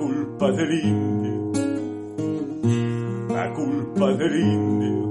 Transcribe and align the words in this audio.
La 0.00 0.06
culpa 0.06 0.50
del 0.52 0.72
indio, 0.82 1.52
la 3.28 3.52
culpa 3.52 4.14
del 4.14 4.40
indio, 4.40 5.10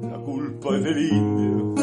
la 0.00 0.18
culpa 0.18 0.72
del 0.78 0.98
indio, 1.12 1.74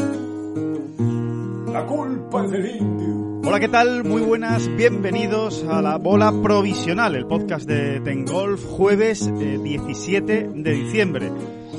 la 1.72 1.86
culpa 1.86 2.48
del 2.48 2.66
indio. 2.66 3.42
Hola, 3.46 3.60
¿qué 3.60 3.68
tal? 3.68 4.04
Muy 4.04 4.24
buenas, 4.24 4.68
bienvenidos 4.76 5.64
a 5.70 5.84
la 5.84 6.00
Bola 6.00 6.34
Provisional, 6.42 7.16
el 7.16 7.28
podcast 7.28 7.68
de 7.68 8.00
Tengolf, 8.00 8.66
jueves 8.66 9.28
eh, 9.40 9.60
17 9.62 10.50
de 10.56 10.72
diciembre. 10.72 11.30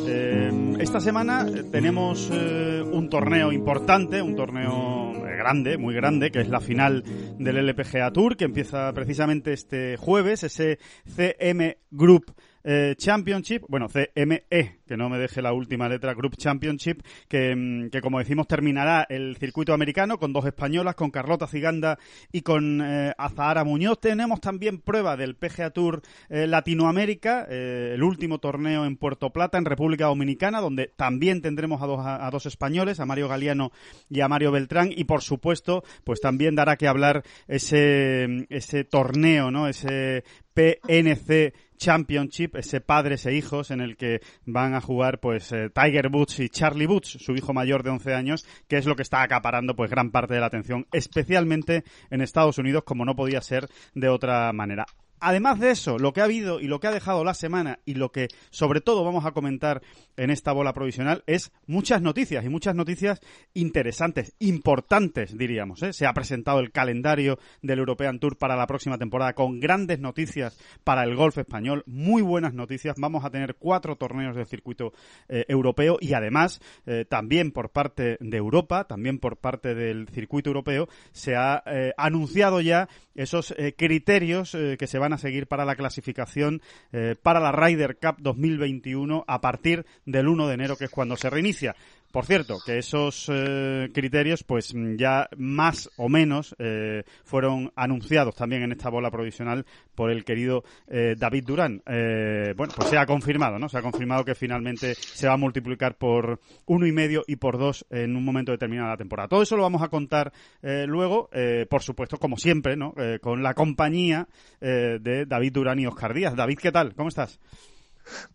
Eh, 0.06 0.76
esta 0.78 1.00
semana 1.00 1.46
eh, 1.48 1.64
tenemos 1.72 2.30
eh, 2.32 2.82
un 2.82 3.08
torneo 3.08 3.50
importante, 3.50 4.22
un 4.22 4.36
torneo 4.36 5.23
grande, 5.44 5.76
muy 5.76 5.94
grande, 5.94 6.30
que 6.30 6.40
es 6.40 6.48
la 6.48 6.60
final 6.60 7.04
del 7.38 7.58
LPGA 7.58 8.10
Tour, 8.14 8.38
que 8.38 8.46
empieza 8.46 8.90
precisamente 8.94 9.52
este 9.52 9.98
jueves, 9.98 10.42
ese 10.42 10.78
CM 11.04 11.76
Group 11.90 12.34
eh, 12.64 12.94
Championship, 12.96 13.64
bueno, 13.68 13.88
CME, 13.88 14.78
que 14.86 14.96
no 14.96 15.08
me 15.08 15.18
deje 15.18 15.42
la 15.42 15.52
última 15.52 15.88
letra, 15.88 16.14
Group 16.14 16.36
Championship, 16.36 17.02
que, 17.28 17.54
mm, 17.54 17.90
que 17.90 18.00
como 18.00 18.18
decimos 18.18 18.46
terminará 18.46 19.06
el 19.08 19.36
circuito 19.36 19.72
americano 19.72 20.18
con 20.18 20.32
dos 20.32 20.46
españolas, 20.46 20.94
con 20.94 21.10
Carlota 21.10 21.46
Ciganda 21.46 21.98
y 22.32 22.42
con 22.42 22.80
eh, 22.82 23.12
Azahara 23.16 23.64
Muñoz. 23.64 24.00
Tenemos 24.00 24.40
también 24.40 24.80
prueba 24.80 25.16
del 25.16 25.36
PGA 25.36 25.70
Tour 25.70 26.02
eh, 26.28 26.46
Latinoamérica, 26.46 27.46
eh, 27.50 27.92
el 27.94 28.02
último 28.02 28.38
torneo 28.38 28.84
en 28.84 28.96
Puerto 28.96 29.30
Plata, 29.30 29.58
en 29.58 29.64
República 29.64 30.06
Dominicana, 30.06 30.60
donde 30.60 30.88
también 30.96 31.42
tendremos 31.42 31.82
a 31.82 31.86
dos, 31.86 32.00
a, 32.00 32.26
a 32.26 32.30
dos 32.30 32.46
españoles, 32.46 33.00
a 33.00 33.06
Mario 33.06 33.28
Galeano 33.28 33.72
y 34.08 34.20
a 34.20 34.28
Mario 34.28 34.52
Beltrán, 34.52 34.90
y 34.94 35.04
por 35.04 35.22
supuesto, 35.22 35.84
pues 36.04 36.20
también 36.20 36.54
dará 36.54 36.76
que 36.76 36.88
hablar 36.88 37.22
ese, 37.46 38.46
ese 38.48 38.84
torneo, 38.84 39.50
¿no? 39.50 39.68
Ese 39.68 40.24
PNC 40.54 41.52
Championship, 41.84 42.56
ese 42.56 42.80
padres 42.80 43.26
e 43.26 43.34
hijos 43.34 43.70
en 43.70 43.82
el 43.82 43.98
que 43.98 44.22
van 44.46 44.74
a 44.74 44.80
jugar 44.80 45.20
pues 45.20 45.52
eh, 45.52 45.68
Tiger 45.68 46.08
Woods 46.08 46.40
y 46.40 46.48
Charlie 46.48 46.86
Woods, 46.86 47.18
su 47.20 47.32
hijo 47.36 47.52
mayor 47.52 47.82
de 47.82 47.90
11 47.90 48.14
años, 48.14 48.46
que 48.68 48.78
es 48.78 48.86
lo 48.86 48.96
que 48.96 49.02
está 49.02 49.20
acaparando 49.20 49.76
pues 49.76 49.90
gran 49.90 50.10
parte 50.10 50.32
de 50.32 50.40
la 50.40 50.46
atención, 50.46 50.86
especialmente 50.92 51.84
en 52.08 52.22
Estados 52.22 52.56
Unidos, 52.56 52.84
como 52.84 53.04
no 53.04 53.14
podía 53.14 53.42
ser 53.42 53.68
de 53.94 54.08
otra 54.08 54.50
manera. 54.54 54.86
Además 55.26 55.58
de 55.58 55.70
eso, 55.70 55.98
lo 55.98 56.12
que 56.12 56.20
ha 56.20 56.24
habido 56.24 56.60
y 56.60 56.66
lo 56.66 56.80
que 56.80 56.86
ha 56.86 56.90
dejado 56.90 57.24
la 57.24 57.32
semana 57.32 57.78
y 57.86 57.94
lo 57.94 58.12
que 58.12 58.28
sobre 58.50 58.82
todo 58.82 59.06
vamos 59.06 59.24
a 59.24 59.32
comentar 59.32 59.80
en 60.18 60.28
esta 60.28 60.52
bola 60.52 60.74
provisional 60.74 61.24
es 61.26 61.50
muchas 61.66 62.02
noticias 62.02 62.44
y 62.44 62.50
muchas 62.50 62.74
noticias 62.74 63.22
interesantes, 63.54 64.34
importantes 64.38 65.34
diríamos. 65.38 65.82
¿eh? 65.82 65.94
Se 65.94 66.04
ha 66.04 66.12
presentado 66.12 66.60
el 66.60 66.72
calendario 66.72 67.38
del 67.62 67.78
European 67.78 68.18
Tour 68.18 68.36
para 68.36 68.54
la 68.54 68.66
próxima 68.66 68.98
temporada 68.98 69.32
con 69.32 69.60
grandes 69.60 69.98
noticias 69.98 70.60
para 70.84 71.04
el 71.04 71.16
golf 71.16 71.38
español, 71.38 71.84
muy 71.86 72.20
buenas 72.20 72.52
noticias. 72.52 72.96
Vamos 72.98 73.24
a 73.24 73.30
tener 73.30 73.54
cuatro 73.54 73.96
torneos 73.96 74.36
del 74.36 74.44
circuito 74.44 74.92
eh, 75.30 75.46
europeo 75.48 75.96
y 76.02 76.12
además 76.12 76.60
eh, 76.84 77.06
también 77.08 77.50
por 77.50 77.70
parte 77.70 78.18
de 78.20 78.36
Europa, 78.36 78.84
también 78.84 79.18
por 79.18 79.38
parte 79.38 79.74
del 79.74 80.06
circuito 80.10 80.50
europeo, 80.50 80.86
se 81.12 81.34
ha 81.34 81.64
anunciado 81.96 82.60
ya 82.60 82.90
esos 83.14 83.54
criterios 83.76 84.52
que 84.52 84.86
se 84.86 84.98
van 84.98 85.12
a 85.12 85.13
seguir 85.18 85.46
para 85.46 85.64
la 85.64 85.76
clasificación 85.76 86.62
eh, 86.92 87.16
para 87.22 87.40
la 87.40 87.52
Ryder 87.52 87.96
Cup 87.96 88.16
2021 88.18 89.24
a 89.26 89.40
partir 89.40 89.86
del 90.04 90.28
1 90.28 90.48
de 90.48 90.54
enero, 90.54 90.76
que 90.76 90.84
es 90.84 90.90
cuando 90.90 91.16
se 91.16 91.30
reinicia. 91.30 91.74
Por 92.14 92.26
cierto, 92.26 92.58
que 92.64 92.78
esos 92.78 93.28
eh, 93.28 93.90
criterios, 93.92 94.44
pues 94.44 94.72
ya 94.96 95.28
más 95.36 95.90
o 95.96 96.08
menos 96.08 96.54
eh, 96.60 97.02
fueron 97.24 97.72
anunciados 97.74 98.36
también 98.36 98.62
en 98.62 98.70
esta 98.70 98.88
bola 98.88 99.10
provisional 99.10 99.66
por 99.96 100.12
el 100.12 100.24
querido 100.24 100.62
eh, 100.86 101.16
David 101.18 101.44
Durán. 101.44 101.82
Eh, 101.84 102.54
bueno, 102.56 102.72
pues 102.76 102.88
se 102.88 102.98
ha 102.98 103.04
confirmado, 103.04 103.58
¿no? 103.58 103.68
Se 103.68 103.78
ha 103.78 103.82
confirmado 103.82 104.24
que 104.24 104.36
finalmente 104.36 104.94
se 104.94 105.26
va 105.26 105.32
a 105.32 105.36
multiplicar 105.36 105.96
por 105.96 106.38
uno 106.66 106.86
y 106.86 106.92
medio 106.92 107.24
y 107.26 107.34
por 107.34 107.58
dos 107.58 107.84
en 107.90 108.14
un 108.14 108.24
momento 108.24 108.52
determinado 108.52 108.90
de 108.90 108.92
la 108.92 108.98
temporada. 108.98 109.28
Todo 109.28 109.42
eso 109.42 109.56
lo 109.56 109.64
vamos 109.64 109.82
a 109.82 109.88
contar 109.88 110.32
eh, 110.62 110.84
luego, 110.86 111.30
eh, 111.32 111.66
por 111.68 111.82
supuesto, 111.82 112.18
como 112.18 112.36
siempre, 112.36 112.76
¿no? 112.76 112.94
Con 113.20 113.42
la 113.42 113.54
compañía 113.54 114.28
de 114.60 115.26
David 115.26 115.52
Durán 115.52 115.80
y 115.80 115.86
Oscar 115.88 116.14
Díaz. 116.14 116.36
David, 116.36 116.58
¿qué 116.62 116.70
tal? 116.70 116.94
¿Cómo 116.94 117.08
estás? 117.08 117.40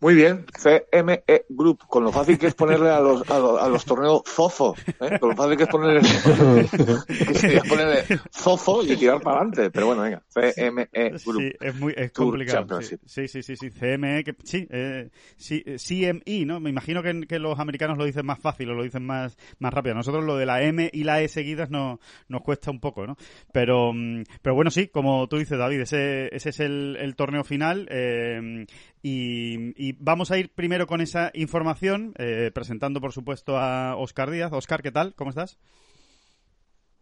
Muy 0.00 0.14
bien, 0.14 0.44
CME 0.46 1.22
Group, 1.48 1.80
con 1.88 2.04
lo 2.04 2.12
fácil 2.12 2.38
que 2.38 2.48
es 2.48 2.54
ponerle 2.54 2.90
a 2.90 3.00
los, 3.00 3.28
a 3.30 3.38
los, 3.38 3.60
a 3.60 3.68
los 3.68 3.84
torneos 3.84 4.22
Zozo, 4.26 4.74
¿eh? 5.00 5.18
con 5.18 5.30
lo 5.30 5.36
fácil 5.36 5.56
que 5.56 5.62
es 5.64 5.68
ponerle, 5.68 6.00
que 7.06 7.34
sería 7.34 7.62
ponerle 7.62 8.04
Zozo 8.32 8.82
y 8.84 8.96
tirar 8.96 9.20
para 9.20 9.36
adelante. 9.38 9.70
Pero 9.70 9.86
bueno, 9.86 10.02
venga, 10.02 10.22
CME 10.32 10.88
Group. 11.24 11.40
Sí, 11.42 11.52
es 11.60 11.74
muy 11.74 11.94
es 11.96 12.12
complicado. 12.12 12.80
Sí, 12.82 12.96
sí, 13.06 13.28
sí, 13.42 13.56
sí, 13.56 13.70
CME, 13.70 14.24
que, 14.24 14.34
sí, 14.44 14.66
eh, 14.70 15.10
sí, 15.36 15.62
CME, 15.64 16.46
¿no? 16.46 16.60
Me 16.60 16.70
imagino 16.70 17.02
que, 17.02 17.20
que 17.26 17.38
los 17.38 17.58
americanos 17.58 17.98
lo 17.98 18.04
dicen 18.04 18.26
más 18.26 18.38
fácil 18.38 18.70
o 18.70 18.74
lo 18.74 18.82
dicen 18.82 19.04
más, 19.04 19.36
más 19.58 19.72
rápido. 19.72 19.94
A 19.94 19.98
nosotros 19.98 20.24
lo 20.24 20.36
de 20.36 20.46
la 20.46 20.62
M 20.62 20.90
y 20.92 21.04
la 21.04 21.22
E 21.22 21.28
seguidas 21.28 21.70
no, 21.70 22.00
nos 22.28 22.42
cuesta 22.42 22.70
un 22.70 22.80
poco, 22.80 23.06
¿no? 23.06 23.16
Pero, 23.52 23.92
mm, 23.92 24.24
pero 24.42 24.54
bueno, 24.54 24.70
sí, 24.70 24.88
como 24.88 25.28
tú 25.28 25.38
dices, 25.38 25.58
David, 25.58 25.80
ese, 25.80 26.34
ese 26.34 26.50
es 26.50 26.60
el, 26.60 26.96
el 27.00 27.14
torneo 27.16 27.44
final. 27.44 27.86
eh, 27.90 28.66
y, 29.02 29.92
vamos 29.98 30.30
a 30.30 30.38
ir 30.38 30.50
primero 30.50 30.86
con 30.86 31.00
esa 31.00 31.30
información, 31.34 32.14
eh, 32.18 32.50
presentando 32.54 33.00
por 33.00 33.12
supuesto 33.12 33.58
a 33.58 33.96
Oscar 33.96 34.30
Díaz. 34.30 34.52
Oscar, 34.52 34.82
¿qué 34.82 34.92
tal? 34.92 35.14
¿Cómo 35.14 35.30
estás? 35.30 35.58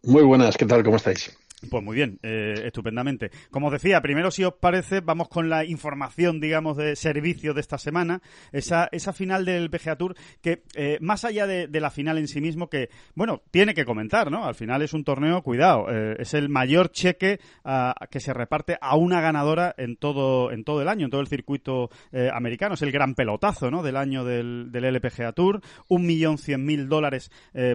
Muy 0.02 0.22
buenas, 0.22 0.56
¿qué 0.56 0.66
tal? 0.66 0.84
¿Cómo 0.84 0.96
estáis? 0.96 1.36
Pues 1.70 1.82
muy 1.82 1.96
bien, 1.96 2.20
eh, 2.22 2.54
estupendamente. 2.66 3.32
Como 3.50 3.66
os 3.66 3.72
decía, 3.72 4.00
primero 4.00 4.30
si 4.30 4.44
os 4.44 4.54
parece, 4.54 5.00
vamos 5.00 5.28
con 5.28 5.48
la 5.48 5.64
información, 5.64 6.40
digamos, 6.40 6.76
de 6.76 6.94
servicio 6.94 7.52
de 7.52 7.60
esta 7.60 7.78
semana, 7.78 8.22
esa, 8.52 8.88
esa 8.92 9.12
final 9.12 9.44
del 9.44 9.68
PGA 9.68 9.96
Tour, 9.96 10.14
que 10.40 10.62
eh, 10.76 10.98
más 11.00 11.24
allá 11.24 11.48
de, 11.48 11.68
la 11.80 11.90
final 11.90 12.16
en 12.18 12.28
sí 12.28 12.40
mismo, 12.40 12.68
que, 12.68 12.90
bueno, 13.16 13.42
tiene 13.50 13.74
que 13.74 13.84
comentar, 13.84 14.30
¿no? 14.30 14.44
Al 14.44 14.54
final 14.54 14.82
es 14.82 14.92
un 14.92 15.02
torneo, 15.02 15.42
cuidado, 15.42 15.86
eh, 15.90 16.16
es 16.20 16.32
el 16.32 16.48
mayor 16.48 16.92
cheque 16.92 17.40
ah, 17.64 17.92
que 18.08 18.20
se 18.20 18.32
reparte 18.32 18.78
a 18.80 18.96
una 18.96 19.20
ganadora 19.20 19.74
en 19.78 19.96
todo, 19.96 20.52
en 20.52 20.62
todo 20.62 20.80
el 20.80 20.88
año, 20.88 21.06
en 21.06 21.10
todo 21.10 21.20
el 21.20 21.26
circuito 21.26 21.90
eh, 22.12 22.30
americano. 22.32 22.74
Es 22.74 22.82
el 22.82 22.92
gran 22.92 23.16
pelotazo, 23.16 23.68
¿no? 23.68 23.82
Del 23.82 23.96
año 23.96 24.24
del, 24.24 24.70
del 24.70 24.84
LPGA 24.84 25.32
Tour, 25.32 25.60
un 25.88 26.06
millón 26.06 26.38
cien 26.38 26.64
mil 26.64 26.88
dólares 26.88 27.32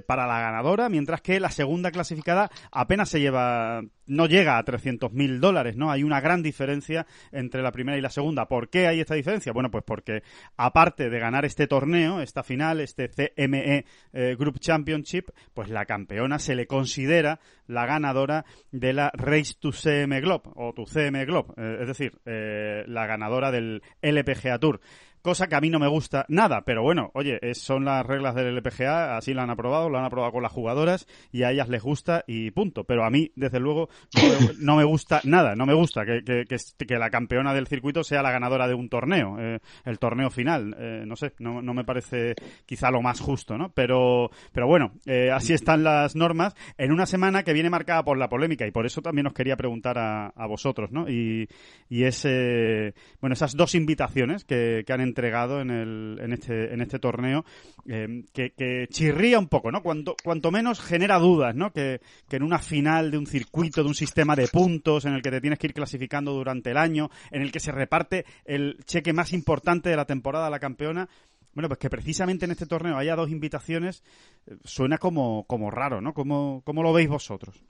para 0.08 0.28
la 0.28 0.40
ganadora, 0.40 0.88
mientras 0.88 1.22
que 1.22 1.40
la 1.40 1.50
segunda 1.50 1.92
clasificada 1.92 2.50
apenas 2.72 3.10
se 3.10 3.20
lleva 3.20 3.73
no 4.06 4.26
llega 4.26 4.58
a 4.58 4.66
300.000 4.66 5.40
dólares, 5.40 5.76
¿no? 5.76 5.92
Hay 5.92 6.04
una 6.04 6.20
gran 6.20 6.44
diferencia 6.44 7.06
entre 7.32 7.62
la 7.62 7.72
primera 7.72 7.98
y 7.98 8.02
la 8.02 8.10
segunda. 8.10 8.48
¿Por 8.48 8.70
qué 8.70 8.88
hay 8.88 9.00
esta 9.00 9.16
diferencia? 9.16 9.54
Bueno, 9.54 9.72
pues 9.72 9.84
porque 9.86 10.24
aparte 10.58 11.10
de 11.10 11.20
ganar 11.20 11.46
este 11.46 11.68
torneo, 11.68 12.22
esta 12.22 12.44
final, 12.44 12.80
este 12.80 13.10
CME 13.10 13.86
eh, 14.14 14.36
Group 14.38 14.60
Championship, 14.60 15.30
pues 15.54 15.70
la 15.70 15.86
campeona 15.86 16.40
se 16.40 16.56
le 16.56 16.68
considera 16.68 17.40
la 17.68 17.86
ganadora 17.86 18.46
de 18.72 18.94
la 18.94 19.12
Race 19.14 19.54
to 19.60 19.72
CM 19.72 20.20
Globe 20.22 20.50
o 20.56 20.74
to 20.74 20.86
CM 20.86 21.26
Globe, 21.26 21.54
eh, 21.58 21.78
es 21.82 21.88
decir, 21.88 22.20
eh, 22.26 22.84
la 22.88 23.08
ganadora 23.08 23.52
del 23.52 23.82
LPGA 24.02 24.60
Tour 24.60 24.82
cosa 25.24 25.48
que 25.48 25.56
a 25.56 25.62
mí 25.62 25.70
no 25.72 25.80
me 25.80 25.88
gusta 25.88 26.26
nada, 26.28 26.62
pero 26.66 26.84
bueno, 26.84 27.10
oye, 27.16 27.40
es- 27.42 27.58
son 27.58 27.86
las 27.86 28.06
reglas 28.06 28.36
del 28.36 28.48
LPGA, 28.58 29.18
así 29.18 29.34
lo 29.34 29.42
han 29.42 29.50
aprobado, 29.50 29.90
lo 29.90 29.98
han 29.98 30.06
aprobado 30.06 30.34
con 30.34 30.44
las 30.44 30.52
jugadoras 30.52 31.08
y 31.32 31.44
a 31.44 31.52
ellas 31.52 31.70
les 31.70 31.82
gusta 31.82 32.24
y 32.28 32.52
punto. 32.52 32.84
Pero 32.84 33.06
a 33.06 33.10
mí, 33.10 33.32
desde 33.36 33.60
luego, 33.60 33.90
no 34.16 34.74
no 34.74 34.76
me 34.76 34.84
gusta 34.84 35.22
nada, 35.24 35.56
no 35.56 35.66
me 35.66 35.74
gusta 35.74 36.06
que, 36.06 36.24
que, 36.46 36.98
la 37.00 37.10
campeona 37.10 37.54
del 37.54 37.68
circuito 37.68 38.04
sea 38.04 38.22
la 38.22 38.32
ganadora 38.32 38.68
de 38.68 38.74
un 38.76 38.90
torneo, 38.90 39.38
eh, 39.40 39.60
el 39.86 39.98
torneo 39.98 40.30
final, 40.30 40.76
eh, 40.78 41.04
no 41.08 41.16
sé, 41.16 41.34
no, 41.40 41.62
no 41.62 41.74
me 41.74 41.84
parece 41.86 42.36
quizá 42.66 42.92
lo 42.92 43.02
más 43.02 43.20
justo, 43.22 43.58
¿no? 43.58 43.72
Pero, 43.74 44.30
pero 44.52 44.68
bueno, 44.68 44.92
eh, 45.06 45.32
así 45.32 45.54
están 45.54 45.84
las 45.84 46.16
normas 46.16 46.54
en 46.78 46.92
una 46.92 47.06
semana 47.06 47.44
que 47.44 47.54
viene 47.54 47.70
marcada 47.70 48.04
por 48.04 48.18
la 48.18 48.30
polémica 48.30 48.68
y 48.68 48.72
por 48.72 48.86
eso 48.86 49.02
también 49.02 49.28
os 49.28 49.34
quería 49.34 49.56
preguntar 49.56 49.98
a, 49.98 50.28
a 50.28 50.48
vosotros, 50.48 50.92
¿no? 50.92 51.10
Y, 51.10 51.48
y 51.90 52.04
ese, 52.04 52.94
bueno, 53.22 53.34
esas 53.34 53.56
dos 53.56 53.74
invitaciones 53.76 54.44
que, 54.44 54.84
que 54.86 54.94
han 54.94 55.00
entrado 55.02 55.13
entregado 55.14 55.62
en, 55.62 55.70
el, 55.70 56.20
en, 56.20 56.34
este, 56.34 56.74
en 56.74 56.82
este 56.82 56.98
torneo 56.98 57.46
eh, 57.88 58.24
que, 58.34 58.88
chirría 58.90 59.38
un 59.38 59.48
poco, 59.48 59.72
¿no? 59.72 59.84
Cuanto, 59.84 60.16
cuanto 60.24 60.50
menos 60.50 60.82
genera 60.82 61.20
dudas, 61.20 61.56
¿no? 61.56 61.72
Que, 61.72 62.02
que 62.28 62.38
en 62.38 62.44
una 62.44 62.58
final 62.58 63.12
de 63.12 63.20
un 63.20 63.28
circuito, 63.28 63.84
de 63.84 63.90
un 63.90 63.96
sistema 63.96 64.36
de 64.36 64.48
puntos 64.48 65.06
en 65.06 65.14
el 65.14 65.22
que 65.22 65.30
te 65.30 65.40
tienes 65.40 65.60
que 65.60 65.68
ir 65.68 65.74
clasificando 65.74 66.34
durante 66.34 66.72
el 66.72 66.78
año, 66.78 67.12
en 67.30 67.44
el 67.44 67.52
que 67.52 67.60
se 67.60 67.72
reparte 67.72 68.26
el 68.44 68.78
cheque 68.86 69.14
más 69.14 69.34
importante 69.34 69.90
de 69.90 69.96
la 69.96 70.06
temporada 70.06 70.48
a 70.48 70.50
la 70.50 70.60
campeona, 70.60 71.08
bueno, 71.54 71.68
pues 71.68 71.80
que 71.80 71.90
precisamente 71.90 72.46
en 72.46 72.52
este 72.52 72.66
torneo 72.66 72.98
haya 72.98 73.16
dos 73.16 73.30
invitaciones 73.30 74.04
eh, 74.48 74.58
suena 74.64 74.98
como, 74.98 75.44
como 75.46 75.70
raro, 75.70 76.02
¿no? 76.02 76.14
¿Cómo, 76.14 76.64
¿Cómo, 76.66 76.82
lo 76.82 76.94
veis 76.94 77.10
vosotros? 77.10 77.64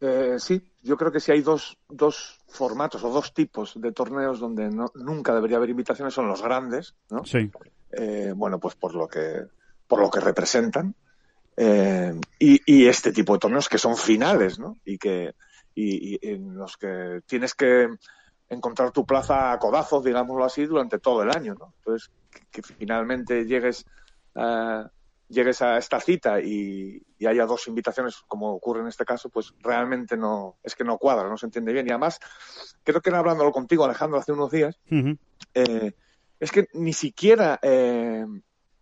Eh, 0.00 0.36
sí, 0.38 0.62
yo 0.82 0.96
creo 0.96 1.12
que 1.12 1.20
si 1.20 1.32
hay 1.32 1.40
dos, 1.40 1.78
dos 1.88 2.40
formatos 2.48 3.02
o 3.04 3.10
dos 3.10 3.32
tipos 3.32 3.72
de 3.80 3.92
torneos 3.92 4.40
donde 4.40 4.70
nunca 4.94 5.34
debería 5.34 5.56
haber 5.56 5.70
invitaciones 5.70 6.12
son 6.12 6.28
los 6.28 6.42
grandes, 6.42 6.94
¿no? 7.10 7.24
Sí. 7.24 7.50
Eh, 7.92 8.32
bueno, 8.34 8.58
pues 8.58 8.74
por 8.74 8.94
lo 8.94 9.08
que, 9.08 9.46
por 9.86 10.00
lo 10.00 10.10
que 10.10 10.20
representan. 10.20 10.94
y, 11.56 12.60
y, 12.66 12.86
este 12.86 13.12
tipo 13.12 13.32
de 13.34 13.38
torneos 13.38 13.68
que 13.68 13.78
son 13.78 13.96
finales, 13.96 14.58
¿no? 14.58 14.76
Y 14.84 14.98
que 14.98 15.34
y, 15.74 16.14
y 16.14 16.18
en 16.22 16.56
los 16.56 16.76
que 16.76 17.20
tienes 17.26 17.54
que 17.54 17.88
encontrar 18.48 18.92
tu 18.92 19.04
plaza 19.04 19.52
a 19.52 19.58
codazos, 19.58 20.04
digámoslo 20.04 20.44
así, 20.44 20.66
durante 20.66 20.98
todo 20.98 21.22
el 21.22 21.30
año, 21.30 21.54
¿no? 21.58 21.74
Entonces, 21.78 22.10
que, 22.50 22.62
finalmente 22.62 23.44
llegues, 23.44 23.84
uh, 24.34 24.86
llegues 25.28 25.62
a 25.62 25.78
esta 25.78 26.00
cita 26.00 26.40
y, 26.40 27.02
haya 27.26 27.46
dos 27.46 27.66
invitaciones, 27.68 28.16
como 28.28 28.52
ocurre 28.52 28.82
en 28.82 28.88
este 28.88 29.06
caso, 29.06 29.30
pues 29.30 29.54
realmente 29.60 30.16
no, 30.16 30.56
es 30.62 30.74
que 30.74 30.84
no 30.84 30.98
cuadra, 30.98 31.28
no 31.28 31.38
se 31.38 31.46
entiende 31.46 31.72
bien. 31.72 31.86
Y 31.86 31.90
además, 31.90 32.20
creo 32.82 33.00
que 33.00 33.10
hablándolo 33.10 33.50
contigo, 33.50 33.84
Alejandro, 33.84 34.18
hace 34.18 34.32
unos 34.32 34.50
días, 34.50 34.78
eh, 35.54 35.92
es 36.38 36.52
que 36.52 36.68
ni 36.74 36.92
siquiera, 36.92 37.58
eh, 37.62 38.26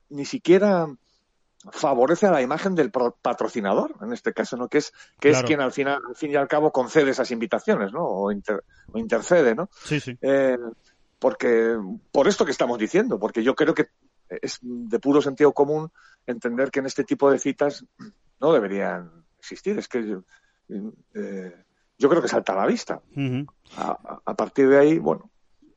ni 0.08 0.24
siquiera 0.24 0.88
favorece 1.70 2.26
a 2.26 2.32
la 2.32 2.42
imagen 2.42 2.74
del 2.74 2.90
patrocinador, 2.90 3.94
en 4.00 4.12
este 4.12 4.32
caso, 4.32 4.56
¿no? 4.56 4.68
Que 4.68 4.78
es, 4.78 4.92
que 5.20 5.30
es 5.30 5.42
quien 5.44 5.60
al 5.60 5.70
final, 5.70 6.00
al 6.08 6.16
fin 6.16 6.32
y 6.32 6.34
al 6.34 6.48
cabo 6.48 6.72
concede 6.72 7.12
esas 7.12 7.30
invitaciones, 7.30 7.92
¿no? 7.92 8.04
O, 8.04 8.32
o 8.32 8.98
intercede, 8.98 9.54
¿no? 9.54 9.70
Sí, 9.84 10.00
sí. 10.00 10.18
Eh, 10.20 10.58
porque, 11.20 11.76
por 12.10 12.26
esto 12.26 12.44
que 12.44 12.50
estamos 12.50 12.78
diciendo, 12.78 13.20
porque 13.20 13.44
yo 13.44 13.54
creo 13.54 13.74
que 13.74 13.86
es 14.40 14.58
de 14.62 14.98
puro 14.98 15.20
sentido 15.20 15.52
común 15.52 15.90
entender 16.26 16.70
que 16.70 16.80
en 16.80 16.86
este 16.86 17.04
tipo 17.04 17.30
de 17.30 17.38
citas 17.38 17.84
no 18.40 18.52
deberían 18.52 19.24
existir. 19.38 19.78
Es 19.78 19.88
que 19.88 20.06
yo, 20.06 20.24
eh, 21.14 21.64
yo 21.98 22.08
creo 22.08 22.22
que 22.22 22.28
salta 22.28 22.52
a 22.52 22.56
la 22.56 22.66
vista. 22.66 23.02
a, 23.76 24.34
partir 24.34 24.68
de 24.68 24.78
ahí, 24.78 24.98
bueno, 24.98 25.30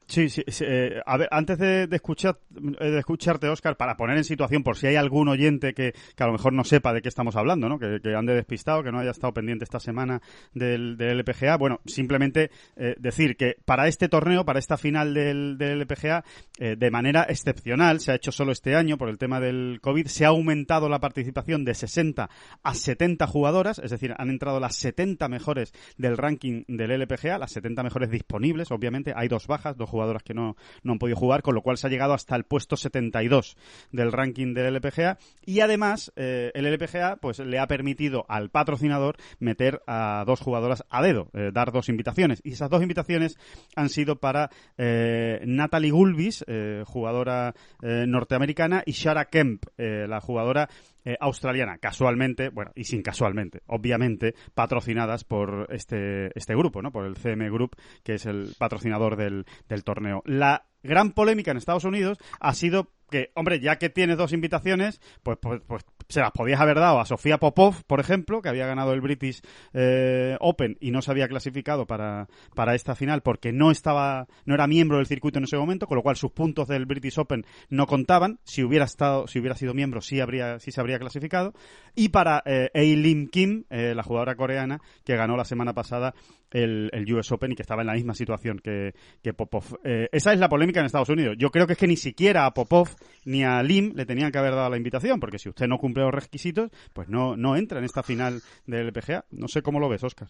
Sí, 0.07 0.29
sí. 0.29 0.43
Eh, 0.61 1.01
a 1.03 1.17
ver, 1.17 1.27
antes 1.31 1.57
de, 1.57 1.87
escuchar, 1.91 2.37
eh, 2.79 2.89
de 2.91 2.99
escucharte, 2.99 3.47
Oscar, 3.49 3.75
para 3.75 3.97
poner 3.97 4.17
en 4.17 4.23
situación, 4.23 4.63
por 4.63 4.77
si 4.77 4.85
hay 4.85 4.95
algún 4.95 5.27
oyente 5.29 5.73
que, 5.73 5.93
que 6.15 6.23
a 6.23 6.27
lo 6.27 6.33
mejor 6.33 6.53
no 6.53 6.63
sepa 6.63 6.93
de 6.93 7.01
qué 7.01 7.09
estamos 7.09 7.35
hablando, 7.35 7.67
¿no? 7.67 7.79
Que, 7.79 7.99
que 8.01 8.13
ande 8.13 8.35
despistado, 8.35 8.83
que 8.83 8.91
no 8.91 8.99
haya 8.99 9.11
estado 9.11 9.33
pendiente 9.33 9.63
esta 9.63 9.79
semana 9.79 10.21
del, 10.53 10.95
del 10.97 11.19
LPGA. 11.19 11.57
Bueno, 11.57 11.81
simplemente 11.85 12.51
eh, 12.75 12.95
decir 12.99 13.35
que 13.35 13.55
para 13.65 13.87
este 13.87 14.07
torneo, 14.07 14.45
para 14.45 14.59
esta 14.59 14.77
final 14.77 15.13
del, 15.15 15.57
del 15.57 15.81
LPGA, 15.81 16.23
de 16.59 16.91
manera 16.91 17.25
excepcional, 17.27 17.99
se 17.99 18.11
ha 18.11 18.15
hecho 18.15 18.31
solo 18.31 18.51
este 18.51 18.75
año 18.75 18.97
por 18.97 19.09
el 19.09 19.17
tema 19.17 19.39
del 19.39 19.79
COVID, 19.81 20.07
se 20.07 20.25
ha 20.25 20.29
aumentado 20.29 20.87
la 20.87 20.99
participación 20.99 21.65
de 21.65 21.73
60 21.73 22.29
a 22.63 22.73
70 22.73 23.27
jugadoras, 23.27 23.79
es 23.79 23.91
decir, 23.91 24.13
han 24.17 24.29
entrado 24.29 24.59
las 24.59 24.75
70 24.77 25.27
mejores 25.27 25.73
del 25.97 26.17
ranking 26.17 26.63
del 26.67 26.91
LPGA, 26.91 27.37
las 27.37 27.51
70 27.51 27.83
mejores 27.83 28.09
disponibles, 28.09 28.71
obviamente, 28.71 29.13
hay 29.15 29.27
dos 29.27 29.47
bajas, 29.47 29.75
dos 29.75 29.89
jugadoras 29.95 30.23
que 30.23 30.33
no, 30.33 30.57
no 30.83 30.93
han 30.93 30.99
podido 30.99 31.15
jugar, 31.15 31.41
con 31.41 31.55
lo 31.55 31.61
cual 31.61 31.77
se 31.77 31.87
ha 31.87 31.89
llegado 31.89 32.13
hasta 32.13 32.35
el 32.35 32.43
puesto 32.43 32.75
72 32.75 33.55
del 33.91 34.11
ranking 34.11 34.53
del 34.53 34.75
LPGA 34.75 35.17
y 35.45 35.61
además 35.61 36.11
eh, 36.15 36.51
el 36.53 36.65
LPGA 36.65 37.17
pues 37.17 37.39
le 37.39 37.59
ha 37.59 37.67
permitido 37.67 38.25
al 38.27 38.49
patrocinador 38.49 39.15
meter 39.39 39.81
a 39.87 40.23
dos 40.27 40.41
jugadoras 40.41 40.83
a 40.89 41.01
dedo, 41.01 41.29
eh, 41.33 41.51
dar 41.53 41.71
dos 41.71 41.87
invitaciones. 41.87 42.41
Y 42.43 42.53
esas 42.53 42.69
dos 42.69 42.81
invitaciones 42.81 43.37
han 43.75 43.89
sido 43.89 44.17
para 44.17 44.49
eh, 44.77 45.41
Natalie 45.45 45.91
Gulbis, 45.91 46.43
jugadora 46.85 47.53
norteamericana, 47.81 48.83
y 48.85 48.91
Shara 48.91 49.25
Kemp, 49.25 49.65
la 49.77 50.19
jugadora 50.19 50.69
eh, 51.05 51.17
australiana, 51.19 51.77
casualmente, 51.77 52.49
bueno, 52.49 52.71
y 52.75 52.85
sin 52.85 53.01
casualmente, 53.01 53.61
obviamente, 53.67 54.35
patrocinadas 54.53 55.23
por 55.23 55.67
este, 55.69 56.37
este 56.37 56.55
grupo, 56.55 56.81
¿no? 56.81 56.91
Por 56.91 57.05
el 57.05 57.15
CM 57.15 57.49
Group, 57.49 57.75
que 58.03 58.15
es 58.15 58.25
el 58.25 58.55
patrocinador 58.57 59.15
del, 59.15 59.45
del 59.69 59.83
torneo. 59.83 60.23
La 60.25 60.65
gran 60.83 61.11
polémica 61.11 61.51
en 61.51 61.57
Estados 61.57 61.83
Unidos 61.83 62.17
ha 62.39 62.53
sido 62.53 62.91
que, 63.09 63.31
hombre, 63.35 63.59
ya 63.59 63.77
que 63.77 63.89
tienes 63.89 64.17
dos 64.17 64.33
invitaciones, 64.33 64.99
pues, 65.23 65.37
pues, 65.39 65.61
pues, 65.67 65.85
se 66.07 66.21
las 66.21 66.31
podías 66.31 66.59
haber 66.59 66.79
dado 66.79 66.99
a 66.99 67.05
Sofía 67.05 67.37
Popov, 67.37 67.83
por 67.85 67.99
ejemplo, 67.99 68.41
que 68.41 68.49
había 68.49 68.67
ganado 68.67 68.93
el 68.93 69.01
British 69.01 69.41
eh, 69.73 70.37
Open 70.39 70.77
y 70.79 70.91
no 70.91 71.01
se 71.01 71.11
había 71.11 71.27
clasificado 71.27 71.85
para, 71.85 72.27
para 72.53 72.75
esta 72.75 72.95
final 72.95 73.21
porque 73.21 73.51
no 73.51 73.71
estaba, 73.71 74.27
no 74.45 74.53
era 74.53 74.67
miembro 74.67 74.97
del 74.97 75.07
circuito 75.07 75.39
en 75.39 75.45
ese 75.45 75.57
momento, 75.57 75.87
con 75.87 75.95
lo 75.97 76.03
cual 76.03 76.15
sus 76.15 76.31
puntos 76.31 76.67
del 76.67 76.85
British 76.85 77.19
Open 77.19 77.45
no 77.69 77.87
contaban. 77.87 78.39
Si 78.43 78.63
hubiera 78.63 78.85
estado, 78.85 79.27
si 79.27 79.39
hubiera 79.39 79.55
sido 79.55 79.73
miembro, 79.73 80.01
sí 80.01 80.19
habría, 80.19 80.59
sí 80.59 80.71
se 80.71 80.79
habría 80.79 80.99
clasificado. 80.99 81.53
Y 81.95 82.09
para 82.09 82.43
eh, 82.45 82.69
Lim 82.95 83.29
Kim, 83.29 83.63
eh, 83.69 83.93
la 83.95 84.03
jugadora 84.03 84.35
coreana, 84.35 84.81
que 85.03 85.15
ganó 85.15 85.37
la 85.37 85.45
semana 85.45 85.73
pasada 85.73 86.13
el, 86.51 86.89
el, 86.93 87.13
US 87.13 87.31
Open 87.31 87.51
y 87.51 87.55
que 87.55 87.61
estaba 87.61 87.81
en 87.81 87.87
la 87.87 87.93
misma 87.93 88.13
situación 88.13 88.59
que, 88.59 88.93
que 89.23 89.33
Popov. 89.33 89.79
Eh, 89.83 90.09
esa 90.11 90.33
es 90.33 90.39
la 90.39 90.49
polémica 90.49 90.79
en 90.79 90.85
Estados 90.85 91.09
Unidos. 91.09 91.35
Yo 91.37 91.49
creo 91.49 91.67
que 91.67 91.73
es 91.73 91.79
que 91.79 91.87
ni 91.87 91.97
siquiera 91.97 92.45
a 92.45 92.53
Popov 92.53 92.89
ni 93.25 93.43
a 93.43 93.61
Lim 93.63 93.93
le 93.95 94.05
tenían 94.05 94.31
que 94.31 94.37
haber 94.37 94.55
dado 94.55 94.69
la 94.69 94.77
invitación, 94.77 95.19
porque 95.19 95.39
si 95.39 95.49
usted 95.49 95.67
no 95.67 95.77
cumple 95.77 96.03
los 96.03 96.13
requisitos, 96.13 96.71
pues 96.93 97.09
no, 97.09 97.35
no 97.35 97.55
entra 97.55 97.79
en 97.79 97.85
esta 97.85 98.03
final 98.03 98.41
del 98.65 98.91
PGA. 98.91 99.25
No 99.31 99.47
sé 99.47 99.61
cómo 99.61 99.79
lo 99.79 99.89
ves, 99.89 100.03
Oscar. 100.03 100.29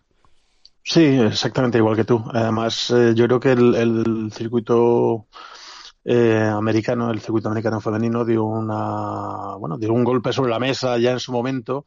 Sí, 0.88 1.02
exactamente 1.04 1.80
igual 1.80 1.96
que 1.96 2.04
tú. 2.04 2.24
Además, 2.32 2.92
eh, 2.92 3.14
yo 3.16 3.26
creo 3.26 3.40
que 3.40 3.52
el, 3.54 4.32
circuito 4.32 5.26
eh, 6.06 6.50
americano, 6.52 7.12
el 7.12 7.20
circuito 7.20 7.50
americano 7.50 7.82
femenino, 7.82 8.24
dio 8.24 8.44
una, 8.46 9.56
bueno, 9.58 9.78
dio 9.78 9.92
un 9.92 10.04
golpe 10.04 10.32
sobre 10.32 10.52
la 10.52 10.60
mesa 10.60 10.98
ya 10.98 11.12
en 11.12 11.20
su 11.20 11.32
momento 11.32 11.86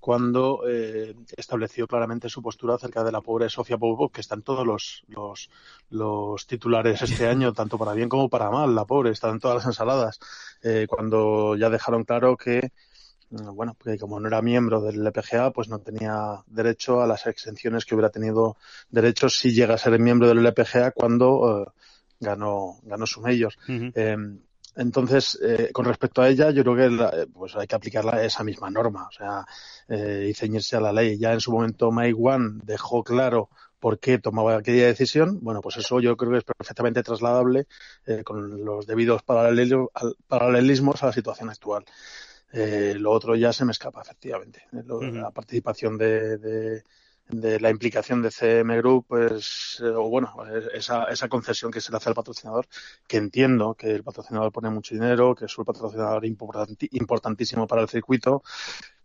cuando 0.00 0.62
eh, 0.66 1.14
estableció 1.36 1.86
claramente 1.86 2.30
su 2.30 2.42
postura 2.42 2.74
acerca 2.74 3.04
de 3.04 3.12
la 3.12 3.20
pobre 3.20 3.50
Sofía 3.50 3.76
Popov, 3.76 4.10
que 4.10 4.22
están 4.22 4.42
todos 4.42 4.66
los, 4.66 5.04
los, 5.08 5.50
los, 5.90 6.46
titulares 6.46 7.02
este 7.02 7.28
año, 7.28 7.52
tanto 7.54 7.78
para 7.78 7.92
bien 7.92 8.08
como 8.08 8.28
para 8.28 8.50
mal, 8.50 8.74
la 8.74 8.86
pobre, 8.86 9.10
está 9.10 9.28
en 9.28 9.38
todas 9.38 9.56
las 9.58 9.66
ensaladas, 9.66 10.18
eh, 10.62 10.86
cuando 10.88 11.54
ya 11.54 11.68
dejaron 11.68 12.04
claro 12.04 12.36
que, 12.36 12.72
mm, 13.28 13.54
bueno, 13.54 13.76
que 13.84 13.98
como 13.98 14.18
no 14.18 14.26
era 14.26 14.40
miembro 14.40 14.80
del 14.80 15.06
LPGA, 15.06 15.50
pues 15.52 15.68
no 15.68 15.80
tenía 15.80 16.42
derecho 16.46 17.02
a 17.02 17.06
las 17.06 17.26
exenciones 17.26 17.84
que 17.84 17.94
hubiera 17.94 18.10
tenido 18.10 18.56
derecho 18.88 19.28
si 19.28 19.52
llega 19.52 19.74
a 19.74 19.78
ser 19.78 19.98
miembro 19.98 20.28
del 20.28 20.38
LPGA 20.38 20.92
cuando 20.92 21.66
eh, 21.66 21.72
ganó, 22.20 22.78
ganó 22.82 23.06
su 23.06 23.20
mayor. 23.20 23.54
Entonces, 24.76 25.38
eh, 25.42 25.70
con 25.72 25.84
respecto 25.84 26.22
a 26.22 26.28
ella, 26.28 26.50
yo 26.50 26.62
creo 26.62 26.76
que 26.76 27.26
pues 27.26 27.56
hay 27.56 27.66
que 27.66 27.74
aplicarla 27.74 28.22
esa 28.24 28.44
misma 28.44 28.70
norma, 28.70 29.08
o 29.08 29.12
sea, 29.12 29.44
eh, 29.88 30.28
y 30.30 30.34
ceñirse 30.34 30.76
a 30.76 30.80
la 30.80 30.92
ley. 30.92 31.18
Ya 31.18 31.32
en 31.32 31.40
su 31.40 31.50
momento 31.50 31.90
Mike 31.90 32.16
One 32.18 32.60
dejó 32.64 33.02
claro 33.02 33.50
por 33.80 33.98
qué 33.98 34.18
tomaba 34.18 34.56
aquella 34.56 34.86
decisión. 34.86 35.40
Bueno, 35.42 35.60
pues 35.60 35.78
eso 35.78 36.00
yo 36.00 36.16
creo 36.16 36.32
que 36.32 36.38
es 36.38 36.44
perfectamente 36.44 37.02
trasladable 37.02 37.66
eh, 38.06 38.22
con 38.22 38.64
los 38.64 38.86
debidos 38.86 39.22
paralelismos 39.22 41.02
a 41.02 41.06
la 41.06 41.12
situación 41.12 41.50
actual. 41.50 41.84
Eh, 42.52 42.94
lo 42.96 43.10
otro 43.10 43.34
ya 43.36 43.52
se 43.52 43.64
me 43.64 43.72
escapa, 43.72 44.02
efectivamente. 44.02 44.66
La 44.72 45.30
participación 45.30 45.96
de 45.98 46.38
de 46.38 46.84
la 47.32 47.70
implicación 47.70 48.22
de 48.22 48.30
CM 48.30 48.76
Group, 48.78 49.06
pues, 49.08 49.80
eh, 49.82 49.88
o 49.88 50.08
bueno, 50.08 50.34
esa, 50.72 51.04
esa 51.04 51.28
concesión 51.28 51.70
que 51.70 51.80
se 51.80 51.90
le 51.90 51.96
hace 51.96 52.08
al 52.08 52.14
patrocinador, 52.14 52.66
que 53.06 53.16
entiendo 53.16 53.74
que 53.74 53.90
el 53.90 54.02
patrocinador 54.02 54.52
pone 54.52 54.70
mucho 54.70 54.94
dinero, 54.94 55.34
que 55.34 55.46
es 55.46 55.58
un 55.58 55.64
patrocinador 55.64 56.24
importantísimo 56.24 57.66
para 57.66 57.82
el 57.82 57.88
circuito, 57.88 58.42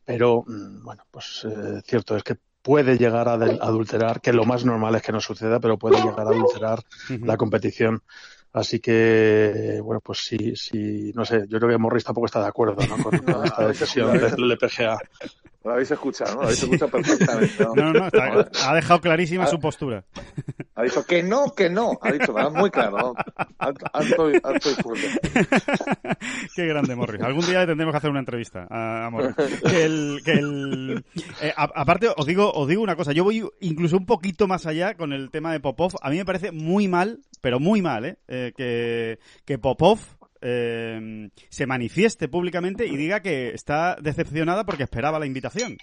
pero 0.03 0.43
mm, 0.47 0.83
bueno, 0.83 1.03
pues 1.11 1.45
eh, 1.49 1.81
cierto 1.85 2.15
es 2.15 2.23
que 2.23 2.37
puede 2.61 2.97
llegar 2.97 3.27
a 3.29 3.33
adulterar, 3.33 4.21
que 4.21 4.33
lo 4.33 4.43
más 4.43 4.65
normal 4.65 4.95
es 4.95 5.03
que 5.03 5.11
no 5.11 5.21
suceda, 5.21 5.59
pero 5.59 5.77
puede 5.77 5.97
llegar 5.97 6.27
a 6.27 6.31
adulterar 6.31 6.79
la 7.21 7.37
competición. 7.37 8.01
Así 8.53 8.79
que, 8.79 9.79
bueno, 9.83 9.99
pues 10.01 10.19
sí, 10.19 10.55
sí, 10.55 11.11
no 11.13 11.25
sé, 11.25 11.45
yo 11.47 11.59
creo 11.59 11.71
que 11.71 11.77
Morris 11.77 12.05
tampoco 12.05 12.25
está 12.25 12.39
de 12.39 12.47
acuerdo 12.47 12.77
¿no? 12.87 13.03
con, 13.03 13.45
esta 13.45 13.67
decisión 13.67 14.17
del 14.17 14.33
LPGA. 14.33 14.97
Lo 15.65 15.71
habéis 15.71 15.89
escuchado, 15.89 16.35
¿no? 16.35 16.41
Lo 16.41 16.43
habéis 16.43 16.61
escuchado 16.61 16.91
perfectamente. 16.91 17.65
No, 17.75 17.91
no, 17.91 17.91
no 17.91 18.09
ha 18.13 18.75
dejado 18.75 19.01
clarísima 19.01 19.47
su 19.47 19.59
postura. 19.59 20.05
Ha 20.75 20.83
dicho 20.83 21.03
que 21.07 21.23
no, 21.23 21.55
que 21.55 21.71
no. 21.71 21.97
Ha 22.03 22.11
dicho, 22.11 22.35
muy 22.51 22.69
claro. 22.69 23.15
Alto, 23.57 23.85
alto, 23.91 24.31
alto 24.43 24.69
y 24.69 24.75
fuerte. 24.75 25.07
Qué 26.55 26.67
grande, 26.67 26.95
Morris. 26.95 27.19
Algún 27.23 27.43
día 27.47 27.65
tendremos 27.65 27.93
que 27.93 27.97
hacer 27.97 28.11
una 28.11 28.19
entrevista 28.19 28.67
a, 28.69 29.09
Morris. 29.09 29.35
Que 29.65 29.85
el, 29.85 30.21
que 30.23 30.31
el, 30.33 31.05
eh, 31.41 31.53
aparte, 31.55 32.09
os 32.15 32.27
digo, 32.27 32.51
os 32.51 32.67
digo 32.67 32.83
una 32.83 32.95
cosa. 32.95 33.11
Yo 33.11 33.23
voy 33.23 33.43
incluso 33.61 33.97
un 33.97 34.05
poquito 34.05 34.47
más 34.47 34.67
allá 34.67 34.93
con 34.93 35.13
el 35.13 35.31
tema 35.31 35.51
de 35.51 35.59
Popov. 35.59 35.93
A 36.03 36.11
mí 36.11 36.17
me 36.17 36.25
parece 36.25 36.51
muy 36.51 36.87
mal 36.87 37.21
pero 37.45 37.59
muy 37.59 37.83
mal, 37.83 38.05
¿eh? 38.05 38.17
eh 38.27 38.53
que, 38.57 39.19
que 39.45 39.59
Popov 39.59 39.99
eh, 40.41 41.29
se 41.49 41.65
manifieste 41.65 42.27
públicamente 42.27 42.85
y 42.85 42.95
diga 42.97 43.21
que 43.21 43.49
está 43.49 43.95
decepcionada 44.01 44.65
porque 44.65 44.83
esperaba 44.83 45.19
la 45.19 45.25
invitación. 45.25 45.77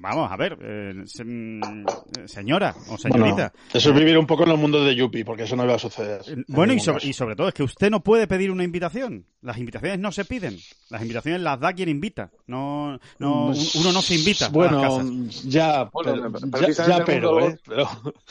Vamos, 0.00 0.32
a 0.32 0.36
ver, 0.36 0.56
eh, 0.62 0.94
mm, 0.94 1.84
señora 2.24 2.74
o 2.88 2.96
señorita. 2.96 3.52
eso 3.74 3.90
es 3.90 3.94
vivir 3.94 4.16
un 4.16 4.26
poco 4.26 4.44
en 4.44 4.52
el 4.52 4.56
mundo 4.56 4.82
de 4.82 4.94
Yuppie, 4.94 5.24
porque 5.24 5.42
eso 5.42 5.54
no 5.54 5.66
va 5.66 5.74
a 5.74 5.78
suceder. 5.78 6.22
Eh, 6.26 6.44
bueno, 6.48 6.72
y 6.72 6.80
sobre, 6.80 7.06
y 7.06 7.12
sobre, 7.12 7.36
todo 7.36 7.48
es 7.48 7.54
que 7.54 7.62
usted 7.62 7.90
no 7.90 8.02
puede 8.02 8.26
pedir 8.26 8.50
una 8.50 8.64
invitación. 8.64 9.26
Las 9.46 9.58
invitaciones 9.58 10.00
no 10.00 10.10
se 10.10 10.24
piden. 10.24 10.58
Las 10.90 11.02
invitaciones 11.02 11.40
las 11.40 11.60
da 11.60 11.72
quien 11.72 11.88
invita. 11.88 12.32
No, 12.48 12.98
no 13.20 13.46
pues, 13.46 13.76
uno 13.76 13.92
no 13.92 14.02
se 14.02 14.16
invita. 14.16 14.48
Bueno, 14.48 15.06
ya, 15.44 15.88
pero, 16.02 16.32
ya, 16.72 17.04
pero, 17.04 17.48
¿eh? 17.48 17.56
pero 17.64 17.88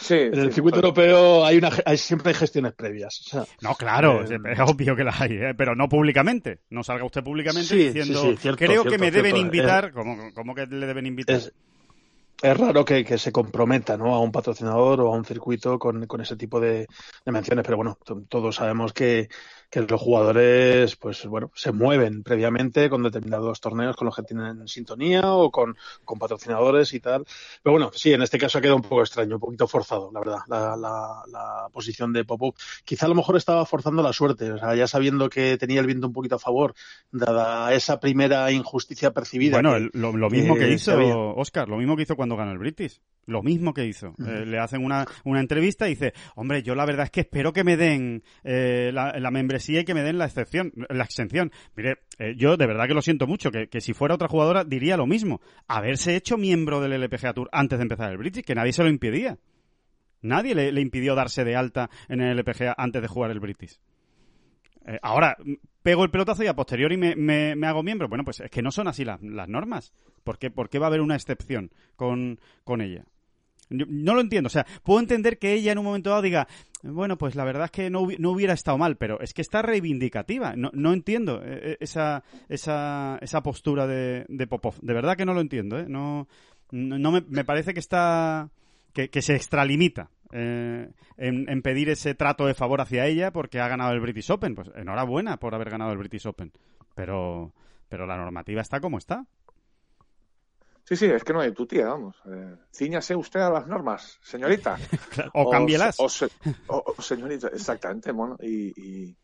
en 0.10 0.40
el 0.40 0.52
circuito 0.52 0.80
europeo 0.80 1.46
hay 1.46 1.56
una, 1.56 1.72
hay, 1.86 1.98
siempre 1.98 2.32
hay 2.32 2.36
gestiones 2.36 2.74
previas. 2.74 3.32
no, 3.62 3.76
claro, 3.76 4.24
es 4.24 4.60
obvio 4.60 4.94
que 4.94 5.06
las 5.06 5.22
hay, 5.22 5.40
pero 5.58 5.74
no 5.74 5.88
públicamente. 5.88 6.60
No 6.70 6.84
salga 6.84 7.06
usted 7.06 7.24
públicamente 7.24 7.74
diciendo, 7.74 8.36
creo 8.58 8.84
que 8.84 8.98
me 8.98 9.10
deben 9.10 9.38
invitar, 9.38 9.94
como, 9.94 10.34
como 10.34 10.54
que 10.54 10.66
le 10.66 10.86
deben 10.86 11.06
invitar 11.06 11.40
es, 12.42 12.58
raro 12.58 12.84
que, 12.84 13.18
se 13.18 13.32
comprometa 13.32 13.98
¿no? 13.98 14.14
a 14.14 14.20
un 14.20 14.32
patrocinador 14.32 15.02
o 15.02 15.14
a 15.14 15.18
un 15.18 15.26
circuito 15.26 15.80
con, 15.80 16.06
ese 16.22 16.36
tipo 16.36 16.60
de, 16.60 16.88
de 17.26 17.32
menciones, 17.32 17.64
pero 17.64 17.78
bueno, 17.78 17.98
todos 18.28 18.56
sabemos 18.56 18.94
que, 18.94 19.30
que 19.76 19.92
los 19.92 20.02
jugadores, 20.02 20.96
pues 20.96 21.26
bueno, 21.26 21.52
se 21.54 21.74
mueven 21.74 22.24
previamente 22.24 22.90
con 22.90 23.04
determinados 23.04 23.60
torneos 23.60 23.98
con 23.98 24.06
los 24.06 24.16
que 24.16 24.24
tienen 24.24 24.66
sintonía 24.70 25.34
o 25.34 25.52
con, 25.52 25.76
con 26.06 26.18
patrocinadores 26.18 26.94
y 26.94 27.02
tal. 27.02 27.26
Pero 27.62 27.74
bueno, 27.74 27.92
sí, 27.94 28.14
en 28.14 28.22
este 28.22 28.38
caso 28.38 28.58
ha 28.58 28.62
quedado 28.62 28.78
un 28.78 28.84
poco 28.84 29.02
extraño, 29.02 29.36
un 29.36 29.42
poquito 29.42 29.68
forzado, 29.68 30.12
la 30.14 30.20
verdad, 30.22 30.40
la, 30.48 30.78
la, 30.78 31.24
la 31.28 31.68
posición 31.74 32.14
de 32.14 32.24
Popov. 32.24 32.54
Quizá 32.86 33.06
a 33.06 33.10
lo 33.10 33.16
mejor 33.16 33.36
estaba 33.36 33.66
forzando 33.66 34.02
la 34.02 34.14
suerte, 34.14 34.50
o 34.50 34.58
sea, 34.58 34.76
ya 34.76 34.88
sabiendo 34.88 35.30
que 35.30 35.58
tenía 35.58 35.82
el 35.82 35.88
viento 35.88 36.08
un 36.08 36.14
poquito 36.14 36.36
a 36.36 36.40
favor, 36.40 36.74
dada 37.12 37.74
esa 37.74 38.00
primera 38.00 38.50
injusticia 38.54 39.12
percibida. 39.12 39.58
Bueno, 39.62 39.90
lo, 39.92 40.30
mismo 40.30 40.56
que, 40.56 40.72
hizo 40.72 41.36
Oscar, 41.36 41.68
lo 41.68 41.76
mismo 41.76 41.98
que 41.98 42.04
hizo 42.04 42.16
cuando 42.16 42.38
ganó 42.38 42.54
el 42.54 42.60
British. 42.60 43.02
Lo 43.28 43.42
mismo 43.42 43.74
que 43.74 43.86
hizo. 43.86 44.14
Eh, 44.20 44.46
le 44.46 44.60
hacen 44.60 44.86
una, 44.86 45.06
una 45.24 45.40
entrevista 45.40 45.88
y 45.88 45.96
dice, 45.96 46.14
hombre, 46.36 46.62
yo 46.62 46.76
la 46.76 46.86
verdad 46.86 47.06
es 47.06 47.10
que 47.10 47.22
espero 47.22 47.54
que 47.54 47.64
me 47.64 47.76
den 47.76 48.24
eh, 48.44 48.92
la, 48.94 49.18
la 49.20 49.32
membresía 49.32 49.65
y 49.70 49.84
que 49.86 49.94
me 49.94 50.04
den 50.04 50.18
la 50.18 50.26
excepción, 50.26 50.72
la 50.90 51.04
exención. 51.04 51.52
Mire, 51.76 52.00
eh, 52.20 52.34
yo 52.38 52.58
de 52.58 52.68
verdad 52.68 52.88
que 52.88 52.94
lo 52.94 53.02
siento 53.02 53.28
mucho, 53.28 53.52
que, 53.52 53.82
si 53.82 53.94
fuera 53.94 54.16
otra 54.16 54.28
jugadora 54.28 54.64
diría 54.64 54.98
lo 54.98 55.08
mismo. 55.08 55.42
Haberse 55.68 56.16
hecho 56.16 56.38
miembro 56.38 56.82
del 56.82 56.94
LPGA 56.94 57.34
Tour 57.34 57.50
antes 57.52 57.78
de 57.80 57.84
empezar 57.84 58.12
el 58.12 58.18
British, 58.18 58.44
que 58.44 58.56
nadie 58.56 58.74
se 58.74 58.84
lo 58.84 58.90
impedía. 58.90 59.38
Nadie 60.22 60.56
le, 60.56 60.82
impidió 60.82 61.14
darse 61.14 61.44
de 61.44 61.56
alta 61.56 61.90
en 62.08 62.22
el 62.22 62.38
LPGA 62.38 62.74
antes 62.78 63.02
de 63.02 63.08
jugar 63.08 63.32
el 63.32 63.40
British. 63.40 63.80
Eh, 64.88 65.00
ahora, 65.02 65.38
pego 65.84 66.04
el 66.04 66.12
pelotazo 66.12 66.44
y 66.44 66.48
a 66.48 66.56
posteriori 66.56 66.98
me, 66.98 67.16
me, 67.16 67.68
hago 67.68 67.84
miembro. 67.84 68.08
Bueno, 68.08 68.24
pues 68.24 68.40
es 68.40 68.50
que 68.50 68.62
no 68.62 68.72
son 68.72 68.88
así 68.88 69.06
las, 69.06 69.20
normas. 69.22 69.94
¿Por 70.24 70.40
qué, 70.40 70.50
¿Por 70.50 70.70
qué 70.70 70.80
va 70.80 70.88
a 70.88 70.90
haber 70.90 71.02
una 71.02 71.16
excepción 71.16 71.72
con, 71.96 72.40
con 72.64 72.82
ella? 72.82 73.06
No 73.70 74.14
lo 74.14 74.22
entiendo. 74.22 74.48
O 74.48 74.52
sea, 74.52 74.66
puedo 74.84 75.00
entender 75.00 75.38
que 75.38 75.54
ella 75.54 75.72
en 75.72 75.78
un 75.78 75.86
momento 75.86 76.10
dado 76.10 76.22
diga, 76.22 76.48
bueno, 76.84 77.18
pues 77.18 77.36
la 77.36 77.44
verdad 77.44 77.66
es 77.66 77.72
que 77.72 77.90
no, 77.90 78.02
hubiera 78.02 78.54
estado 78.54 78.78
mal, 78.78 78.98
pero 78.98 79.20
es 79.20 79.34
que 79.34 79.42
está 79.42 79.62
reivindicativa. 79.62 80.56
No, 80.56 80.70
no 80.74 80.94
entiendo 80.94 81.42
eh, 81.44 81.72
eh, 81.72 81.78
esa, 81.80 82.24
esa, 82.48 83.18
esa 83.22 83.42
postura 83.42 83.88
de, 83.88 84.26
de, 84.28 84.48
Popov. 84.48 84.76
De 84.82 84.94
verdad 84.94 85.18
que 85.18 85.26
no 85.26 85.34
lo 85.34 85.42
entiendo. 85.42 85.80
¿eh? 85.80 85.86
No, 85.88 86.28
no 86.72 87.12
me, 87.12 87.44
parece 87.44 87.74
que 87.74 87.80
está. 87.80 88.50
que, 88.94 89.10
que 89.10 89.22
se 89.22 89.36
extralimita. 89.36 90.12
Eh, 90.32 90.90
en, 91.18 91.50
en, 91.50 91.62
pedir 91.62 91.90
ese 91.90 92.14
trato 92.14 92.46
de 92.46 92.56
favor 92.56 92.82
hacia 92.82 93.06
ella 93.06 93.32
porque 93.32 93.62
ha 93.62 93.68
ganado 93.68 93.94
el 93.94 94.02
British 94.02 94.30
Open. 94.32 94.54
Pues 94.56 94.70
enhorabuena 94.76 95.38
por 95.38 95.56
haber 95.56 95.70
ganado 95.70 95.92
el 95.92 95.98
British 95.98 96.28
Open. 96.28 96.52
Pero, 96.94 97.54
pero 97.90 98.06
la 98.06 98.18
normativa 98.18 98.62
está 98.62 98.80
como 98.80 98.98
está. 98.98 99.26
Sí, 100.88 100.96
sí, 100.96 101.06
es 101.08 101.24
que 101.24 101.34
no 101.34 101.42
hay 101.42 101.52
tu 101.52 101.66
tía, 101.66 101.88
vamos. 101.88 102.16
Eh, 102.32 102.56
cíñase 102.72 103.16
usted 103.16 103.40
a 103.40 103.50
las 103.50 103.68
normas, 103.68 104.20
señorita. 104.22 104.78
o, 105.34 105.50
cámbielas. 105.50 105.98
O, 106.00 107.02
señorita, 107.02 107.48
exactamente, 107.48 108.12
bueno, 108.12 108.38
y, 108.40 109.16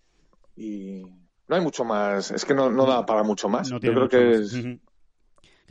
y, 0.58 1.03
no 1.48 1.56
hay 1.56 1.62
mucho 1.62 1.84
más, 1.84 2.32
es 2.32 2.46
que 2.46 2.56
no, 2.56 2.72
no 2.72 2.86
da 2.86 3.06
para 3.06 3.24
mucho 3.24 3.48
más. 3.48 3.70
Yo 3.70 3.80
creo 3.80 4.10
que 4.10 4.32
es 4.32 4.53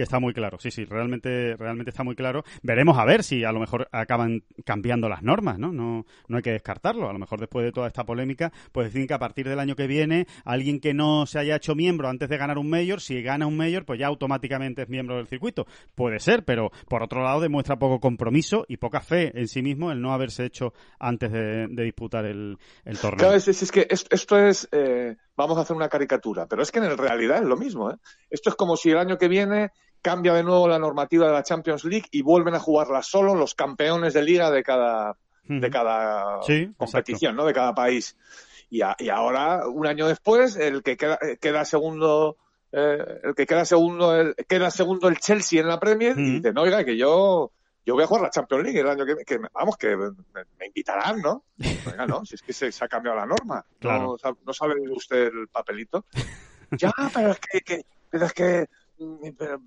está 0.03 0.21
muy 0.21 0.33
claro. 0.33 0.59
Sí, 0.59 0.71
sí, 0.71 0.85
realmente, 0.85 1.57
realmente 1.57 1.91
está 1.91 2.05
muy 2.05 2.15
claro. 2.15 2.45
Veremos 2.63 2.99
a 2.99 3.05
ver 3.05 3.23
si 3.23 3.45
a 3.45 3.53
lo 3.53 3.61
mejor 3.61 3.89
acaban 3.93 4.45
cambiando 4.65 5.09
las 5.09 5.23
normas, 5.23 5.59
¿no? 5.59 5.73
No, 5.73 6.05
no 6.29 6.37
hay 6.37 6.43
que 6.43 6.53
descartarlo. 6.53 7.09
A 7.09 7.13
lo 7.13 7.19
mejor 7.19 7.41
después 7.41 7.65
de 7.65 7.73
toda 7.73 7.87
esta 7.87 8.05
polémica, 8.05 8.53
pues 8.73 8.93
decir 8.93 9.07
que 9.07 9.15
a 9.15 9.19
partir 9.19 9.49
del 9.49 9.59
año 9.59 9.77
que 9.77 9.87
viene, 9.87 10.27
alguien 10.45 10.81
que 10.81 10.95
no 10.95 11.27
se 11.27 11.39
haya 11.39 11.57
hecho 11.57 11.75
miembro 11.75 12.09
antes 12.09 12.29
de 12.29 12.37
ganar 12.37 12.59
un 12.59 12.69
mayor, 12.69 13.01
si 13.01 13.23
gana 13.23 13.47
un 13.47 13.57
mayor, 13.57 13.85
pues 13.85 13.99
ya 13.99 14.07
automáticamente 14.07 14.83
es 14.83 14.89
miembro 14.89 15.17
del 15.17 15.27
circuito. 15.27 15.67
Puede 15.95 16.19
ser, 16.19 16.45
pero 16.45 16.71
por 16.89 17.03
otro 17.03 17.23
lado 17.23 17.41
demuestra 17.41 17.79
poco 17.79 18.01
compromiso 18.01 18.65
y 18.69 18.77
poca 18.77 19.01
fe 19.01 19.33
en 19.39 19.49
sí 19.49 19.63
mismo 19.63 19.91
el 19.91 20.01
no 20.01 20.13
haberse 20.13 20.45
hecho 20.45 20.73
antes 20.99 21.31
de, 21.33 21.69
disputar 21.69 22.25
el, 22.27 22.59
torneo. 23.01 23.19
Claro, 23.19 23.35
es, 23.35 23.73
que 23.73 23.87
esto 23.89 24.39
es... 24.39 24.69
Eh, 24.73 25.17
vamos 25.37 25.57
a 25.57 25.63
hacer 25.63 25.75
una 25.75 25.89
caricatura, 25.89 26.47
pero 26.47 26.63
es 26.63 26.71
que 26.71 26.81
en 26.81 26.97
realidad 26.97 27.39
es 27.39 27.49
lo 27.49 27.57
mismo. 27.57 27.91
¿eh? 27.91 27.97
Esto 28.29 28.51
es 28.51 28.57
como 28.57 28.77
si 28.77 28.91
el 28.91 28.99
año 28.99 29.17
que 29.17 29.29
viene 29.29 29.73
cambia 30.03 30.35
de 30.35 30.43
nuevo 30.43 30.69
la 30.69 30.79
normativa 30.79 31.27
de 31.27 31.33
la 31.33 31.43
Champions 31.43 31.85
League 31.85 32.07
y 32.11 32.23
vuelven 32.23 32.55
a 32.55 32.61
jugarla 32.61 33.03
solo 33.03 33.35
los 33.35 33.55
campeones 33.55 34.15
de 34.15 34.23
liga 34.23 34.51
de 34.51 34.63
cada, 34.63 35.17
de 35.45 35.71
cada 35.71 36.41
competición, 36.77 37.37
¿no? 37.37 37.45
De 37.45 37.53
cada 37.53 37.75
país. 37.75 38.17
Y, 38.71 38.81
y, 38.99 39.09
ahora, 39.09 39.67
un 39.69 39.87
año 39.87 40.07
después, 40.07 40.57
el 40.57 40.83
que 40.83 40.97
queda, 40.97 41.19
eh, 41.23 41.39
queda 41.41 41.65
segundo, 41.65 42.37
eh, 42.71 43.21
el 43.25 43.35
que 43.35 43.47
queda 43.47 43.65
segundo, 43.65 44.15
el, 44.15 44.35
queda 44.49 44.71
segundo 44.71 45.09
el 45.09 45.19
Chelsea 45.19 45.61
en 45.61 45.67
la 45.67 45.81
Premier 45.81 46.17
y 46.17 46.37
dice, 46.37 46.53
no, 46.53 46.63
oiga, 46.63 46.85
que 46.85 46.97
yo, 46.97 47.51
yo 47.85 47.95
voy 47.95 48.05
a 48.05 48.07
jugar 48.07 48.23
la 48.23 48.31
Champions 48.31 48.63
League 48.63 48.79
el 48.79 48.89
año 48.89 49.05
que, 49.05 49.17
que 49.25 49.41
vamos, 49.53 49.77
que 49.77 49.97
me, 49.97 50.67
invitarán, 50.67 51.21
¿no? 51.21 51.45
Venga, 51.57 52.07
no, 52.07 52.25
si 52.25 52.37
es 52.37 52.43
que 52.43 52.53
se, 52.53 52.71
ha 52.85 52.89
cambiado 52.89 53.19
la 53.19 53.27
norma. 53.27 53.65
No, 53.81 54.17
no, 54.47 54.53
sabe 54.55 54.75
usted 54.89 55.33
el 55.35 55.49
papelito. 55.49 56.05
ya, 56.71 56.93
pero 57.13 57.33
es 57.33 57.41
que, 57.41 57.85
pero 58.09 58.27
es 58.27 58.33
que 58.33 58.69
Mm, 59.01 59.25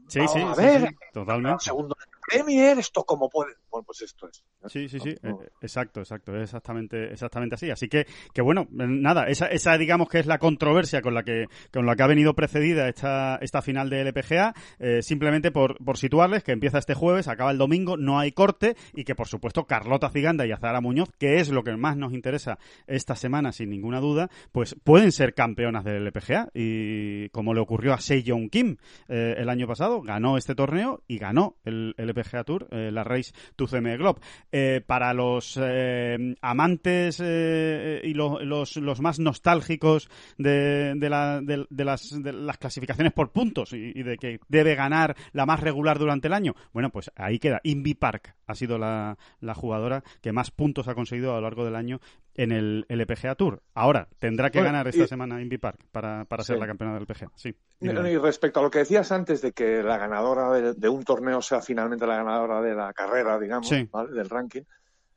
sí, 0.07 0.27
sí, 0.27 0.39
a 0.39 0.53
ver, 0.53 0.95
totalmente. 1.11 1.63
Segundo 1.63 1.95
Premier, 2.27 2.77
esto 2.77 3.03
como 3.03 3.29
puede. 3.29 3.55
Bueno, 3.73 3.85
pues 3.87 4.03
esto 4.03 4.27
es. 4.27 4.43
Sí, 4.67 4.87
sí, 4.87 4.99
sí, 4.99 5.09
eh, 5.09 5.33
exacto, 5.59 5.99
exacto, 5.99 6.35
es 6.35 6.43
exactamente, 6.43 7.11
exactamente 7.11 7.55
así. 7.55 7.71
Así 7.71 7.89
que, 7.89 8.05
que 8.31 8.43
bueno, 8.43 8.67
nada, 8.69 9.25
esa, 9.25 9.47
esa 9.47 9.79
digamos 9.79 10.09
que 10.09 10.19
es 10.19 10.27
la 10.27 10.37
controversia 10.37 11.01
con 11.01 11.15
la 11.15 11.23
que, 11.23 11.47
con 11.71 11.87
la 11.87 11.95
que 11.95 12.03
ha 12.03 12.07
venido 12.07 12.35
precedida 12.35 12.87
esta, 12.87 13.37
esta 13.41 13.63
final 13.63 13.89
de 13.89 14.01
LPGA, 14.01 14.53
eh, 14.77 15.01
simplemente 15.01 15.49
por, 15.49 15.83
por 15.83 15.97
situarles 15.97 16.43
que 16.43 16.51
empieza 16.51 16.77
este 16.77 16.93
jueves, 16.93 17.27
acaba 17.27 17.49
el 17.49 17.57
domingo, 17.57 17.97
no 17.97 18.19
hay 18.19 18.31
corte 18.31 18.75
y 18.93 19.05
que 19.05 19.15
por 19.15 19.27
supuesto 19.27 19.65
Carlota 19.65 20.11
Ciganda 20.11 20.45
y 20.45 20.51
Azara 20.51 20.79
Muñoz, 20.79 21.09
que 21.17 21.39
es 21.39 21.49
lo 21.49 21.63
que 21.63 21.75
más 21.75 21.97
nos 21.97 22.13
interesa 22.13 22.59
esta 22.85 23.15
semana 23.15 23.53
sin 23.53 23.71
ninguna 23.71 24.01
duda, 24.01 24.29
pues 24.51 24.75
pueden 24.83 25.11
ser 25.11 25.33
campeonas 25.33 25.83
del 25.83 26.05
LPGA 26.05 26.51
y 26.53 27.29
como 27.29 27.55
le 27.55 27.61
ocurrió 27.61 27.93
a 27.93 27.97
Sejong 27.97 28.51
Kim 28.51 28.77
eh, 29.07 29.33
el 29.35 29.49
año 29.49 29.65
pasado, 29.65 30.03
ganó 30.03 30.37
este 30.37 30.53
torneo 30.53 31.01
y 31.07 31.17
ganó 31.17 31.55
el, 31.65 31.95
LPGA 31.97 32.43
Tour, 32.43 32.67
eh, 32.69 32.91
la 32.91 33.03
Race 33.03 33.33
to 33.65 33.75
CM 33.75 33.97
Globe. 33.97 34.19
Eh, 34.51 34.81
para 34.85 35.13
los 35.13 35.59
eh, 35.61 36.35
amantes 36.41 37.19
y 37.19 38.13
los, 38.13 38.75
los, 38.75 39.01
más 39.01 39.19
nostálgicos 39.19 40.09
de, 40.37 40.95
las, 41.09 42.57
clasificaciones 42.59 43.13
por 43.13 43.31
puntos 43.31 43.73
y, 43.73 44.03
de 44.03 44.17
que 44.17 44.39
debe 44.47 44.75
ganar 44.75 45.15
la 45.31 45.45
más 45.45 45.59
regular 45.59 45.99
durante 45.99 46.27
el 46.27 46.33
año, 46.33 46.55
bueno, 46.73 46.89
pues 46.89 47.11
ahí 47.15 47.39
queda. 47.39 47.61
Invi 47.63 47.93
Park 47.93 48.35
ha 48.47 48.55
sido 48.55 48.77
la, 48.77 49.17
la 49.39 49.53
jugadora 49.53 50.03
que 50.21 50.31
más 50.31 50.51
puntos 50.51 50.87
ha 50.87 50.95
conseguido 50.95 51.31
a 51.31 51.35
lo 51.35 51.41
largo 51.41 51.65
del 51.65 51.75
año 51.75 51.99
en 52.35 52.51
el 52.51 52.85
LPGA 52.89 53.35
Tour. 53.35 53.61
Ahora, 53.73 54.07
tendrá 54.19 54.49
que 54.49 54.61
ganar 54.61 54.87
esta 54.87 55.07
semana 55.07 55.41
Invi 55.41 55.57
Park 55.57 55.85
para, 55.91 56.25
para 56.25 56.43
ser 56.43 56.57
la 56.57 56.67
campeona 56.67 56.93
del 56.93 57.03
LPGA. 57.03 57.31
Sí. 57.35 57.55
Y, 57.79 57.89
respecto 57.89 58.59
a 58.59 58.63
lo 58.63 58.71
que 58.71 58.79
decías 58.79 59.11
antes 59.11 59.41
de 59.41 59.51
que 59.51 59.83
la 59.83 59.97
ganadora 59.97 60.73
de, 60.73 60.89
un 60.89 61.03
torneo 61.03 61.41
sea 61.41 61.61
finalmente 61.61 62.07
la 62.07 62.17
ganadora 62.17 62.61
de 62.61 62.75
la 62.75 62.93
carrera, 62.93 63.39
digamos, 63.39 63.69
del 63.69 64.29
ranking, 64.29 64.63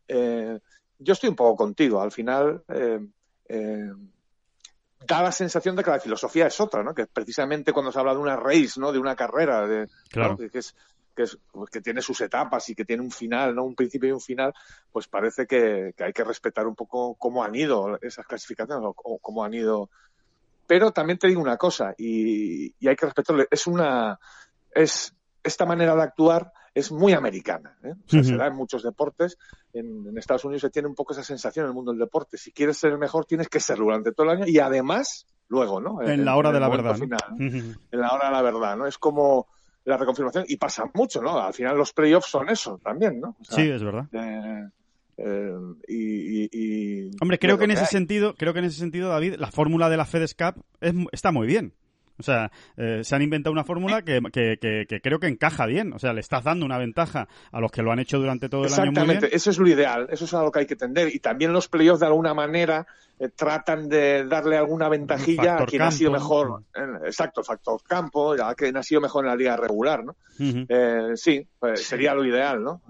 eh, 0.09 0.59
yo 0.99 1.13
estoy 1.13 1.31
un 1.31 1.37
poco 1.37 1.57
contigo. 1.57 2.01
Al 2.01 2.13
final, 2.13 2.63
eh, 2.69 3.01
eh, 3.49 3.91
da 5.07 5.23
la 5.23 5.33
sensación 5.33 5.77
de 5.77 5.85
que 5.85 5.91
la 5.91 6.01
filosofía 6.01 6.47
es 6.47 6.61
otra, 6.61 6.83
¿no? 6.83 6.95
Que 6.95 7.07
precisamente 7.07 7.73
cuando 7.73 7.93
se 7.93 7.99
habla 7.99 8.15
de 8.15 8.21
una 8.21 8.37
race, 8.37 8.79
¿no? 8.79 8.93
De 8.93 8.99
una 8.99 9.15
carrera, 9.15 9.67
de, 9.67 9.89
claro. 10.11 10.37
que 10.37 10.59
es 10.59 10.75
que, 11.17 11.23
es, 11.25 11.39
pues, 11.51 11.71
que 11.71 11.81
tiene 11.81 12.03
sus 12.03 12.21
etapas 12.21 12.69
y 12.69 12.75
que 12.75 12.85
tiene 12.85 13.03
un 13.03 13.11
final, 13.11 13.55
¿no? 13.55 13.65
Un 13.65 13.75
principio 13.75 14.11
y 14.11 14.13
un 14.13 14.21
final, 14.21 14.53
pues 14.93 15.09
parece 15.09 15.47
que, 15.47 15.95
hay 15.99 16.13
que 16.13 16.25
respetar 16.25 16.67
un 16.67 16.77
poco 16.77 17.17
cómo 17.17 17.43
han 17.43 17.55
ido 17.55 17.99
esas 18.03 18.27
clasificaciones 18.27 18.85
o, 18.85 19.19
cómo 19.19 19.43
han 19.43 19.55
ido. 19.55 19.91
Pero 20.67 20.93
también 20.93 21.19
te 21.19 21.29
digo 21.29 21.41
una 21.41 21.57
cosa, 21.57 21.95
y, 21.97 22.75
hay 22.87 22.97
que 22.97 23.07
respetarlo, 23.07 23.45
es 23.51 23.67
una, 23.67 24.19
es 24.73 25.15
esta 25.43 25.65
manera 25.65 25.97
de 25.97 26.03
actuar 26.03 26.53
es 26.75 26.93
muy 26.93 27.15
americana. 27.15 27.79
¿eh? 27.83 27.93
O 27.93 28.11
sea, 28.11 28.21
Ujú. 28.21 28.29
se 28.29 28.37
da 28.37 28.49
en 28.49 28.55
muchos 28.55 28.83
deportes. 28.83 29.39
En, 29.73 30.07
en 30.07 30.19
Estados 30.19 30.45
Unidos 30.45 30.61
se 30.61 30.71
tiene 30.71 30.89
un 30.89 30.95
poco 30.95 31.15
esa 31.15 31.23
sensación 31.25 31.65
en 31.65 31.71
el 31.71 31.75
mundo 31.75 31.93
del 31.93 32.01
deporte. 32.01 32.37
Si 32.37 32.53
quieres 32.53 32.77
ser 32.77 32.93
el 32.93 32.99
mejor, 32.99 33.25
tienes 33.25 33.49
que 33.49 33.61
serlo 33.61 33.87
durante 33.87 34.13
todo 34.13 34.31
el 34.31 34.37
año 34.37 34.47
y 34.47 34.59
además, 34.59 35.27
luego, 35.49 35.81
¿no? 35.81 36.03
En 36.03 36.27
la 36.27 36.37
hora 36.37 36.53
de 36.53 36.61
la 36.61 36.69
verdad. 36.69 36.97
final, 36.97 37.21
en 37.39 38.01
la 38.01 38.13
hora 38.13 38.27
de 38.27 38.33
la 38.33 38.43
verdad, 38.43 38.77
¿no? 38.77 38.87
Es 38.87 38.99
como 38.99 39.47
la 39.87 39.97
reconfirmación 39.97 40.45
y 40.49 40.57
pasa 40.57 40.85
mucho, 40.95 41.23
¿no? 41.23 41.39
Al 41.41 41.55
final 41.55 41.77
los 41.79 41.93
playoffs 41.95 42.29
son 42.29 42.49
eso 42.51 42.79
también, 42.85 43.21
¿no? 43.21 43.37
O 43.41 43.45
sea, 43.45 43.57
Sí, 43.57 43.71
es 43.71 43.83
verdad. 43.83 44.07
eh, 44.13 44.69
eh, 45.19 45.53
y, 45.89 46.43
y- 46.45 46.49
y- 46.53 47.11
Hombre, 47.23 47.39
creo 47.39 47.57
que 47.57 47.65
en 47.65 47.71
ese 47.71 47.83
hay. 47.83 47.87
sentido, 47.87 48.35
creo 48.35 48.53
que 48.53 48.59
en 48.59 48.67
ese 48.67 48.79
sentido, 48.79 49.09
David, 49.09 49.37
la 49.39 49.51
fórmula 49.51 49.89
de 49.89 49.97
la 49.97 50.05
FedEx 50.05 50.35
Cup 50.35 50.63
es, 50.81 50.93
está 51.13 51.33
muy 51.33 51.47
bien. 51.47 51.73
O 52.19 52.23
sea, 52.23 52.51
eh, 52.77 53.01
se 53.05 53.15
han 53.15 53.23
inventado 53.23 53.53
una 53.53 53.65
fórmula 53.65 54.03
que, 54.03 54.21
que, 54.33 54.59
que- 54.61 54.87
que 54.89 55.01
creo 55.01 55.19
que 55.21 55.27
encaja 55.27 55.67
bien. 55.67 55.93
O 55.93 55.99
sea, 55.99 56.13
le 56.13 56.21
estás 56.21 56.45
dando 56.45 56.65
una 56.67 56.79
ventaja 56.79 57.29
a 57.53 57.61
los 57.61 57.71
que 57.71 57.83
lo 57.83 57.93
han 57.93 57.99
hecho 57.99 58.19
durante 58.19 58.49
todo 58.49 58.63
el 58.63 58.69
año 58.73 58.91
Exactamente, 58.91 59.37
eso 59.37 59.51
es 59.51 59.59
lo 59.59 59.69
ideal, 59.69 60.07
eso 60.11 60.25
es 60.25 60.35
a 60.35 60.43
lo 60.43 60.51
que 60.51 60.61
hay 60.61 60.67
que 60.67 60.77
tender. 60.77 61.15
Y 61.15 61.19
también 61.21 61.53
los 61.53 61.69
playoffs 61.69 62.01
de 62.01 62.07
alguna 62.07 62.33
manera 62.35 62.87
eh, 63.19 63.29
tratan 63.29 63.89
de 63.89 64.25
darle 64.27 64.57
alguna 64.57 64.89
ventajilla 64.89 65.55
a 65.55 65.67
quien 65.67 65.83
ha 65.83 65.91
sido 65.91 66.11
mejor, 66.13 66.63
en- 66.75 67.07
exacto, 67.07 67.43
factor 67.45 67.81
campo, 67.83 68.33
a 68.33 68.55
quien 68.55 68.77
ha 68.77 68.83
sido 68.83 69.01
mejor 69.01 69.25
en 69.25 69.31
la 69.31 69.37
liga 69.37 69.57
regular, 69.57 70.05
¿no? 70.05 70.17
Eh, 70.69 71.13
sí, 71.17 71.47
pues 71.59 71.83
sería 71.87 72.15
lo 72.15 72.25
ideal, 72.25 72.63
¿no? 72.63 72.83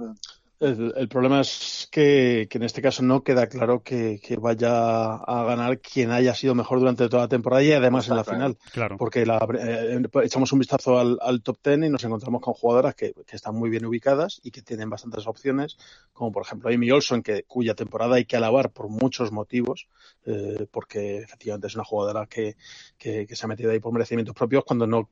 El, 0.58 0.94
el 0.96 1.08
problema 1.08 1.42
es 1.42 1.86
que, 1.90 2.46
que 2.48 2.56
en 2.56 2.64
este 2.64 2.80
caso 2.80 3.02
no 3.02 3.22
queda 3.22 3.46
claro 3.46 3.82
que, 3.82 4.18
que 4.22 4.36
vaya 4.36 5.14
a 5.16 5.44
ganar 5.44 5.80
quien 5.80 6.10
haya 6.10 6.34
sido 6.34 6.54
mejor 6.54 6.78
durante 6.80 7.08
toda 7.10 7.24
la 7.24 7.28
temporada 7.28 7.62
y 7.62 7.72
además 7.72 8.08
en 8.08 8.16
la 8.16 8.24
final. 8.24 8.56
Claro. 8.72 8.96
Porque 8.96 9.26
la- 9.26 9.46
eh, 9.58 10.00
echamos 10.24 10.52
un 10.52 10.58
vistazo 10.60 10.98
al, 10.98 11.18
al 11.20 11.42
top 11.42 11.58
ten 11.60 11.84
y 11.84 11.90
nos 11.90 12.02
encontramos 12.04 12.40
con 12.40 12.54
jugadoras 12.54 12.94
que, 12.94 13.12
que 13.26 13.36
están 13.36 13.54
muy 13.54 13.68
bien 13.68 13.84
ubicadas 13.84 14.40
y 14.42 14.50
que 14.50 14.62
tienen 14.62 14.88
bastantes 14.88 15.26
opciones, 15.26 15.76
como 16.14 16.32
por 16.32 16.42
ejemplo 16.44 16.70
Amy 16.70 16.90
Olson, 16.90 17.22
que, 17.22 17.42
cuya 17.42 17.74
temporada 17.74 18.16
hay 18.16 18.24
que 18.24 18.36
alabar 18.36 18.70
por 18.72 18.88
muchos 18.88 19.32
motivos, 19.32 19.88
eh, 20.24 20.66
porque 20.70 21.18
efectivamente 21.18 21.66
es 21.66 21.74
una 21.74 21.84
jugadora 21.84 22.26
que, 22.26 22.56
que, 22.96 23.26
que 23.26 23.36
se 23.36 23.44
ha 23.44 23.48
metido 23.48 23.70
ahí 23.72 23.80
por 23.80 23.92
merecimientos 23.92 24.34
propios 24.34 24.64
cuando 24.64 24.86
no 24.86 25.10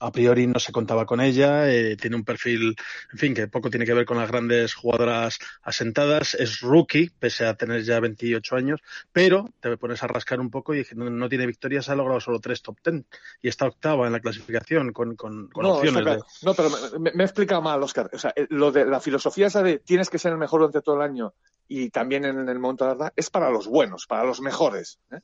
a 0.00 0.12
priori 0.12 0.46
no 0.46 0.58
se 0.58 0.72
contaba 0.72 1.06
con 1.06 1.20
ella, 1.20 1.70
eh, 1.72 1.96
tiene 1.96 2.16
un 2.16 2.24
perfil, 2.24 2.76
en 3.12 3.18
fin, 3.18 3.34
que 3.34 3.48
poco 3.48 3.70
tiene 3.70 3.86
que 3.86 3.94
ver 3.94 4.04
con 4.04 4.18
las 4.18 4.30
grandes 4.30 4.74
jugadoras 4.74 5.38
asentadas, 5.62 6.34
es 6.34 6.60
rookie, 6.60 7.10
pese 7.18 7.46
a 7.46 7.54
tener 7.54 7.82
ya 7.82 8.00
28 8.00 8.56
años, 8.56 8.80
pero 9.12 9.48
te 9.60 9.76
pones 9.76 10.02
a 10.02 10.06
rascar 10.06 10.40
un 10.40 10.50
poco 10.50 10.74
y 10.74 10.86
no, 10.94 11.08
no 11.10 11.28
tiene 11.28 11.46
victorias, 11.46 11.88
ha 11.88 11.94
logrado 11.94 12.20
solo 12.20 12.40
tres 12.40 12.62
top 12.62 12.78
ten 12.82 13.06
y 13.42 13.48
está 13.48 13.66
octava 13.66 14.06
en 14.06 14.12
la 14.12 14.20
clasificación 14.20 14.92
con, 14.92 15.16
con, 15.16 15.48
con 15.48 15.62
No, 15.64 15.74
opciones 15.74 16.04
de... 16.04 16.18
No, 16.42 16.54
pero 16.54 16.70
me, 16.70 16.98
me- 16.98 17.12
me 17.12 17.22
he 17.22 17.26
explicado 17.26 17.62
mal, 17.62 17.82
Oscar. 17.82 18.10
O 18.12 18.18
sea, 18.18 18.32
eh, 18.36 18.46
lo 18.50 18.70
de 18.72 18.84
la 18.84 19.00
filosofía 19.00 19.46
esa 19.48 19.62
de 19.62 19.78
tienes 19.78 20.10
que 20.10 20.18
ser 20.18 20.32
el 20.32 20.38
mejor 20.38 20.60
durante 20.60 20.82
todo 20.82 20.96
el 20.96 21.02
año 21.02 21.34
y 21.68 21.90
también 21.90 22.24
en 22.24 22.48
el 22.48 22.58
momento 22.58 22.84
de 22.84 22.90
la 22.90 22.94
verdad 22.94 23.12
es 23.16 23.30
para 23.30 23.50
los 23.50 23.66
buenos, 23.66 24.06
para 24.06 24.24
los 24.24 24.40
mejores. 24.40 25.00
¿eh? 25.10 25.20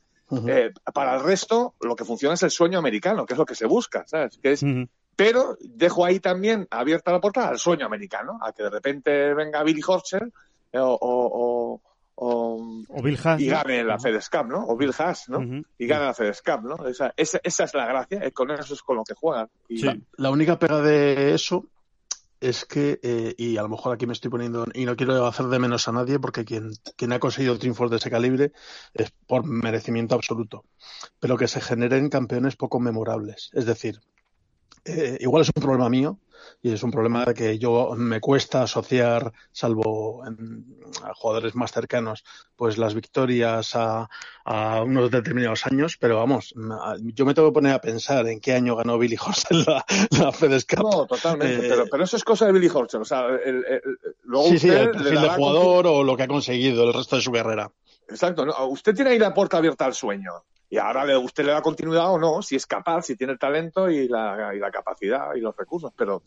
Eh, 0.48 0.72
para 0.94 1.14
el 1.16 1.22
resto, 1.22 1.74
lo 1.80 1.94
que 1.94 2.04
funciona 2.04 2.34
es 2.34 2.42
el 2.42 2.50
sueño 2.50 2.78
americano, 2.78 3.26
que 3.26 3.34
es 3.34 3.38
lo 3.38 3.44
que 3.46 3.54
se 3.54 3.66
busca, 3.66 4.04
¿sabes? 4.06 4.38
Que 4.42 4.52
es, 4.52 4.64
pero 5.14 5.56
dejo 5.60 6.04
ahí 6.06 6.20
también 6.20 6.66
abierta 6.70 7.12
la 7.12 7.20
puerta 7.20 7.48
al 7.48 7.58
sueño 7.58 7.84
americano, 7.86 8.38
a 8.42 8.52
que 8.52 8.62
de 8.62 8.70
repente 8.70 9.34
venga 9.34 9.62
Billy 9.62 9.82
Horschel 9.86 10.32
eh, 10.72 10.78
o, 10.78 10.98
o, 11.00 11.80
o- 12.14 13.02
Bill 13.02 13.18
Haas. 13.22 13.40
y 13.40 13.48
¿no? 13.48 13.56
gane 13.56 13.84
la 13.84 13.98
FedEx 13.98 14.30
Cup, 14.30 14.46
¿no? 14.46 14.64
O 14.66 14.76
Bill 14.76 14.94
Haas, 14.98 15.28
¿no? 15.28 15.40
Y 15.78 15.86
gane 15.86 16.06
la 16.06 16.14
FedEx 16.14 16.42
Cup, 16.42 16.62
¿no? 16.64 16.86
Esa, 16.86 17.12
esa, 17.16 17.40
esa 17.42 17.64
es 17.64 17.74
la 17.74 17.86
gracia, 17.86 18.20
eh, 18.24 18.32
con 18.32 18.50
eso 18.50 18.74
es 18.74 18.82
con 18.82 18.96
lo 18.96 19.04
que 19.04 19.14
juegan. 19.14 19.48
Y 19.68 19.78
Sí. 19.78 19.88
La 20.16 20.30
única 20.30 20.58
pega 20.58 20.80
de 20.80 21.34
eso 21.34 21.66
es 22.42 22.64
que, 22.64 22.98
eh, 23.04 23.34
y 23.38 23.56
a 23.56 23.62
lo 23.62 23.68
mejor 23.68 23.94
aquí 23.94 24.04
me 24.04 24.12
estoy 24.12 24.28
poniendo, 24.28 24.66
y 24.74 24.84
no 24.84 24.96
quiero 24.96 25.26
hacer 25.26 25.46
de 25.46 25.60
menos 25.60 25.86
a 25.86 25.92
nadie, 25.92 26.18
porque 26.18 26.44
quien, 26.44 26.72
quien 26.96 27.12
ha 27.12 27.20
conseguido 27.20 27.56
triunfos 27.56 27.88
de 27.88 27.98
ese 27.98 28.10
calibre 28.10 28.52
es 28.94 29.12
por 29.28 29.44
merecimiento 29.44 30.16
absoluto, 30.16 30.64
pero 31.20 31.38
que 31.38 31.46
se 31.46 31.60
generen 31.60 32.08
campeones 32.10 32.56
poco 32.56 32.80
memorables. 32.80 33.50
Es 33.52 33.64
decir, 33.64 34.00
eh, 34.84 35.18
igual 35.20 35.42
es 35.42 35.50
un 35.54 35.62
problema 35.62 35.88
mío, 35.88 36.18
y 36.62 36.72
es 36.72 36.82
un 36.82 36.90
problema 36.90 37.24
que 37.34 37.58
yo 37.58 37.94
me 37.96 38.20
cuesta 38.20 38.62
asociar, 38.62 39.32
salvo 39.52 40.22
en, 40.26 40.64
a 41.04 41.14
jugadores 41.14 41.54
más 41.54 41.72
cercanos, 41.72 42.24
pues 42.56 42.78
las 42.78 42.94
victorias 42.94 43.74
a, 43.74 44.08
a 44.44 44.82
unos 44.82 45.10
determinados 45.10 45.66
años, 45.66 45.96
pero 45.98 46.16
vamos, 46.16 46.54
yo 47.14 47.24
me 47.26 47.34
tengo 47.34 47.48
que 47.48 47.54
poner 47.54 47.72
a 47.74 47.80
pensar 47.80 48.26
en 48.28 48.40
qué 48.40 48.52
año 48.54 48.76
ganó 48.76 48.98
Billy 48.98 49.16
Horschel 49.20 49.64
la, 49.66 49.84
la 50.10 50.32
FedEx 50.32 50.64
Cup. 50.66 50.82
No, 50.90 51.06
totalmente, 51.06 51.66
Eh, 51.66 51.68
pero, 51.68 51.86
pero 51.90 52.04
eso 52.04 52.16
es 52.16 52.24
cosa 52.24 52.46
de 52.46 52.52
Billy 52.52 52.68
Horschel. 52.72 53.00
O 53.02 53.04
sea, 53.04 53.26
el- 53.28 53.64
el- 53.66 53.82
luego 54.24 54.48
Sí, 54.48 54.58
sí, 54.58 54.68
el 54.68 54.90
perfil 54.90 55.20
de 55.20 55.28
jugador 55.30 55.86
o 55.86 56.02
lo 56.02 56.16
que 56.16 56.22
ha 56.24 56.28
conseguido 56.28 56.84
el 56.84 56.94
resto 56.94 57.16
de 57.16 57.22
su 57.22 57.32
carrera. 57.32 57.70
Exacto, 58.08 58.44
¿no? 58.44 58.66
usted 58.66 58.94
tiene 58.94 59.10
ahí 59.10 59.18
la 59.18 59.32
puerta 59.32 59.56
abierta 59.58 59.84
al 59.86 59.94
sueño. 59.94 60.30
Y 60.72 60.78
ahora 60.78 61.04
le, 61.04 61.14
usted 61.18 61.44
le 61.44 61.52
da 61.52 61.60
continuidad 61.60 62.10
o 62.14 62.18
no, 62.18 62.40
si 62.40 62.56
es 62.56 62.66
capaz, 62.66 63.02
si 63.02 63.14
tiene 63.14 63.34
el 63.34 63.38
talento 63.38 63.90
y 63.90 64.08
la, 64.08 64.54
y 64.54 64.58
la 64.58 64.70
capacidad 64.70 65.34
y 65.34 65.40
los 65.40 65.54
recursos. 65.54 65.92
Pero, 65.94 66.22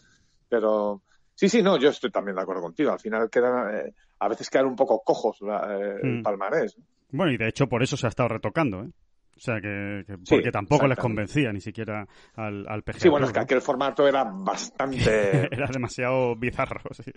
pero 0.47 1.01
sí, 1.34 1.49
sí, 1.49 1.63
no, 1.63 1.77
yo 1.77 1.89
estoy 1.89 2.12
también 2.12 2.36
de 2.36 2.43
acuerdo 2.43 2.62
contigo. 2.62 2.91
Al 2.91 2.99
final 2.99 3.27
quedan, 3.27 3.75
eh, 3.75 3.93
a 4.19 4.27
veces 4.27 4.47
quedan 4.51 4.67
un 4.67 4.75
poco 4.75 5.01
cojos 5.03 5.41
la- 5.41 5.75
eh, 5.75 5.95
el 6.03 6.19
Mm. 6.19 6.21
palmarés. 6.21 6.77
Bueno, 7.10 7.31
y 7.31 7.38
de 7.38 7.47
hecho 7.47 7.65
por 7.67 7.81
eso 7.81 7.97
se 7.97 8.05
ha 8.05 8.10
estado 8.10 8.29
retocando, 8.29 8.84
¿eh? 8.84 8.91
O 9.36 9.39
sea, 9.39 9.55
que, 9.60 10.03
que- 10.05 10.13
Sí, 10.17 10.36
porque 10.36 10.51
tampoco 10.51 10.88
les 10.88 10.99
convencía 10.99 11.51
ni 11.51 11.60
siquiera 11.60 12.08
al, 12.36 12.67
al 12.69 12.84
PGA 12.84 12.99
Sí, 12.99 13.10
bueno, 13.10 13.25
es 13.25 13.34
que 13.34 13.39
aquel 13.39 13.62
formato 13.63 14.08
era 14.08 14.25
bastante... 14.25 15.49
Era 15.51 15.67
demasiado 15.73 16.36
bizarro, 16.36 16.81
sí. 16.93 17.12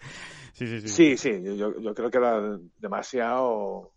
Sí, 0.55 0.67
sí, 0.67 0.81
sí. 0.81 0.89
Sí, 0.89 1.17
sí, 1.19 1.59
yo, 1.59 1.79
yo 1.79 1.95
creo 1.95 2.11
que 2.11 2.17
era 2.17 2.41
demasiado, 2.79 3.93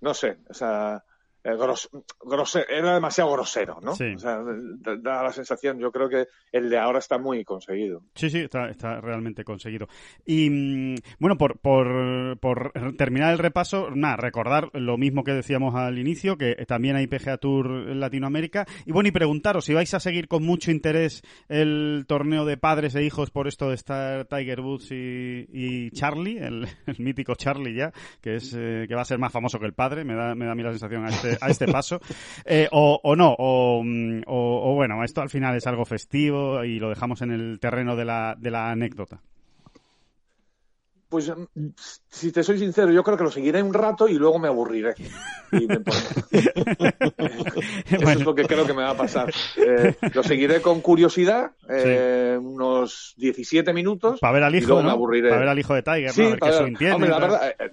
no 0.00 0.12
sé, 0.12 0.38
o 0.50 0.54
sea, 0.54 1.04
gros- 1.44 1.88
grose- 2.20 2.66
era 2.68 2.94
demasiado 2.94 3.32
grosero, 3.32 3.78
¿no? 3.82 3.94
Sí. 3.94 4.14
O 4.14 4.18
sea, 4.18 4.38
da, 4.42 4.96
da 4.96 5.22
la 5.22 5.32
sensación, 5.32 5.78
yo 5.78 5.90
creo 5.92 6.08
que 6.08 6.26
el 6.52 6.68
de 6.70 6.78
ahora 6.78 6.98
está 6.98 7.18
muy 7.18 7.44
conseguido. 7.44 8.02
Sí, 8.14 8.30
sí, 8.30 8.38
está, 8.40 8.68
está 8.68 9.00
realmente 9.00 9.44
conseguido. 9.44 9.88
Y 10.26 10.50
mm, 10.50 10.94
bueno, 11.18 11.36
por, 11.38 11.58
por, 11.58 12.38
por 12.40 12.72
terminar 12.96 13.32
el 13.32 13.38
repaso, 13.38 13.90
nada, 13.90 14.16
recordar 14.16 14.70
lo 14.74 14.96
mismo 14.98 15.24
que 15.24 15.32
decíamos 15.32 15.74
al 15.74 15.98
inicio, 15.98 16.36
que 16.36 16.54
también 16.66 16.96
hay 16.96 17.06
PGA 17.06 17.38
Tour 17.38 17.66
en 17.88 18.00
Latinoamérica. 18.00 18.66
Y 18.86 18.92
bueno, 18.92 19.08
y 19.08 19.12
preguntaros 19.12 19.64
si 19.64 19.74
vais 19.74 19.92
a 19.94 20.00
seguir 20.00 20.28
con 20.28 20.44
mucho 20.44 20.70
interés 20.70 21.22
el 21.48 22.04
torneo 22.06 22.44
de 22.44 22.56
padres 22.56 22.94
e 22.94 23.04
hijos 23.04 23.30
por 23.30 23.48
esto 23.48 23.68
de 23.68 23.74
estar 23.74 24.24
Tiger 24.26 24.60
Woods 24.60 24.90
y, 24.92 25.46
y 25.52 25.90
Charlie, 25.92 26.38
el, 26.38 26.66
el 26.86 26.96
mítico 26.98 27.34
Charlie 27.34 27.74
ya, 27.74 27.92
que 28.20 28.36
es 28.36 28.54
eh, 28.56 28.86
que 28.88 28.94
va 28.94 29.02
a 29.02 29.04
ser 29.06 29.18
más 29.18 29.32
famoso 29.32 29.58
que 29.58 29.66
el 29.66 29.74
padre, 29.74 30.04
me 30.04 30.14
da, 30.14 30.34
me 30.34 30.44
da 30.46 30.52
a 30.52 30.54
mí 30.54 30.62
la 30.62 30.70
sensación 30.70 31.04
a 31.04 31.08
este, 31.08 31.27
a 31.40 31.48
este 31.50 31.66
paso. 31.66 32.00
Eh, 32.44 32.68
o, 32.72 33.00
o 33.02 33.16
no, 33.16 33.34
o, 33.38 33.82
mm, 33.84 34.22
o, 34.26 34.70
o 34.72 34.74
bueno, 34.74 35.02
esto 35.04 35.20
al 35.20 35.30
final 35.30 35.56
es 35.56 35.66
algo 35.66 35.84
festivo 35.84 36.64
y 36.64 36.78
lo 36.78 36.88
dejamos 36.88 37.20
en 37.22 37.32
el 37.32 37.58
terreno 37.60 37.96
de 37.96 38.04
la, 38.04 38.34
de 38.38 38.50
la 38.50 38.70
anécdota. 38.70 39.20
Pues, 41.08 41.30
mm, 41.30 41.68
si 42.10 42.32
te 42.32 42.42
soy 42.42 42.58
sincero, 42.58 42.92
yo 42.92 43.02
creo 43.02 43.16
que 43.16 43.24
lo 43.24 43.30
seguiré 43.30 43.62
un 43.62 43.72
rato 43.72 44.08
y 44.08 44.14
luego 44.14 44.38
me 44.38 44.48
aburriré. 44.48 44.94
Y 45.52 45.66
me. 45.66 45.78
Eso 46.30 48.02
Bueno. 48.02 48.10
es 48.20 48.24
lo 48.26 48.34
que 48.34 48.44
creo 48.44 48.66
que 48.66 48.74
me 48.74 48.82
va 48.82 48.90
a 48.90 48.96
pasar. 48.96 49.32
Eh, 49.56 49.94
lo 50.12 50.22
seguiré 50.22 50.60
con 50.60 50.82
curiosidad, 50.82 51.52
eh, 51.68 52.38
unos 52.38 53.14
17 53.16 53.72
minutos. 53.72 54.20
Para 54.20 54.34
ver 54.34 54.42
al 54.44 54.54
hijo, 54.54 54.82
¿no? 54.82 55.00
Para 55.00 55.38
ver 55.38 55.48
al 55.48 55.58
hijo 55.58 55.74
de 55.74 55.82
Tiger, 55.82 56.10
Sí, 56.10 56.20
¿no? 56.22 56.28
A 56.28 56.30
ver 56.30 56.72
qué 56.78 56.84
ver. 56.84 56.94
Hombre, 56.94 57.10
la 57.10 57.18
verdad, 57.18 57.54
eh, 57.58 57.70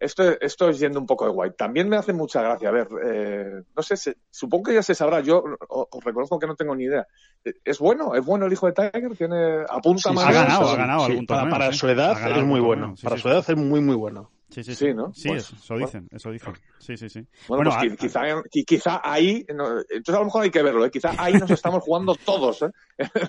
esto, 0.00 0.22
esto 0.40 0.68
es 0.70 0.78
yendo 0.80 0.98
un 0.98 1.06
poco 1.06 1.26
de 1.26 1.30
guay. 1.32 1.50
También 1.56 1.88
me 1.88 1.96
hace 1.96 2.12
mucha 2.12 2.42
gracia. 2.42 2.68
A 2.70 2.72
ver, 2.72 2.88
eh, 3.04 3.62
no 3.76 3.82
sé, 3.82 3.96
se- 3.96 4.16
supongo 4.30 4.64
que 4.64 4.74
ya 4.74 4.82
se 4.82 4.94
sabrá. 4.94 5.20
Yo 5.20 5.44
o- 5.68 5.88
os 5.90 6.04
reconozco 6.04 6.38
que 6.38 6.46
no 6.46 6.56
tengo 6.56 6.74
ni 6.74 6.84
idea. 6.84 7.06
Eh, 7.44 7.54
¿Es 7.64 7.78
bueno? 7.78 8.14
¿Es 8.14 8.24
bueno 8.24 8.46
el 8.46 8.52
hijo 8.52 8.66
de 8.66 8.72
Tiger? 8.72 9.16
¿Tiene, 9.16 9.64
¿Apunta 9.68 10.08
Sí, 10.08 10.14
más? 10.14 10.24
ha 10.26 10.32
ganado, 10.32 10.68
ha 10.70 10.76
ganado 10.76 11.00
sí, 11.06 11.10
algún 11.12 11.26
para, 11.26 11.40
torneo, 11.42 11.58
para 11.58 11.72
sí. 11.72 11.78
su 11.78 11.88
edad 11.88 12.14
ganado 12.14 12.40
es 12.40 12.46
muy 12.46 12.60
bueno. 12.60 12.86
torneo, 12.88 13.02
para 13.02 13.16
sí, 13.16 13.22
su 13.22 13.28
sí. 13.28 13.34
edad 13.34 13.44
es 13.48 13.56
muy, 13.56 13.80
muy 13.80 13.94
bueno. 13.94 14.30
Sí, 14.50 14.64
sí, 14.64 14.74
Sí, 14.74 14.86
sí. 14.86 14.94
¿no? 14.94 15.12
Sí, 15.14 15.28
Pues, 15.28 15.44
eso, 15.44 15.56
eso 15.56 15.74
bueno. 15.74 15.86
dicen, 15.86 16.08
eso 16.10 16.30
dicen. 16.30 16.52
Sí, 16.78 16.96
sí, 16.96 17.08
sí. 17.08 17.20
Bueno, 17.48 17.64
Bueno, 17.64 17.70
pues 17.70 17.76
a- 17.92 17.94
qui- 17.94 17.96
quizá, 17.96 18.20
qui- 18.50 18.64
quizá 18.64 19.00
ahí, 19.04 19.46
no, 19.54 19.78
entonces 19.80 20.14
a 20.14 20.18
lo 20.18 20.24
mejor 20.24 20.42
hay 20.42 20.50
que 20.50 20.62
verlo, 20.62 20.84
¿eh? 20.84 20.90
quizá 20.90 21.14
ahí 21.18 21.34
nos 21.34 21.50
estamos 21.50 21.82
jugando 21.84 22.14
todos, 22.24 22.62
¿eh? 22.62 22.70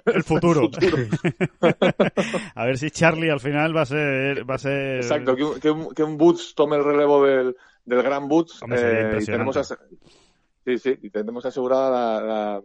el 0.05 0.23
futuro. 0.23 0.61
futuro. 0.71 0.97
a 2.55 2.65
ver 2.65 2.77
si 2.77 2.91
Charlie 2.91 3.29
al 3.29 3.39
final 3.39 3.75
va 3.75 3.81
a 3.81 3.85
ser, 3.85 4.49
va 4.49 4.55
a 4.55 4.59
ser. 4.59 4.97
Exacto, 4.97 5.35
que 5.35 5.43
un, 5.43 5.59
que 5.59 5.69
un, 5.71 5.89
que 5.93 6.03
un 6.03 6.17
Boots 6.17 6.53
tome 6.55 6.77
el 6.77 6.83
relevo 6.83 7.23
del, 7.25 7.55
del 7.85 8.03
gran 8.03 8.27
Boots 8.27 8.61
Hombre, 8.63 8.79
eh, 9.17 9.19
y 9.21 9.25
tenemos 9.25 9.55
sí, 10.65 10.77
sí, 10.77 10.97
y 11.01 11.09
tenemos 11.09 11.45
asegurada 11.45 11.89
la, 11.89 12.21
la, 12.25 12.61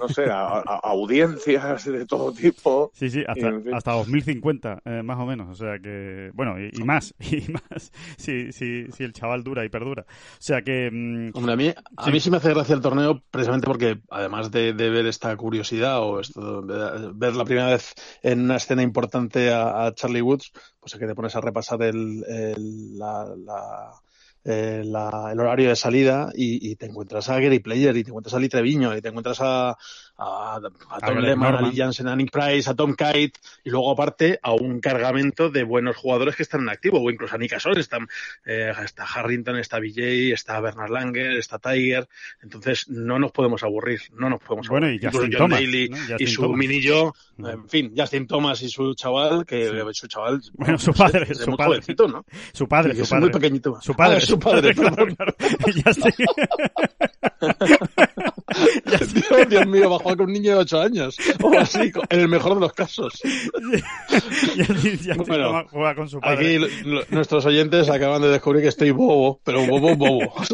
no 0.00 0.08
sé, 0.08 0.26
a, 0.30 0.60
audiencias 0.82 1.84
de 1.84 2.06
todo 2.06 2.32
tipo. 2.32 2.90
Sí, 2.94 3.10
sí, 3.10 3.24
hasta, 3.26 3.52
hasta 3.74 3.92
2050, 3.92 4.82
eh, 4.84 5.02
más 5.02 5.18
o 5.18 5.26
menos. 5.26 5.48
O 5.48 5.54
sea 5.54 5.78
que, 5.78 6.30
bueno, 6.34 6.56
y, 6.60 6.82
más, 6.84 7.14
y 7.20 7.44
más, 7.50 7.92
si, 8.16 8.52
si, 8.52 8.86
si 8.90 9.04
el 9.04 9.12
chaval 9.12 9.44
dura 9.44 9.64
y 9.64 9.68
perdura. 9.68 10.02
O 10.08 10.40
sea 10.40 10.62
que... 10.62 10.90
Mm, 10.90 11.30
Hombre, 11.34 11.52
a 11.52 11.56
mí, 11.56 11.74
a 11.96 12.10
mí 12.10 12.20
sí 12.20 12.30
me 12.30 12.38
hace 12.38 12.50
gracia 12.50 12.74
el 12.74 12.80
torneo 12.80 13.22
precisamente 13.30 13.66
porque, 13.66 14.00
además 14.10 14.50
de, 14.50 14.72
ver 14.72 15.06
esta 15.06 15.36
curiosidad 15.36 16.02
o 16.02 16.20
esto, 16.20 16.62
ver 17.14 17.36
la 17.36 17.44
primera 17.44 17.70
vez 17.70 17.94
en 18.22 18.42
una 18.42 18.56
escena 18.56 18.82
importante 18.82 19.52
a, 19.52 19.92
Charlie 19.94 20.22
Woods, 20.22 20.52
pues 20.80 20.94
es 20.94 21.00
que 21.00 21.06
te 21.06 21.14
pones 21.14 21.34
a 21.36 21.40
repasar 21.40 21.82
el, 21.82 22.20
la 22.98 23.26
eh, 24.48 24.80
el 24.82 24.96
horario 24.96 25.68
de 25.68 25.76
salida 25.76 26.30
y, 26.34 26.74
te 26.76 26.86
encuentras 26.86 27.28
a 27.28 27.38
Gary 27.38 27.58
Player 27.58 27.96
y 27.96 28.02
te 28.02 28.10
encuentras 28.10 28.34
a 28.34 28.38
Lee 28.38 28.48
Treviño 28.48 28.96
y 28.96 29.02
te 29.02 29.08
encuentras 29.08 29.38
a, 29.40 29.76
a, 30.18 30.60
Tom 31.06 31.18
Lehman, 31.18 31.54
a 31.54 31.62
Lee 31.62 31.76
Jansen, 31.76 32.08
a 32.08 32.16
Nick 32.16 32.32
Price, 32.32 32.68
a 32.68 32.74
Tom 32.74 32.94
Kite 32.94 33.38
y 33.64 33.70
luego 33.70 33.92
aparte 33.92 34.38
a 34.42 34.52
un 34.52 34.80
cargamento 34.80 35.48
de 35.48 35.62
buenos 35.62 35.96
jugadores 35.96 36.34
que 36.34 36.42
están 36.42 36.62
en 36.62 36.70
activo 36.70 37.00
o 37.00 37.10
incluso 37.10 37.36
a 37.36 37.38
Nick 37.38 37.52
Asol, 37.52 37.78
están, 37.78 38.08
eh, 38.44 38.72
está 38.84 39.04
Harrington, 39.04 39.58
está 39.58 39.78
BJ, 39.78 40.32
está 40.32 40.60
Bernard 40.60 40.90
Langer, 40.90 41.36
está 41.36 41.58
Tiger, 41.58 42.08
entonces 42.42 42.88
no 42.88 43.18
nos 43.18 43.30
podemos 43.30 43.62
aburrir, 43.62 44.00
no 44.12 44.28
nos 44.28 44.40
podemos 44.40 44.68
bueno, 44.68 44.86
aburrir. 44.86 45.04
Y 45.04 45.06
Justin 45.06 45.30
John 45.32 45.50
Thomas, 45.50 45.60
Daly 45.60 45.90
y 46.18 46.26
su 46.26 46.52
mini 46.52 46.80
yo, 46.80 47.14
en 47.38 47.68
fin, 47.68 47.92
Justin 47.96 48.26
Thomas 48.26 48.60
y 48.62 48.68
su 48.68 48.94
chaval, 48.94 49.46
que 49.46 49.84
su 49.92 50.08
chaval, 50.08 50.42
bueno, 50.54 50.78
su 50.78 50.92
padre, 50.92 51.34
su, 51.34 51.56
padre. 51.56 51.80
¿no? 52.08 52.24
su 52.52 52.68
padre, 52.68 52.94
su 52.94 52.98
padre, 52.98 53.02
es 53.02 53.12
muy 53.12 53.30
pequeñito. 53.30 53.78
Su 53.80 53.94
padre, 53.94 54.20
su 54.26 54.38
padre, 54.38 54.74
claro, 54.78 55.06
claro. 55.06 55.34
Dios 59.48 59.66
mío, 59.66 59.90
va 59.90 59.96
a 59.96 59.98
jugar 59.98 60.16
con 60.16 60.26
un 60.26 60.32
niño 60.32 60.52
de 60.52 60.58
8 60.58 60.80
años. 60.80 61.16
O 61.42 61.58
así, 61.58 61.92
en 62.10 62.20
el 62.20 62.28
mejor 62.28 62.54
de 62.54 62.60
los 62.60 62.72
casos. 62.72 63.20
bueno, 65.26 65.66
juega 65.70 65.94
con 65.94 66.08
su 66.08 66.20
padre. 66.20 66.56
Aquí 66.56 67.04
nuestros 67.10 67.44
oyentes 67.46 67.88
acaban 67.88 68.22
de 68.22 68.28
descubrir 68.28 68.62
que 68.62 68.68
estoy 68.68 68.90
bobo, 68.90 69.40
pero 69.44 69.66
bobo, 69.66 69.96
bobo. 69.96 70.32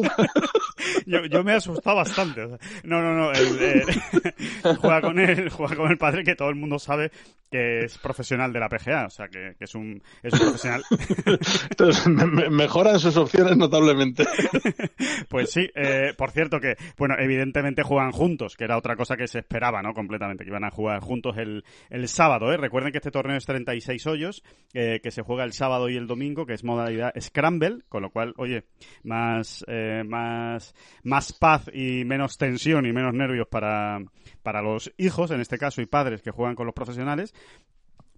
yo, 1.07 1.25
yo 1.27 1.45
me 1.45 1.53
he 1.53 1.57
asustado 1.57 1.97
bastante. 1.97 2.47
no, 2.85 3.03
no, 3.03 3.15
no. 3.15 3.33
juega, 4.79 5.01
con 5.01 5.19
él, 5.19 5.49
juega 5.51 5.77
con 5.77 5.91
el 5.91 5.99
padre 5.99 6.25
que 6.25 6.35
todo 6.35 6.49
el 6.49 6.57
mundo 6.57 6.79
sabe 6.79 7.11
que 7.51 7.85
es 7.85 7.99
profesional 7.99 8.53
de 8.53 8.61
la 8.61 8.69
PGA. 8.69 9.07
O 9.07 9.11
sea, 9.11 9.29
que, 9.29 9.55
que 9.57 9.65
es, 9.65 9.75
un, 9.75 10.03
es 10.23 10.33
un 10.33 10.41
profesional. 10.41 10.83
Entonces, 11.71 12.07
mejoran 12.51 12.99
sus 12.99 13.17
opciones 13.17 13.57
notablemente. 13.57 14.25
pues 15.29 15.51
sí. 15.51 15.71
Eh, 15.75 16.15
por 16.17 16.31
cierto 16.33 16.59
que, 16.61 16.77
bueno, 16.97 17.15
evidentemente 17.19 17.83
juegan 17.83 18.13
juntos, 18.13 18.57
que 18.57 18.65
era 18.65 18.77
otra 18.77 18.97
cosa 18.97 19.17
que 19.17 19.29
se 19.29 19.39
esperaba, 19.39 19.83
¿no? 19.83 19.95
Completamente, 19.95 20.45
que 20.45 20.51
iban 20.51 20.65
a 20.65 20.71
jugar 20.71 21.01
juntos 21.01 21.37
el, 21.39 21.65
el 21.91 22.09
sábado, 22.09 22.53
¿eh? 22.53 22.57
Recuerden 22.57 22.93
que 22.93 22.99
este 22.99 23.11
torneo 23.11 23.37
es 23.37 23.45
36 23.45 24.07
hoyos, 24.07 24.43
eh, 24.73 25.01
que 25.03 25.11
se 25.11 25.23
juega 25.23 25.45
el 25.45 25.53
sábado 25.53 25.89
y 25.89 25.97
el 25.97 26.07
domingo, 26.07 26.47
que 26.47 26.55
es 26.55 26.65
modalidad 26.65 27.13
Scramble, 27.21 27.83
con 27.89 28.03
lo 28.03 28.11
cual, 28.11 28.35
oye, 28.37 28.65
más, 29.03 29.65
eh, 29.69 30.03
más, 30.07 30.64
más 31.03 31.33
paz 31.33 31.71
y 31.73 32.05
menos 32.05 32.39
tensión 32.39 32.87
y 32.87 32.93
menos 32.93 33.13
nervios 33.13 33.49
para, 33.49 34.01
para 34.43 34.63
los 34.63 34.93
hijos, 34.97 35.31
en 35.31 35.41
este 35.41 35.59
caso, 35.59 35.83
y 35.83 35.87
padres 35.87 36.23
que 36.23 36.31
juegan 36.31 36.55
con 36.55 36.67
los 36.67 36.75
profesionales. 36.75 37.35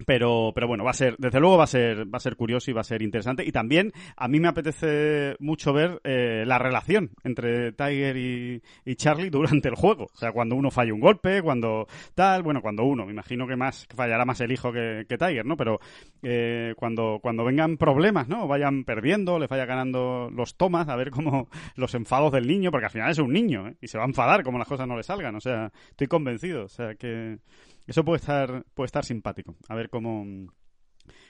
Pero, 0.05 0.53
pero 0.55 0.69
bueno, 0.69 0.85
va 0.85 0.91
a 0.91 0.95
ser, 0.95 1.17
desde 1.19 1.41
luego 1.41 1.57
va 1.57 1.65
a 1.65 1.69
ser, 1.69 2.13
va 2.13 2.19
a 2.19 2.21
ser 2.21 2.37
curioso 2.37 2.71
y 2.71 2.75
va 2.75 2.83
a 2.83 2.85
ser 2.85 3.01
interesante. 3.01 3.45
Y 3.47 3.53
también 3.53 3.93
a 4.17 4.29
mí 4.29 4.41
me 4.41 4.49
apetece 4.49 5.37
mucho 5.39 5.73
ver 5.73 6.01
eh, 6.05 6.45
la 6.47 6.59
relación 6.59 7.13
entre 7.25 7.73
Tiger 7.73 8.17
y, 8.17 8.63
Charlie 8.97 9.31
durante 9.31 9.69
el 9.69 9.75
juego. 9.75 10.05
O 10.13 10.17
sea, 10.17 10.33
cuando 10.33 10.55
uno 10.55 10.71
falla 10.71 10.93
un 10.93 11.01
golpe, 11.01 11.43
cuando 11.43 11.87
tal, 12.15 12.43
bueno, 12.43 12.61
cuando 12.61 12.85
uno, 12.85 13.07
me 13.07 13.13
imagino 13.13 13.47
que 13.47 13.57
más 13.57 13.87
fallará 13.95 14.25
más 14.25 14.41
el 14.41 14.53
hijo 14.53 14.73
que, 14.73 15.07
Tiger, 15.09 15.47
¿no? 15.47 15.57
Pero 15.57 15.81
eh, 16.23 16.75
cuando, 16.77 17.19
cuando 17.23 17.45
vengan 17.45 17.79
problemas, 17.79 18.29
¿no? 18.29 18.47
Vayan 18.47 18.85
perdiendo, 18.85 19.39
le 19.39 19.47
vaya 19.47 19.65
ganando 19.65 20.31
los 20.31 20.57
tomas, 20.57 20.89
a 20.89 20.97
ver 20.97 21.11
cómo 21.11 21.49
los 21.77 21.95
enfados 21.95 22.33
del 22.33 22.47
niño, 22.47 22.71
porque 22.71 22.87
al 22.87 22.93
final 22.93 23.11
es 23.11 23.19
un 23.19 23.33
niño, 23.33 23.69
¿eh? 23.69 23.77
Y 23.81 23.89
se 23.89 23.97
va 23.97 24.05
a 24.05 24.09
enfadar 24.09 24.43
como 24.43 24.59
las 24.59 24.69
cosas 24.69 24.87
no 24.87 24.97
le 24.97 25.03
salgan. 25.03 25.35
O 25.37 25.41
sea, 25.41 25.73
estoy 25.91 26.07
convencido. 26.07 26.65
O 26.65 26.69
sea, 26.69 26.95
que 26.95 27.39
eso 27.87 28.05
puede 28.05 28.19
estar, 28.19 28.65
puede 28.75 28.87
estar 28.87 29.05
simpático. 29.05 29.57
A 29.69 29.75
ver 29.75 29.89
cómo, 29.89 30.25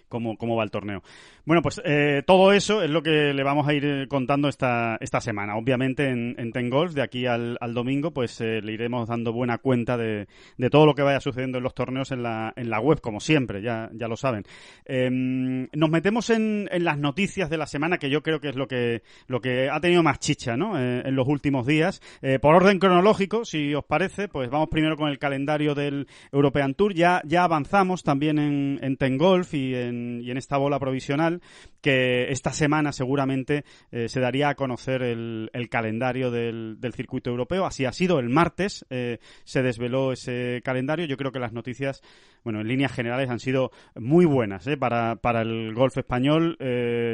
cómo, 0.09 0.37
cómo 0.37 0.57
va 0.57 0.65
el 0.65 0.71
torneo. 0.71 1.03
Bueno, 1.47 1.63
pues 1.63 1.81
eh, 1.85 2.25
todo 2.27 2.53
eso 2.53 2.83
es 2.83 2.91
lo 2.91 3.05
que 3.05 3.33
le 3.33 3.43
vamos 3.45 3.69
a 3.69 3.73
ir 3.73 3.85
eh, 3.85 4.09
contando 4.09 4.49
esta, 4.49 4.97
esta 5.01 5.21
semana. 5.21 5.57
Obviamente 5.57 6.09
en, 6.09 6.35
en 6.39 6.51
Ten 6.51 6.69
Golf, 6.69 6.93
de 6.93 7.03
aquí 7.03 7.27
al, 7.27 7.57
domingo, 7.73 8.11
pues 8.11 8.41
eh, 8.41 8.61
le 8.63 8.73
iremos 8.73 9.09
dando 9.09 9.33
buena 9.33 9.59
cuenta 9.59 9.97
de, 9.97 10.27
de, 10.57 10.71
todo 10.71 10.87
lo 10.87 10.95
que 10.95 11.03
vaya 11.03 11.21
sucediendo 11.21 11.59
en 11.59 11.65
los 11.65 11.75
torneos 11.75 12.11
en 12.11 12.25
la, 12.25 12.53
en 12.57 12.69
la 12.69 12.81
web, 12.81 13.01
como 13.01 13.21
siempre, 13.21 13.63
ya, 13.63 13.91
ya 13.93 14.09
lo 14.09 14.17
saben. 14.17 14.45
Em, 14.85 15.69
nos 15.73 15.89
metemos 15.89 16.31
en, 16.31 16.69
en, 16.73 16.85
las 16.85 16.99
noticias 16.99 17.49
de 17.49 17.59
la 17.59 17.67
semana, 17.67 17.99
que 17.99 18.11
yo 18.11 18.25
creo 18.25 18.41
que 18.41 18.49
es 18.49 18.57
lo 18.57 18.67
que, 18.67 19.03
lo 19.29 19.41
que 19.41 19.71
ha 19.71 19.81
tenido 19.81 20.03
más 20.03 20.19
chicha 20.19 20.57
¿no? 20.57 20.77
en 20.79 21.15
los 21.15 21.29
últimos 21.29 21.67
días. 21.67 22.01
por 22.41 22.55
orden 22.55 22.79
cronológico, 22.79 23.45
si 23.45 23.75
os 23.75 23.85
parece, 23.85 24.29
pues 24.29 24.51
vamos 24.51 24.69
primero 24.69 24.97
con 24.97 25.11
el 25.11 25.19
calendario 25.19 25.75
del 25.75 26.09
European 26.33 26.75
Tour. 26.75 26.95
Ya, 26.95 27.23
ya 27.25 27.45
avanzamos 27.45 28.03
también 28.03 28.39
en, 28.39 28.79
en 28.83 28.97
Ten 28.97 29.17
Golf 29.17 29.55
y 29.55 29.75
en 29.75 29.96
y 30.23 30.31
en 30.31 30.37
esta 30.37 30.57
bola 30.57 30.79
provisional 30.79 31.41
que 31.81 32.31
esta 32.31 32.53
semana 32.53 32.93
seguramente 32.93 33.65
eh, 33.91 34.09
se 34.09 34.21
daría 34.21 34.49
a 34.49 34.55
conocer 34.55 35.03
el, 35.03 35.51
calendario 35.71 36.31
del, 36.31 36.79
circuito 36.95 37.31
europeo. 37.31 37.67
Así 37.67 37.85
ha 37.85 37.93
sido 37.93 38.19
el 38.19 38.29
martes, 38.29 38.87
eh, 38.91 39.19
se 39.45 39.63
desveló 39.63 40.13
ese 40.13 40.63
calendario. 40.65 41.07
Yo 41.07 41.17
creo 41.17 41.33
que 41.33 41.39
las 41.39 41.53
noticias, 41.53 42.03
bueno, 42.47 42.61
en 42.61 42.69
líneas 42.69 42.93
generales 42.93 43.29
han 43.29 43.41
sido 43.41 43.73
muy 43.97 44.25
buenas 44.25 44.65
eh, 44.69 44.77
para, 44.77 45.17
para 45.17 45.43
el 45.43 45.75
golf 45.75 45.99
español. 45.99 46.57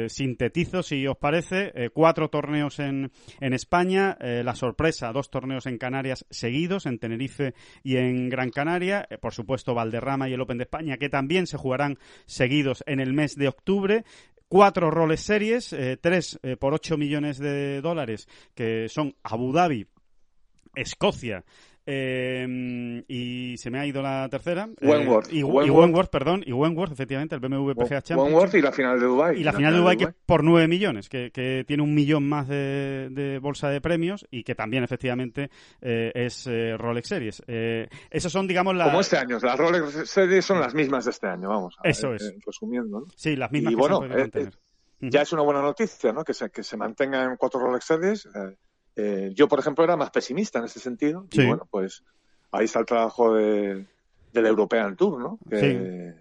sintetizo, 0.07 0.83
si 0.83 1.07
os 1.07 1.17
parece, 1.17 1.89
cuatro 1.91 2.29
torneos 2.29 2.77
en, 2.77 3.11
en 3.39 3.53
España, 3.53 4.15
la 4.19 4.53
sorpresa, 4.53 5.11
dos 5.11 5.31
torneos 5.31 5.65
en 5.65 5.79
Canarias 5.79 6.27
seguidos, 6.29 6.85
en 6.85 6.99
Tenerife 6.99 7.55
y 7.81 7.97
en 7.97 8.29
Gran 8.29 8.51
Canaria. 8.51 9.07
por 9.21 9.33
supuesto, 9.33 9.73
Valderrama 9.73 10.29
y 10.29 10.33
el 10.33 10.41
Open 10.41 10.59
de 10.59 10.65
España, 10.65 10.97
que 10.97 11.09
también 11.09 11.47
se 11.47 11.57
jugarán 11.57 11.97
seguidos 12.27 12.83
en 12.85 12.99
el 12.99 13.13
mes 13.13 13.35
de 13.35 13.47
octubre 13.47 14.03
cuatro 14.53 14.91
roles 14.91 15.21
series, 15.21 15.73
eh, 15.73 15.97
tres 15.99 16.39
eh, 16.43 16.57
por 16.57 16.75
ocho 16.75 16.95
millones 16.95 17.39
de 17.39 17.81
dólares, 17.81 18.27
que 18.53 18.87
son 18.87 19.15
Abu 19.23 19.51
Dhabi, 19.51 19.87
Escocia, 20.75 21.43
eh, 21.85 23.03
y 23.07 23.57
se 23.57 23.69
me 23.69 23.79
ha 23.79 23.85
ido 23.85 24.01
la 24.01 24.27
tercera. 24.29 24.69
Eh, 24.79 24.87
Wentworth. 24.87 25.31
y, 25.31 25.43
Wentworth. 25.43 26.09
perdón. 26.09 26.43
Y 26.45 26.51
Wentworth, 26.53 26.93
efectivamente, 26.93 27.35
el 27.35 27.41
BMW 27.41 27.73
PGA 27.73 28.01
Championship. 28.01 28.17
Wentworth 28.17 28.53
y 28.55 28.61
la 28.61 28.71
final 28.71 28.99
de 28.99 29.05
Dubai. 29.05 29.39
Y 29.39 29.43
la, 29.43 29.53
final, 29.53 29.73
de 29.73 29.79
Dubai, 29.79 29.97
que 29.97 30.07
por 30.25 30.43
9 30.43 30.67
millones, 30.67 31.09
que, 31.09 31.31
que, 31.31 31.63
tiene 31.67 31.83
un 31.83 31.93
millón 31.93 32.27
más 32.27 32.47
de, 32.47 33.09
de, 33.11 33.39
bolsa 33.39 33.69
de 33.69 33.81
premios 33.81 34.25
y 34.31 34.43
que 34.43 34.55
también, 34.55 34.83
efectivamente, 34.83 35.49
eh, 35.81 36.11
es 36.15 36.47
eh, 36.47 36.77
Rolex 36.77 37.07
Series. 37.07 37.43
Eh, 37.47 37.89
esos 38.09 38.31
son, 38.31 38.47
digamos, 38.47 38.75
las... 38.75 38.87
Como 38.87 39.01
este 39.01 39.17
año. 39.17 39.37
Las 39.41 39.57
Rolex 39.57 40.09
Series 40.09 40.45
son 40.45 40.59
las 40.59 40.73
mismas 40.73 41.05
de 41.05 41.11
este 41.11 41.27
año, 41.27 41.49
vamos. 41.49 41.75
Eso 41.83 42.13
es. 42.13 42.33
resumiendo. 42.45 43.01
¿no? 43.01 43.05
Sí, 43.15 43.35
las 43.35 43.51
mismas 43.51 43.73
y 43.73 43.75
que 43.75 43.79
bueno, 43.79 44.01
se 44.01 44.07
mantener. 44.07 44.53
Ya 45.01 45.21
es 45.23 45.33
una 45.33 45.41
buena 45.41 45.61
noticia, 45.61 46.13
¿no? 46.13 46.23
Que 46.23 46.33
se, 46.33 46.49
que 46.49 46.63
se 46.63 46.77
mantengan 46.77 47.35
cuatro 47.35 47.59
Rolex 47.59 47.85
Series. 47.85 48.27
Yo, 48.95 49.47
por 49.47 49.59
ejemplo, 49.59 49.83
era 49.83 49.97
más 49.97 50.11
pesimista 50.11 50.59
en 50.59 50.65
ese 50.65 50.79
sentido. 50.79 51.27
Y 51.31 51.45
bueno, 51.45 51.67
pues 51.69 52.03
ahí 52.51 52.65
está 52.65 52.79
el 52.79 52.85
trabajo 52.85 53.33
de, 53.33 53.85
del 54.31 54.45
European 54.45 54.95
Tour, 54.95 55.19
¿no? 55.19 55.39
Que 55.49 56.13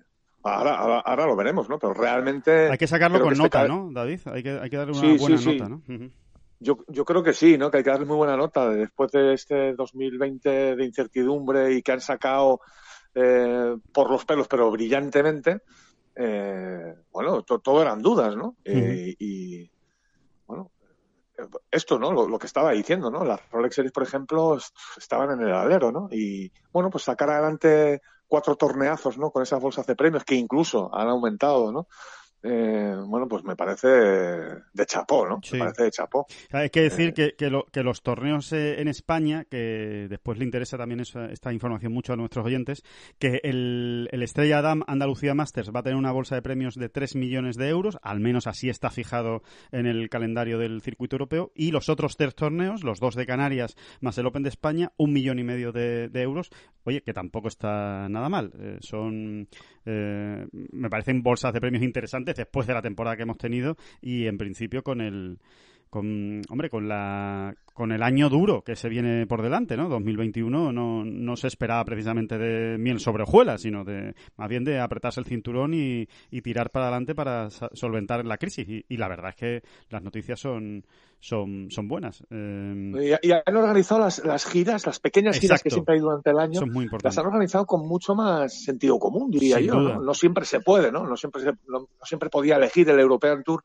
ahora, 0.43 1.01
ahora, 1.01 1.27
lo 1.27 1.37
veremos, 1.37 1.69
¿no? 1.69 1.79
Pero 1.79 1.95
realmente... 1.95 2.71
Hay 2.71 2.79
que 2.79 2.87
sacarlo 2.87 3.21
con 3.21 3.37
nota, 3.37 3.67
¿no, 3.67 3.91
David? 3.93 4.21
Hay 4.27 4.43
que, 4.43 4.51
hay 4.51 4.71
que 4.71 4.77
darle 4.77 4.99
una 4.99 5.17
buena 5.19 5.41
nota, 5.41 5.69
¿no? 5.69 5.83
Yo, 6.61 6.79
yo 6.87 7.05
creo 7.05 7.25
que 7.25 7.33
sí, 7.33 7.59
¿no? 7.59 7.71
Que 7.71 7.79
hay 7.79 7.83
que 7.83 7.91
darle 7.91 8.07
muy 8.07 8.17
buena 8.17 8.37
nota. 8.37 8.71
Después 8.71 9.11
de 9.11 9.35
este 9.35 9.75
2020 9.75 10.77
de 10.77 10.85
incertidumbre 10.85 11.75
y 11.75 11.83
que 11.83 11.91
han 11.91 12.01
sacado 12.01 12.61
eh, 13.15 13.77
por 13.93 14.11
los 14.11 14.25
pelos, 14.25 14.47
pero 14.47 14.71
brillantemente, 14.71 15.63
eh, 16.15 16.95
bueno, 17.11 17.43
todo 17.43 17.83
eran 17.83 18.01
dudas, 18.01 18.37
¿no? 18.37 18.57
Eh, 18.65 19.15
y, 19.19 19.71
bueno, 20.47 20.71
esto, 21.71 21.99
¿no? 21.99 22.13
Lo, 22.13 22.39
que 22.39 22.47
estaba 22.47 22.73
diciendo, 22.73 23.11
¿no? 23.11 23.25
Las 23.25 23.41
Rolex 23.51 23.75
Series, 23.75 23.93
por 23.93 24.03
ejemplo, 24.03 24.59
estaban 24.97 25.31
en 25.31 25.47
el 25.47 25.55
alero, 25.55 25.91
¿no? 25.93 26.09
Y, 26.11 26.53
bueno, 26.73 26.91
pues 26.91 27.05
sacar 27.05 27.31
adelante 27.31 28.03
cuatro 28.27 28.57
torneazos, 28.57 29.19
¿no? 29.19 29.31
Con 29.31 29.43
esas 29.43 29.61
bolsas 29.61 29.87
de 29.87 29.97
premios 29.97 30.25
que 30.25 30.35
incluso 30.35 30.95
han 30.95 31.09
aumentado, 31.09 31.73
¿no? 31.73 31.87
Eh, 32.43 32.97
bueno, 33.07 33.29
pues 33.29 33.45
me 33.45 33.57
parece 33.57 33.89
de 33.89 34.87
chapó, 34.87 35.27
¿no? 35.27 35.41
Me 35.53 35.59
parece 35.59 35.85
de 35.85 35.91
chapó. 35.91 36.27
Hay 36.51 36.71
que 36.71 36.83
decir 36.83 37.09
eh, 37.09 37.15
que, 37.15 37.35
que, 37.37 37.51
lo, 37.51 37.67
que, 37.67 37.83
los 37.83 38.03
torneos 38.03 38.53
eh, 38.53 38.81
en 38.81 38.89
España, 38.89 39.45
que 39.45 40.07
después 40.09 40.39
le 40.39 40.45
interesa 40.45 40.77
también 40.77 41.01
esta 41.01 41.53
información 41.53 41.93
mucho 41.93 42.13
a 42.13 42.17
nuestros 42.17 42.45
oyentes, 42.45 42.83
que 43.19 43.41
el, 43.45 44.09
el 44.13 44.23
Estrella 44.23 44.63
Damm 44.63 44.83
Andalucía 44.87 45.35
Masters 45.35 45.71
va 45.75 45.81
a 45.81 45.83
tener 45.83 45.97
una 45.97 46.13
bolsa 46.13 46.35
de 46.35 46.43
premios 46.43 46.75
de 46.75 46.89
3 46.89 47.17
millones 47.17 47.57
de 47.57 47.69
euros, 47.69 47.99
al 48.03 48.21
menos 48.21 48.47
así 48.47 48.69
está 48.69 48.91
fijado 48.91 49.43
en 49.71 49.87
el 49.87 50.09
calendario 50.09 50.59
del 50.59 50.83
circuito 50.83 51.17
europeo, 51.17 51.53
y 51.55 51.71
los 51.71 51.89
otros 51.89 52.17
tres 52.17 52.35
torneos, 52.35 52.83
los 52.83 53.01
dos 53.01 53.15
de 53.15 53.27
Canarias 53.27 53.77
más 54.01 54.19
el 54.19 54.27
Open 54.27 54.43
de 54.43 54.49
España, 54.49 54.93
un 54.97 55.13
millón 55.13 55.39
y 55.39 55.45
medio 55.45 55.73
de, 55.73 56.11
euros. 56.15 56.51
Oye, 56.85 57.03
que 57.03 57.13
tampoco 57.13 57.49
está 57.49 58.09
nada 58.09 58.29
mal. 58.29 58.53
son, 58.81 59.49
me 59.85 60.91
parecen 60.91 61.23
bolsas 61.23 61.53
de 61.53 61.61
premios 61.61 61.83
interesantes 61.83 62.37
después 62.37 62.67
de 62.67 62.75
la 62.75 62.83
temporada 62.83 63.17
que 63.17 63.23
hemos 63.23 63.39
tenido 63.39 63.77
y 64.01 64.27
en 64.27 64.39
principio 64.39 64.83
con 64.83 65.01
el 65.01 65.39
con 65.93 66.41
hombre 66.49 66.71
con 66.71 66.89
la 66.89 67.55
con 67.75 67.93
el 67.93 68.03
año 68.03 68.31
duro 68.31 68.63
que 68.65 68.77
se 68.77 68.89
viene 68.89 69.27
por 69.27 69.43
delante 69.43 69.77
no 69.77 69.91
2021 69.91 70.73
no, 70.73 71.05
no 71.05 71.37
se 71.37 71.49
esperaba 71.49 71.85
precisamente 71.85 72.39
de 72.39 72.79
miel 72.79 72.99
sobre 72.99 73.25
hojuelas 73.25 73.61
sino 73.61 73.85
de 73.85 74.15
más 74.37 74.49
bien 74.49 74.65
de 74.65 74.81
apretarse 74.81 75.21
el 75.21 75.27
cinturón 75.27 75.75
y, 75.75 76.09
tirar 76.41 76.71
para 76.71 76.87
adelante 76.87 77.15
para 77.15 77.51
solventar 77.51 78.25
la 78.25 78.39
crisis 78.39 78.67
y, 78.89 78.97
la 78.97 79.07
verdad 79.07 79.31
es 79.31 79.37
que 79.37 79.63
las 79.91 80.03
noticias 80.03 80.41
son 80.41 80.83
son, 81.21 81.71
son 81.71 81.87
buenas. 81.87 82.25
Eh, 82.31 83.17
y, 83.23 83.31
han 83.31 83.57
organizado 83.57 84.01
las, 84.01 84.25
las 84.25 84.45
giras, 84.45 84.85
las 84.87 84.99
pequeñas 84.99 85.39
giras 85.39 85.63
que 85.63 85.71
siempre 85.71 85.95
hay 85.95 86.01
durante 86.01 86.31
el 86.31 86.39
año, 86.41 86.59
son 86.59 86.73
muy 86.73 86.89
las 87.01 87.17
han 87.17 87.27
organizado 87.27 87.65
con 87.65 87.87
mucho 87.87 88.17
más 88.17 88.65
sentido 88.65 88.99
común, 88.99 89.31
diría 89.31 89.61
yo. 89.61 89.75
¿no? 89.75 90.15
siempre 90.15 90.45
se 90.45 90.59
puede, 90.59 90.91
¿no? 90.91 91.07
No 91.07 91.17
siempre, 91.17 91.45
no, 91.69 91.87
siempre 92.03 92.29
podía 92.29 92.57
elegir 92.57 92.91
el 92.91 92.99
European 92.99 93.45
Tour 93.45 93.63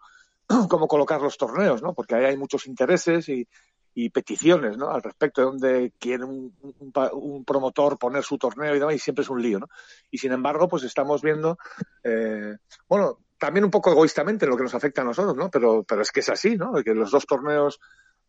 cómo 0.70 0.88
colocar 0.88 1.22
los 1.22 1.38
torneos, 1.38 1.82
¿no? 1.82 1.94
Porque 1.94 2.16
ahí 2.16 2.26
hay 2.26 2.38
muchos 2.38 2.68
intereses 2.68 3.28
y, 3.30 3.48
y 3.94 4.10
peticiones, 4.10 4.78
¿no? 4.78 4.92
Al 4.92 5.02
respecto 5.02 5.42
de 5.42 5.48
dónde 5.48 5.94
quiere 6.00 6.24
un, 6.24 6.54
un, 6.92 7.44
promotor 7.44 7.98
poner 7.98 8.24
su 8.24 8.38
torneo 8.38 8.76
y 8.76 8.80
demás, 8.80 8.96
y 8.96 9.00
siempre 9.00 9.24
es 9.24 9.30
un 9.30 9.42
lío, 9.42 9.60
¿no? 9.60 9.70
Y 10.12 10.20
sin 10.20 10.32
embargo, 10.32 10.68
pues 10.68 10.84
estamos 10.84 11.22
viendo, 11.22 11.58
eh, 12.04 12.58
bueno, 12.88 13.18
también 13.40 13.66
un 13.66 13.72
poco 13.72 13.92
egoístamente 13.92 14.46
lo 14.46 14.56
que 14.56 14.64
nos 14.64 14.76
afecta 14.76 15.02
a 15.02 15.06
nosotros, 15.06 15.36
¿no? 15.36 15.50
Pero, 15.50 15.84
pero 15.84 16.02
es 16.02 16.12
que 16.12 16.20
es 16.20 16.30
así, 16.30 16.58
¿no? 16.58 16.74
Que 16.84 16.94
los 16.94 17.12
dos 17.12 17.26
torneos 17.26 17.80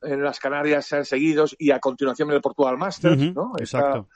en 0.01 0.23
las 0.23 0.39
Canarias 0.39 0.87
sean 0.87 1.05
seguidos 1.05 1.55
y 1.59 1.71
a 1.71 1.81
continuación 1.81 2.31
el 2.31 2.41
Portugal 2.41 2.79
Masters, 2.79 3.35
¿no? 3.35 3.53
Exacto. 3.59 4.09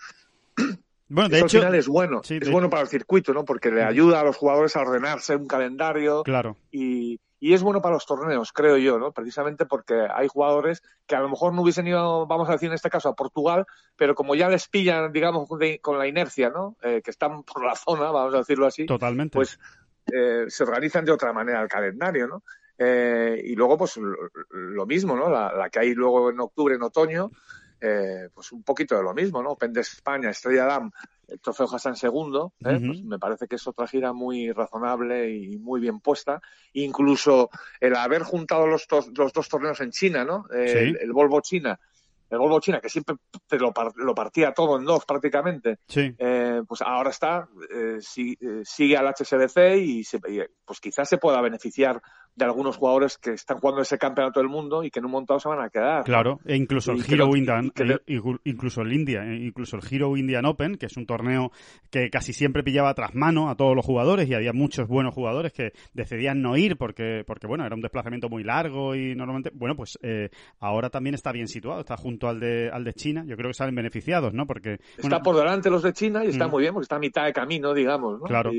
Bueno, 1.15 1.29
de 1.29 1.41
hecho, 1.41 1.59
al 1.59 1.65
final 1.65 1.75
es 1.75 1.89
bueno, 1.89 2.23
es 2.27 2.51
bueno 2.51 2.71
para 2.71 2.85
el 2.85 2.89
circuito, 2.89 3.35
¿no? 3.35 3.45
Porque 3.45 3.71
le 3.71 3.85
ayuda 3.85 4.21
a 4.21 4.25
los 4.25 4.35
jugadores 4.35 4.75
a 4.77 4.81
ordenarse 4.81 5.37
un 5.37 5.47
calendario. 5.47 6.23
Claro. 6.23 6.57
Y, 6.71 7.21
y 7.43 7.55
es 7.55 7.63
bueno 7.65 7.83
para 7.83 7.95
los 7.95 8.07
torneos, 8.07 8.53
creo 8.53 8.77
yo, 8.77 9.01
¿no? 9.01 9.11
Precisamente 9.11 9.67
porque 9.67 10.07
hay 10.15 10.29
jugadores 10.29 10.81
que 11.09 11.17
a 11.17 11.21
lo 11.21 11.29
mejor 11.29 11.53
no 11.53 11.63
hubiesen 11.63 11.89
ido, 11.89 12.25
vamos 12.25 12.49
a 12.49 12.53
decir 12.53 12.69
en 12.69 12.75
este 12.75 12.89
caso, 12.89 13.09
a 13.09 13.17
Portugal, 13.17 13.67
pero 13.97 14.15
como 14.15 14.37
ya 14.37 14.49
les 14.49 14.69
pillan, 14.69 15.11
digamos, 15.11 15.49
con 15.81 15.99
la 15.99 16.07
inercia, 16.07 16.51
¿no? 16.51 16.77
Eh, 16.83 17.03
que 17.03 17.11
están 17.11 17.43
por 17.43 17.65
la 17.65 17.75
zona, 17.75 18.13
vamos 18.13 18.33
a 18.33 18.39
decirlo 18.39 18.65
así. 18.65 18.87
Totalmente. 18.87 19.35
Pues 19.35 19.59
eh, 20.07 20.45
se 20.47 20.63
organizan 20.63 21.05
de 21.05 21.11
otra 21.11 21.33
manera 21.33 21.61
el 21.61 21.69
calendario, 21.69 22.29
¿no? 22.29 22.45
Eh, 22.79 23.43
y 23.45 23.57
luego, 23.57 23.77
pues 23.77 23.99
lo 24.51 24.87
mismo, 24.87 25.17
¿no? 25.17 25.29
La, 25.29 25.69
que 25.69 25.81
hay 25.81 25.95
luego 25.95 26.31
en 26.31 26.39
octubre, 26.39 26.77
en 26.77 26.83
otoño, 26.85 27.33
eh, 27.81 28.29
pues 28.33 28.53
un 28.53 28.63
poquito 28.63 28.97
de 28.97 29.03
lo 29.03 29.15
mismo, 29.15 29.43
¿no? 29.43 29.51
Open 29.51 29.73
de 29.73 29.81
España, 29.81 30.31
Estrella 30.31 30.67
Damm, 30.67 30.93
el 31.33 31.41
Trofeo 31.41 31.67
Hassan 31.73 31.97
segundo, 31.97 32.53
pues 32.61 33.03
me 33.03 33.19
parece 33.19 33.49
que 33.49 33.57
es 33.57 33.67
otra 33.67 33.87
gira 33.87 34.13
muy 34.13 34.53
razonable 34.53 35.31
y 35.31 35.57
muy 35.59 35.81
bien 35.81 36.01
puesta. 36.01 36.41
Incluso 36.75 37.51
el 37.81 37.97
haber 37.97 38.23
juntado 38.23 38.67
los, 38.67 38.87
los 39.17 39.33
dos 39.33 39.49
torneos 39.49 39.81
en 39.81 39.91
China, 39.91 40.25
¿no? 40.25 40.47
el 40.53 41.13
Volvo 41.13 41.41
China. 41.41 41.79
El 42.33 42.39
Volvo 42.39 42.61
China, 42.61 42.81
que 42.81 42.89
siempre 42.89 43.17
te 43.47 43.59
lo, 43.59 43.75
partía 43.75 44.55
todo 44.55 44.79
en 44.79 44.87
dos 44.87 45.05
prácticamente, 45.05 45.81
eh, 45.95 46.63
pues 46.67 46.81
ahora 46.81 47.11
está, 47.11 47.47
eh, 47.71 47.99
eh, 48.17 48.63
sigue 48.65 48.97
al 48.97 49.09
HSBC 49.09 49.77
y, 49.77 50.03
pues 50.65 50.81
quizás 50.81 51.11
se 51.11 51.19
pueda 51.19 51.43
beneficiar 51.43 52.01
de 52.35 52.45
algunos 52.45 52.77
jugadores 52.77 53.19
que 53.19 53.33
están 53.33 53.59
jugando 53.59 53.83
ese 53.83 53.99
campeonato 53.99 54.41
del 54.41 54.49
mundo 54.49 54.83
y 54.85 54.91
que 54.91 55.01
en 55.01 55.05
un 55.05 55.13
montado 55.13 55.39
se 55.39 55.49
van 55.49 55.61
a 55.61 55.69
quedar. 55.69 56.05
Claro, 56.05 56.41
e 56.47 56.57
incluso 56.57 56.93
el 56.93 57.05
Hero 57.07 57.37
Indian, 57.37 57.73
incluso 58.45 58.83
el 58.83 58.93
India, 58.93 59.25
incluso 59.35 59.77
el 59.77 59.83
Hero 59.91 60.17
Indian 60.17 60.47
Open, 60.47 60.77
que 60.77 60.87
es 60.87 60.97
un 60.97 61.07
torneo 61.07 61.53
que 61.91 62.09
casi 62.11 62.33
siempre 62.33 62.63
pillaba 62.63 62.95
tras 62.95 63.15
mano 63.15 63.51
a 63.51 63.57
todos 63.57 63.77
los 63.77 63.85
jugadores 63.85 64.29
y 64.29 64.35
había 64.35 64.53
muchos 64.53 64.89
buenos 64.89 65.15
jugadores 65.15 65.53
que 65.53 65.73
decidían 65.93 66.41
no 66.41 66.57
ir 66.57 66.77
porque, 66.77 67.25
porque 67.27 67.47
bueno, 67.47 67.67
era 67.67 67.75
un 67.75 67.83
desplazamiento 67.83 68.29
muy 68.29 68.45
largo 68.45 68.95
y 68.95 69.15
normalmente, 69.15 69.51
bueno, 69.55 69.77
pues 69.77 69.99
ahora 70.59 70.91
también 70.91 71.15
está 71.15 71.33
bien 71.33 71.49
situado, 71.49 71.81
está 71.81 71.97
junto 71.97 72.29
al 72.29 72.41
de, 72.41 72.71
al 72.73 72.85
de 72.85 72.95
China, 72.95 73.25
yo 73.27 73.37
creo 73.37 73.51
que 73.51 73.55
salen 73.55 73.75
beneficiados, 73.75 74.33
¿no? 74.33 74.47
Porque... 74.47 74.79
Está 74.97 75.21
por 75.21 75.37
delante 75.37 75.71
los 75.71 75.83
de 75.83 75.93
China 75.93 76.25
y 76.25 76.29
está 76.29 76.49
mm. 76.49 76.51
muy 76.51 76.63
bien 76.63 76.73
porque 76.73 76.85
está 76.85 76.97
a 76.97 77.01
mitad 77.01 77.25
de 77.25 77.33
camino, 77.33 77.75
digamos, 77.75 78.21
¿no? 78.21 78.27
Claro. 78.27 78.53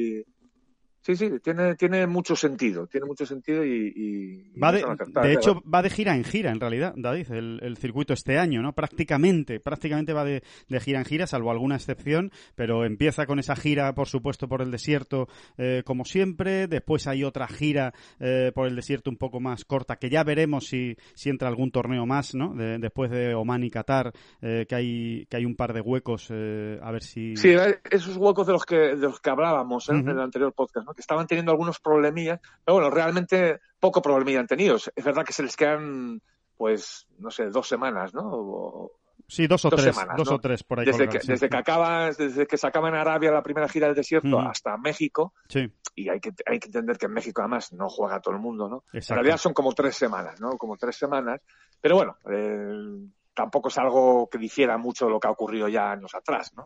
Sí, 1.03 1.17
sí, 1.17 1.29
tiene, 1.43 1.75
tiene 1.75 2.07
mucho 2.07 2.33
sentido, 2.33 2.87
tiene 2.87 3.05
mucho 3.05 3.25
sentido 3.25 3.65
y... 3.65 4.53
va 4.57 4.71
de, 4.71 5.33
hecho, 5.33 5.61
va 5.63 5.81
de 5.81 5.89
gira 5.89 6.15
en 6.15 6.23
gira, 6.23 6.49
en 6.49 6.61
realidad, 6.61 6.93
David, 6.95 7.29
el, 7.29 7.75
circuito 7.75 8.13
este 8.13 8.39
año, 8.39 8.61
¿no? 8.61 8.71
Prácticamente, 8.71 9.59
prácticamente 9.59 10.13
va 10.13 10.23
de, 10.23 10.41
gira 10.79 10.99
en 10.99 11.05
gira, 11.05 11.27
salvo 11.27 11.51
alguna 11.51 11.75
excepción, 11.75 12.31
pero 12.55 12.85
empieza 12.85 13.25
con 13.25 13.37
esa 13.37 13.57
gira, 13.57 13.93
por 13.93 14.07
supuesto, 14.07 14.47
por 14.47 14.61
el 14.61 14.71
desierto, 14.71 15.27
eh, 15.57 15.83
como 15.85 16.05
siempre, 16.05 16.67
después 16.67 17.05
hay 17.05 17.25
otra 17.25 17.49
gira 17.49 17.93
eh, 18.21 18.53
por 18.55 18.67
el 18.67 18.75
desierto 18.77 19.09
un 19.09 19.17
poco 19.17 19.41
más 19.41 19.65
corta, 19.65 19.97
que 19.97 20.09
ya 20.09 20.23
veremos 20.23 20.67
si, 20.67 20.95
si 21.15 21.29
entra 21.29 21.49
algún 21.49 21.71
torneo 21.71 22.05
más, 22.05 22.33
¿no? 22.33 22.53
después 22.55 23.11
de 23.11 23.35
Oman 23.35 23.65
y 23.65 23.69
Qatar, 23.69 24.13
eh, 24.41 24.65
que, 24.69 24.75
hay, 24.75 25.25
que 25.25 25.35
hay 25.35 25.43
un 25.43 25.57
par 25.57 25.73
de 25.73 25.81
huecos, 25.81 26.31
a 26.31 26.91
ver 26.91 27.03
si... 27.03 27.35
Sí, 27.35 27.53
esos 27.91 28.15
huecos 28.15 28.47
de 28.47 28.53
los 28.53 28.63
que, 28.63 28.77
de 28.77 28.95
los 28.95 29.19
que 29.19 29.29
hablábamos 29.29 29.89
en 29.89 30.07
el 30.07 30.21
anterior 30.21 30.53
podcast, 30.53 30.85
¿no? 30.87 30.92
Estaban 30.97 31.27
teniendo 31.27 31.51
algunos 31.51 31.79
problemillas, 31.79 32.39
pero 32.63 32.75
bueno, 32.75 32.89
realmente 32.89 33.59
poco 33.79 34.01
problemilla 34.01 34.39
han 34.39 34.47
tenido. 34.47 34.75
Es 34.75 35.03
verdad 35.03 35.25
que 35.25 35.33
se 35.33 35.43
les 35.43 35.55
quedan, 35.55 36.21
pues, 36.57 37.07
no 37.17 37.31
sé, 37.31 37.49
dos 37.49 37.67
semanas, 37.67 38.13
¿no? 38.13 38.91
sí, 39.27 39.47
dos 39.47 39.65
o 39.65 39.69
tres, 39.69 39.95
dos 40.17 40.31
o 40.31 40.39
tres 40.39 40.63
por 40.63 40.79
ahí. 40.79 40.85
Desde, 40.85 41.07
que, 41.07 41.19
desde 41.19 41.49
que 41.49 41.57
acaba, 41.57 42.11
desde 42.11 42.45
que 42.45 42.57
se 42.57 42.67
acaba 42.67 42.89
en 42.89 42.95
Arabia 42.95 43.31
la 43.31 43.41
primera 43.41 43.67
gira 43.67 43.87
del 43.87 43.95
desierto 43.95 44.39
hasta 44.39 44.77
México. 44.77 45.33
Sí. 45.47 45.71
Y 45.95 46.09
hay 46.09 46.19
que, 46.19 46.31
hay 46.45 46.59
que 46.59 46.67
entender 46.67 46.97
que 46.97 47.05
en 47.05 47.13
México 47.13 47.41
además 47.41 47.73
no 47.73 47.89
juega 47.89 48.19
todo 48.19 48.35
el 48.35 48.41
mundo, 48.41 48.69
¿no? 48.69 48.83
En 48.91 49.01
realidad 49.01 49.37
son 49.37 49.53
como 49.53 49.73
tres 49.73 49.95
semanas, 49.95 50.39
¿no? 50.39 50.57
Como 50.57 50.77
tres 50.77 50.95
semanas. 50.95 51.41
Pero 51.81 51.95
bueno, 51.95 52.17
eh, 52.29 53.07
tampoco 53.33 53.69
es 53.69 53.77
algo 53.77 54.29
que 54.31 54.37
difiera 54.37 54.77
mucho 54.77 55.05
de 55.05 55.11
lo 55.11 55.19
que 55.19 55.27
ha 55.27 55.31
ocurrido 55.31 55.67
ya 55.67 55.91
años 55.91 56.13
atrás, 56.13 56.53
¿no? 56.55 56.65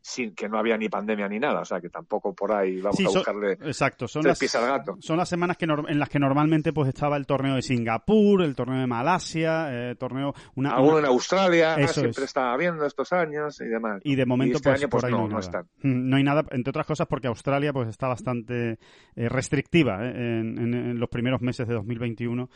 Sin 0.00 0.34
que 0.34 0.48
no 0.48 0.58
había 0.58 0.76
ni 0.76 0.88
pandemia 0.88 1.28
ni 1.28 1.38
nada, 1.38 1.60
o 1.60 1.64
sea 1.64 1.80
que 1.80 1.90
tampoco 1.90 2.34
por 2.34 2.52
ahí 2.52 2.80
vamos 2.80 3.00
a 3.00 3.18
buscarle 3.18 3.52
exacto, 3.52 4.08
son 4.08 4.24
las, 4.24 4.54
al 4.54 4.66
gato. 4.66 4.96
Son 5.00 5.16
las 5.16 5.28
semanas 5.28 5.56
que 5.56 5.66
en 5.66 5.98
las 5.98 6.08
que 6.08 6.18
normalmente 6.18 6.72
pues 6.72 6.88
estaba 6.88 7.16
el 7.16 7.26
torneo 7.26 7.56
de 7.56 7.62
Singapur, 7.62 8.42
el 8.42 8.54
torneo 8.54 8.80
de 8.80 8.86
Malasia, 8.86 9.90
eh, 9.90 9.94
torneo 9.96 10.34
una, 10.54 10.72
Alguno 10.72 10.98
en 10.98 11.04
Australia, 11.06 11.86
siempre 11.88 12.24
estaba 12.24 12.56
viendo 12.56 12.86
estos 12.86 13.12
años 13.12 13.60
y 13.60 13.66
demás. 13.66 14.00
Y 14.04 14.14
de 14.14 14.26
momento 14.26 14.56
este 14.56 14.70
pues, 14.70 14.80
año, 14.80 14.88
pues, 14.88 15.02
por 15.02 15.10
ahí 15.10 15.16
no, 15.16 15.28
no, 15.28 15.38
están. 15.38 15.64
Mm, 15.82 16.08
no 16.08 16.16
hay 16.16 16.24
nada, 16.24 16.44
entre 16.50 16.70
otras 16.70 16.86
cosas 16.86 17.06
porque 17.06 17.28
Australia 17.28 17.72
pues 17.72 17.88
está 17.88 18.08
bastante 18.08 18.78
eh, 19.14 19.28
restrictiva 19.28 20.06
eh, 20.06 20.40
en, 20.40 20.58
en, 20.74 20.98
los 20.98 21.08
primeros 21.08 21.42
meses 21.42 21.68
de 21.68 21.74
2021 21.74 22.48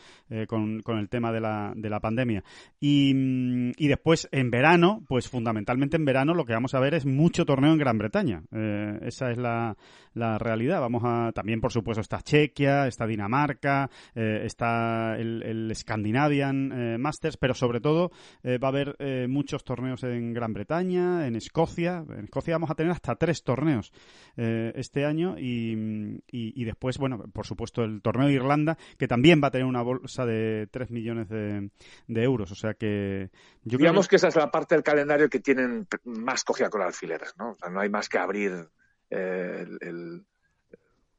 con, 0.47 0.81
con 0.81 0.97
el 0.97 1.09
tema 1.09 1.31
de 1.31 1.39
la, 1.39 1.73
de 1.75 1.89
la 1.89 1.99
pandemia. 1.99 2.43
Y, 2.79 3.13
mm, 3.13 3.42
y 3.77 3.87
después 3.87 4.27
en 4.31 4.49
verano, 4.51 5.03
pues 5.07 5.27
fundamentalmente 5.29 5.97
en 5.97 6.05
verano 6.05 6.33
lo 6.33 6.45
que 6.45 6.53
vamos 6.53 6.73
a 6.73 6.79
ver 6.79 6.93
es 6.93 7.05
mucho 7.05 7.45
torneo 7.45 7.71
en 7.71 7.77
Gran 7.77 7.97
Bretaña. 7.97 8.43
Eh, 8.51 8.99
esa 9.03 9.31
es 9.31 9.37
la, 9.37 9.75
la, 10.13 10.37
realidad. 10.37 10.81
Vamos 10.81 11.03
a, 11.05 11.31
también 11.33 11.61
por 11.61 11.71
supuesto 11.71 12.01
está 12.01 12.21
Chequia, 12.21 12.87
está 12.87 13.05
Dinamarca, 13.05 13.89
eh, 14.15 14.41
está 14.43 15.15
el, 15.17 15.43
el 15.43 15.75
Scandinavian 15.75 16.71
eh, 16.71 16.97
Masters, 16.97 17.37
pero 17.37 17.53
sobre 17.53 17.79
todo 17.81 18.11
va 18.43 18.67
a 18.67 18.71
haber 18.71 18.95
muchos 19.27 19.63
torneos 19.63 20.03
en 20.03 20.33
Gran 20.33 20.53
Bretaña, 20.53 21.27
en 21.27 21.35
Escocia. 21.35 22.03
En 22.09 22.25
Escocia 22.25 22.55
vamos 22.55 22.71
a 22.71 22.75
tener 22.75 22.91
hasta 22.91 23.15
tres 23.15 23.43
torneos 23.43 23.91
este 24.35 25.05
año 25.05 25.35
y, 25.37 26.21
y, 26.31 26.63
después, 26.63 26.97
bueno, 26.97 27.23
por 27.31 27.45
supuesto 27.45 27.83
el 27.83 28.01
torneo 28.01 28.27
de 28.27 28.33
Irlanda, 28.33 28.77
que 28.97 29.07
también 29.07 29.41
va 29.43 29.47
a 29.47 29.51
tener 29.51 29.65
una 29.65 29.81
bolsa 29.81 30.25
de 30.25 30.67
3 30.71 30.91
millones 30.91 31.29
de, 31.29 31.69
de 32.07 32.23
euros. 32.23 32.51
O 32.51 32.55
sea 32.55 32.73
que 32.73 33.29
yo 33.63 33.77
Digamos 33.77 34.07
que 34.07 34.17
esa 34.17 34.27
es 34.27 34.35
la 34.35 34.51
parte 34.51 34.75
del 34.75 34.83
calendario 34.83 35.29
que 35.29 35.39
tienen 35.39 35.87
más 36.03 36.43
cogida 36.43 36.69
con 36.69 36.81
alfileres, 36.81 37.33
¿no? 37.37 37.51
O 37.51 37.55
sea, 37.55 37.69
no 37.69 37.79
hay 37.79 37.89
más 37.89 38.09
que 38.09 38.17
abrir 38.17 38.69
eh, 39.09 39.65
el, 39.79 40.25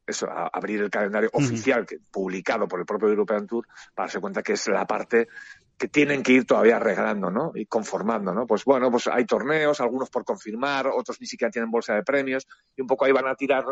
eso, 0.06 0.28
abrir 0.30 0.82
el 0.82 0.90
calendario 0.90 1.30
oficial 1.32 1.86
que, 1.86 1.98
publicado 2.10 2.68
por 2.68 2.80
el 2.80 2.86
propio 2.86 3.08
European 3.08 3.46
Tour 3.46 3.66
para 3.94 4.06
darse 4.06 4.20
cuenta 4.20 4.42
que 4.42 4.52
es 4.52 4.68
la 4.68 4.86
parte 4.86 5.28
que 5.76 5.88
tienen 5.88 6.22
que 6.22 6.32
ir 6.32 6.46
todavía 6.46 6.76
arreglando, 6.76 7.30
¿no? 7.30 7.52
Y 7.54 7.66
conformando, 7.66 8.32
¿no? 8.32 8.46
Pues 8.46 8.64
bueno, 8.64 8.90
pues 8.90 9.08
hay 9.08 9.24
torneos, 9.24 9.80
algunos 9.80 10.10
por 10.10 10.24
confirmar, 10.24 10.86
otros 10.86 11.20
ni 11.20 11.26
siquiera 11.26 11.50
tienen 11.50 11.70
bolsa 11.70 11.94
de 11.94 12.02
premios 12.02 12.46
y 12.76 12.82
un 12.82 12.86
poco 12.86 13.04
ahí 13.04 13.12
van 13.12 13.26
a 13.26 13.34
tirar 13.34 13.64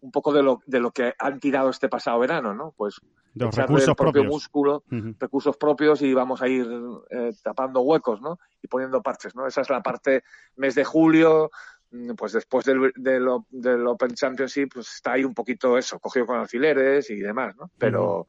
un 0.00 0.10
poco 0.10 0.32
de 0.32 0.42
lo, 0.42 0.62
de 0.66 0.80
lo 0.80 0.90
que 0.90 1.14
han 1.18 1.40
tirado 1.40 1.70
este 1.70 1.88
pasado 1.88 2.18
verano, 2.18 2.54
¿no? 2.54 2.72
Pues 2.76 3.00
de 3.34 3.44
los 3.44 3.54
recursos 3.54 3.88
el 3.88 3.94
propio 3.94 4.22
propios. 4.22 4.32
músculo, 4.32 4.84
recursos 5.18 5.56
propios 5.56 6.02
y 6.02 6.12
vamos 6.14 6.42
a 6.42 6.48
ir 6.48 6.66
eh, 7.10 7.32
tapando 7.42 7.80
huecos, 7.80 8.20
¿no? 8.20 8.38
Y 8.62 8.68
poniendo 8.68 9.02
parches, 9.02 9.34
¿no? 9.36 9.46
Esa 9.46 9.60
es 9.60 9.70
la 9.70 9.82
parte 9.82 10.24
mes 10.56 10.74
de 10.74 10.84
julio, 10.84 11.50
mm, 11.90 12.14
pues 12.14 12.32
después 12.32 12.64
del, 12.64 12.92
del 12.96 13.86
Open 13.86 14.14
Championship, 14.14 14.70
pues 14.74 14.94
está 14.94 15.12
ahí 15.12 15.24
un 15.24 15.34
poquito 15.34 15.78
eso, 15.78 16.00
cogido 16.00 16.26
con 16.26 16.40
alfileres 16.40 17.10
y 17.10 17.16
demás, 17.16 17.54
¿no? 17.56 17.70
Pero, 17.78 18.26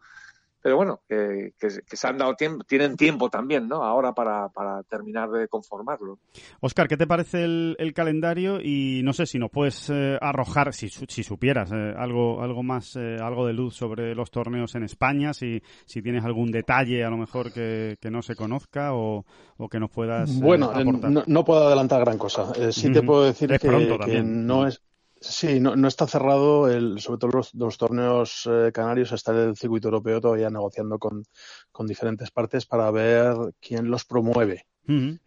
pero 0.62 0.78
bueno, 0.78 1.02
que, 1.08 1.54
que, 1.60 1.68
que 1.88 1.98
se 1.98 2.08
han 2.08 2.18
dado 2.18 2.36
tiempo, 2.36 2.64
tienen 2.66 2.96
tiempo 2.96 3.30
también, 3.30 3.68
¿no? 3.68 3.84
Ahora 3.84 4.14
para, 4.14 4.50
para 4.50 4.84
terminar 4.84 5.30
de 5.32 5.48
conformarlo. 5.48 6.20
Oscar, 6.60 6.88
¿qué 6.88 6.98
te 6.98 7.08
parece 7.08 7.44
el, 7.44 7.76
el 7.80 7.94
calendario? 7.94 8.60
Y 8.62 9.02
no 9.04 9.14
sé 9.14 9.26
si 9.26 9.40
nos 9.40 9.50
puedes 9.52 9.90
eh, 9.90 10.18
arrojar, 10.22 10.74
si, 10.74 10.90
su- 10.90 11.06
si 11.08 11.24
supieras, 11.24 11.72
eh, 11.72 11.94
algo, 11.98 12.42
algo 12.42 12.64
más, 12.64 12.96
eh, 12.96 13.18
algo 13.22 13.48
de 13.48 13.54
luz 13.54 13.76
sobre 13.76 14.14
los 14.16 14.30
torneos 14.32 14.76
en 14.76 14.84
España, 14.84 15.34
si, 15.34 15.62
si 15.86 16.02
tienes 16.02 16.24
algún 16.26 16.52
detalle 16.52 17.04
a 17.04 17.10
lo 17.10 17.18
mejor 17.18 17.52
que, 17.52 17.98
que 18.00 18.12
no 18.12 18.22
se 18.22 18.36
conozca 18.36 18.94
o, 18.94 19.26
o 19.58 19.70
que 19.70 19.80
nos 19.80 19.90
puedas 19.90 20.30
eh, 20.30 20.44
Bueno, 20.44 20.66
aportar. 20.72 21.12
no, 21.12 21.24
no 21.26 21.44
puedo 21.46 21.66
adelantar 21.68 22.02
gran 22.02 22.18
cosa. 22.18 22.52
Eh, 22.58 22.72
sí 22.72 22.92
te 22.92 23.02
puedo 23.02 23.24
decir 23.26 23.52
Es 23.52 23.60
que, 23.60 23.68
pronto 23.68 23.90
que 23.90 23.98
también. 23.98 24.46
no 24.48 24.68
es. 24.68 24.82
Sí, 25.24 25.60
no, 25.60 25.76
no 25.76 25.88
está 25.88 26.08
cerrado, 26.08 26.68
el, 26.68 27.00
sobre 27.00 27.20
todo 27.20 27.32
los, 27.32 27.54
los 27.54 27.78
torneos 27.78 28.50
eh, 28.52 28.72
canarios, 28.74 29.12
está 29.12 29.32
el 29.32 29.56
circuito 29.56 29.90
europeo 29.90 30.20
todavía 30.20 30.50
negociando 30.50 30.98
con, 30.98 31.24
con 31.72 31.86
diferentes 31.86 32.32
partes 32.32 32.66
para 32.66 32.90
ver 32.90 33.36
quién 33.62 33.92
los 33.92 34.04
promueve. 34.04 34.66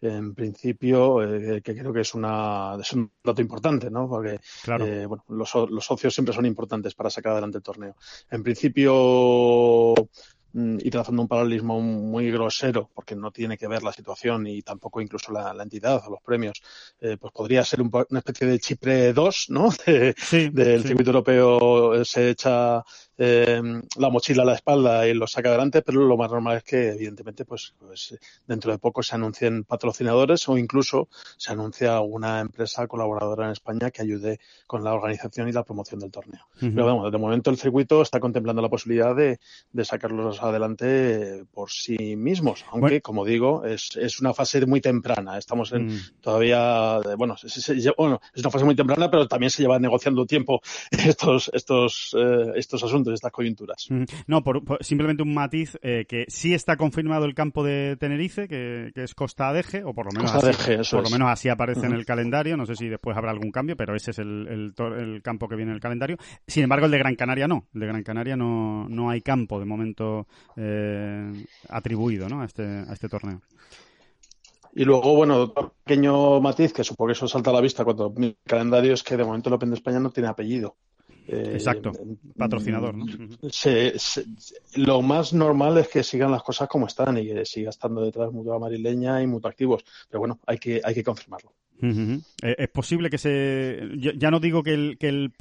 En 0.01 0.35
principio, 0.35 1.23
eh, 1.23 1.61
que 1.61 1.75
creo 1.75 1.91
que 1.91 2.01
es, 2.01 2.13
una, 2.13 2.77
es 2.79 2.91
un 2.93 3.09
dato 3.23 3.41
importante, 3.41 3.89
¿no? 3.89 4.07
Porque 4.07 4.39
claro. 4.61 4.85
eh, 4.85 5.05
bueno, 5.07 5.23
los, 5.29 5.55
los 5.71 5.83
socios 5.83 6.13
siempre 6.13 6.35
son 6.35 6.45
importantes 6.45 6.93
para 6.93 7.09
sacar 7.09 7.31
adelante 7.31 7.57
el 7.57 7.63
torneo. 7.63 7.95
En 8.29 8.43
principio, 8.43 9.93
y 10.79 10.89
trazando 10.89 11.21
un 11.21 11.27
paralelismo 11.27 11.81
muy 11.81 12.31
grosero, 12.31 12.89
porque 12.93 13.15
no 13.15 13.31
tiene 13.31 13.57
que 13.57 13.67
ver 13.67 13.83
la 13.83 13.91
situación 13.93 14.47
y 14.47 14.61
tampoco 14.61 15.01
incluso 15.01 15.31
la, 15.31 15.53
la 15.53 15.63
entidad 15.63 16.01
o 16.07 16.11
los 16.11 16.21
premios, 16.21 16.61
eh, 16.99 17.17
pues 17.19 17.33
podría 17.33 17.63
ser 17.65 17.81
un 17.81 17.91
una 18.09 18.19
especie 18.19 18.47
de 18.47 18.59
Chipre 18.59 19.13
2, 19.13 19.45
¿no? 19.49 19.69
De- 19.85 20.15
sí, 20.21 20.51
del 20.51 20.81
sí. 20.81 20.85
circuito 20.85 21.09
europeo 21.11 21.95
eh, 21.95 22.05
se 22.05 22.29
echa 22.31 22.83
eh, 23.17 23.61
la 23.97 24.09
mochila 24.09 24.43
a 24.43 24.45
la 24.45 24.53
espalda 24.55 25.07
y 25.07 25.13
lo 25.13 25.27
saca 25.27 25.49
adelante, 25.49 25.81
pero 25.81 26.01
lo 26.05 26.17
más 26.17 26.29
normal 26.31 26.57
es 26.57 26.63
que, 26.63 26.89
evidentemente, 26.89 27.45
pues, 27.45 27.73
pues 27.79 28.17
dentro 28.47 28.71
de 28.71 28.77
poco 28.77 29.01
se 29.03 29.15
anuncien 29.15 29.63
patrocinadores 29.63 30.47
o 30.49 30.57
incluso 30.57 31.07
se 31.37 31.51
anuncia 31.51 31.95
alguna 31.97 32.39
empresa 32.41 32.87
colaboradora 32.87 33.45
en 33.45 33.51
España 33.51 33.91
que 33.91 34.01
ayude 34.01 34.39
con 34.67 34.83
la 34.83 34.93
organización 34.93 35.47
y 35.47 35.51
la 35.51 35.63
promoción 35.63 35.99
del 35.99 36.11
torneo. 36.11 36.41
Ujú. 36.57 36.71
Pero 36.73 36.85
vamos, 36.85 37.11
de 37.11 37.17
momento 37.17 37.49
el 37.49 37.57
circuito 37.57 38.01
está 38.01 38.19
contemplando 38.19 38.61
la 38.61 38.69
posibilidad 38.69 39.15
de, 39.15 39.39
de 39.71 39.85
sacarlos 39.85 40.41
adelante 40.43 41.45
por 41.53 41.69
sí 41.71 42.15
mismos, 42.15 42.63
aunque, 42.71 42.79
Bueno. 42.87 43.01
como 43.03 43.25
digo, 43.25 43.65
es, 43.65 43.95
es 43.95 44.19
una 44.19 44.33
fase 44.33 44.65
muy 44.65 44.81
temprana. 44.81 45.37
Estamos 45.37 45.71
en, 45.71 45.85
Mm. 45.87 45.99
todavía, 46.21 46.99
bueno, 47.17 47.37
se- 47.37 47.49
se- 47.49 47.79
se- 47.79 47.93
bueno, 47.97 48.19
es 48.33 48.41
una 48.41 48.49
fase 48.51 48.65
muy 48.65 48.75
temprana, 48.75 49.09
pero 49.09 49.27
también 49.27 49.49
se 49.49 49.61
lleva 49.61 49.79
negociando 49.79 50.25
tiempo 50.25 50.61
estos, 51.17 51.49
estos, 51.53 52.15
eh, 52.17 52.51
estos 52.55 52.83
asuntos, 52.83 53.04
estas 53.13 53.31
coyunturas. 53.31 53.89
Ujú. 53.91 54.05
No, 54.27 54.43
por, 54.43 54.63
por- 54.65 54.83
simplemente 54.83 55.23
un 55.23 55.33
matiz 55.33 55.77
eh, 55.81 56.05
que 56.07 56.25
sí 56.27 56.53
está 56.53 56.75
confirmado 56.75 57.25
el 57.25 57.35
campo 57.35 57.63
de 57.63 57.95
Tenerife, 57.99 58.47
que, 58.47 58.91
que 58.95 59.03
es 59.03 59.13
Costa 59.13 59.49
Adeje, 59.49 59.83
o 59.83 59.93
por 59.93 60.05
lo 60.07 60.11
menos 60.11 60.31
Costa 60.31 60.49
así, 60.49 60.63
Adeje, 60.63 60.81
eso 60.81 60.97
por 60.97 61.05
lo 61.05 61.09
menos 61.11 61.29
así 61.29 61.49
aparece 61.49 61.85
en 61.85 61.93
el 61.93 62.05
calendario. 62.05 62.57
No 62.57 62.65
sé 62.65 62.75
si 62.75 62.87
después 62.87 63.15
habrá 63.15 63.31
algún 63.31 63.51
cambio, 63.51 63.75
pero 63.77 63.95
ese 63.95 64.11
es 64.11 64.19
el, 64.19 64.47
el, 64.49 64.73
tor- 64.75 64.97
el 64.97 65.21
campo 65.21 65.47
que 65.47 65.55
viene 65.55 65.71
en 65.71 65.75
el 65.75 65.81
calendario. 65.81 66.17
Sin 66.47 66.63
embargo, 66.63 66.85
el 66.85 66.91
de 66.91 66.97
Gran 66.97 67.15
Canaria 67.15 67.47
no. 67.47 67.67
El 67.73 67.81
de 67.81 67.87
Gran 67.87 68.03
Canaria 68.03 68.35
no, 68.35 68.87
no 68.89 69.09
hay 69.09 69.21
campo 69.21 69.59
de 69.59 69.65
momento 69.65 70.27
eh, 70.57 71.31
atribuido 71.69 72.27
¿no? 72.29 72.41
a, 72.41 72.45
este, 72.45 72.63
a 72.63 72.91
este 72.93 73.09
torneo. 73.09 73.41
Y 74.77 74.83
luego, 74.83 75.15
bueno, 75.15 75.37
otro 75.37 75.73
pequeño 75.85 76.41
matiz 76.41 76.73
que 76.73 76.83
supongo 76.83 77.07
que 77.07 77.13
eso 77.13 77.27
salta 77.29 77.49
a 77.49 77.53
la 77.53 77.61
vista 77.61 77.85
cuando 77.85 78.09
mi 78.09 78.35
calendario 78.45 78.93
es 78.93 79.03
que 79.03 79.15
de 79.15 79.23
momento 79.23 79.47
el 79.49 79.55
Open 79.55 79.69
de 79.69 79.75
España 79.75 79.99
no 80.01 80.09
tiene 80.09 80.27
apellido. 80.27 80.75
Eh, 81.27 81.51
Exacto. 81.53 81.91
mm, 81.91 82.37
Patrocinador, 82.37 82.95
¿no? 82.95 83.05
Se- 83.49 83.97
se- 83.97 84.25
lo 84.75 85.01
más 85.01 85.33
normal 85.33 85.77
es 85.79 85.87
que 85.87 86.03
sigan 86.03 86.31
las 86.31 86.43
cosas 86.43 86.67
como 86.67 86.87
están 86.87 87.17
y 87.17 87.25
que 87.27 87.45
siga 87.45 87.69
estando 87.69 88.03
detrás 88.03 88.31
Mutua 88.31 88.59
Marileña 88.59 89.21
y 89.21 89.27
Mutua 89.27 89.51
Activos. 89.51 89.83
Pero 90.09 90.19
bueno, 90.19 90.39
hay 90.45 90.57
que, 90.57 90.81
hay 90.83 90.93
que 90.93 91.03
confirmarlo. 91.03 91.53
Eh, 91.81 92.55
Es 92.57 92.69
posible 92.69 93.09
que 93.09 93.17
se. 93.17 93.81
Ya 94.17 94.31
no 94.31 94.39
digo 94.39 94.63
que, 94.63 94.73
el, 94.73 94.97
que, 94.97 95.09
el, 95.09 95.33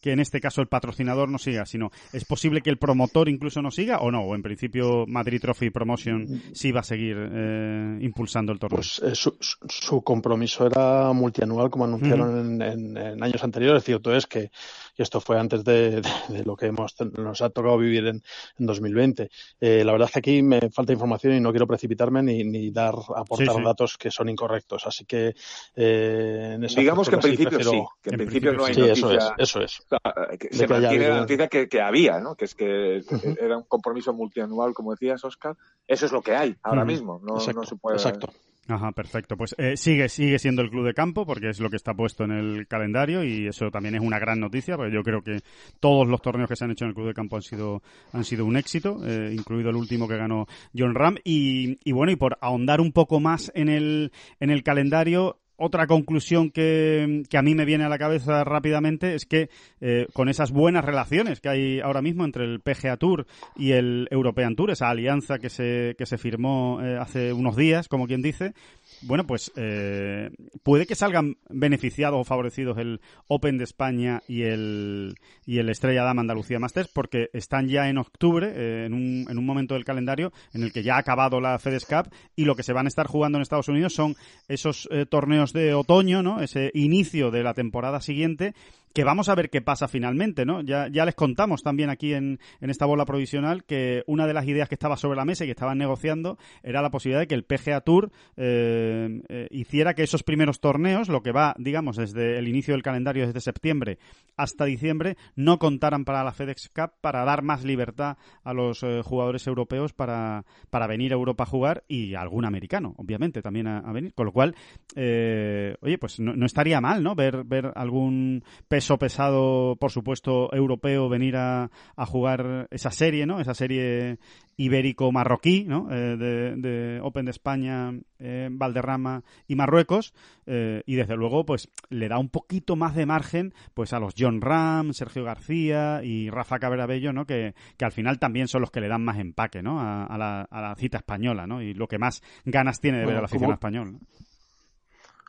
que 0.00 0.12
en 0.12 0.20
este 0.20 0.38
caso 0.38 0.60
el 0.60 0.68
patrocinador 0.68 1.30
no 1.30 1.38
siga, 1.38 1.64
sino 1.64 1.90
es 2.12 2.26
posible 2.26 2.60
que 2.60 2.68
el 2.68 2.76
promotor 2.76 3.26
incluso 3.28 3.62
no 3.62 3.70
siga 3.70 3.98
o 4.00 4.10
no. 4.10 4.20
O 4.22 4.34
en 4.34 4.42
principio 4.42 5.06
Madrid 5.06 5.40
Trophy 5.40 5.70
Promotion 5.70 6.42
sí 6.52 6.72
va 6.72 6.80
a 6.80 6.84
seguir 6.84 7.16
eh, 7.18 7.98
impulsando 8.02 8.52
el 8.52 8.58
torneo. 8.58 8.76
Pues 8.76 9.00
eh, 9.02 9.14
su, 9.14 10.02
compromiso 10.02 10.66
era 10.66 11.10
multianual, 11.14 11.70
como 11.70 11.86
anunciaron 11.86 12.60
en, 12.60 12.62
en- 12.62 12.96
en 12.96 13.22
años 13.22 13.42
anteriores. 13.42 13.82
Cierto 13.82 14.14
es 14.14 14.26
que 14.26 14.50
y 14.98 15.02
esto 15.02 15.20
fue 15.20 15.38
antes 15.38 15.62
de, 15.64 16.00
de- 16.02 16.10
de 16.28 16.44
lo 16.44 16.56
que 16.56 16.66
hemos, 16.66 16.94
nos 17.16 17.40
ha 17.40 17.50
tocado 17.50 17.78
vivir 17.78 18.06
en, 18.08 18.22
en 18.58 18.66
2020. 18.66 19.30
Eh, 19.60 19.84
la 19.84 19.92
verdad 19.92 20.08
es 20.08 20.12
que 20.12 20.18
aquí 20.18 20.42
me 20.42 20.70
falta 20.70 20.92
información 20.92 21.34
y 21.34 21.40
no 21.40 21.50
quiero 21.52 21.66
precipitarme 21.68 22.22
ni, 22.22 22.42
ni 22.42 22.70
dar 22.72 22.94
aportar 23.16 23.46
Sí, 23.48 23.54
sí. 23.58 23.62
datos 23.64 23.96
que 23.96 24.10
son 24.10 24.28
incorrectos. 24.28 24.86
Así 24.86 25.04
que 25.04 25.34
eh, 25.76 26.52
en 26.56 26.64
ese 26.64 26.80
Digamos 26.80 27.08
que 27.08 27.14
en 27.14 27.20
principio 27.20 27.58
sí, 27.58 27.64
sí, 27.64 27.82
que 28.02 28.10
en, 28.10 28.14
En 28.14 28.18
principio, 28.18 28.52
no 28.54 28.64
hay 28.64 28.74
Sí, 28.74 28.80
eso 28.82 29.08
noticia. 29.08 29.34
es, 29.38 29.50
eso 29.50 29.60
es. 29.60 29.80
o 29.80 29.84
sea, 29.88 30.36
que 30.36 30.48
se 30.52 30.66
que 30.66 30.74
haya 30.74 30.80
mantiene 30.88 31.08
la 31.08 31.20
noticia 31.20 31.48
que, 31.48 31.68
que 31.68 31.80
había, 31.80 32.18
¿no? 32.18 32.34
Que 32.34 32.44
es 32.46 32.54
que 32.56 33.02
era 33.40 33.56
un 33.56 33.64
compromiso 33.64 34.12
multianual, 34.12 34.74
como 34.74 34.90
decías, 34.90 35.24
Oscar. 35.24 35.56
Eso 35.86 36.06
es 36.06 36.12
lo 36.12 36.22
que 36.22 36.34
hay 36.34 36.56
ahora 36.64 36.84
mismo. 36.84 37.20
No, 37.24 37.36
exacto, 37.36 37.60
no 37.60 37.66
se 37.66 37.76
puede. 37.76 37.96
exacto. 37.96 38.28
Ajá, 38.68 38.92
perfecto. 38.92 39.34
Pues 39.34 39.54
eh, 39.56 39.78
sigue, 39.78 40.10
sigue 40.10 40.38
siendo 40.38 40.60
el 40.60 40.68
club 40.68 40.84
de 40.84 40.92
campo 40.92 41.24
porque 41.24 41.48
es 41.48 41.58
lo 41.58 41.70
que 41.70 41.76
está 41.76 41.94
puesto 41.94 42.24
en 42.24 42.32
el 42.32 42.66
calendario 42.68 43.24
y 43.24 43.46
eso 43.46 43.70
también 43.70 43.94
es 43.94 44.02
una 44.02 44.18
gran 44.18 44.38
noticia 44.40 44.76
porque 44.76 44.94
yo 44.94 45.02
creo 45.02 45.22
que 45.22 45.40
todos 45.80 46.06
los 46.06 46.20
torneos 46.20 46.50
que 46.50 46.56
se 46.56 46.64
han 46.64 46.72
hecho 46.72 46.84
en 46.84 46.90
el 46.90 46.94
club 46.94 47.06
de 47.06 47.14
campo 47.14 47.36
han 47.36 47.42
sido, 47.42 47.82
han 48.12 48.24
sido 48.24 48.44
un 48.44 48.58
éxito, 48.58 49.00
eh, 49.06 49.32
incluido 49.32 49.70
el 49.70 49.76
último 49.76 50.06
que 50.06 50.18
ganó 50.18 50.46
John 50.76 50.94
Ram. 50.94 51.16
Y, 51.24 51.78
y 51.82 51.92
bueno, 51.92 52.12
y 52.12 52.16
por 52.16 52.36
ahondar 52.42 52.82
un 52.82 52.92
poco 52.92 53.20
más 53.20 53.50
en 53.54 53.70
el, 53.70 54.12
en 54.38 54.50
el 54.50 54.62
calendario, 54.62 55.38
otra 55.58 55.86
conclusión 55.88 56.50
que, 56.50 57.24
a 57.36 57.42
mí 57.42 57.54
me 57.54 57.64
viene 57.64 57.84
a 57.84 57.88
la 57.88 57.98
cabeza 57.98 58.44
rápidamente 58.44 59.14
es 59.14 59.26
que 59.26 59.50
eh, 59.80 60.06
con 60.12 60.28
esas 60.28 60.52
buenas 60.52 60.84
relaciones 60.84 61.40
que 61.40 61.48
hay 61.48 61.80
ahora 61.80 62.00
mismo 62.00 62.24
entre 62.24 62.44
el 62.44 62.60
PGA 62.60 62.96
Tour 62.96 63.26
y 63.56 63.72
el 63.72 64.06
European 64.10 64.54
Tour, 64.54 64.70
esa 64.70 64.88
alianza 64.88 65.38
que 65.38 65.50
se, 65.50 65.96
que 65.98 66.06
se 66.06 66.16
firmó 66.16 66.80
eh, 66.80 66.96
hace 66.96 67.32
unos 67.32 67.56
días, 67.56 67.88
como 67.88 68.06
quien 68.06 68.22
dice, 68.22 68.54
bueno, 69.02 69.26
pues 69.26 69.52
eh, 69.56 70.30
puede 70.62 70.86
que 70.86 70.94
salgan 70.94 71.36
beneficiados 71.48 72.20
o 72.20 72.24
favorecidos 72.24 72.78
el 72.78 73.00
Open 73.26 73.58
de 73.58 73.64
España 73.64 74.22
y 74.28 74.42
el, 74.42 75.14
y 75.46 75.58
el 75.58 75.68
Estrella 75.68 76.02
Dama 76.02 76.20
Andalucía 76.20 76.58
Masters 76.58 76.88
porque 76.88 77.30
están 77.32 77.68
ya 77.68 77.88
en 77.88 77.98
octubre, 77.98 78.52
eh, 78.54 78.86
en, 78.86 78.94
un, 78.94 79.26
en 79.28 79.38
un 79.38 79.46
momento 79.46 79.74
del 79.74 79.84
calendario 79.84 80.32
en 80.52 80.62
el 80.62 80.72
que 80.72 80.82
ya 80.82 80.96
ha 80.96 80.98
acabado 80.98 81.40
la 81.40 81.58
FedEx 81.58 81.86
Cup 81.86 82.12
y 82.36 82.44
lo 82.44 82.56
que 82.56 82.62
se 82.62 82.72
van 82.72 82.86
a 82.86 82.88
estar 82.88 83.06
jugando 83.06 83.38
en 83.38 83.42
Estados 83.42 83.68
Unidos 83.68 83.94
son 83.94 84.16
esos 84.48 84.88
eh, 84.90 85.06
torneos 85.06 85.52
de 85.52 85.74
otoño, 85.74 86.22
¿no? 86.22 86.40
Ese 86.40 86.70
inicio 86.74 87.30
de 87.30 87.42
la 87.42 87.54
temporada 87.54 88.00
siguiente 88.00 88.54
que 88.98 89.04
vamos 89.04 89.28
a 89.28 89.36
ver 89.36 89.48
qué 89.48 89.60
pasa 89.60 89.86
finalmente, 89.86 90.44
¿no? 90.44 90.60
Ya, 90.60 90.88
ya 90.90 91.04
les 91.04 91.14
contamos 91.14 91.62
también 91.62 91.88
aquí 91.88 92.14
en, 92.14 92.40
en 92.60 92.68
esta 92.68 92.84
bola 92.84 93.04
provisional 93.04 93.62
que 93.62 94.02
una 94.08 94.26
de 94.26 94.34
las 94.34 94.44
ideas 94.48 94.68
que 94.68 94.74
estaba 94.74 94.96
sobre 94.96 95.16
la 95.16 95.24
mesa 95.24 95.44
y 95.44 95.46
que 95.46 95.52
estaban 95.52 95.78
negociando 95.78 96.36
era 96.64 96.82
la 96.82 96.90
posibilidad 96.90 97.20
de 97.20 97.28
que 97.28 97.36
el 97.36 97.44
PGA 97.44 97.80
Tour 97.82 98.10
eh, 98.36 99.22
eh, 99.28 99.46
hiciera 99.52 99.94
que 99.94 100.02
esos 100.02 100.24
primeros 100.24 100.58
torneos, 100.58 101.08
lo 101.08 101.22
que 101.22 101.30
va, 101.30 101.54
digamos, 101.60 101.94
desde 101.96 102.40
el 102.40 102.48
inicio 102.48 102.74
del 102.74 102.82
calendario, 102.82 103.24
desde 103.24 103.40
septiembre 103.40 104.00
hasta 104.36 104.64
diciembre, 104.64 105.16
no 105.36 105.60
contaran 105.60 106.04
para 106.04 106.24
la 106.24 106.32
FedEx 106.32 106.68
Cup 106.68 106.94
para 107.00 107.24
dar 107.24 107.42
más 107.42 107.62
libertad 107.62 108.16
a 108.42 108.52
los 108.52 108.82
eh, 108.82 109.02
jugadores 109.04 109.46
europeos 109.46 109.92
para, 109.92 110.44
para 110.70 110.88
venir 110.88 111.12
a 111.12 111.16
Europa 111.16 111.44
a 111.44 111.46
jugar 111.46 111.84
y 111.86 112.16
algún 112.16 112.44
americano, 112.44 112.94
obviamente, 112.96 113.42
también 113.42 113.68
a, 113.68 113.92
venir. 113.92 114.12
Con 114.14 114.26
lo 114.26 114.32
cual, 114.32 114.56
oye, 114.96 115.98
pues 116.00 116.18
no, 116.18 116.34
no 116.34 116.46
estaría 116.46 116.80
mal, 116.80 117.00
¿no? 117.04 117.14
Ver, 117.14 117.44
ver 117.44 117.70
algún 117.76 118.42
peso 118.66 118.87
pesado, 118.96 119.76
por 119.76 119.90
supuesto, 119.90 120.54
europeo 120.54 121.10
venir 121.10 121.36
a, 121.36 121.70
a 121.96 122.06
jugar 122.06 122.68
esa 122.70 122.90
serie, 122.90 123.26
¿no? 123.26 123.40
Esa 123.40 123.52
serie 123.52 124.18
ibérico-marroquí, 124.56 125.64
¿no? 125.64 125.88
Eh, 125.90 126.16
de, 126.16 126.56
de 126.56 127.00
Open 127.02 127.24
de 127.26 127.30
España, 127.30 127.92
eh, 128.18 128.48
Valderrama 128.50 129.22
y 129.46 129.54
Marruecos. 129.56 130.14
eh, 130.46 130.82
y 130.86 130.94
desde 130.94 131.16
luego, 131.16 131.44
pues 131.44 131.68
le 131.90 132.08
da 132.08 132.18
un 132.18 132.28
poquito 132.28 132.74
más 132.76 132.94
de 132.94 133.06
margen 133.06 133.52
pues 133.74 133.92
a 133.92 134.00
los 134.00 134.14
John 134.18 134.40
Ram, 134.40 134.92
Sergio 134.92 135.24
García 135.24 136.00
y 136.02 136.30
Rafa 136.30 136.58
Cabrera-Bello, 136.58 137.12
¿no? 137.12 137.26
Que, 137.26 137.54
que 137.76 137.84
al 137.84 137.92
final 137.92 138.18
también 138.18 138.48
son 138.48 138.60
los 138.62 138.70
que 138.70 138.80
le 138.80 138.88
dan 138.88 139.04
más 139.04 139.18
empaque, 139.18 139.62
¿no? 139.62 139.80
A, 139.80 140.04
a 140.06 140.16
la, 140.18 140.42
a 140.42 140.60
la 140.60 140.74
cita 140.76 140.98
española, 140.98 141.46
¿no? 141.46 141.62
Y 141.62 141.74
lo 141.74 141.86
que 141.88 141.98
más 141.98 142.22
ganas 142.44 142.80
tiene 142.80 142.98
de 142.98 143.06
ver 143.06 143.16
a 143.16 143.20
la 143.20 143.24
afición 143.26 143.42
como- 143.42 143.54
español. 143.54 143.92
¿no? 143.92 143.98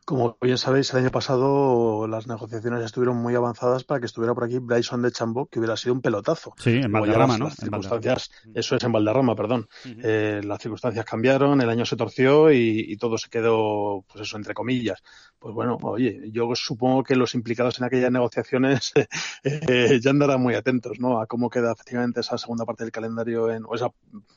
Como 0.09 0.39
bien 0.41 0.57
sabéis, 0.57 0.91
el 0.91 1.01
año 1.01 1.11
pasado 1.11 2.07
las 2.07 2.25
negociaciones 2.25 2.83
estuvieron 2.83 3.17
muy 3.17 3.35
avanzadas 3.35 3.83
para 3.83 3.99
que 3.99 4.07
estuviera 4.07 4.33
por 4.33 4.43
aquí 4.43 4.57
Bryson 4.57 5.03
de 5.03 5.11
Chambó, 5.11 5.45
que 5.45 5.59
hubiera 5.59 5.77
sido 5.77 5.93
un 5.93 6.01
pelotazo. 6.01 6.55
Sí, 6.57 6.77
en 6.77 6.91
Valderrama, 6.91 7.37
¿no? 7.37 7.51
circunstancias, 7.51 8.31
eso 8.55 8.75
es 8.75 8.83
en 8.83 8.91
Valderrama, 8.91 9.35
perdón. 9.35 9.67
eh, 9.85 10.41
las 10.43 10.63
circunstancias 10.63 11.05
cambiaron, 11.05 11.61
el 11.61 11.69
año 11.69 11.85
se 11.85 11.95
torció 11.95 12.51
y, 12.51 12.85
y, 12.87 12.97
todo 12.97 13.19
se 13.19 13.29
quedó, 13.29 14.03
pues 14.11 14.23
eso, 14.23 14.35
entre 14.37 14.55
comillas. 14.55 15.03
Pues 15.37 15.53
bueno, 15.53 15.77
oye, 15.83 16.31
yo 16.31 16.49
supongo 16.55 17.03
que 17.03 17.15
los 17.15 17.35
implicados 17.35 17.77
en 17.77 17.85
aquellas 17.85 18.11
negociaciones 18.11 18.91
eh, 19.43 19.99
ya 20.01 20.09
andarán 20.09 20.41
muy 20.41 20.55
atentos, 20.55 20.99
¿no? 20.99 21.21
A 21.21 21.27
cómo 21.27 21.51
queda 21.51 21.71
efectivamente 21.71 22.21
esa 22.21 22.39
segunda 22.39 22.65
parte 22.65 22.83
del 22.83 22.91
calendario, 22.91 23.51
en, 23.51 23.63
o 23.63 23.75
esa 23.75 23.89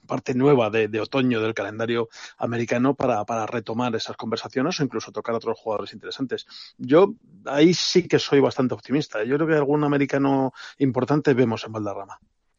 parte 0.07 0.35
nueva 0.35 0.69
de, 0.69 0.89
de 0.89 1.01
otoño 1.01 1.41
del 1.41 1.55
calendario 1.55 2.11
americano 2.37 2.95
para, 2.95 3.25
para 3.25 3.47
retomar 3.47 3.97
esas 3.97 4.19
conversaciones 4.19 4.79
o 4.79 4.85
incluso 4.85 5.13
tocar 5.13 5.35
otros 5.35 5.62
jugadores 5.63 5.93
interesantes. 5.95 6.47
Yo 6.77 7.15
ahí 7.47 7.73
sí 7.75 8.09
que 8.09 8.19
soy 8.19 8.41
bastante 8.41 8.75
optimista. 8.75 9.25
Yo 9.25 9.37
creo 9.37 9.49
que 9.49 9.55
algún 9.55 9.85
americano 9.85 10.53
importante 10.79 11.35
vemos 11.35 11.65
en 11.65 11.73
Valderrama. 11.73 12.19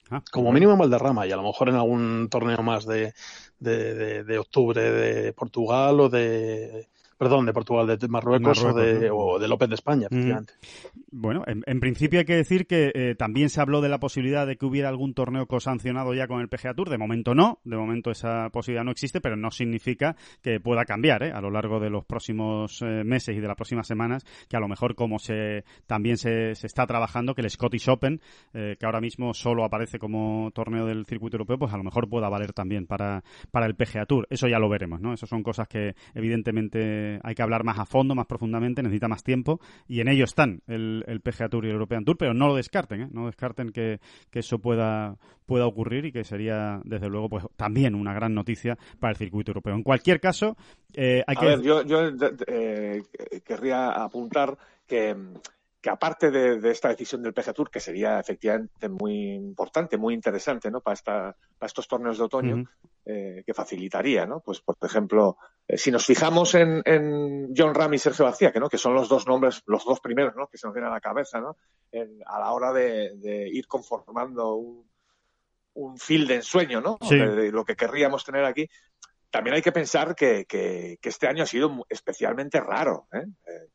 Ah, 0.10 0.24
Como 0.32 0.52
mínimo 0.52 0.74
en 0.74 0.80
Valderrama 0.80 1.26
y 1.28 1.32
a 1.32 1.38
lo 1.38 1.44
mejor 1.44 1.70
en 1.70 1.76
algún 1.76 2.28
torneo 2.30 2.62
más 2.62 2.86
de, 2.86 3.14
de, 3.60 3.94
de, 3.94 4.24
de 4.24 4.38
octubre 4.38 4.82
de 4.82 5.34
Portugal 5.34 6.00
o 6.00 6.10
de, 6.10 6.90
perdón, 7.24 7.46
de 7.46 7.54
Portugal, 7.54 7.88
de 7.88 8.08
Marruecos, 8.08 8.64
Marruecos 8.64 8.64
o, 8.64 8.74
de, 8.74 9.08
¿no? 9.08 9.16
o 9.16 9.40
del 9.40 9.52
Open 9.52 9.70
de 9.70 9.76
España, 9.76 10.08
efectivamente. 10.10 10.54
Mm. 10.94 11.22
Bueno, 11.22 11.44
en, 11.48 11.64
en, 11.66 11.80
principio 11.80 12.20
hay 12.20 12.26
que 12.26 12.36
decir 12.36 12.68
que 12.68 12.92
eh, 12.94 13.16
también 13.16 13.50
se 13.50 13.62
habló 13.62 13.82
de 13.82 13.90
la 13.90 14.00
posibilidad 14.00 14.46
de 14.48 14.58
que 14.58 14.66
hubiera 14.66 14.90
algún 14.90 15.14
torneo 15.14 15.46
cosancionado 15.48 16.14
ya 16.14 16.28
con 16.28 16.42
el 16.42 16.50
PGA 16.50 16.74
Tour. 16.74 16.90
De 16.90 16.98
momento 16.98 17.34
no, 17.34 17.60
de 17.64 17.78
momento 17.78 18.12
esa 18.12 18.50
posibilidad 18.50 18.84
no 18.84 18.92
existe, 18.92 19.22
pero 19.22 19.36
no 19.36 19.52
significa 19.52 20.16
que 20.42 20.60
pueda 20.60 20.86
cambiar 20.86 21.24
¿eh? 21.24 21.32
a 21.32 21.40
lo 21.40 21.52
largo 21.52 21.80
de 21.80 21.90
los 21.90 22.04
próximos 22.06 22.82
eh, 22.82 23.04
meses 23.04 23.38
y 23.38 23.40
de 23.40 23.48
las 23.48 23.56
próximas 23.56 23.88
semanas, 23.88 24.26
que 24.50 24.58
a 24.58 24.60
lo 24.60 24.68
mejor 24.68 24.96
como 24.96 25.20
se 25.20 25.64
también 25.88 26.18
se, 26.18 26.56
se 26.56 26.68
está 26.68 26.86
trabajando, 26.86 27.36
que 27.36 27.42
el 27.42 27.50
Scottish 27.50 27.90
Open, 27.90 28.20
que 28.52 28.86
ahora 28.86 29.02
mismo 29.02 29.34
solo 29.34 29.64
aparece 29.64 30.00
como 30.00 30.52
torneo 30.54 30.86
del 30.86 31.06
circuito 31.06 31.38
europeo, 31.38 31.58
pues 31.58 31.74
a 31.74 31.78
lo 31.78 31.84
mejor 31.84 32.10
pueda 32.10 32.30
valer 32.30 32.54
también 32.54 32.86
para, 32.86 33.24
para 33.52 33.66
el 33.66 33.76
PGA 33.76 34.06
Tour. 34.06 34.28
Eso 34.30 34.48
ya 34.48 34.60
lo 34.60 34.70
veremos, 34.70 35.02
¿no? 35.02 35.14
Eso 35.14 35.26
son 35.26 35.44
cosas 35.44 35.68
que 35.68 35.96
evidentemente 36.14 37.13
hay 37.24 37.36
que 37.36 37.42
hablar 37.42 37.64
más 37.64 37.80
a 37.80 37.86
fondo, 37.86 38.16
más 38.16 38.26
profundamente, 38.26 38.82
necesita 38.82 39.08
más 39.08 39.24
tiempo 39.24 39.60
y 39.88 40.00
en 40.00 40.08
ello 40.08 40.24
están 40.24 40.62
el, 40.68 41.04
el 41.08 41.22
PGA 41.22 41.50
Tour 41.50 41.66
y 41.66 41.68
el 41.68 41.74
European 41.74 42.06
Tour, 42.06 42.18
pero 42.18 42.34
no 42.34 42.48
lo 42.48 42.56
descarten, 42.56 43.02
¿eh? 43.02 43.08
no 43.12 43.26
descarten 43.26 43.72
que, 43.72 44.00
que, 44.30 44.40
eso 44.40 44.60
pueda, 44.60 45.18
pueda 45.46 45.66
ocurrir 45.66 46.06
y 46.06 46.12
que 46.12 46.24
sería, 46.24 46.82
desde 46.84 47.10
luego, 47.10 47.30
pues 47.30 47.46
también 47.56 47.96
una 47.96 48.14
gran 48.14 48.34
noticia 48.34 48.78
para 49.00 49.12
el 49.12 49.18
circuito 49.18 49.52
europeo. 49.52 49.76
En 49.76 49.84
cualquier 49.84 50.20
caso, 50.20 50.56
eh, 50.94 51.24
hay 51.28 51.36
a 51.36 51.40
que... 51.40 51.46
Ver, 51.46 51.62
yo, 51.62 51.82
yo 51.84 52.00
eh, 52.48 53.04
querría 53.46 53.90
apuntar 53.90 54.58
que 54.88 55.16
que 55.84 55.90
aparte 55.90 56.32
de, 56.32 56.62
de, 56.62 56.72
esta 56.72 56.88
decisión 56.88 57.22
del 57.22 57.34
PGA 57.34 57.52
Tour, 57.52 57.70
que 57.70 57.82
sería 57.82 58.18
efectivamente 58.18 58.88
muy 58.88 59.34
importante, 59.34 59.98
muy 59.98 60.14
interesante, 60.14 60.72
¿no? 60.72 60.80
Para, 60.80 60.94
esta, 60.94 61.36
para 61.60 61.68
estos 61.68 61.90
torneos 61.90 62.18
de 62.18 62.24
otoño, 62.24 62.56
uh 62.56 62.60
-huh. 62.60 62.68
eh, 63.06 63.44
que 63.46 63.54
facilitaría, 63.54 64.26
¿no? 64.26 64.40
Pues, 64.40 64.62
por 64.62 64.78
ejemplo, 64.82 65.36
eh, 65.68 65.78
si 65.78 65.92
nos 65.92 66.06
fijamos 66.06 66.56
en, 66.56 66.82
en, 66.86 67.54
John 67.54 67.76
Ram 67.76 67.94
y 67.96 68.00
Sergio 68.00 68.24
García, 68.24 68.54
que, 68.54 68.62
¿no? 68.62 68.70
Que 68.70 68.78
son 68.78 68.94
los 68.94 69.10
dos 69.10 69.28
nombres, 69.28 69.62
los 69.66 69.84
dos 69.84 70.00
primeros, 70.00 70.34
¿no? 70.38 70.48
Que 70.48 70.58
se 70.58 70.68
nos 70.68 70.74
vienen 70.74 70.90
a 70.90 70.96
la 70.96 71.02
cabeza, 71.02 71.42
¿no? 71.42 71.58
En, 71.92 72.18
a 72.28 72.40
la 72.40 72.54
hora 72.54 72.72
de, 72.72 73.18
de 73.18 73.50
ir 73.50 73.68
conformando 73.68 74.56
un, 74.56 74.90
un 75.74 75.98
field 75.98 76.30
de 76.30 76.36
ensueño, 76.36 76.80
¿no? 76.80 76.98
Sí. 77.02 77.18
De, 77.18 77.28
de, 77.36 77.52
lo 77.52 77.66
que 77.66 77.76
querríamos 77.76 78.24
tener 78.24 78.46
aquí. 78.46 78.70
También 79.30 79.58
hay 79.58 79.62
que 79.62 79.74
pensar 79.74 80.16
que, 80.16 80.46
que, 80.46 80.98
que 81.02 81.10
este 81.10 81.28
año 81.28 81.44
ha 81.44 81.48
sido 81.48 81.86
especialmente 81.90 82.62
raro, 82.62 83.08
¿eh? 83.12 83.26
eh 83.48 83.68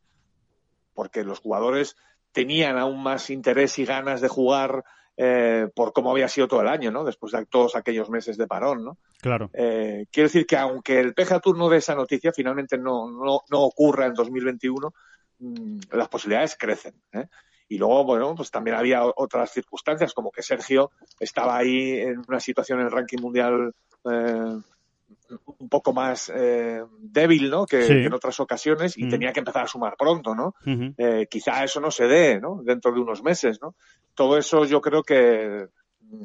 porque 0.99 1.23
los 1.23 1.39
jugadores 1.39 1.95
tenían 2.33 2.77
aún 2.77 3.01
más 3.01 3.31
interés 3.31 3.79
y 3.79 3.85
ganas 3.85 4.21
de 4.21 4.27
jugar 4.27 4.83
eh, 5.17 5.69
por 5.73 5.93
cómo 5.93 6.11
había 6.11 6.27
sido 6.27 6.49
todo 6.49 6.61
el 6.61 6.67
año, 6.67 6.91
¿no? 6.91 7.05
Después 7.05 7.31
de 7.31 7.47
todos 7.47 7.77
aquellos 7.77 8.11
meses 8.11 8.37
de 8.37 8.49
parón, 8.49 8.85
¿no? 8.85 8.99
Claro. 9.21 9.49
Eh, 9.53 10.07
quiero 10.11 10.27
decir 10.29 10.45
que 10.45 10.57
aunque 10.57 10.99
el 10.99 11.15
PGA 11.15 11.39
Tour 11.39 11.57
no 11.57 11.69
dé 11.69 11.77
esa 11.77 11.95
noticia, 11.95 12.33
finalmente 12.33 12.77
no, 12.79 13.09
no, 13.09 13.43
no 13.49 13.63
ocurra 13.63 14.07
en 14.07 14.15
2021, 14.15 14.93
mmm, 15.39 15.79
las 15.93 16.09
posibilidades 16.09 16.57
crecen, 16.59 17.01
¿eh? 17.13 17.29
Y 17.69 17.79
luego, 17.79 18.03
bueno, 18.03 18.35
pues 18.35 18.51
también 18.51 18.77
había 18.77 19.05
otras 19.05 19.53
circunstancias, 19.53 20.13
como 20.15 20.33
que 20.33 20.43
Sergio 20.43 20.91
estaba 21.21 21.57
ahí 21.57 21.93
en 22.01 22.25
una 22.27 22.41
situación 22.41 22.81
en 22.81 22.87
el 22.87 22.91
ranking 22.91 23.21
mundial 23.21 23.73
eh, 24.11 24.61
un 25.59 25.69
poco 25.69 25.93
más 25.93 26.31
eh, 26.35 26.83
débil, 26.99 27.51
¿no? 27.51 27.67
Que, 27.67 27.83
sí. 27.83 27.89
que, 27.89 28.05
en 28.07 28.13
otras 28.15 28.41
ocasiones 28.41 28.97
y 28.97 29.05
mm. 29.05 29.09
tenía 29.11 29.33
que 29.33 29.41
empezar 29.41 29.65
a 29.65 29.69
sumar 29.69 29.97
pronto, 29.97 30.35
¿no? 30.35 30.55
Uh 30.67 30.71
-huh. 30.71 30.95
eh, 30.97 31.27
quizá 31.31 31.65
eso 31.65 31.81
no 31.81 31.91
se 31.91 32.07
dé, 32.07 32.41
¿no? 32.41 32.63
Dentro 32.63 32.93
de 32.93 33.01
unos 33.01 33.23
meses, 33.23 33.59
¿no? 33.61 33.75
Todo 34.15 34.39
eso 34.39 34.65
yo 34.65 34.81
creo 34.81 35.03
que 35.03 35.69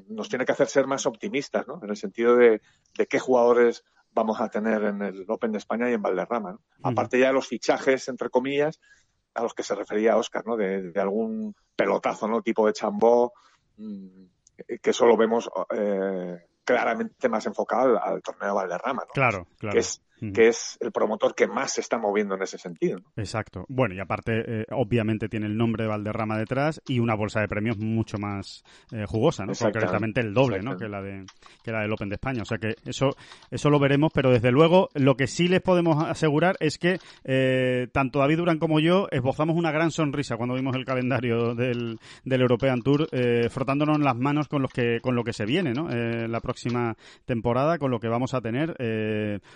nos 0.09 0.29
tiene 0.29 0.45
que 0.45 0.53
hacer 0.53 0.67
ser 0.67 0.87
más 0.87 1.05
optimistas, 1.05 1.67
¿no? 1.67 1.79
En 1.83 1.89
el 1.89 1.97
sentido 1.97 2.35
de, 2.35 2.61
de 2.97 3.05
qué 3.07 3.19
jugadores 3.19 3.83
vamos 4.13 4.39
a 4.39 4.49
tener 4.49 4.83
en 4.83 5.01
el 5.01 5.25
Open 5.27 5.51
de 5.51 5.57
España 5.57 5.89
y 5.89 5.93
en 5.93 6.01
Valderrama, 6.01 6.51
¿no? 6.51 6.57
Uh 6.57 6.83
-huh. 6.83 6.91
Aparte 6.91 7.19
ya 7.19 7.27
de 7.27 7.33
los 7.33 7.47
fichajes, 7.47 8.07
entre 8.07 8.29
comillas, 8.29 8.79
a 9.33 9.41
los 9.43 9.53
que 9.53 9.63
se 9.63 9.75
refería 9.75 10.17
Oscar, 10.17 10.45
¿no? 10.45 10.55
De, 10.55 10.91
de 10.91 11.01
algún 11.01 11.55
pelotazo, 11.75 12.27
¿no? 12.27 12.41
Tipo 12.41 12.67
de 12.67 12.73
Chambó, 12.73 13.33
mmm, 13.77 14.25
que 14.81 14.93
solo 14.93 15.17
vemos 15.17 15.49
eh, 15.75 16.37
claramente 16.63 17.29
más 17.29 17.45
enfocado 17.45 17.83
al, 17.83 18.13
al 18.13 18.21
torneo 18.21 18.49
de 18.49 18.53
Valderrama, 18.53 19.03
¿no? 19.03 19.13
Claro, 19.13 19.47
claro. 19.57 19.73
Que 19.73 19.79
es 19.79 20.01
que 20.31 20.47
es 20.47 20.77
el 20.79 20.91
promotor 20.91 21.35
que 21.35 21.47
más 21.47 21.73
se 21.73 21.81
está 21.81 21.97
moviendo 21.97 22.35
en 22.35 22.43
ese 22.43 22.57
sentido. 22.57 22.99
¿no? 22.99 23.05
Exacto. 23.15 23.65
Bueno, 23.67 23.95
y 23.95 23.99
aparte, 23.99 24.61
eh, 24.61 24.65
obviamente 24.71 25.27
tiene 25.27 25.47
el 25.47 25.57
nombre 25.57 25.83
de 25.83 25.89
Valderrama 25.89 26.37
detrás 26.37 26.81
y 26.87 26.99
una 26.99 27.15
bolsa 27.15 27.41
de 27.41 27.47
premios 27.47 27.77
mucho 27.77 28.17
más 28.17 28.63
eh, 28.91 29.05
jugosa, 29.07 29.45
¿no? 29.45 29.53
Concretamente 29.53 30.21
el 30.21 30.33
doble, 30.33 30.61
¿no? 30.61 30.77
Que 30.77 30.87
la, 30.87 31.01
de, 31.01 31.25
que 31.63 31.71
la 31.71 31.81
del 31.81 31.91
Open 31.91 32.09
de 32.09 32.15
España. 32.15 32.43
O 32.43 32.45
sea 32.45 32.57
que 32.57 32.75
eso, 32.85 33.15
eso 33.51 33.69
lo 33.69 33.79
veremos, 33.79 34.11
pero 34.13 34.31
desde 34.31 34.51
luego 34.51 34.89
lo 34.93 35.15
que 35.15 35.27
sí 35.27 35.47
les 35.47 35.61
podemos 35.61 36.03
asegurar 36.03 36.55
es 36.59 36.77
que 36.77 36.99
eh, 37.23 37.87
tanto 37.91 38.19
David 38.19 38.37
Durán 38.37 38.59
como 38.59 38.79
yo 38.79 39.07
esbozamos 39.11 39.55
una 39.55 39.71
gran 39.71 39.91
sonrisa 39.91 40.37
cuando 40.37 40.55
vimos 40.55 40.75
el 40.75 40.85
calendario 40.85 41.55
del, 41.55 41.99
del 42.23 42.41
European 42.41 42.81
Tour, 42.81 43.07
eh, 43.11 43.49
frotándonos 43.49 43.99
las 43.99 44.15
manos 44.15 44.47
con, 44.47 44.61
los 44.61 44.71
que, 44.71 44.99
con 45.01 45.15
lo 45.15 45.23
que 45.23 45.33
se 45.33 45.45
viene, 45.45 45.73
¿no? 45.73 45.89
Eh, 45.89 46.27
la 46.27 46.39
próxima 46.39 46.95
temporada, 47.25 47.77
con 47.77 47.91
lo 47.91 47.99
que 47.99 48.07
vamos 48.07 48.33
a 48.33 48.41
tener 48.41 48.75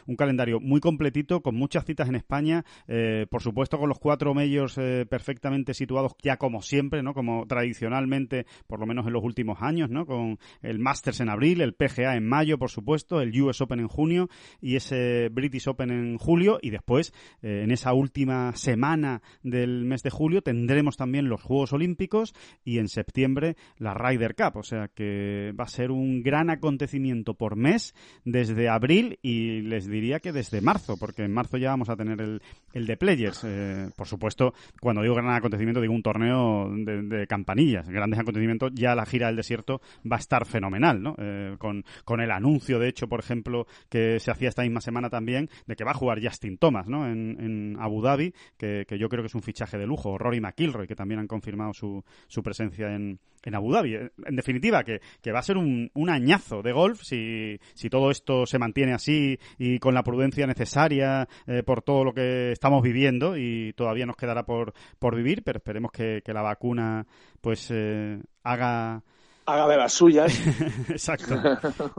un 0.07 0.15
calendario 0.15 0.56
muy 0.59 0.79
completito, 0.79 1.41
con 1.41 1.55
muchas 1.55 1.85
citas 1.85 2.09
en 2.09 2.15
España, 2.15 2.65
eh, 2.87 3.25
por 3.29 3.41
supuesto 3.41 3.77
con 3.77 3.89
los 3.89 3.99
cuatro 3.99 4.33
majors 4.33 4.77
eh, 4.77 5.05
perfectamente 5.09 5.73
situados 5.73 6.13
ya 6.21 6.37
como 6.37 6.61
siempre, 6.61 7.03
¿no? 7.03 7.13
Como 7.13 7.45
tradicionalmente, 7.47 8.45
por 8.67 8.79
lo 8.79 8.85
menos 8.85 9.07
en 9.07 9.13
los 9.13 9.23
últimos 9.23 9.61
años, 9.61 9.89
¿no? 9.89 10.05
Con 10.05 10.39
el 10.61 10.79
Masters 10.79 11.19
en 11.19 11.29
abril, 11.29 11.61
el 11.61 11.73
PGA 11.73 12.15
en 12.15 12.27
mayo, 12.27 12.57
por 12.57 12.69
supuesto, 12.69 13.21
el 13.21 13.39
US 13.41 13.61
Open 13.61 13.79
en 13.79 13.87
junio 13.87 14.29
y 14.61 14.75
ese 14.75 15.29
British 15.29 15.67
Open 15.67 15.91
en 15.91 16.17
julio 16.17 16.59
y 16.61 16.69
después, 16.69 17.13
eh, 17.41 17.61
en 17.63 17.71
esa 17.71 17.93
última 17.93 18.55
semana 18.55 19.21
del 19.43 19.85
mes 19.85 20.03
de 20.03 20.09
julio, 20.09 20.41
tendremos 20.41 20.97
también 20.97 21.29
los 21.29 21.41
Juegos 21.41 21.73
Olímpicos 21.73 22.33
y 22.63 22.79
en 22.79 22.87
septiembre 22.87 23.55
la 23.77 23.93
Ryder 23.93 24.35
Cup, 24.35 24.57
o 24.57 24.63
sea 24.63 24.87
que 24.87 25.53
va 25.59 25.65
a 25.65 25.69
ser 25.69 25.91
un 25.91 26.23
gran 26.23 26.49
acontecimiento 26.49 27.33
por 27.33 27.55
mes 27.55 27.93
desde 28.25 28.69
abril 28.69 29.19
y 29.21 29.61
les 29.61 29.87
diría 29.87 30.19
que 30.19 30.31
desde 30.37 30.61
marzo, 30.61 30.97
porque 30.97 31.23
en 31.23 31.33
marzo 31.33 31.57
ya 31.57 31.69
vamos 31.69 31.89
a 31.89 31.95
tener 31.95 32.21
el, 32.21 32.41
el 32.73 32.85
de 32.85 32.95
Players. 32.95 33.43
Eh, 33.43 33.89
por 33.95 34.07
supuesto, 34.07 34.53
cuando 34.79 35.01
digo 35.01 35.15
gran 35.15 35.33
acontecimiento, 35.33 35.81
digo 35.81 35.93
un 35.93 36.03
torneo 36.03 36.69
de, 36.69 37.01
de, 37.01 37.27
campanillas, 37.27 37.89
grandes 37.89 38.19
acontecimientos. 38.19 38.71
Ya 38.73 38.93
la 38.93 39.05
gira 39.05 39.27
del 39.27 39.35
desierto 39.35 39.81
va 40.09 40.17
a 40.17 40.19
estar 40.19 40.45
fenomenal, 40.45 41.01
¿no? 41.01 41.15
Eh, 41.17 41.55
con, 41.57 41.83
con, 42.05 42.21
el 42.21 42.31
anuncio, 42.31 42.77
de 42.77 42.87
hecho, 42.87 43.07
por 43.07 43.19
ejemplo, 43.19 43.65
que 43.89 44.19
se 44.19 44.29
hacía 44.29 44.49
esta 44.49 44.61
misma 44.61 44.81
semana 44.81 45.09
también, 45.09 45.49
de 45.65 45.75
que 45.75 45.83
va 45.83 45.91
a 45.91 45.95
jugar 45.95 46.21
Justin 46.21 46.57
Thomas, 46.57 46.87
¿no? 46.87 47.07
En, 47.07 47.37
en 47.39 47.77
Abu 47.79 48.01
Dhabi, 48.01 48.33
que, 48.57 48.85
que, 48.87 48.99
yo 48.99 49.09
creo 49.09 49.23
que 49.23 49.27
es 49.27 49.35
un 49.35 49.41
fichaje 49.41 49.77
de 49.77 49.87
lujo. 49.87 50.17
Rory 50.17 50.39
McIlroy, 50.39 50.87
que 50.87 50.95
también 50.95 51.19
han 51.19 51.27
confirmado 51.27 51.73
su, 51.73 52.03
su 52.27 52.43
presencia 52.43 52.93
en, 52.93 53.19
en 53.43 53.55
Abu 53.55 53.71
Dhabi. 53.71 53.95
En 53.95 54.35
definitiva, 54.35 54.83
que, 54.83 55.01
que 55.21 55.31
va 55.31 55.39
a 55.39 55.43
ser 55.43 55.57
un, 55.57 55.89
un 55.93 56.09
añazo 56.09 56.61
de 56.61 56.71
golf 56.71 57.01
si, 57.01 57.59
si 57.73 57.89
todo 57.89 58.11
esto 58.11 58.45
se 58.45 58.59
mantiene 58.59 58.93
así 58.93 59.39
y 59.57 59.79
con 59.79 59.93
la 59.93 60.03
prudencia 60.03 60.26
necesaria 60.29 61.27
eh, 61.45 61.63
por 61.63 61.81
todo 61.81 62.03
lo 62.03 62.13
que 62.13 62.51
estamos 62.51 62.81
viviendo 62.81 63.37
y 63.37 63.73
todavía 63.73 64.05
nos 64.05 64.17
quedará 64.17 64.43
por, 64.43 64.73
por 64.99 65.15
vivir, 65.15 65.43
pero 65.43 65.57
esperemos 65.57 65.91
que, 65.91 66.21
que 66.23 66.33
la 66.33 66.41
vacuna 66.41 67.05
pues 67.41 67.69
eh, 67.71 68.19
haga 68.43 69.03
haga 69.47 69.67
de 69.67 69.77
las 69.77 69.93
suyas. 69.93 70.37
Exacto. 70.89 71.41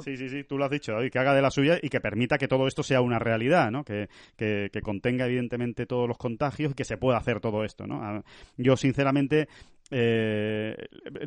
Sí, 0.03 0.17
sí, 0.17 0.29
sí, 0.29 0.45
tú 0.45 0.59
lo 0.59 0.67
has 0.67 0.71
dicho, 0.71 0.93
David, 0.93 1.11
que 1.11 1.19
haga 1.19 1.35
de 1.35 1.43
las 1.43 1.55
suyas 1.55 1.81
y 1.83 1.89
que 1.89 2.01
permita 2.01 2.37
que 2.37 2.47
todo 2.47 2.67
esto 2.67 2.83
sea 2.83 3.01
una 3.01 3.19
realidad, 3.19 3.71
¿no? 3.71 3.85
Que, 3.85 4.09
que, 4.37 4.69
que, 4.71 4.83
contenga 4.83 5.27
evidentemente 5.27 5.87
todos 5.87 6.07
los 6.07 6.19
contagios 6.19 6.73
y 6.73 6.75
que 6.75 6.85
se 6.85 6.99
pueda 6.99 7.17
hacer 7.17 7.41
todo 7.41 7.65
esto, 7.65 7.87
¿no? 7.87 8.23
Yo, 8.59 8.77
sinceramente, 8.77 9.49
eh, 9.91 10.77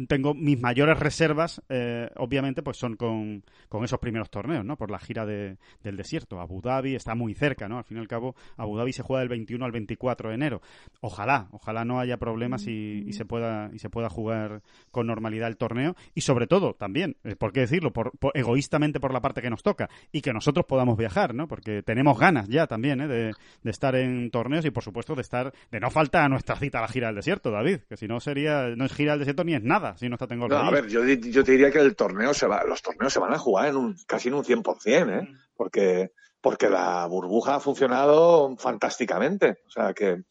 tengo 0.07 0.33
mis 0.33 0.59
mayores 0.59 0.99
reservas, 0.99 1.61
eh, 1.69 2.09
obviamente, 2.17 2.61
pues 2.61 2.77
son 2.77 2.95
con, 2.95 3.43
esos 3.83 3.99
primeros 3.99 4.29
torneos, 4.29 4.63
¿no? 4.63 4.77
Por 4.77 4.91
la 4.91 4.99
gira 4.99 5.25
de, 5.25 5.57
del 5.83 5.97
desierto. 5.97 6.39
Abu 6.39 6.61
Dhabi 6.61 6.95
está 6.95 7.15
muy 7.15 7.33
cerca, 7.33 7.67
¿no? 7.67 7.77
Al 7.77 7.83
fin 7.83 7.97
y 7.97 7.99
al 7.99 8.07
cabo, 8.07 8.35
Abu 8.57 8.77
Dhabi 8.77 8.93
se 8.93 9.01
juega 9.01 9.21
del 9.21 9.29
21 9.29 9.65
al 9.65 9.71
24 9.71 10.29
de 10.29 10.35
enero. 10.35 10.61
Ojalá, 10.99 11.47
ojalá 11.51 11.85
no 11.85 11.99
haya 11.99 12.17
problemas 12.17 12.67
y, 12.67 13.11
se 13.13 13.25
pueda 13.25 13.69
y 13.73 13.79
se 13.79 13.89
pueda 13.89 14.09
jugar 14.09 14.61
con 14.91 15.07
normalidad 15.07 15.47
el 15.47 15.57
torneo 15.57 15.95
y 16.13 16.21
sobre 16.21 16.47
todo 16.47 16.73
también, 16.73 17.17
eh, 17.23 17.35
¿por 17.35 17.51
qué 17.51 17.61
decirlo? 17.61 17.91
Por, 17.91 18.13
egoístamente 18.33 18.99
por 18.99 19.13
la 19.13 19.21
parte 19.21 19.41
que 19.41 19.49
nos 19.49 19.63
toca 19.63 19.89
y 20.11 20.21
que 20.21 20.33
nosotros 20.33 20.65
podamos 20.65 20.97
viajar, 20.97 21.33
¿no? 21.33 21.47
Porque 21.47 21.83
tenemos 21.83 22.19
ganas 22.19 22.47
ya 22.47 22.67
también, 22.67 23.01
¿eh? 23.01 23.07
de, 23.07 23.33
de 23.63 23.71
estar 23.71 23.95
en 23.95 24.29
torneos 24.31 24.65
y 24.65 24.71
por 24.71 24.83
supuesto 24.83 25.15
de 25.15 25.21
estar 25.21 25.53
de 25.71 25.79
no 25.79 25.89
falta 25.89 26.23
a 26.23 26.29
nuestra 26.29 26.55
cita 26.55 26.79
a 26.79 26.81
la 26.81 26.87
gira 26.87 27.07
del 27.07 27.15
desierto, 27.15 27.51
David, 27.51 27.79
que 27.89 27.97
si 27.97 28.07
no 28.07 28.19
sería 28.19 28.50
no 28.75 28.85
es 28.85 28.93
gira 28.93 29.11
del 29.11 29.19
desierto 29.19 29.43
ni 29.43 29.55
es 29.55 29.63
nada 29.63 29.97
si 29.97 30.09
no 30.09 30.15
está 30.15 30.27
tengo 30.27 30.47
no, 30.47 30.57
a 30.57 30.71
ver, 30.71 30.87
yo, 30.87 31.03
yo, 31.05 31.43
te 31.43 31.51
diría 31.51 31.71
que 31.71 31.79
el 31.79 31.95
torneo 31.95 32.33
se 32.33 32.47
va, 32.47 32.63
los 32.63 32.81
torneos 32.81 33.13
se 33.13 33.19
van 33.19 33.33
a 33.33 33.37
jugar 33.37 33.69
en 33.69 33.77
un, 33.77 33.97
casi 34.07 34.27
en 34.29 34.35
un 34.35 34.43
100%, 34.43 34.85
¿eh? 34.87 35.21
Mm. 35.21 35.37
Porque, 35.55 36.11
porque 36.39 36.69
la 36.69 37.05
burbuja 37.05 37.55
ha 37.55 37.59
funcionado 37.59 38.55
fantásticamente. 38.57 39.59
O 39.67 39.69
sea, 39.69 39.93
que, 39.93 40.23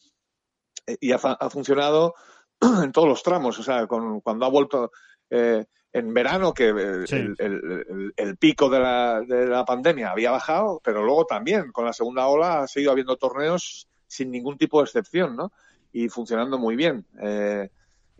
y 1.00 1.12
ha, 1.12 1.18
funcionado 1.18 2.14
en 2.82 2.92
todos 2.92 3.08
los 3.08 3.22
tramos. 3.22 3.58
O 3.58 3.62
sea, 3.62 3.86
con, 3.86 4.20
cuando 4.20 4.46
ha 4.46 4.50
vuelto 4.50 4.90
eh, 5.30 5.64
en 5.92 6.14
verano, 6.14 6.54
que 6.54 6.68
el, 6.68 8.12
el, 8.16 8.36
pico 8.36 8.68
de 8.68 8.80
la, 8.80 9.20
de 9.20 9.46
la 9.46 9.64
pandemia 9.64 10.10
había 10.10 10.30
bajado, 10.30 10.80
pero 10.84 11.04
luego 11.04 11.24
también 11.26 11.72
con 11.72 11.84
la 11.84 11.92
segunda 11.92 12.26
ola 12.26 12.62
ha 12.62 12.68
seguido 12.68 12.92
habiendo 12.92 13.16
torneos 13.16 13.88
sin 14.06 14.30
ningún 14.30 14.56
tipo 14.56 14.78
de 14.78 14.84
excepción, 14.84 15.36
¿no? 15.36 15.52
Y 15.92 16.08
funcionando 16.08 16.58
muy 16.58 16.76
bien. 16.76 17.06
Eh, 17.20 17.70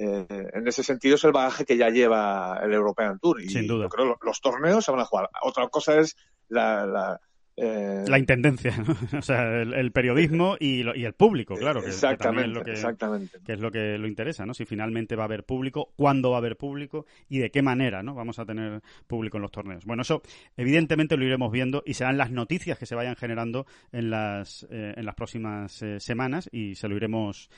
eh, 0.03 0.26
en 0.55 0.66
ese 0.66 0.82
sentido 0.82 1.16
es 1.16 1.24
el 1.24 1.32
bagaje 1.32 1.66
que 1.66 1.76
ya 1.76 1.90
lleva 1.90 2.59
el 2.62 2.72
European 2.72 3.18
Tour. 3.18 3.42
Y 3.42 3.51
Sin 3.51 3.66
duda. 3.66 3.84
Yo 3.84 3.88
creo 3.90 4.16
que 4.16 4.26
los 4.26 4.40
torneos 4.40 4.82
se 4.82 4.90
van 4.90 5.01
a 5.01 5.05
jugar. 5.05 5.28
Otra 5.42 5.68
cosa 5.68 5.98
es 5.98 6.16
la, 6.48 7.20
eh, 7.57 8.05
la 8.07 8.18
intendencia, 8.18 8.74
o 9.18 9.22
sea, 9.22 9.61
el, 9.61 9.92
periodismo 9.92 10.57
y, 10.59 10.82
y, 10.96 11.05
el 11.05 11.12
público, 11.12 11.57
claro, 11.57 11.82
que, 11.82 11.88
exactamente, 11.88 12.48
es 12.48 12.55
lo 12.55 12.64
que, 12.64 12.70
exactamente. 12.72 13.38
que 13.44 13.53
es 13.53 13.61
lo 13.61 13.70
que 13.70 13.98
lo 13.98 14.07
interesa, 14.07 14.46
¿no? 14.46 14.55
Si 14.55 14.64
finalmente 14.64 15.16
va 15.16 15.24
a 15.24 15.26
haber 15.26 15.44
público, 15.44 15.92
cuándo 15.96 16.30
va 16.30 16.36
a 16.36 16.38
haber 16.38 16.57
público 16.57 17.07
y 17.28 17.38
de 17.38 17.51
qué 17.51 17.61
manera, 17.61 18.03
¿no? 18.03 18.14
Vamos 18.14 18.38
a 18.38 18.46
tener 18.46 18.80
público 19.07 19.36
en 19.36 19.42
los 19.42 19.51
torneos. 19.51 19.84
Bueno, 19.84 20.03
eso 20.03 20.22
evidentemente 20.57 21.16
lo 21.16 21.24
iremos 21.24 21.53
viendo 21.53 21.82
y 21.84 21.94
serán 21.94 22.16
las 22.16 22.30
noticias 22.30 22.78
que 22.78 22.86
se 22.86 22.94
vayan 22.94 23.16
generando 23.16 23.66
en 23.92 24.11
las 24.11 24.66
eh, 24.70 24.94
en 24.96 25.05
las 25.05 25.14
próximas 25.14 25.82
eh, 25.82 26.01
semanas 26.01 26.48
y 26.53 26.76
se 26.76 26.88
lo 26.88 26.96
iremos 26.96 27.51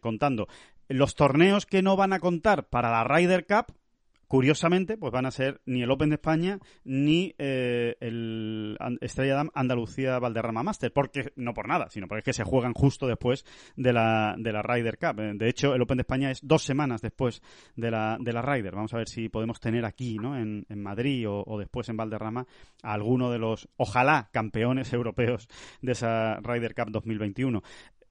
contando. 0.00 0.46
Los 0.88 1.14
torneos 1.14 1.66
que 1.66 1.82
no 1.82 1.96
van 1.96 2.12
a 2.12 2.20
contar 2.20 2.68
para 2.68 2.90
la 2.90 3.04
Ryder 3.04 3.46
Cup 3.46 3.74
curiosamente, 4.28 4.96
pues 4.96 5.12
van 5.12 5.26
a 5.26 5.30
ser 5.30 5.60
ni 5.66 5.82
el 5.82 5.90
Open 5.90 6.10
de 6.10 6.16
España 6.16 6.58
ni 6.84 7.34
eh, 7.38 7.96
el 8.00 8.76
Estrella 9.00 9.34
Damm 9.34 9.50
Andalucía 9.54 10.18
Valderrama 10.18 10.62
Master, 10.62 10.92
porque 10.92 11.32
no 11.36 11.54
por 11.54 11.68
nada, 11.68 11.88
sino 11.90 12.08
porque 12.08 12.20
es 12.20 12.24
que 12.24 12.32
se 12.32 12.44
juegan 12.44 12.72
justo 12.72 13.06
después 13.06 13.44
de 13.76 13.92
la, 13.92 14.34
de 14.38 14.52
la 14.52 14.62
Ryder 14.62 14.98
Cup. 14.98 15.20
Eh, 15.20 15.32
de 15.34 15.48
hecho, 15.48 15.74
el 15.74 15.82
Open 15.82 15.98
de 15.98 16.02
España 16.02 16.30
es 16.30 16.40
dos 16.42 16.62
semanas 16.62 17.00
después 17.00 17.42
de 17.76 17.90
la, 17.90 18.16
de 18.20 18.32
la 18.32 18.42
Ryder. 18.42 18.74
Vamos 18.74 18.94
a 18.94 18.98
ver 18.98 19.08
si 19.08 19.28
podemos 19.28 19.60
tener 19.60 19.84
aquí, 19.84 20.18
¿no? 20.18 20.36
En, 20.36 20.66
en 20.68 20.82
Madrid 20.82 21.28
o, 21.28 21.42
o, 21.46 21.58
después 21.58 21.88
en 21.88 21.96
Valderrama 21.96 22.46
a 22.82 22.92
alguno 22.92 23.30
de 23.30 23.38
los, 23.38 23.68
ojalá, 23.76 24.28
campeones 24.32 24.92
europeos 24.92 25.48
de 25.80 25.92
esa 25.92 26.40
Ryder 26.40 26.74
Cup 26.74 26.90
2021. 26.90 27.62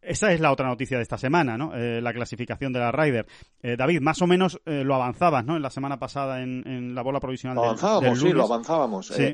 Esa 0.05 0.31
es 0.31 0.39
la 0.39 0.51
otra 0.51 0.67
noticia 0.67 0.97
de 0.97 1.03
esta 1.03 1.17
semana, 1.17 1.57
¿no? 1.57 1.73
Eh, 1.75 2.01
la 2.01 2.13
clasificación 2.13 2.73
de 2.73 2.79
la 2.79 2.91
Ryder. 2.91 3.25
Eh, 3.61 3.75
David, 3.77 4.01
más 4.01 4.21
o 4.21 4.27
menos 4.27 4.59
eh, 4.65 4.83
lo 4.83 4.95
avanzabas, 4.95 5.45
¿no? 5.45 5.55
En 5.55 5.61
la 5.61 5.69
semana 5.69 5.97
pasada 5.97 6.41
en, 6.41 6.93
la 6.93 7.01
bola 7.01 7.19
provisional. 7.19 7.55
Lo 7.55 7.63
avanzábamos, 7.63 8.19
sí, 8.19 8.29
lo 8.31 8.43
avanzábamos. 8.43 9.07
Sí, 9.07 9.33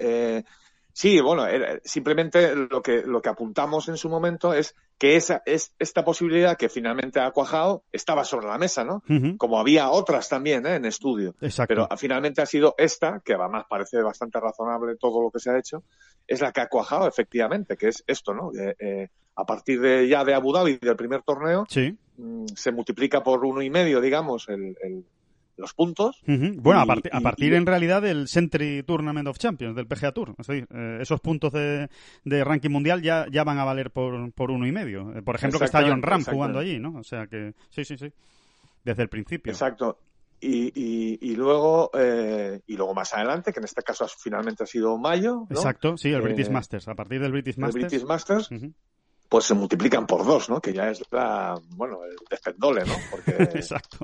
sí 0.99 1.21
bueno, 1.21 1.45
simplemente 1.85 2.53
lo 2.55 2.81
que, 2.81 3.03
lo 3.03 3.21
que 3.21 3.29
apuntamos 3.29 3.87
en 3.87 3.95
su 3.95 4.09
momento 4.09 4.53
es 4.53 4.75
que 4.97 5.15
esa, 5.15 5.41
es, 5.45 5.73
esta 5.79 6.03
posibilidad 6.03 6.57
que 6.57 6.67
finalmente 6.67 7.21
ha 7.21 7.31
cuajado 7.31 7.83
estaba 7.93 8.25
sobre 8.25 8.47
la 8.47 8.57
mesa, 8.57 8.83
¿no? 8.83 9.01
Como 9.37 9.59
había 9.59 9.91
otras 9.91 10.27
también 10.27 10.65
en 10.65 10.83
estudio. 10.83 11.35
Exacto. 11.39 11.73
Pero 11.73 11.87
finalmente 11.97 12.41
ha 12.41 12.45
sido 12.45 12.75
esta, 12.77 13.21
que 13.23 13.35
además 13.35 13.63
parece 13.69 14.01
bastante 14.01 14.41
razonable 14.41 14.97
todo 14.97 15.21
lo 15.21 15.31
que 15.31 15.39
se 15.39 15.51
ha 15.51 15.57
hecho, 15.57 15.83
es 16.27 16.41
la 16.41 16.51
que 16.51 16.59
ha 16.59 16.67
cuajado 16.67 17.07
efectivamente, 17.07 17.77
que 17.77 17.87
es 17.87 18.03
esto, 18.05 18.33
¿no? 18.33 18.51
a 19.39 19.45
partir 19.45 19.79
de 19.79 20.05
ya 20.09 20.25
de 20.25 20.33
Abu 20.33 20.51
Dhabi, 20.51 20.79
del 20.81 20.97
primer 20.97 21.21
torneo, 21.21 21.65
mm, 22.17 22.45
se 22.53 22.71
multiplica 22.73 23.23
por 23.23 23.45
uno 23.45 23.61
y 23.61 23.69
medio, 23.69 24.01
digamos, 24.01 24.49
el, 24.49 25.05
los 25.59 25.73
puntos. 25.73 26.21
Bueno, 26.25 26.81
a, 26.81 27.21
partir 27.21 27.53
en 27.53 27.65
realidad 27.65 28.01
del 28.01 28.27
Century 28.27 28.83
Tournament 28.83 29.27
of 29.27 29.37
Champions, 29.37 29.75
del 29.75 29.87
PGA 29.87 30.11
Tour. 30.11 30.35
Eh, 30.47 30.99
esos 31.01 31.19
puntos 31.19 31.51
de, 31.53 31.89
ranking 32.25 32.69
mundial 32.69 33.01
ya, 33.01 33.25
ya 33.31 33.43
van 33.43 33.59
a 33.59 33.65
valer 33.65 33.91
por, 33.91 34.31
por 34.31 34.51
uno 34.51 34.65
y 34.65 34.71
medio. 34.71 35.15
Eh, 35.15 35.21
por 35.21 35.35
ejemplo, 35.35 35.59
que 35.59 35.65
está 35.65 35.81
John 35.81 36.01
Ram 36.01 36.23
jugando 36.23 36.59
allí, 36.59 36.79
¿no? 36.79 36.97
O 36.97 37.03
sea 37.03 37.27
que, 37.27 37.53
sí, 37.69 37.85
sí, 37.85 37.97
sí. 37.97 38.11
Desde 38.83 39.03
el 39.03 39.09
principio. 39.09 39.51
Exacto. 39.51 39.99
Y, 40.41 40.71
y, 41.21 41.35
luego 41.35 41.91
eh, 41.93 42.61
y 42.65 42.77
luego 42.77 42.93
más 42.93 43.13
adelante, 43.13 43.51
que 43.51 43.59
en 43.59 43.65
este 43.65 43.83
caso 43.83 44.07
finalmente 44.07 44.63
ha 44.63 44.67
sido 44.67 44.97
mayo. 44.97 45.45
Exacto, 45.49 45.97
sí, 45.97 46.09
el 46.13 46.21
British 46.21 46.49
Masters. 46.49 46.87
A 46.87 46.95
partir 46.95 47.19
del 47.19 47.33
British 47.33 47.57
Masters. 47.57 47.83
El 47.83 47.89
British 47.89 48.07
Masters 48.07 48.49
pues 49.29 49.45
se 49.45 49.53
multiplican 49.53 50.07
por 50.07 50.25
dos, 50.25 50.49
¿no? 50.49 50.59
Que 50.59 50.73
ya 50.73 50.89
es 50.89 51.03
la, 51.11 51.55
bueno, 51.75 52.03
el 52.03 52.15
despendole, 52.29 52.83
¿no? 52.83 52.95
Porque... 53.11 53.31
Exacto. 53.55 54.03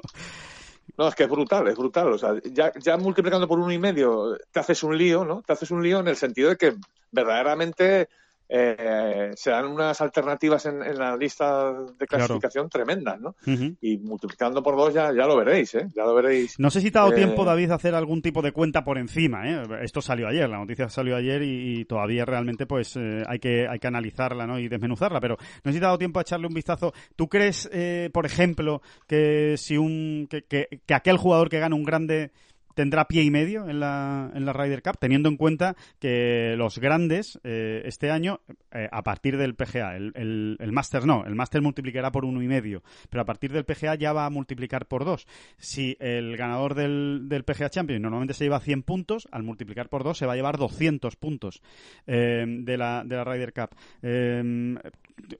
No, 0.97 1.07
es 1.07 1.15
que 1.15 1.23
es 1.23 1.29
brutal, 1.29 1.67
es 1.67 1.75
brutal. 1.75 2.13
O 2.13 2.17
sea, 2.17 2.33
ya, 2.43 2.71
ya 2.79 2.97
multiplicando 2.97 3.47
por 3.47 3.59
uno 3.59 3.71
y 3.71 3.79
medio 3.79 4.37
te 4.51 4.59
haces 4.59 4.83
un 4.83 4.97
lío, 4.97 5.25
¿no? 5.25 5.41
Te 5.41 5.53
haces 5.53 5.71
un 5.71 5.83
lío 5.83 5.99
en 5.99 6.07
el 6.07 6.15
sentido 6.15 6.49
de 6.49 6.57
que 6.57 6.75
verdaderamente 7.11 8.09
eh, 8.47 9.31
se 9.35 9.49
dan 9.49 9.65
unas 9.65 9.99
alternativas 10.01 10.65
en, 10.65 10.79
la 10.97 11.17
lista 11.17 11.73
de 11.73 12.07
clasificación 12.07 12.69
tremendas, 12.69 13.19
¿no? 13.19 13.35
Y 13.81 13.97
multiplicando 13.97 14.61
por 14.61 14.75
dos 14.75 14.93
ya, 14.93 15.11
ya 15.13 15.25
lo 15.25 15.37
veréis, 15.37 15.73
¿eh? 15.75 15.87
Ya 15.95 16.03
lo 16.03 16.13
veréis. 16.13 16.59
No 16.59 16.69
sé 16.69 16.81
si 16.81 16.91
te 16.91 16.97
ha 16.97 17.01
dado 17.01 17.13
tiempo, 17.13 17.43
eh, 17.43 17.45
David, 17.45 17.71
hacer 17.71 17.95
algún 17.95 18.21
tipo 18.21 18.41
de 18.41 18.51
cuenta 18.51 18.83
por 18.83 18.97
encima, 18.97 19.49
¿eh? 19.49 19.63
Esto 19.81 20.01
salió 20.01 20.27
ayer, 20.27 20.47
la 20.49 20.57
noticia 20.57 20.89
salió 20.89 21.15
ayer 21.15 21.41
y, 21.43 21.85
todavía 21.85 22.25
realmente 22.25 22.65
pues 22.65 22.95
eh, 22.95 23.21
hay 23.27 23.39
que 23.39 23.67
hay 23.67 23.79
que 23.79 23.87
analizarla, 23.87 24.47
¿no? 24.47 24.57
Y 24.59 24.67
desmenuzarla, 24.67 25.19
pero 25.19 25.37
no 25.63 25.71
sé 25.71 25.73
si 25.73 25.79
te 25.79 25.85
ha 25.85 25.89
dado 25.89 25.97
tiempo 25.97 26.19
a 26.19 26.23
echarle 26.23 26.47
un 26.47 26.53
vistazo. 26.53 26.93
¿Tú 27.15 27.27
crees, 27.27 27.69
eh, 27.71 28.09
por 28.13 28.25
ejemplo, 28.25 28.81
que 29.07 29.55
si 29.57 29.77
un 29.77 30.27
que, 30.29 30.43
que, 30.43 30.81
que 30.85 30.93
aquel 30.93 31.17
jugador 31.17 31.49
que 31.49 31.59
gana 31.59 31.75
un 31.75 31.83
grande 31.83 32.31
tendrá 32.75 33.07
pie 33.07 33.23
y 33.23 33.31
medio 33.31 33.67
en 33.67 33.79
la, 33.79 34.29
en 34.35 34.45
la 34.45 34.53
Ryder 34.53 34.83
Cup, 34.83 34.97
teniendo 34.99 35.29
en 35.29 35.37
cuenta 35.37 35.75
que 35.99 36.55
los 36.57 36.77
grandes 36.77 37.39
eh, 37.43 37.81
este 37.85 38.11
año, 38.11 38.41
eh, 38.71 38.87
a 38.91 39.01
partir 39.01 39.37
del 39.37 39.55
PGA, 39.55 39.95
el, 39.95 40.11
el, 40.15 40.57
el 40.59 40.71
Master 40.71 41.05
no, 41.05 41.25
el 41.25 41.33
Master 41.35 41.61
multiplicará 41.61 42.11
por 42.11 42.25
uno 42.25 42.43
y 42.43 42.47
medio, 42.47 42.83
pero 43.09 43.21
a 43.21 43.25
partir 43.25 43.51
del 43.51 43.65
PGA 43.65 43.95
ya 43.95 44.13
va 44.13 44.25
a 44.25 44.29
multiplicar 44.29 44.85
por 44.85 45.05
dos. 45.05 45.25
Si 45.57 45.95
el 45.99 46.37
ganador 46.37 46.75
del, 46.75 47.27
del 47.27 47.43
PGA 47.43 47.69
Champions 47.69 48.01
normalmente 48.01 48.33
se 48.33 48.43
lleva 48.43 48.59
100 48.59 48.83
puntos, 48.83 49.27
al 49.31 49.43
multiplicar 49.43 49.89
por 49.89 50.03
dos 50.03 50.17
se 50.17 50.25
va 50.25 50.33
a 50.33 50.35
llevar 50.35 50.57
200 50.57 51.15
puntos 51.15 51.61
eh, 52.05 52.45
de, 52.45 52.77
la, 52.77 53.03
de 53.05 53.15
la 53.15 53.23
Ryder 53.23 53.53
Cup. 53.53 53.69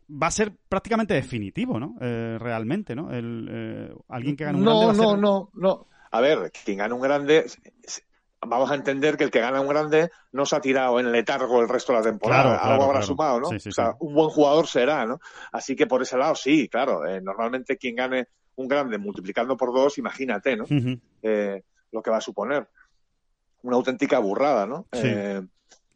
va 0.09 0.27
a 0.27 0.31
ser 0.31 0.53
prácticamente 0.69 1.13
definitivo, 1.13 1.79
¿no? 1.79 1.95
realmente, 1.99 2.95
¿no? 2.95 3.11
El, 3.11 3.93
alguien 4.07 4.35
que 4.35 4.45
gane 4.45 4.57
un 4.57 4.63
no, 4.63 4.79
grande 4.79 5.01
no, 5.01 5.17
no, 5.17 5.49
no 5.53 5.87
a 6.11 6.21
ver, 6.21 6.51
quien 6.63 6.77
gana 6.77 6.95
un 6.95 7.01
grande, 7.01 7.45
vamos 8.41 8.71
a 8.71 8.75
entender 8.75 9.17
que 9.17 9.25
el 9.25 9.31
que 9.31 9.39
gana 9.39 9.61
un 9.61 9.67
grande 9.67 10.09
no 10.31 10.45
se 10.45 10.55
ha 10.55 10.61
tirado 10.61 10.99
en 10.99 11.11
letargo 11.11 11.61
el 11.61 11.69
resto 11.69 11.93
de 11.93 11.99
la 11.99 12.03
temporada. 12.03 12.57
Algo 12.57 12.83
habrá 12.83 13.01
sumado, 13.01 13.39
¿no? 13.39 13.47
o 13.49 13.59
sea, 13.59 13.95
un 13.99 14.13
buen 14.13 14.29
jugador 14.29 14.67
será, 14.67 15.05
¿no? 15.05 15.19
Así 15.51 15.75
que 15.75 15.87
por 15.87 16.01
ese 16.01 16.17
lado, 16.17 16.35
sí, 16.35 16.67
claro. 16.69 17.05
Eh, 17.05 17.21
normalmente 17.21 17.77
quien 17.77 17.95
gane 17.95 18.27
un 18.55 18.67
grande 18.67 18.97
multiplicando 18.97 19.57
por 19.57 19.73
dos, 19.73 19.97
imagínate, 19.97 20.55
¿no? 20.55 20.65
Eh, 21.21 21.63
lo 21.91 22.01
que 22.01 22.11
va 22.11 22.17
a 22.17 22.21
suponer. 22.21 22.67
Una 23.63 23.77
auténtica 23.77 24.19
burrada, 24.19 24.65
¿no? 24.65 24.87
Eh, 24.91 25.41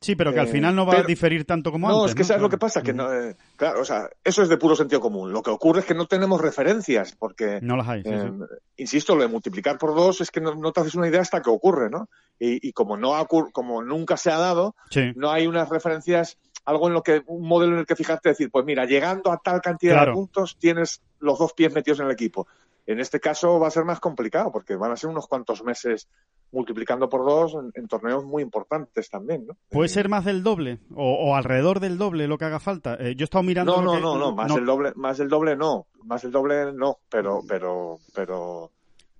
Sí, 0.01 0.15
pero 0.15 0.31
que 0.31 0.39
al 0.39 0.47
final 0.47 0.75
no 0.75 0.85
va 0.85 0.99
a 0.99 1.03
diferir 1.03 1.45
tanto 1.45 1.71
como 1.71 1.87
antes. 1.87 1.99
No, 1.99 2.05
es 2.05 2.15
que 2.15 2.23
sabes 2.23 2.41
lo 2.41 2.49
que 2.49 2.57
pasa, 2.57 2.81
que 2.81 2.93
no, 2.93 3.13
eh, 3.13 3.35
claro, 3.57 3.81
o 3.81 3.85
sea, 3.85 4.09
eso 4.23 4.41
es 4.41 4.47
de 4.47 4.57
puro 4.57 4.75
sentido 4.75 5.01
común. 5.01 5.33
Lo 5.33 5.43
que 5.43 5.49
ocurre 5.49 5.81
es 5.81 5.85
que 5.85 5.93
no 5.93 6.05
tenemos 6.05 6.39
referencias, 6.39 7.15
porque, 7.17 7.59
no 7.61 7.75
las 7.75 7.87
hay, 7.87 8.03
eh, 8.05 8.31
insisto, 8.77 9.15
lo 9.15 9.23
de 9.23 9.27
multiplicar 9.27 9.77
por 9.77 9.93
dos 9.93 10.21
es 10.21 10.31
que 10.31 10.39
no, 10.39 10.71
te 10.71 10.79
haces 10.79 10.95
una 10.95 11.09
idea 11.09 11.19
hasta 11.19 11.41
que 11.41 11.49
ocurre, 11.49 11.89
¿no? 11.89 12.07
Y, 12.39 12.69
y 12.69 12.71
como 12.71 12.95
no 12.95 13.13
como 13.51 13.83
nunca 13.83 14.15
se 14.15 14.31
ha 14.31 14.37
dado, 14.37 14.75
no 15.15 15.31
hay 15.31 15.47
unas 15.47 15.67
referencias, 15.67 16.37
algo 16.63 16.87
en 16.87 16.93
lo 16.93 17.03
que, 17.03 17.21
un 17.27 17.45
modelo 17.45 17.73
en 17.73 17.79
el 17.79 17.85
que 17.85 17.97
fijarte 17.97 18.29
decir, 18.29 18.49
pues 18.49 18.63
mira, 18.63 18.85
llegando 18.85 19.31
a 19.33 19.37
tal 19.37 19.59
cantidad 19.61 20.05
de 20.05 20.13
puntos 20.13 20.57
tienes 20.57 21.01
los 21.19 21.37
dos 21.37 21.51
pies 21.51 21.73
metidos 21.73 21.99
en 21.99 22.05
el 22.05 22.11
equipo. 22.13 22.47
En 22.85 22.99
este 22.99 23.19
caso 23.19 23.59
va 23.59 23.67
a 23.67 23.71
ser 23.71 23.83
más 23.83 23.99
complicado 23.99 24.51
porque 24.51 24.75
van 24.75 24.91
a 24.91 24.95
ser 24.95 25.09
unos 25.09 25.27
cuantos 25.27 25.63
meses 25.63 26.07
multiplicando 26.51 27.09
por 27.09 27.25
dos 27.25 27.55
en, 27.75 27.87
torneos 27.87 28.25
muy 28.25 28.41
importantes 28.43 29.09
también, 29.09 29.45
¿no? 29.47 29.55
¿Puede 29.69 29.87
eh, 29.87 29.89
ser 29.89 30.09
más 30.09 30.25
del 30.25 30.43
doble 30.43 30.79
o, 30.95 31.35
alrededor 31.35 31.79
del 31.79 31.97
doble 31.97 32.27
lo 32.27 32.37
que 32.37 32.45
haga 32.45 32.59
falta? 32.59 32.95
Eh, 32.99 33.15
yo 33.15 33.23
he 33.23 33.25
estado 33.25 33.43
mirando... 33.43 33.75
No, 33.81 33.81
no, 33.81 33.99
no, 33.99 34.17
no, 34.17 34.35
más 34.35 34.53
del 34.53 34.65
doble, 34.65 34.91
más 34.95 35.17
del 35.17 35.29
doble 35.29 35.55
no, 35.55 35.87
más 36.03 36.21
del 36.23 36.31
doble 36.31 36.73
no, 36.73 36.97
pero, 37.09 37.41
pero, 37.47 37.97
pero 38.15 38.71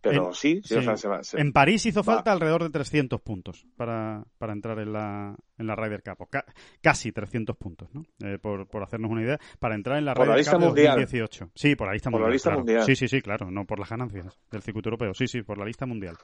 Pero 0.02 0.28
En- 0.30 0.34
sí, 0.34 0.62
sí, 0.64 0.76
o 0.76 0.82
sea, 0.82 0.96
se 0.96 1.08
va- 1.10 1.22
se- 1.24 1.38
En 1.42 1.52
París 1.52 1.86
hizo 1.86 2.02
Va. 2.04 2.16
falta 2.16 2.32
alrededor 2.32 2.64
de 2.64 2.70
300 2.70 3.20
puntos 3.20 3.66
para, 3.76 4.24
para 4.38 4.54
entrar 4.54 4.80
en 4.80 4.94
la, 4.94 5.36
en 5.58 5.68
la 5.68 5.76
Ryder 5.76 6.02
Cup. 6.02 6.22
o 6.22 6.26
ca- 6.28 6.46
casi 6.82 7.12
300 7.12 7.58
puntos, 7.58 7.90
¿no? 7.94 8.06
Eh, 8.26 8.38
por, 8.40 8.66
por 8.68 8.82
hacernos 8.82 9.12
una 9.12 9.24
idea. 9.24 9.38
Para 9.60 9.76
entrar 9.76 9.98
en 9.98 10.06
la 10.06 10.14
Por 10.14 10.26
la 10.26 10.36
Ryder 10.36 10.38
lista 10.40 10.52
Cup 10.54 10.62
de 10.62 10.68
mundial. 10.68 10.96
2018. 11.02 11.50
Sí, 11.54 11.76
por 11.76 11.88
la 11.88 11.94
lista 11.94 12.10
Por 12.12 12.22
la 12.22 12.30
lista 12.30 12.50
claro. 12.50 12.60
mundial. 12.60 12.84
Sí, 12.86 12.96
sí, 12.96 13.08
sí, 13.10 13.22
claro. 13.22 13.52
No 13.52 13.66
por 13.66 13.78
las 13.78 13.90
ganancias 13.90 14.40
del 14.50 14.62
circuito 14.62 14.88
europeo. 14.88 15.14
Sí, 15.14 15.28
sí, 15.28 15.42
por 15.42 15.58
la 15.58 15.66
lista 15.66 15.86
mundial. 15.86 16.16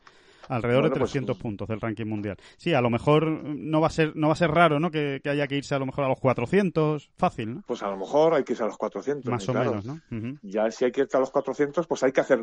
Alrededor 0.49 0.83
Bueno, 0.83 0.95
de 0.95 0.99
pues, 0.99 1.11
300 1.11 1.37
puntos 1.37 1.67
del 1.67 1.81
ranking 1.81 2.05
mundial. 2.05 2.37
Sí, 2.57 2.73
a 2.73 2.81
lo 2.81 2.89
mejor 2.89 3.27
no 3.27 3.81
va 3.81 3.87
a 3.87 3.91
ser, 3.91 4.15
no 4.15 4.27
va 4.27 4.33
a 4.33 4.37
ser 4.37 4.51
raro, 4.51 4.79
¿no? 4.79 4.91
Que, 4.91 5.19
que 5.23 5.29
haya 5.29 5.47
que 5.47 5.57
irse 5.57 5.75
a 5.75 5.79
lo 5.79 5.85
mejor 5.85 6.05
a 6.05 6.07
los 6.09 6.19
400. 6.19 7.09
Fácil, 7.17 7.55
¿no? 7.55 7.63
Pues 7.65 7.83
a 7.83 7.89
lo 7.89 7.97
mejor 7.97 8.33
hay 8.33 8.43
que 8.43 8.53
irse 8.53 8.63
a 8.63 8.67
los 8.67 8.77
400. 8.77 9.31
Más 9.31 9.47
o 9.49 9.51
claro, 9.51 9.69
menos, 9.81 9.85
¿no? 9.85 9.99
Ya 10.41 10.69
si 10.71 10.85
hay 10.85 10.91
que 10.91 11.01
irse 11.01 11.17
a 11.17 11.19
los 11.19 11.31
400, 11.31 11.87
pues 11.87 12.03
hay 12.03 12.11
que 12.11 12.21
hacer 12.21 12.41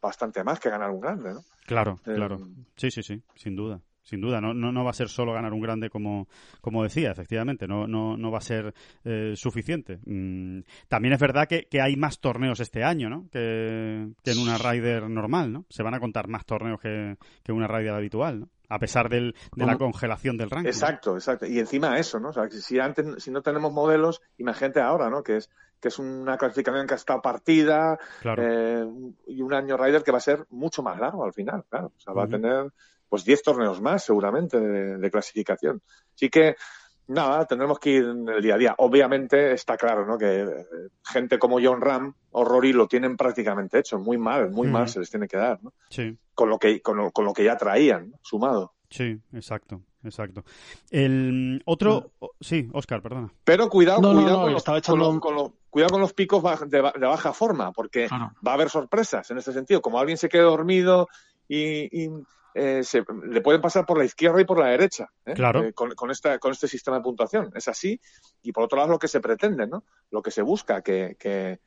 bastante 0.00 0.42
más 0.44 0.60
que 0.60 0.70
ganar 0.70 0.90
un 0.90 1.00
grande, 1.00 1.34
¿no? 1.34 1.40
Claro, 1.66 1.98
Eh, 2.06 2.14
claro. 2.14 2.38
Sí, 2.76 2.90
sí, 2.90 3.02
sí, 3.02 3.22
sin 3.34 3.56
duda. 3.56 3.80
Sin 4.02 4.20
duda, 4.20 4.40
no, 4.40 4.54
no, 4.54 4.72
no 4.72 4.82
va 4.82 4.90
a 4.90 4.94
ser 4.94 5.08
solo 5.08 5.32
ganar 5.34 5.52
un 5.52 5.60
grande 5.60 5.90
como, 5.90 6.26
como 6.60 6.82
decía, 6.82 7.10
efectivamente, 7.10 7.68
no, 7.68 7.86
no, 7.86 8.16
no 8.16 8.30
va 8.30 8.38
a 8.38 8.42
ser 8.42 8.74
eh, 9.04 9.34
suficiente. 9.36 9.98
Mm, 10.06 10.60
también 10.88 11.12
es 11.14 11.20
verdad 11.20 11.46
que, 11.46 11.66
que 11.66 11.80
hay 11.80 11.96
más 11.96 12.18
torneos 12.18 12.60
este 12.60 12.82
año, 12.82 13.08
¿no? 13.10 13.28
Que, 13.30 14.08
que 14.24 14.30
en 14.32 14.38
una 14.38 14.56
Ryder 14.58 15.08
normal, 15.08 15.52
¿no? 15.52 15.66
Se 15.68 15.82
van 15.82 15.94
a 15.94 16.00
contar 16.00 16.28
más 16.28 16.46
torneos 16.46 16.80
que, 16.80 17.16
que 17.42 17.52
una 17.52 17.66
Ryder 17.68 17.94
habitual, 17.94 18.40
¿no? 18.40 18.48
A 18.68 18.78
pesar 18.78 19.08
del, 19.08 19.34
de 19.56 19.66
la 19.66 19.76
congelación 19.76 20.36
del 20.36 20.48
ranking. 20.48 20.68
Exacto, 20.68 21.16
exacto. 21.16 21.44
Y 21.44 21.58
encima 21.58 21.98
eso, 21.98 22.20
¿no? 22.20 22.28
O 22.28 22.32
sea, 22.32 22.48
si 22.48 22.78
antes, 22.78 23.22
si 23.22 23.30
no 23.32 23.42
tenemos 23.42 23.72
modelos, 23.72 24.22
imagínate 24.38 24.80
ahora, 24.80 25.10
¿no? 25.10 25.24
Que 25.24 25.38
es, 25.38 25.50
que 25.80 25.88
es 25.88 25.98
una 25.98 26.38
clasificación 26.38 26.86
que 26.86 26.94
ha 26.94 26.96
estado 26.96 27.20
partida, 27.20 27.98
Claro. 28.22 28.42
eh, 28.46 28.86
y 29.26 29.42
un 29.42 29.52
año 29.54 29.76
Ryder 29.76 30.04
que 30.04 30.12
va 30.12 30.18
a 30.18 30.20
ser 30.20 30.46
mucho 30.50 30.84
más 30.84 31.00
largo 31.00 31.24
al 31.24 31.32
final, 31.32 31.64
claro. 31.68 31.92
O 31.96 32.00
sea, 32.00 32.12
va 32.14 32.24
a 32.24 32.28
tener 32.28 32.70
pues 33.10 33.24
10 33.24 33.42
torneos 33.42 33.82
más 33.82 34.04
seguramente 34.04 34.58
de, 34.58 34.96
de 34.96 35.10
clasificación. 35.10 35.82
Así 36.14 36.30
que, 36.30 36.54
nada, 37.08 37.44
tendremos 37.44 37.78
que 37.78 37.90
ir 37.90 38.04
en 38.04 38.28
el 38.28 38.40
día 38.40 38.54
a 38.54 38.58
día. 38.58 38.74
Obviamente 38.78 39.52
está 39.52 39.76
claro, 39.76 40.06
¿no? 40.06 40.16
Que 40.16 40.42
eh, 40.42 40.66
gente 41.04 41.38
como 41.38 41.58
John 41.62 41.80
Ram 41.82 42.14
o 42.30 42.44
Rory 42.44 42.72
lo 42.72 42.86
tienen 42.86 43.16
prácticamente 43.16 43.78
hecho. 43.80 43.98
Muy 43.98 44.16
mal, 44.16 44.50
muy 44.50 44.68
mal 44.68 44.88
se 44.88 45.00
les 45.00 45.10
tiene 45.10 45.26
que 45.28 45.36
dar, 45.36 45.62
¿no? 45.62 45.74
Sí. 45.90 46.16
Con 46.34 46.48
lo 46.48 46.58
que, 46.58 46.80
con 46.80 46.96
lo, 46.96 47.10
con 47.10 47.24
lo 47.26 47.32
que 47.34 47.44
ya 47.44 47.56
traían, 47.56 48.10
¿no? 48.12 48.18
sumado. 48.22 48.74
Sí, 48.88 49.20
exacto, 49.32 49.82
exacto. 50.02 50.44
El 50.90 51.62
otro, 51.64 52.12
sí, 52.40 52.68
Oscar, 52.72 53.02
perdona. 53.02 53.32
Pero 53.44 53.68
cuidado, 53.68 54.00
No, 54.00 54.12
cuidado, 54.14 54.42
con, 54.42 54.52
los, 54.52 54.64
con 54.64 55.20
con 55.20 55.54
cuidado 55.70 55.98
con 55.98 56.08
picos 56.10 56.42
de, 56.68 56.82
de 56.82 57.06
baja 57.06 57.32
forma, 57.32 57.72
porque 57.72 58.08
Claro. 58.08 58.32
va 58.46 58.52
a 58.52 58.54
haber 58.54 58.68
sorpresas 58.68 59.30
en 59.30 59.38
este 59.38 59.52
sentido. 59.52 59.80
Como 59.80 59.98
alguien 59.98 60.16
se 60.16 60.28
quede 60.28 60.42
dormido 60.42 61.06
y, 61.46 62.04
y, 62.04 62.10
eh, 62.54 62.82
se- 62.84 63.04
le 63.28 63.40
pueden 63.40 63.60
pasar 63.60 63.86
por 63.86 63.98
la 63.98 64.04
izquierda 64.04 64.40
y 64.40 64.44
por 64.44 64.58
la 64.58 64.66
derecha 64.66 65.08
¿eh? 65.26 65.34
Claro. 65.34 65.62
Eh, 65.64 65.72
con, 65.72 65.92
con 65.94 66.10
esta, 66.10 66.38
con 66.38 66.52
este 66.52 66.68
sistema 66.68 66.96
de 66.98 67.02
puntuación. 67.02 67.50
Es 67.54 67.68
así. 67.68 68.00
Y 68.42 68.52
por 68.52 68.64
otro 68.64 68.76
lado, 68.78 68.90
lo 68.90 68.98
que 68.98 69.08
se 69.08 69.20
pretende, 69.20 69.66
¿no? 69.66 69.84
Lo 70.10 70.22
que 70.22 70.30
se 70.30 70.42
busca, 70.42 70.82
que, 70.82 71.16
que, 71.18 71.60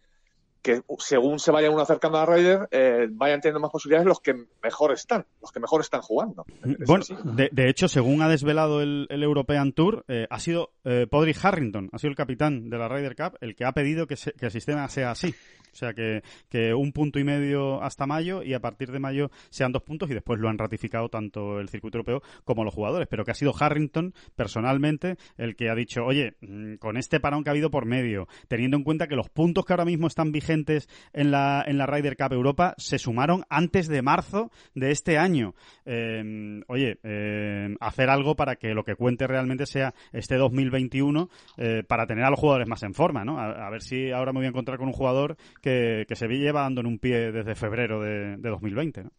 que 0.64 0.82
según 0.98 1.38
se 1.40 1.52
vaya 1.52 1.70
uno 1.70 1.82
acercando 1.82 2.18
a 2.18 2.26
Ryder, 2.26 2.68
eh, 2.72 3.08
vayan 3.12 3.42
teniendo 3.42 3.60
más 3.60 3.70
posibilidades 3.72 4.08
los 4.08 4.20
que 4.22 4.34
mejor 4.64 4.94
están, 4.94 5.26
los 5.42 5.52
que 5.52 5.60
mejor 5.60 5.82
están 5.82 6.02
jugando. 6.02 6.46
Es 6.64 6.88
Bueno, 6.88 7.04
de, 7.36 7.50
de 7.52 7.70
hecho, 7.70 7.88
según 7.88 8.22
ha 8.24 8.30
desvelado 8.30 8.82
el, 8.82 9.06
el 9.10 9.22
European 9.24 9.74
Tour, 9.74 10.06
eh, 10.08 10.26
ha 10.30 10.40
sido 10.40 10.72
eh, 10.86 11.06
Podrick 11.12 11.38
Harrington, 11.44 11.90
ha 11.92 12.00
sido 12.00 12.10
el 12.12 12.16
capitán 12.16 12.70
de 12.70 12.78
la 12.78 12.88
Ryder 12.88 13.16
Cup, 13.16 13.38
el 13.42 13.56
que 13.56 13.66
ha 13.66 13.74
pedido 13.74 14.08
que, 14.08 14.16
se- 14.16 14.32
que 14.34 14.46
el 14.46 14.52
sistema 14.52 14.88
sea 14.88 15.12
así. 15.12 15.36
O 15.74 15.76
sea, 15.76 15.94
que, 15.96 16.22
que 16.50 16.72
un 16.76 16.92
punto 16.92 17.18
y 17.18 17.24
medio 17.24 17.82
hasta 17.82 18.06
mayo 18.06 18.44
y 18.44 18.54
a 18.54 18.60
partir 18.60 18.92
de 18.92 19.00
mayo 19.00 19.32
sean 19.50 19.72
dos 19.72 19.82
puntos 19.82 20.08
y 20.12 20.14
después 20.14 20.40
lo 20.40 20.48
han 20.48 20.60
ratificado 20.60 21.10
tanto 21.10 21.60
el 21.60 21.68
circuito 21.68 21.98
europeo 21.98 22.22
como 22.44 22.64
los 22.64 22.76
jugadores. 22.76 23.08
Pero 23.10 23.26
que 23.26 23.32
ha 23.32 23.34
sido 23.34 23.54
Harrington, 23.60 24.14
personalmente, 24.54 25.18
el 25.36 25.56
que 25.56 25.72
ha 25.72 25.76
dicho, 25.76 26.06
oye, 26.06 26.36
mm, 26.42 26.76
con 26.76 26.96
este 26.96 27.20
parón 27.20 27.44
que 27.44 27.50
ha 27.50 27.54
habido 27.54 27.72
por 27.72 27.86
medio, 27.88 28.28
teniendo 28.48 28.78
en 28.78 28.84
cuenta 28.84 29.08
que 29.08 29.16
los 29.16 29.30
puntos 29.30 29.66
que 29.66 29.74
ahora 29.74 29.86
mismo 29.86 30.06
están 30.06 30.32
vigentes 30.32 30.53
en 30.54 31.32
la, 31.32 31.64
en 31.66 31.78
la 31.78 31.86
Ryder 31.86 32.16
Cup 32.16 32.34
Europa 32.34 32.76
se 32.78 33.00
sumaron 33.00 33.44
antes 33.50 33.88
de 33.88 34.02
marzo 34.02 34.52
de 34.76 34.92
este 34.92 35.18
año. 35.18 35.56
Eh, 35.86 36.62
oye, 36.68 37.00
eh, 37.04 37.76
hacer 37.80 38.10
algo 38.10 38.36
para 38.36 38.56
que 38.56 38.74
lo 38.74 38.84
que 38.84 38.96
cuente 38.96 39.28
realmente 39.28 39.66
sea 39.66 39.94
este 40.12 40.36
2021 40.36 41.30
eh, 41.58 41.84
para 41.88 42.06
tener 42.06 42.24
a 42.24 42.30
los 42.30 42.40
jugadores 42.40 42.68
más 42.68 42.84
en 42.84 42.94
forma, 42.94 43.26
¿no? 43.26 43.40
A, 43.40 43.68
a 43.68 43.70
ver 43.70 43.82
si 43.82 44.12
ahora 44.12 44.34
me 44.34 44.40
voy 44.40 44.46
a 44.46 44.50
encontrar 44.50 44.78
con 44.78 44.88
un 44.88 44.94
jugador 44.94 45.38
que, 45.62 46.06
que 46.08 46.16
se 46.16 46.28
lleva 46.28 46.62
dando 46.62 46.82
en 46.82 46.88
un 46.88 47.00
pie 47.00 47.32
desde 47.32 47.56
febrero 47.56 48.02
de, 48.02 48.38
de 48.38 48.50
2020, 48.50 49.04
¿no? 49.04 49.12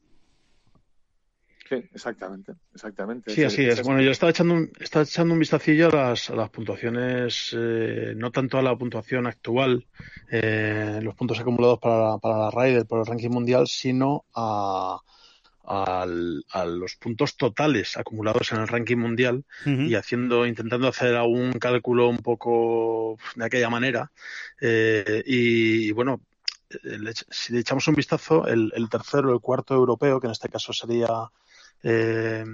Sí, 1.69 1.77
exactamente, 1.95 2.53
exactamente. 2.75 3.35
Sí, 3.35 3.43
así 3.43 3.65
es. 3.65 3.83
Bueno, 3.83 4.03
yo 4.03 4.11
estaba 4.11 4.31
echando 4.31 4.55
un, 4.55 4.71
estaba 4.79 5.05
echando 5.05 5.33
un 5.33 5.41
vistacillo 5.41 5.89
a 5.89 5.97
las, 6.11 6.29
a 6.31 6.35
las 6.37 6.51
puntuaciones, 6.51 7.55
eh, 7.57 8.13
no 8.17 8.31
tanto 8.31 8.59
a 8.59 8.63
la 8.63 8.77
puntuación 8.77 9.27
actual, 9.27 9.87
eh, 10.31 11.01
los 11.03 11.15
puntos 11.15 11.41
acumulados 11.41 11.79
para, 11.79 12.19
para 12.19 12.39
la 12.39 12.51
Ryder 12.51 12.87
por 12.87 13.01
el 13.01 13.07
ranking 13.07 13.31
mundial, 13.31 13.67
sino 13.67 14.27
a, 14.35 14.99
al- 15.67 16.45
a 16.51 16.65
los 16.67 16.97
puntos 16.97 17.37
totales 17.37 17.97
acumulados 17.97 18.53
en 18.53 18.59
el 18.61 18.69
ranking 18.69 18.99
mundial 18.99 19.45
y 19.65 19.95
haciendo, 19.95 20.47
intentando 20.47 20.89
hacer 20.89 21.15
algún 21.17 21.55
cálculo 21.55 22.09
un 22.09 22.19
poco 22.19 23.17
de 23.37 23.45
aquella 23.47 23.71
manera. 23.71 24.13
Eh, 24.61 25.23
y, 25.25 25.89
y 25.89 25.93
bueno, 25.93 26.21
eh, 26.71 26.99
si 27.31 27.55
le 27.55 27.61
echamos 27.61 27.89
un 27.89 27.95
vistazo, 27.95 28.47
el, 28.47 28.71
el 28.77 28.89
tercero, 28.91 29.33
el 29.33 29.41
cuarto 29.41 29.75
europeo, 29.75 30.21
que 30.21 30.27
en 30.27 30.33
este 30.33 30.51
caso 30.51 30.73
sería 30.75 31.09
eh, 31.85 32.45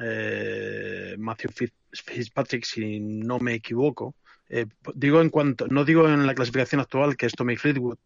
eh, 0.00 1.16
Matthew 1.18 1.50
Fitz- 1.50 1.74
Fitzpatrick, 1.92 2.64
si 2.64 3.00
no 3.00 3.38
me 3.38 3.54
equivoco. 3.54 4.14
Eh, 4.50 4.66
digo 4.94 5.20
en 5.20 5.28
cuanto, 5.28 5.66
no 5.68 5.84
digo 5.84 6.08
en 6.08 6.26
la 6.26 6.34
clasificación 6.34 6.80
actual, 6.80 7.16
que 7.16 7.26
es 7.26 7.32
Tommy 7.32 7.56
Fleetwood, 7.56 7.98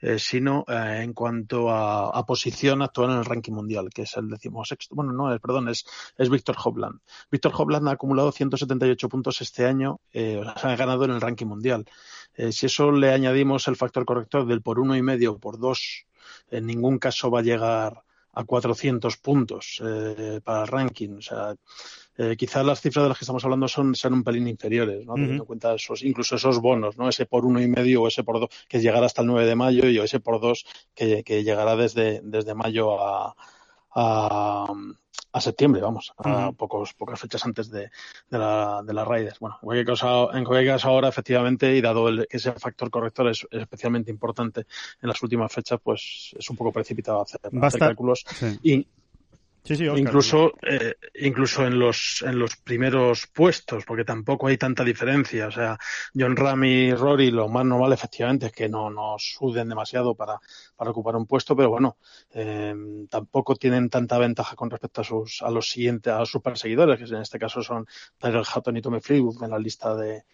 eh, 0.00 0.18
sino 0.18 0.64
en 0.68 1.14
cuanto 1.14 1.70
a, 1.70 2.24
posición 2.26 2.82
actual 2.82 3.12
en 3.12 3.18
el 3.18 3.24
ranking 3.24 3.52
mundial, 3.52 3.88
que 3.94 4.02
es 4.02 4.16
el 4.16 4.28
decimosexto. 4.28 4.94
Bueno, 4.94 5.12
no, 5.12 5.32
es, 5.32 5.40
perdón, 5.40 5.68
es, 5.68 5.86
es 6.18 6.28
Víctor 6.28 6.56
Hovland. 6.62 7.00
Víctor 7.30 7.52
Hovland 7.56 7.88
ha 7.88 7.92
acumulado 7.92 8.32
178 8.32 9.08
puntos 9.08 9.40
este 9.40 9.64
año, 9.64 10.00
ha 10.12 10.76
ganado 10.76 11.04
en 11.04 11.12
el 11.12 11.20
ranking 11.20 11.46
mundial. 11.46 11.86
Si 12.50 12.66
eso 12.66 12.92
le 12.92 13.12
añadimos 13.12 13.66
el 13.68 13.76
factor 13.76 14.04
corrector 14.04 14.46
del 14.46 14.60
por 14.60 14.78
uno 14.78 14.96
y 14.96 15.02
medio 15.02 15.38
por 15.38 15.58
dos, 15.58 16.06
en 16.50 16.66
ningún 16.66 16.98
caso 16.98 17.30
va 17.30 17.40
a 17.40 17.42
llegar 17.42 18.02
a 18.36 18.44
400 18.44 19.16
puntos 19.16 19.82
eh, 19.82 20.40
para 20.44 20.62
el 20.62 20.68
ranking. 20.68 21.16
O 21.16 21.22
sea, 21.22 21.54
eh, 22.18 22.36
quizás 22.36 22.64
las 22.64 22.80
cifras 22.82 23.04
de 23.04 23.08
las 23.08 23.18
que 23.18 23.24
estamos 23.24 23.42
hablando 23.44 23.66
son 23.66 23.94
sean 23.94 24.12
un 24.12 24.22
pelín 24.22 24.46
inferiores, 24.46 25.06
¿no? 25.06 25.14
Teniendo 25.14 25.42
en 25.42 25.46
cuenta 25.46 25.74
esos, 25.74 26.02
incluso 26.02 26.36
esos 26.36 26.60
bonos, 26.60 26.98
¿no? 26.98 27.08
Ese 27.08 27.24
por 27.24 27.46
uno 27.46 27.62
y 27.62 27.66
medio 27.66 28.02
o 28.02 28.08
ese 28.08 28.24
por 28.24 28.38
dos 28.38 28.50
que 28.68 28.80
llegará 28.80 29.06
hasta 29.06 29.22
el 29.22 29.28
9 29.28 29.46
de 29.46 29.54
mayo 29.56 29.88
y 29.88 29.98
o 29.98 30.04
ese 30.04 30.20
por 30.20 30.38
dos 30.40 30.66
que, 30.94 31.24
que 31.24 31.44
llegará 31.44 31.76
desde, 31.76 32.20
desde 32.22 32.54
mayo 32.54 33.00
a, 33.00 33.34
a, 33.96 34.66
a 35.32 35.40
septiembre, 35.40 35.80
vamos, 35.80 36.12
a 36.18 36.52
pocos, 36.52 36.92
pocas 36.92 37.18
fechas 37.18 37.44
antes 37.46 37.70
de, 37.70 37.90
de 38.30 38.38
la, 38.38 38.82
de 38.84 38.92
la 38.92 39.04
Raiders. 39.04 39.38
Bueno, 39.38 39.56
en 39.60 39.66
cualquier, 39.66 39.86
caso, 39.86 40.34
en 40.34 40.44
cualquier 40.44 40.74
caso 40.74 40.88
ahora, 40.88 41.08
efectivamente, 41.08 41.74
y 41.74 41.80
dado 41.80 42.08
el, 42.08 42.26
que 42.28 42.36
ese 42.36 42.52
factor 42.52 42.90
corrector 42.90 43.28
es, 43.28 43.46
es 43.50 43.62
especialmente 43.62 44.10
importante 44.10 44.66
en 45.00 45.08
las 45.08 45.22
últimas 45.22 45.50
fechas, 45.50 45.80
pues 45.82 46.34
es 46.38 46.50
un 46.50 46.56
poco 46.56 46.72
precipitado 46.72 47.22
hacer, 47.22 47.40
hacer 47.60 47.80
cálculos. 47.80 48.24
Sí, 48.34 48.58
Y, 48.62 48.86
sí, 49.66 49.76
sí, 49.76 49.88
Óscar. 49.88 49.98
incluso 49.98 50.52
eh, 50.62 50.94
incluso 51.14 51.66
en 51.66 51.78
los 51.78 52.22
en 52.26 52.38
los 52.38 52.56
primeros 52.56 53.26
puestos 53.26 53.84
porque 53.84 54.04
tampoco 54.04 54.46
hay 54.46 54.56
tanta 54.56 54.84
diferencia 54.84 55.48
o 55.48 55.50
sea 55.50 55.78
John 56.14 56.36
Ram 56.36 56.64
y 56.64 56.94
Rory 56.94 57.30
lo 57.30 57.48
más 57.48 57.64
normal 57.64 57.92
efectivamente 57.92 58.46
es 58.46 58.52
que 58.52 58.68
no 58.68 58.90
nos 58.90 59.34
suden 59.36 59.68
demasiado 59.68 60.14
para, 60.14 60.38
para 60.76 60.90
ocupar 60.90 61.16
un 61.16 61.26
puesto 61.26 61.56
pero 61.56 61.70
bueno 61.70 61.96
eh, 62.32 62.74
tampoco 63.10 63.56
tienen 63.56 63.90
tanta 63.90 64.18
ventaja 64.18 64.54
con 64.54 64.70
respecto 64.70 65.00
a 65.00 65.04
sus 65.04 65.42
a 65.42 65.50
los 65.50 65.68
siguientes 65.68 66.12
a 66.12 66.24
sus 66.24 66.40
perseguidores 66.42 66.98
que 66.98 67.04
en 67.04 67.22
este 67.22 67.38
caso 67.38 67.62
son 67.62 67.86
Tyler 68.18 68.44
Hatton 68.46 68.76
y 68.76 68.82
Tommy 68.82 69.00
Fleetwood 69.00 69.42
en 69.42 69.50
la 69.50 69.58
lista 69.58 69.94
de 69.96 70.24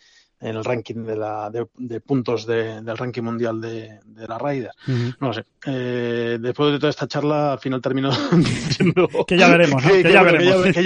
en 0.42 0.56
el 0.56 0.64
ranking 0.64 1.04
de, 1.04 1.16
la, 1.16 1.48
de, 1.50 1.66
de 1.78 2.00
puntos 2.00 2.44
de- 2.46 2.82
del 2.82 2.98
ranking 2.98 3.22
mundial 3.22 3.60
de, 3.60 4.00
de 4.04 4.26
la 4.28 4.38
Ryder. 4.38 4.72
Ujú. 4.88 5.14
No 5.20 5.28
lo 5.28 5.32
sé. 5.32 5.44
Eh, 5.66 6.38
después 6.40 6.72
de 6.72 6.78
toda 6.78 6.90
esta 6.90 7.06
charla, 7.08 7.52
al 7.52 7.58
final 7.60 7.80
termino 7.80 8.10
diciendo 8.36 9.08
Que 9.26 9.38
ya 9.38 9.48
veremos, 9.48 9.82
¿no? 9.84 9.90
Que 10.02 10.02
ya 10.12 10.22
bueno, 10.22 10.38
veremos. 10.38 10.62
Que 10.64 10.72
ya, 10.72 10.72
que 10.72 10.82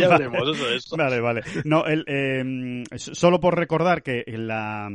ya 0.00 0.08
veremos, 0.08 0.42
Vale. 0.44 0.52
eso 0.52 0.70
es. 0.70 0.90
Vale, 0.96 1.20
vale. 1.20 1.42
No, 1.64 1.84
el, 1.86 2.04
eh, 2.06 2.84
solo 2.96 3.40
por 3.40 3.56
recordar 3.58 4.02
que 4.02 4.24
la, 4.28 4.88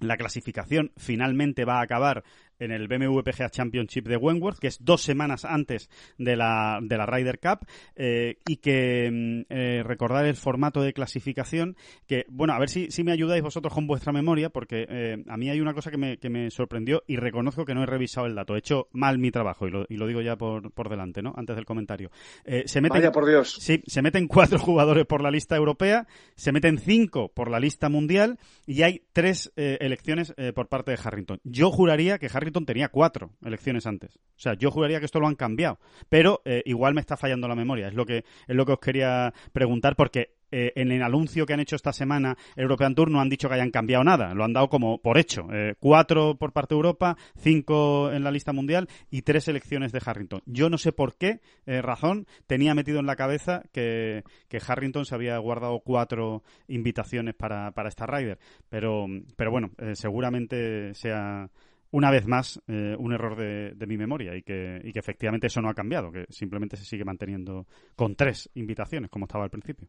la 0.00 0.16
clasificación 0.16 0.90
finalmente 0.96 1.64
va 1.64 1.78
a 1.78 1.82
acabar 1.82 2.24
en 2.62 2.70
el 2.70 2.88
BMW 2.88 3.20
PGA 3.20 3.50
Championship 3.50 4.06
de 4.06 4.16
Wentworth, 4.16 4.58
que 4.58 4.68
es 4.68 4.84
dos 4.84 5.02
semanas 5.02 5.44
antes 5.44 5.90
de 6.18 6.36
la, 6.36 6.78
de 6.82 6.96
la 6.96 7.06
Ryder 7.06 7.40
Cup, 7.40 7.66
eh, 7.96 8.38
y 8.46 8.56
que 8.56 9.10
mm, 9.10 9.52
eh, 9.52 9.82
recordar 9.84 10.26
el 10.26 10.36
formato 10.36 10.80
de 10.80 10.92
clasificación, 10.92 11.76
que, 12.06 12.24
bueno, 12.28 12.54
a 12.54 12.58
ver 12.58 12.68
si, 12.68 12.90
si 12.90 13.02
me 13.02 13.12
ayudáis 13.12 13.42
vosotros 13.42 13.74
con 13.74 13.86
vuestra 13.86 14.12
memoria, 14.12 14.50
porque 14.50 14.86
eh, 14.88 15.24
a 15.28 15.36
mí 15.36 15.50
hay 15.50 15.60
una 15.60 15.74
cosa 15.74 15.90
que 15.90 15.98
me, 15.98 16.18
que 16.18 16.30
me 16.30 16.50
sorprendió 16.50 17.02
y 17.06 17.16
reconozco 17.16 17.64
que 17.64 17.74
no 17.74 17.82
he 17.82 17.86
revisado 17.86 18.26
el 18.26 18.34
dato. 18.34 18.54
He 18.54 18.58
hecho 18.58 18.88
mal 18.92 19.18
mi 19.18 19.30
trabajo 19.30 19.66
y 19.66 19.70
lo, 19.70 19.84
y 19.88 19.96
lo 19.96 20.06
digo 20.06 20.20
ya 20.20 20.36
por, 20.36 20.72
por 20.72 20.88
delante, 20.88 21.22
¿no? 21.22 21.32
Antes 21.36 21.56
del 21.56 21.64
comentario. 21.64 22.10
Eh, 22.44 22.62
se 22.66 22.80
meten, 22.80 23.00
Vaya 23.00 23.12
por 23.12 23.26
Dios. 23.26 23.56
Sí, 23.60 23.82
se 23.86 24.02
meten 24.02 24.28
cuatro 24.28 24.58
jugadores 24.60 25.06
por 25.06 25.22
la 25.22 25.30
lista 25.30 25.56
europea, 25.56 26.06
se 26.36 26.52
meten 26.52 26.78
cinco 26.78 27.28
por 27.28 27.50
la 27.50 27.58
lista 27.58 27.88
mundial 27.88 28.38
y 28.66 28.82
hay 28.82 29.02
tres 29.12 29.52
elecciones 29.56 30.34
por 30.54 30.68
parte 30.68 30.92
de 30.92 30.98
Harrington. 31.02 31.40
Yo 31.44 31.70
juraría 31.70 32.18
que 32.18 32.28
Harrington 32.32 32.51
tenía 32.52 32.88
cuatro 32.88 33.32
elecciones 33.44 33.86
antes. 33.86 34.16
O 34.16 34.40
sea, 34.42 34.54
yo 34.54 34.70
juraría 34.70 34.98
que 34.98 35.06
esto 35.06 35.20
lo 35.20 35.28
han 35.28 35.36
cambiado. 35.36 35.78
Pero 36.08 36.42
eh, 36.44 36.62
igual 36.66 36.94
me 36.94 37.00
está 37.00 37.16
fallando 37.16 37.48
la 37.48 37.54
memoria. 37.54 37.88
Es 37.88 37.94
lo 37.94 38.04
que, 38.04 38.18
es 38.18 38.56
lo 38.56 38.66
que 38.66 38.72
os 38.72 38.80
quería 38.80 39.32
preguntar 39.52 39.94
porque 39.94 40.34
eh, 40.50 40.72
en 40.74 40.92
el 40.92 41.02
anuncio 41.02 41.46
que 41.46 41.54
han 41.54 41.60
hecho 41.60 41.76
esta 41.76 41.92
semana 41.92 42.36
European 42.56 42.94
Tour 42.94 43.10
no 43.10 43.20
han 43.20 43.30
dicho 43.30 43.48
que 43.48 43.54
hayan 43.54 43.70
cambiado 43.70 44.04
nada, 44.04 44.34
lo 44.34 44.44
han 44.44 44.52
dado 44.52 44.68
como 44.68 44.98
por 44.98 45.16
hecho. 45.16 45.46
Eh, 45.52 45.76
cuatro 45.78 46.36
por 46.36 46.52
parte 46.52 46.74
de 46.74 46.78
Europa, 46.78 47.16
cinco 47.36 48.12
en 48.12 48.24
la 48.24 48.30
lista 48.30 48.52
mundial 48.52 48.88
y 49.10 49.22
tres 49.22 49.48
elecciones 49.48 49.92
de 49.92 50.02
Harrington. 50.04 50.42
Yo 50.44 50.68
no 50.68 50.76
sé 50.76 50.92
por 50.92 51.16
qué 51.16 51.40
razón 51.64 52.26
tenía 52.46 52.74
metido 52.74 52.98
en 52.98 53.06
la 53.06 53.16
cabeza 53.16 53.62
que, 53.72 54.24
que 54.48 54.60
Harrington 54.66 55.06
se 55.06 55.14
había 55.14 55.38
guardado 55.38 55.80
cuatro 55.80 56.42
invitaciones 56.68 57.34
para, 57.34 57.70
para 57.70 57.88
esta 57.88 58.06
Ryder, 58.06 58.38
pero, 58.68 59.06
pero 59.36 59.50
bueno, 59.50 59.70
seguramente 59.94 60.92
sea 60.94 61.48
una 61.92 62.10
vez 62.10 62.26
más 62.26 62.60
eh, 62.66 62.96
un 62.98 63.12
error 63.12 63.36
de, 63.36 63.72
de 63.74 63.86
mi 63.86 63.96
memoria 63.96 64.34
y 64.36 64.42
que, 64.42 64.80
y 64.82 64.92
que 64.92 64.98
efectivamente 64.98 65.46
eso 65.46 65.62
no 65.62 65.68
ha 65.70 65.74
cambiado, 65.74 66.10
que 66.10 66.26
simplemente 66.30 66.76
se 66.76 66.84
sigue 66.84 67.04
manteniendo 67.04 67.66
con 67.96 68.16
tres 68.16 68.50
invitaciones 68.54 69.08
como 69.10 69.26
estaba 69.26 69.44
al 69.44 69.50
principio. 69.50 69.88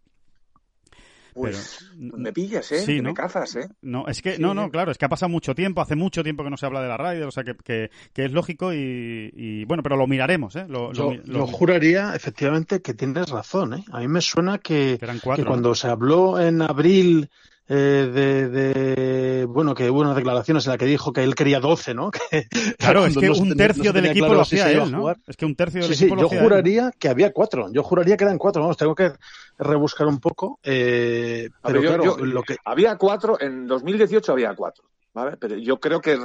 Pues 1.33 1.89
Pero- 1.99 2.17
me 2.19 2.31
pillas, 2.31 2.71
¿eh? 2.73 2.79
Sí, 2.81 2.97
¿no? 3.01 3.09
Me 3.09 3.13
cazas, 3.15 3.55
¿eh? 3.55 3.67
No, 3.81 4.05
es 4.07 4.21
que, 4.21 4.35
Sí, 4.35 4.41
no, 4.41 4.53
no, 4.53 4.69
claro, 4.69 4.91
es 4.91 4.99
que 4.99 5.05
ha 5.05 5.09
pasado 5.09 5.31
mucho 5.31 5.55
tiempo, 5.55 5.81
hace 5.81 5.95
mucho 5.95 6.21
tiempo 6.23 6.43
que 6.43 6.51
no 6.51 6.57
se 6.57 6.67
habla 6.67 6.79
de 6.83 6.87
la 6.89 6.97
Ryder, 6.97 7.23
o 7.23 7.31
sea 7.31 7.43
que, 7.43 7.55
que, 7.55 7.89
que 8.13 8.25
es 8.25 8.31
lógico 8.31 8.71
y, 8.71 9.31
y, 9.35 9.65
bueno, 9.65 9.81
pero 9.81 9.95
lo 9.95 10.05
miraremos, 10.05 10.55
¿eh? 10.57 10.65
Lo, 10.69 10.93
Yo, 10.93 11.09
mi- 11.09 11.17
lo- 11.25 11.39
yo 11.39 11.47
juraría, 11.47 12.13
efectivamente, 12.15 12.83
que 12.83 12.93
tienes 12.93 13.29
razón. 13.31 13.73
¿eh? 13.73 13.83
A 13.91 13.99
mí 14.01 14.07
me 14.07 14.21
suena 14.21 14.59
que, 14.59 14.97
que 14.99 15.05
eran 15.05 15.19
cuatro. 15.23 15.43
que 15.43 15.47
cuando 15.47 15.73
se 15.73 15.87
habló 15.87 16.39
en 16.39 16.61
abril 16.61 17.31
eh, 17.69 18.09
de, 18.13 18.49
de- 18.49 19.45
bueno, 19.45 19.73
que 19.73 19.89
hubo 19.89 20.01
unas 20.01 20.15
declaraciones 20.15 20.65
en 20.65 20.71
las 20.71 20.77
que 20.77 20.85
dijo 20.85 21.13
que 21.13 21.23
él 21.23 21.35
quería 21.35 21.59
12, 21.59 21.93
¿no? 21.93 22.11
Que- 22.29 22.47
Claro, 22.77 23.05
es 23.05 23.15
que 23.17 23.27
no 23.27 23.33
un 23.35 23.49
no 23.49 23.55
tercio 23.55 23.93
del 23.93 24.05
equipo 24.07 24.25
claro 24.25 24.35
lo 24.35 24.41
hacía 24.41 24.69
él. 24.71 24.81
Es 25.27 25.37
que 25.37 25.45
un 25.45 25.55
tercio 25.55 25.81
del 25.81 25.89
Sí, 25.89 25.95
sí, 25.95 26.03
equipo 26.05 26.15
lo 26.15 26.21
yo 26.21 26.27
hacía 26.27 26.39
él. 26.39 26.43
juraría 26.43 26.91
que 26.97 27.09
había 27.09 27.31
cuatro. 27.31 27.71
Yo 27.71 27.83
juraría 27.83 28.17
que 28.17 28.23
eran 28.25 28.37
cuatro. 28.37 28.61
Vamos, 28.61 28.77
tengo 28.77 28.95
que 28.95 29.11
rebuscar 29.57 30.07
un 30.07 30.19
poco. 30.19 30.59
eh, 30.63 31.49
pero 31.61 31.81
ver, 31.81 31.83
yo- 31.83 31.95
claro, 31.97 32.17
yo- 32.17 32.25
lo 32.25 32.43
que 32.43 32.57
Había 32.65 32.97
cuatro, 32.97 33.39
en 33.39 33.65
2018 33.67 34.31
había 34.33 34.53
cuatro, 34.55 34.83
¿vale? 35.13 35.37
Pero 35.37 35.57
yo 35.57 35.79
creo 35.79 36.01
que 36.01 36.17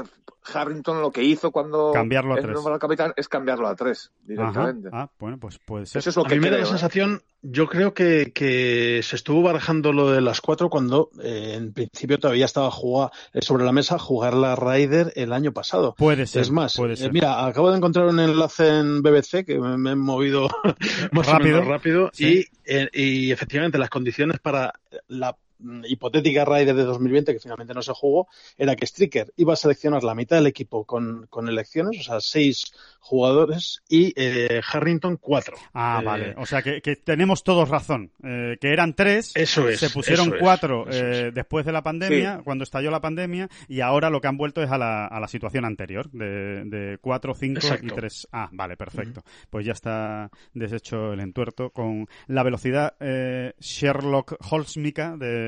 Harrington 0.55 1.01
lo 1.03 1.11
que 1.11 1.22
hizo 1.22 1.51
cuando 1.51 1.91
Cambiarlo 1.93 2.34
a 2.34 2.39
es 2.39 2.43
tres. 2.43 2.55
nombrado 2.55 2.78
capitán 2.78 3.12
es 3.16 3.28
cambiarlo 3.28 3.68
a 3.68 3.76
tres 3.76 4.11
Ajá. 4.11 4.22
directamente. 4.26 4.89
Ah, 4.93 5.11
bueno, 5.18 5.39
pues 5.39 5.59
puede 5.59 5.84
ser. 5.86 5.99
Eso 6.01 6.11
es 6.11 6.16
lo 6.16 6.24
a 6.24 6.28
que 6.28 6.36
mí 6.36 6.41
me 6.41 6.47
da 6.51 6.57
creo. 6.57 6.61
la 6.62 6.66
¿eh? 6.66 6.70
sensación, 6.70 7.22
yo 7.43 7.66
creo 7.68 7.93
que, 7.93 8.32
que 8.34 9.01
se 9.03 9.16
estuvo 9.16 9.43
barajando 9.43 9.93
lo 9.93 10.11
de 10.11 10.20
las 10.22 10.41
cuatro 10.41 10.70
cuando 10.70 11.11
eh, 11.22 11.55
en 11.57 11.72
principio 11.74 12.18
todavía 12.18 12.47
estaba 12.47 12.70
jugada, 12.70 13.11
eh, 13.34 13.43
sobre 13.43 13.64
la 13.64 13.72
mesa 13.72 13.99
jugar 13.99 14.32
la 14.34 14.57
Ryder 14.57 15.12
el 15.16 15.32
año 15.34 15.53
pasado. 15.53 15.95
Puede 15.99 16.26
ser. 16.26 16.43
es 16.43 16.51
más, 16.51 16.74
puede 16.76 16.95
eh, 16.95 16.97
ser. 16.97 17.12
mira, 17.12 17.45
acabo 17.47 17.70
de 17.70 17.76
encontrar 17.76 18.07
un 18.07 18.20
enlace 18.20 18.68
en 18.78 19.03
BBC 19.03 19.45
que 19.45 19.59
me, 19.59 19.76
me 19.76 19.91
he 19.91 19.97
movido 19.97 20.49
más 21.12 21.26
Rápido. 21.26 21.59
o 21.59 21.61
menos 21.61 21.66
rápido 21.66 22.11
Sí. 22.14 22.47
y, 22.64 22.74
eh, 22.74 22.89
y 22.95 23.32
efectivamente 23.32 23.76
las 23.76 23.91
condiciones 23.91 24.39
para 24.41 24.72
la 25.09 25.36
hipotética 25.85 26.45
Ryder 26.45 26.75
de 26.75 26.85
2020 26.85 27.33
que 27.33 27.41
finalmente 27.41 27.75
no 27.75 27.83
se 27.83 27.93
jugó 27.93 28.29
era 28.57 28.77
que 28.77 28.87
Stricker 28.87 29.33
iba 29.37 29.53
a 29.53 29.57
seleccionar 29.57 30.05
la 30.05 30.15
mitad 30.15 30.37
del 30.37 30.47
equipo 30.47 30.85
con, 30.85 31.27
con 31.29 31.49
elecciones, 31.49 32.01
o 32.01 32.03
sea, 32.03 32.21
seis 32.21 32.73
jugadores 33.01 33.83
y 33.89 34.13
eh, 34.17 34.61
Harrington 34.71 35.17
cuatro. 35.17 35.57
Ah, 35.73 36.01
Eh, 36.03 36.05
vale. 36.05 36.35
O 36.37 36.47
sea 36.47 36.63
que, 36.63 36.81
que 36.81 36.97
tenemos 36.97 37.43
todos 37.43 37.69
razón. 37.69 38.11
Eh, 38.23 38.57
que 38.61 38.73
eran 38.73 38.95
tres. 38.95 39.33
Eso 39.35 39.69
es. 39.69 39.81
se 39.81 39.91
pusieron 39.91 40.27
eso 40.29 40.37
es, 40.37 40.43
cuatro 40.43 40.89
eso 40.89 40.99
es. 41.07 41.19
eh, 41.19 41.31
después 41.33 41.65
de 41.65 41.73
la 41.73 41.83
pandemia, 41.83 42.41
cuando 42.45 42.65
estalló 42.65 42.91
la 42.91 43.01
pandemia, 43.01 43.49
y 43.69 43.81
ahora 43.81 44.11
lo 44.11 44.21
que 44.21 44.29
han 44.29 44.37
vuelto 44.37 44.63
es 44.63 44.71
a 44.71 44.79
la, 44.79 45.07
a 45.07 45.21
la 45.21 45.29
situación 45.29 45.65
anterior, 45.65 46.11
de, 46.11 46.65
de 46.65 46.99
cuatro, 47.01 47.35
cinco 47.35 47.61
y 47.83 47.87
tres. 47.89 48.29
Ah, 48.33 48.49
vale, 48.53 48.77
perfecto. 48.77 49.23
Pues 49.51 49.65
ya 49.67 49.73
está 49.73 50.31
deshecho 50.55 51.13
el 51.13 51.21
entuerto 51.21 51.71
con 51.71 52.07
la 52.27 52.43
velocidad 52.43 52.95
eh, 53.01 53.55
Sherlock 53.59 54.37
Holmesmica 54.51 55.17
de, 55.17 55.47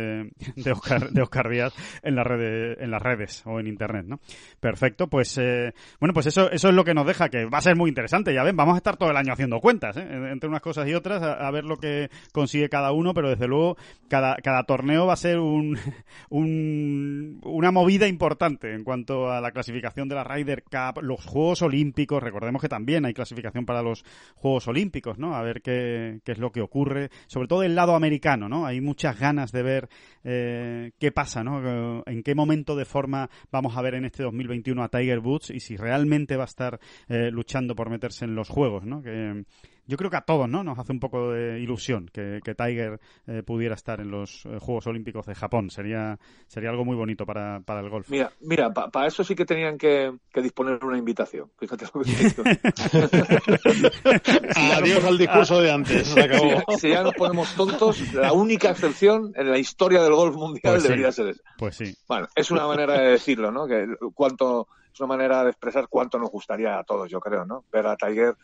de, 0.57 0.73
Oscar, 0.73 1.11
de 1.11 1.23
Oscar 1.23 1.49
Díaz 1.49 1.75
en, 2.03 2.17
la 2.17 2.25
red, 2.25 2.81
en 2.81 2.91
las 2.91 3.03
redes 3.03 3.43
o 3.47 3.61
en 3.61 3.67
internet, 3.67 4.07
¿no? 4.07 4.21
Perfecto, 4.61 5.09
pues 5.09 5.37
eh, 5.39 5.73
bueno, 5.99 6.13
pues 6.15 6.27
eso, 6.27 6.51
eso 6.51 6.69
es 6.69 6.75
lo 6.75 6.85
que 6.85 6.95
nos 6.95 7.07
deja, 7.07 7.29
que 7.29 7.47
va 7.47 7.59
a 7.59 7.63
ser 7.63 7.77
muy 7.77 7.89
interesante, 7.89 8.35
ya 8.35 8.43
ven, 8.43 8.57
vamos 8.57 8.75
a 8.75 8.79
estar 8.79 8.97
todo 8.97 9.11
el 9.11 9.17
año 9.17 9.33
haciendo 9.33 9.61
cuentas, 9.61 9.97
¿eh? 9.97 10.07
entre 10.31 10.49
unas 10.49 10.63
cosas 10.63 10.89
y 10.89 10.95
otras, 10.95 11.23
a, 11.23 11.51
ver 11.51 11.65
lo 11.65 11.77
que 11.77 12.11
consigue 12.33 12.69
cada 12.69 12.93
uno, 12.93 13.15
pero 13.15 13.31
desde 13.31 13.47
luego 13.47 13.77
cada, 14.09 14.37
cada 14.37 14.65
torneo 14.65 15.07
va 15.07 15.15
a 15.15 15.17
ser 15.17 15.39
un, 15.39 15.79
un, 16.31 17.41
una 17.43 17.71
movida 17.71 18.07
importante 18.07 18.75
en 18.75 18.85
cuanto 18.85 19.31
a 19.31 19.41
la 19.41 19.53
clasificación 19.53 20.09
de 20.09 20.15
la 20.15 20.25
Ryder 20.25 20.65
Cup, 20.65 21.03
los 21.03 21.25
Juegos 21.25 21.63
Olímpicos, 21.63 22.23
recordemos 22.23 22.63
que 22.63 22.69
también 22.69 23.05
hay 23.05 23.15
clasificación 23.15 23.67
para 23.67 23.83
los 23.83 24.05
Juegos 24.35 24.69
Olímpicos, 24.69 25.19
¿no? 25.19 25.35
A 25.35 25.43
ver 25.43 25.63
qué, 25.63 26.21
qué 26.25 26.33
es 26.33 26.39
lo 26.39 26.53
que 26.53 26.61
ocurre, 26.61 27.11
sobre 27.27 27.49
todo 27.49 27.61
del 27.61 27.75
lado 27.75 27.95
americano, 27.95 28.49
¿no? 28.49 28.67
Hay 28.67 28.81
muchas 28.81 29.19
ganas 29.19 29.53
de 29.53 29.63
ver 29.63 29.89
eh, 30.25 30.93
qué 30.99 31.13
pasa, 31.13 31.43
¿no? 31.43 32.03
En 32.07 32.23
qué 32.23 32.35
momento 32.35 32.77
de 32.77 32.85
forma 32.85 33.31
vamos 33.51 33.77
a 33.77 33.83
ver 33.83 33.95
en 33.95 34.05
este 34.05 34.23
2021 34.23 34.83
a 34.83 34.89
Tiger 34.89 35.21
Woods 35.21 35.51
y 35.51 35.61
si 35.61 35.77
realmente 35.77 36.37
va 36.37 36.45
a 36.45 36.47
estar 36.47 36.81
eh, 37.09 37.31
luchando 37.31 37.75
por 37.75 37.91
meterse 37.91 38.25
en 38.25 38.35
los 38.35 38.49
Juegos, 38.49 38.85
¿no? 38.85 39.03
Que, 39.03 39.45
yo 39.91 39.97
creo 39.97 40.09
que 40.09 40.17
a 40.17 40.21
todos, 40.21 40.49
¿no? 40.49 40.63
Nos 40.63 40.79
hace 40.79 40.93
un 40.93 41.01
poco 41.01 41.33
de 41.33 41.59
ilusión 41.59 42.09
que, 42.13 42.39
que 42.45 42.55
Tiger 42.55 43.01
eh, 43.27 43.43
pudiera 43.43 43.75
estar 43.75 44.01
en 44.01 44.13
los 44.13 44.47
eh, 44.47 44.59
Juegos 44.61 44.87
Olímpicos 44.87 45.27
de 45.27 45.35
Japón. 45.35 45.69
Sería, 45.69 46.17
sería 46.47 46.71
algo 46.71 46.85
muy 46.85 46.95
bonito 46.95 47.27
para, 47.27 47.59
para 47.65 47.81
el 47.81 47.91
golf. 47.91 48.09
Mira, 48.09 48.31
mira, 48.41 48.73
para 48.73 49.09
eso 49.09 49.25
sí 49.25 49.35
que 49.35 49.45
tenían 49.45 49.77
que, 49.77 50.13
que 50.33 50.43
disponer 50.43 50.79
una 50.85 50.97
invitación. 50.97 51.51
Fíjate 51.59 51.87
lo 51.93 52.03
que. 52.03 52.11
Adiós 54.55 55.05
al 55.05 55.19
discurso 55.19 55.61
de 55.61 55.73
antes. 55.73 56.07
Se 56.07 56.21
acabó. 56.21 56.63
Si, 56.75 56.83
si 56.83 56.91
ya 56.91 57.03
nos 57.03 57.15
ponemos 57.15 57.53
tontos, 57.57 58.15
la 58.15 58.33
única 58.33 58.71
excepción 58.71 59.33
en 59.35 59.51
la 59.51 59.59
historia 59.59 60.05
del 60.05 60.15
golf 60.15 60.37
mundial 60.37 60.75
Pues 60.75 60.83
sí. 60.83 60.89
debería 60.89 61.11
ser 61.11 61.27
esa. 61.31 61.43
Pues 61.59 61.75
sí. 61.75 61.97
Bueno, 62.07 62.29
es 62.37 62.49
una 62.53 62.65
manera 62.69 62.95
de 63.01 63.11
decirlo, 63.11 63.51
¿no? 63.51 63.67
Que 63.67 63.89
cuánto, 64.15 64.69
es 64.95 65.01
una 65.01 65.09
manera 65.09 65.43
de 65.43 65.51
expresar 65.51 65.89
cuánto 65.89 66.17
nos 66.17 66.31
gustaría 66.31 66.79
a 66.79 66.85
todos, 66.85 67.11
yo 67.11 67.19
creo, 67.19 67.45
¿no? 67.45 67.65
Ver 67.73 67.89
a 67.89 67.97
Tiger 67.97 68.37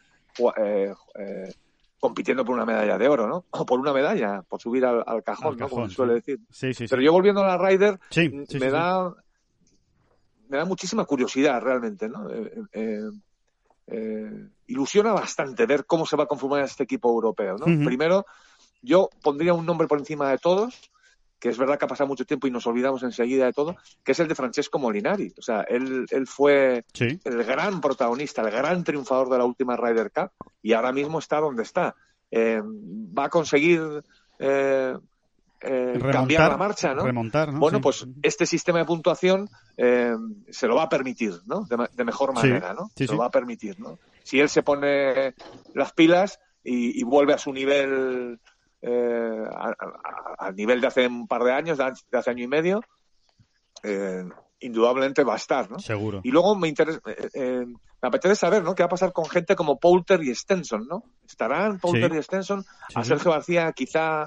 eh, 0.57 0.93
eh, 1.19 1.53
compitiendo 1.99 2.45
por 2.45 2.55
una 2.55 2.65
medalla 2.67 2.99
de 2.99 3.09
oro, 3.09 3.27
¿no? 3.27 3.45
O 3.51 3.67
por 3.67 3.81
una 3.81 3.93
medalla, 3.93 4.43
por 4.43 4.61
subir 4.61 4.85
al, 4.85 5.03
al 5.07 5.23
cajón, 5.23 5.55
Al 5.55 5.59
¿no? 5.59 5.69
Como 5.69 5.89
se 5.89 5.95
suele 5.95 6.13
sí. 6.15 6.17
decir. 6.17 6.39
Sí, 6.51 6.75
sí, 6.75 6.87
sí. 6.87 6.87
Pero 6.91 7.03
yo 7.03 7.13
volviendo 7.13 7.43
a 7.43 7.47
la 7.47 7.59
Ryder, 7.59 7.99
Sí, 8.11 8.29
me 8.29 8.47
sí, 8.47 8.53
sí, 8.55 8.61
sí. 8.61 8.71
da 8.71 9.13
me 10.49 10.59
da 10.59 10.65
muchísima 10.65 11.05
curiosidad 11.05 11.61
realmente, 11.61 12.09
¿no? 12.09 12.31
Eh, 12.31 13.11
eh, 13.89 14.49
ilusiona 14.67 15.13
bastante 15.13 15.67
ver 15.67 15.87
cómo 15.87 16.07
se 16.07 16.17
va 16.17 16.25
a 16.25 16.29
conformar 16.29 16.63
este 16.63 16.85
equipo 16.85 17.09
europeo, 17.11 17.57
¿no? 17.57 17.65
Primero, 17.85 18.27
yo 18.83 19.09
pondría 19.23 19.55
un 19.55 19.67
nombre 19.67 19.89
por 19.89 19.99
encima 19.99 20.31
de 20.31 20.39
todos, 20.39 20.91
que 21.39 21.49
es 21.51 21.59
verdad 21.59 21.79
que 21.79 21.85
ha 21.85 21.89
pasado 21.89 22.09
mucho 22.09 22.25
tiempo 22.25 22.47
y 22.47 22.51
nos 22.51 22.67
olvidamos 22.67 23.03
enseguida 23.03 23.45
de 23.47 23.53
todo, 23.53 23.77
que 24.03 24.13
es 24.13 24.21
el 24.21 24.29
de 24.29 24.35
Francesco 24.35 24.79
Molinari. 24.79 25.33
O 25.39 25.43
sea, 25.43 25.63
él, 25.63 26.07
él 26.11 26.27
fue 26.27 26.85
Sí. 26.95 27.21
el 27.25 27.45
gran 27.45 27.81
protagonista, 27.81 28.43
el 28.43 28.51
gran 28.51 28.83
triunfador 28.85 29.29
de 29.29 29.39
la 29.39 29.45
última 29.45 29.77
Ryder 29.77 30.11
Cup 30.13 30.31
y 30.63 30.73
ahora 30.73 30.93
mismo 30.93 31.19
está 31.19 31.39
donde 31.41 31.63
está. 31.63 31.95
Eh, 32.31 32.61
va 32.63 33.25
a 33.27 33.29
conseguir 33.29 33.81
eh, 34.39 34.95
eh, 35.61 35.69
Remontar, 35.95 36.13
cambiar 36.13 36.51
la 36.51 36.57
marcha, 36.57 36.95
¿no? 36.95 37.05
Remontar, 37.05 37.53
¿no? 37.53 37.59
Bueno, 37.61 37.79
Sí. 37.79 37.83
pues 37.83 38.07
este 38.23 38.45
sistema 38.47 38.79
de 38.81 38.85
puntuación 38.85 39.49
se 39.77 40.67
lo 40.67 40.75
va 40.77 40.85
a 40.85 40.89
permitir, 40.89 41.35
¿no? 41.47 41.65
De, 41.65 42.05
mejor 42.05 42.31
Sí, 42.31 42.35
manera, 42.49 42.75
¿no? 42.75 42.91
se 42.95 43.07
lo 43.07 43.19
va 43.19 43.27
a 43.27 43.31
permitir, 43.31 43.79
¿no? 43.81 43.99
Si 44.23 44.41
él 44.41 44.49
se 44.49 44.63
pone 44.63 45.35
las 45.75 45.93
pilas 45.93 46.39
y, 46.65 46.99
y 47.01 47.05
vuelve 47.05 47.33
a 47.35 47.39
su 47.39 47.53
nivel, 47.53 48.41
eh, 48.89 49.45
al 50.39 50.55
nivel 50.55 50.81
de 50.81 50.87
hace 50.87 51.07
un 51.09 51.27
par 51.27 51.43
de 51.43 51.53
años, 51.53 51.77
de 51.79 52.19
hace 52.19 52.31
año 52.31 52.45
y 52.45 52.49
medio, 52.49 52.81
eh, 53.83 54.25
indudablemente 54.61 55.25
va 55.25 55.35
a 55.35 55.37
estar, 55.39 55.71
¿no? 55.71 55.79
Seguro. 55.81 56.21
Y 56.23 56.31
luego 56.31 56.55
me 56.57 56.69
interesa, 56.69 57.01
eh, 57.07 57.29
eh, 57.35 57.67
me 57.67 58.09
apetece 58.09 58.37
saber, 58.37 58.63
¿no? 58.63 58.75
¿Qué 58.75 58.83
va 58.85 58.87
a 58.87 58.91
pasar 58.91 59.13
con 59.13 59.27
gente 59.29 59.57
como 59.57 59.79
Poulter 59.81 60.23
y 60.23 60.33
Stenson, 60.35 60.87
¿no? 60.89 61.03
¿Estarán 61.27 61.81
Poulter 61.81 62.13
Sí. 62.13 62.19
y 62.19 62.23
Stenson? 62.23 62.65
A. 62.95 63.05
Sergio 63.05 63.33
García, 63.33 63.73
quizá 63.73 64.27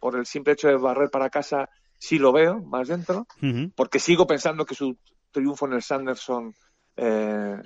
por 0.00 0.16
el 0.16 0.26
simple 0.26 0.54
hecho 0.54 0.66
de 0.68 0.76
barrer 0.76 1.10
para 1.10 1.30
casa, 1.30 1.68
sí 1.96 2.18
lo 2.18 2.32
veo 2.32 2.60
más 2.60 2.88
dentro, 2.88 3.26
porque 3.76 3.98
sigo 4.00 4.26
pensando 4.26 4.64
que 4.64 4.74
su 4.74 4.96
triunfo 5.30 5.66
en 5.66 5.74
el 5.74 5.82
Sanderson 5.82 6.54
eh, 6.96 7.56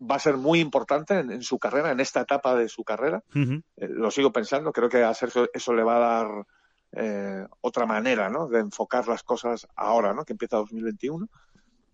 va 0.00 0.16
a 0.16 0.20
ser 0.20 0.36
muy 0.36 0.60
importante 0.60 1.18
en, 1.18 1.42
su 1.42 1.58
carrera, 1.58 1.90
en 1.90 2.00
esta 2.00 2.20
etapa 2.20 2.54
de 2.54 2.68
su 2.68 2.84
carrera. 2.84 3.22
Eh, 3.34 3.88
lo 3.88 4.10
sigo 4.10 4.32
pensando, 4.32 4.72
creo 4.72 4.88
que 4.88 5.02
a 5.02 5.14
Sergio 5.14 5.48
eso 5.52 5.72
le 5.72 5.82
va 5.82 5.96
a 5.96 5.98
dar 5.98 6.46
eh, 6.92 7.46
otra 7.60 7.86
manera 7.86 8.28
¿no? 8.28 8.48
de 8.48 8.60
enfocar 8.60 9.08
las 9.08 9.22
cosas 9.22 9.66
ahora, 9.74 10.12
¿no? 10.12 10.24
que 10.24 10.34
empieza 10.34 10.58
2021. 10.58 11.28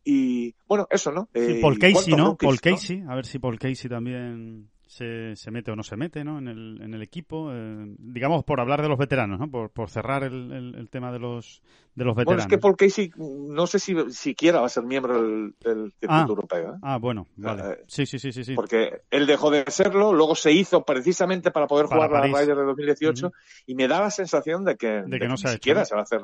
Y 0.04 0.54
bueno, 0.66 0.88
eso, 0.90 1.12
¿no? 1.12 1.28
Paul 1.60 1.78
Casey, 1.78 2.14
¿no? 2.14 2.36
Paul 2.36 2.60
Casey, 2.60 3.04
a 3.08 3.14
ver 3.14 3.24
si 3.24 3.38
Paul 3.38 3.58
Casey 3.58 3.88
también 3.88 4.68
se, 4.92 5.36
se 5.36 5.50
mete 5.50 5.70
o 5.70 5.76
no 5.76 5.82
se 5.82 5.96
mete 5.96 6.22
¿no? 6.22 6.38
en, 6.38 6.48
el, 6.48 6.82
en 6.82 6.92
el 6.92 7.00
equipo. 7.00 7.50
Eh, 7.50 7.94
digamos, 7.98 8.44
por 8.44 8.60
hablar 8.60 8.82
de 8.82 8.88
los 8.88 8.98
veteranos, 8.98 9.40
¿no? 9.40 9.50
por, 9.50 9.70
por 9.70 9.88
cerrar 9.88 10.22
el, 10.22 10.74
el, 10.76 10.90
tema 10.90 11.10
de 11.10 11.18
los, 11.18 11.62
de 11.94 12.04
los 12.04 12.14
veteranos. 12.14 12.26
Bueno, 12.26 12.40
es 12.42 12.46
que 12.46 12.58
Paul 12.58 12.76
Casey 12.76 13.10
no 13.16 13.66
sé 13.66 13.78
si 13.78 13.94
siquiera 14.10 14.60
va 14.60 14.66
a 14.66 14.68
ser 14.68 14.82
miembro 14.82 15.14
del, 15.14 15.54
del 15.60 15.92
circuito 15.92 16.12
ah, 16.12 16.26
europeo. 16.28 16.74
¿eh? 16.74 16.78
Ah, 16.82 16.98
bueno, 16.98 17.26
vale. 17.36 17.62
Eh, 17.62 17.84
sí, 17.86 18.04
sí, 18.04 18.18
sí, 18.18 18.32
sí, 18.32 18.44
sí. 18.44 18.54
Porque 18.54 19.00
él 19.10 19.26
dejó 19.26 19.50
de 19.50 19.64
serlo, 19.68 20.12
luego 20.12 20.34
se 20.34 20.52
hizo 20.52 20.84
precisamente 20.84 21.50
para 21.50 21.66
poder 21.66 21.86
jugar 21.86 22.10
la 22.10 22.20
Ryder 22.20 22.56
de 22.56 22.64
2018 22.64 23.32
y 23.66 23.74
me 23.74 23.88
da 23.88 24.00
la 24.00 24.10
sensación 24.10 24.64
de 24.66 24.76
que, 24.76 25.04
de 25.06 25.18
que 25.18 25.26
no 25.26 25.38
se 25.38 25.48
ni 25.48 25.54
siquiera 25.54 25.86
se 25.86 25.94
va 25.94 26.02
a 26.02 26.04
hacer 26.04 26.20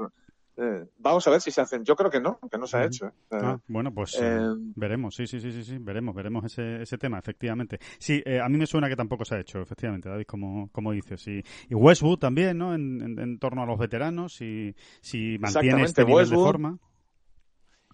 eh, 0.61 0.85
vamos 0.99 1.27
a 1.27 1.31
ver 1.31 1.41
si 1.41 1.51
se 1.53 1.61
hacen. 1.61 1.85
Yo 1.85 1.95
creo 1.95 2.11
que 2.11 2.21
no, 2.21 2.41
que 2.51 2.59
no 2.59 2.67
se 2.67 2.77
ha 2.77 2.85
hecho. 2.85 3.07
¿eh? 3.07 3.13
Ah, 3.31 3.59
bueno, 3.69 3.95
pues 3.95 4.19
eh, 4.21 4.41
veremos. 4.75 5.15
Sí, 5.15 5.27
sí, 5.27 5.41
sí, 5.41 5.53
sí, 5.53 5.63
sí, 5.63 5.79
veremos, 5.79 6.15
veremos 6.15 6.45
ese, 6.45 6.83
ese 6.83 6.99
tema, 6.99 7.19
efectivamente. 7.19 7.79
Sí, 7.99 8.23
a 8.43 8.49
mí 8.49 8.59
me 8.59 8.67
suena 8.67 8.89
que 8.89 8.97
tampoco 8.97 9.25
se 9.25 9.37
ha 9.37 9.41
hecho, 9.41 9.61
efectivamente, 9.61 10.09
David, 10.09 10.27
como, 10.27 10.69
como 10.73 10.91
dices. 10.93 11.27
Y, 11.29 11.43
y 11.69 11.75
Westwood 11.75 12.19
también, 12.19 12.59
¿no? 12.59 12.75
En, 12.75 13.19
en, 13.19 13.39
torno 13.39 13.63
a 13.63 13.67
los 13.67 13.79
veteranos, 13.79 14.41
y 14.41 14.75
si 15.01 15.39
mantiene 15.39 15.85
este 15.85 16.05
nivel 16.05 16.29
de 16.29 16.35
forma. 16.35 16.79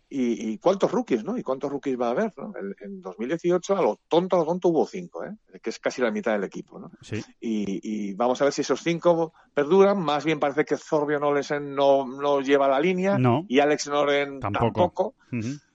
Y, 0.08 0.58
cuántos 0.58 0.92
rookies, 0.92 1.24
¿no? 1.24 1.36
Y 1.36 1.42
cuántos 1.42 1.70
rookies 1.70 2.00
va 2.00 2.08
a 2.08 2.10
haber, 2.10 2.32
¿no? 2.36 2.52
en 2.80 3.00
2018, 3.00 3.76
a 3.76 3.82
lo 3.82 3.98
tonto, 4.06 4.36
a 4.36 4.38
lo 4.40 4.44
tonto 4.44 4.68
hubo 4.68 4.86
cinco, 4.86 5.24
¿eh? 5.24 5.36
Que 5.60 5.70
es 5.70 5.80
casi 5.80 6.02
la 6.02 6.12
mitad 6.12 6.32
del 6.32 6.44
equipo, 6.44 6.78
¿no? 6.78 6.92
Sí. 7.00 7.24
Y, 7.40 8.14
vamos 8.14 8.40
a 8.40 8.44
ver 8.44 8.52
si 8.52 8.60
esos 8.60 8.80
cinco 8.80 9.32
perduran. 9.52 10.00
Más 10.00 10.24
bien 10.24 10.38
parece 10.38 10.64
que 10.64 10.76
Zorbio 10.76 11.18
Olesen 11.18 11.74
no, 11.74 12.06
no 12.06 12.40
lleva 12.40 12.68
la 12.68 12.78
línea. 12.78 13.18
No. 13.18 13.44
Y 13.48 13.58
Alex 13.58 13.88
Noren 13.88 14.38
tampoco. 14.38 15.14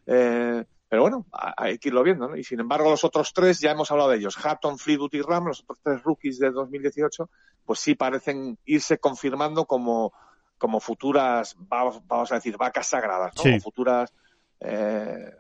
Eh, 0.06 0.64
pero 0.90 1.04
bueno, 1.04 1.28
hay 1.32 1.78
que 1.78 1.90
irlo 1.90 2.02
viendo, 2.02 2.28
¿no? 2.28 2.36
Y 2.36 2.44
sin 2.44 2.60
embargo, 2.60 2.90
los 2.90 3.04
otros 3.04 3.32
tres, 3.32 3.60
ya 3.60 3.72
hemos 3.72 3.92
hablado 3.92 4.10
de 4.10 4.18
ellos, 4.18 4.44
Hatton, 4.44 4.80
Fleetwood 4.80 5.14
y 5.14 5.22
Ram, 5.22 5.46
los 5.46 5.62
otros 5.62 5.80
tres 5.84 6.02
rookies 6.04 6.40
de 6.40 6.50
2018, 6.50 7.30
pues 7.64 7.80
sí 7.80 7.94
parecen 7.94 8.58
irse 8.66 8.98
confirmando 8.98 9.66
como, 9.66 10.14
como 10.60 10.80
futuras, 10.80 11.56
vamos, 11.58 12.06
vamos 12.06 12.32
a 12.32 12.36
decir, 12.36 12.56
vacas 12.58 12.86
sagradas, 12.86 13.34
¿no? 13.36 13.42
Sí. 13.42 13.60
futuras 13.60 14.14
eh, 14.60 15.34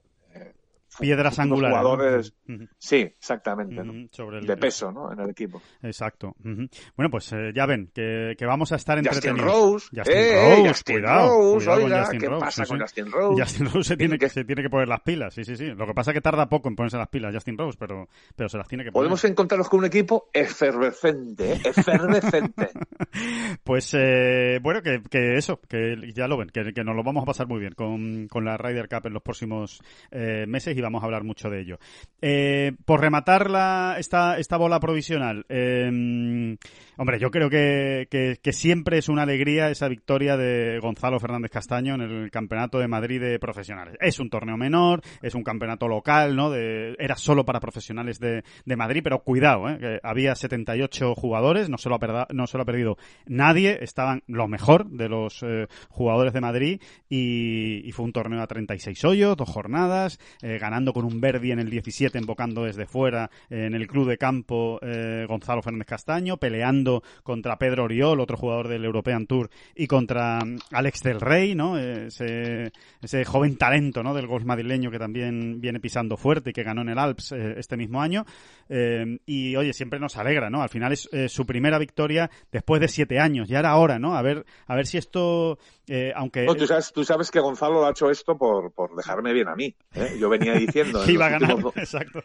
piedras 0.99 1.39
angulares. 1.39 1.77
Jugadores, 1.77 2.33
Sí, 2.77 2.97
exactamente. 2.97 3.81
de 3.83 4.57
peso, 4.57 4.91
¿no? 4.91 5.11
En 5.11 5.19
el 5.19 5.29
equipo. 5.29 5.61
Exacto. 5.81 6.35
Bueno, 6.39 7.09
pues 7.11 7.31
eh, 7.33 7.51
ya 7.53 7.65
ven 7.65 7.91
que, 7.93 8.35
que, 8.37 8.45
vamos 8.45 8.71
a 8.71 8.75
estar 8.75 8.97
entretenidos. 8.97 9.39
Justin 9.39 9.47
Rose. 9.47 9.87
Justin 9.95 10.17
eh, 10.17 10.55
Rose, 10.55 10.69
Justin 10.69 10.95
cuidado. 10.95 11.27
Rose, 11.27 11.65
cuidado 11.65 11.85
oiga, 11.85 11.95
con 11.95 12.05
Justin 12.05 12.19
¿qué 12.19 12.27
Rose? 12.27 12.45
pasa 12.45 12.65
sí, 12.65 12.69
con 12.69 12.77
sí. 12.77 12.81
Justin 12.83 13.11
Rose? 13.11 13.41
Justin 13.41 13.65
Rose 13.65 13.83
se 13.83 13.97
tiene, 13.97 14.17
que, 14.17 14.29
se 14.29 14.43
tiene 14.43 14.61
que 14.61 14.69
poner 14.69 14.87
las 14.87 15.01
pilas, 15.01 15.33
sí, 15.33 15.43
sí, 15.43 15.55
sí. 15.55 15.65
Lo 15.67 15.85
que 15.85 15.93
pasa 15.93 16.11
es 16.11 16.15
que 16.15 16.21
tarda 16.21 16.49
poco 16.49 16.69
en 16.69 16.75
ponerse 16.75 16.97
las 16.97 17.09
pilas 17.09 17.33
Justin 17.33 17.57
Rose, 17.57 17.77
pero, 17.79 18.07
pero 18.35 18.49
se 18.49 18.57
las 18.57 18.67
tiene 18.67 18.83
que 18.83 18.91
poner. 18.91 19.03
Podemos 19.03 19.23
encontrarnos 19.25 19.69
con 19.69 19.79
un 19.79 19.85
equipo 19.85 20.29
efervescente, 20.33 21.53
¿eh? 21.53 21.61
efervescente. 21.65 22.69
pues 23.63 23.93
eh, 23.93 24.59
bueno, 24.61 24.81
que, 24.81 25.01
que, 25.09 25.35
eso, 25.35 25.59
que 25.67 26.11
ya 26.13 26.27
lo 26.27 26.37
ven, 26.37 26.49
que, 26.49 26.73
que, 26.73 26.83
nos 26.83 26.95
lo 26.95 27.03
vamos 27.03 27.23
a 27.23 27.25
pasar 27.25 27.47
muy 27.47 27.59
bien 27.59 27.73
con, 27.73 28.27
con 28.27 28.45
la 28.45 28.57
Ryder 28.57 28.89
Cup 28.89 29.05
en 29.05 29.13
los 29.13 29.23
próximos 29.23 29.81
eh, 30.11 30.45
meses 30.47 30.75
y 30.79 30.81
vamos 30.81 31.03
a 31.03 31.05
hablar 31.05 31.23
mucho 31.23 31.49
de 31.49 31.61
ello. 31.61 31.79
Eh, 32.21 32.73
por 32.85 32.99
rematar 32.99 33.49
la, 33.49 33.95
esta, 33.97 34.37
esta 34.37 34.57
bola 34.57 34.79
provisional, 34.79 35.45
eh, 35.47 36.57
hombre, 36.97 37.19
yo 37.19 37.31
creo 37.31 37.49
que, 37.49 38.07
que, 38.09 38.53
siempre 38.53 38.97
es 38.97 39.07
una 39.07 39.21
alegría 39.21 39.69
esa 39.69 39.87
victoria 39.87 40.35
de 40.35 40.79
Gonzalo 40.79 41.19
Fernández 41.19 41.51
Castaño 41.51 41.95
en 41.95 42.01
el 42.01 42.31
Campeonato 42.31 42.79
de 42.79 42.87
Madrid 42.87 43.21
de 43.21 43.39
Profesionales. 43.39 43.95
Es 44.01 44.19
un 44.19 44.29
torneo 44.29 44.57
menor, 44.57 45.01
es 45.21 45.35
un 45.35 45.43
campeonato 45.43 45.87
local, 45.87 46.35
¿no? 46.35 46.49
De, 46.49 46.95
era 46.99 47.15
solo 47.15 47.45
para 47.45 47.59
profesionales 47.59 48.19
de, 48.19 48.43
de 48.65 48.75
Madrid, 48.75 49.01
pero 49.03 49.19
cuidado, 49.23 49.69
¿eh? 49.69 49.77
Que 49.79 49.99
había 50.03 50.35
78 50.35 51.15
jugadores, 51.15 51.69
no 51.69 51.77
se, 51.77 51.87
lo 51.89 51.95
ha 51.95 51.99
perda, 51.99 52.27
no 52.33 52.47
se 52.47 52.57
lo 52.57 52.63
ha 52.63 52.65
perdido 52.65 52.97
nadie, 53.27 53.79
estaban 53.81 54.23
lo 54.27 54.47
mejor 54.47 54.89
de 54.89 55.09
los 55.09 55.41
eh, 55.43 55.67
jugadores 55.89 56.33
de 56.33 56.41
Madrid 56.41 56.81
y, 57.07 57.87
y, 57.87 57.91
fue 57.91 58.05
un 58.05 58.13
torneo 58.13 58.41
a 58.41 58.47
36 58.47 59.03
hoyos, 59.05 59.37
dos 59.37 59.49
jornadas, 59.49 60.19
eh, 60.41 60.57
ganando 60.69 60.93
con 60.93 61.03
un 61.03 61.19
Verdi 61.19 61.51
en 61.51 61.57
el 61.57 61.69
17, 61.71 62.19
embocando 62.19 62.63
desde 62.63 62.85
fuera 62.85 63.31
en 63.49 63.73
el 63.73 63.87
club 63.87 64.07
de 64.07 64.19
campo 64.19 64.79
eh, 64.83 65.25
Gonzalo 65.27 65.63
Fernández 65.63 65.87
Castaño, 65.87 66.37
peleando 66.37 67.01
contra 67.23 67.57
Pedro 67.57 67.85
Oriol, 67.85 68.19
otro 68.19 68.37
jugador 68.37 68.67
del 68.67 68.85
European 68.85 69.25
Tour, 69.25 69.49
y 69.75 69.87
contra 69.87 70.39
mm, 70.45 70.59
Alex 70.71 71.01
del 71.01 71.21
Rey, 71.21 71.55
¿no? 71.55 71.79
Ese, 71.79 72.71
ese 73.01 73.25
joven 73.25 73.57
talento, 73.57 74.03
¿no? 74.03 74.13
Del 74.13 74.27
golf 74.27 74.45
madrileño 74.45 74.91
que 74.91 74.99
también 74.99 75.59
viene 75.59 75.79
pisando 75.79 76.17
fuerte 76.17 76.51
y 76.51 76.53
que 76.53 76.61
ganó 76.61 76.81
en 76.81 76.89
el 76.89 76.99
Alps 76.99 77.31
eh, 77.31 77.55
este 77.57 77.75
mismo 77.75 77.99
año. 77.99 78.25
Eh, 78.69 79.17
y 79.25 79.55
oye, 79.55 79.73
siempre 79.73 79.99
nos 79.99 80.17
alegra, 80.17 80.51
¿no? 80.51 80.61
Al 80.61 80.69
final 80.69 80.91
es 80.91 81.09
eh, 81.11 81.29
su 81.29 81.47
primera 81.47 81.79
victoria 81.79 82.29
después 82.51 82.79
de 82.79 82.87
siete 82.87 83.19
años. 83.19 83.49
Ya 83.49 83.57
era 83.57 83.75
hora, 83.75 83.97
¿no? 83.97 84.15
A 84.15 84.21
ver, 84.21 84.45
a 84.67 84.75
ver 84.75 84.85
si 84.85 84.99
esto, 84.99 85.57
eh, 85.89 86.13
aunque... 86.15 86.45
No, 86.45 86.55
tú, 86.55 86.67
sabes, 86.67 86.91
tú 86.93 87.03
sabes 87.03 87.31
que 87.31 87.39
Gonzalo 87.39 87.85
ha 87.85 87.91
hecho 87.91 88.09
esto 88.09 88.37
por, 88.37 88.71
por 88.71 88.95
dejarme 88.95 89.33
bien 89.33 89.47
a 89.47 89.55
mí. 89.55 89.75
¿eh? 89.93 90.15
Yo 90.19 90.29
venía 90.29 90.53
diciendo... 90.53 91.03
iba 91.09 91.25
a 91.25 91.29
ganar, 91.29 91.57
exacto. 91.75 92.21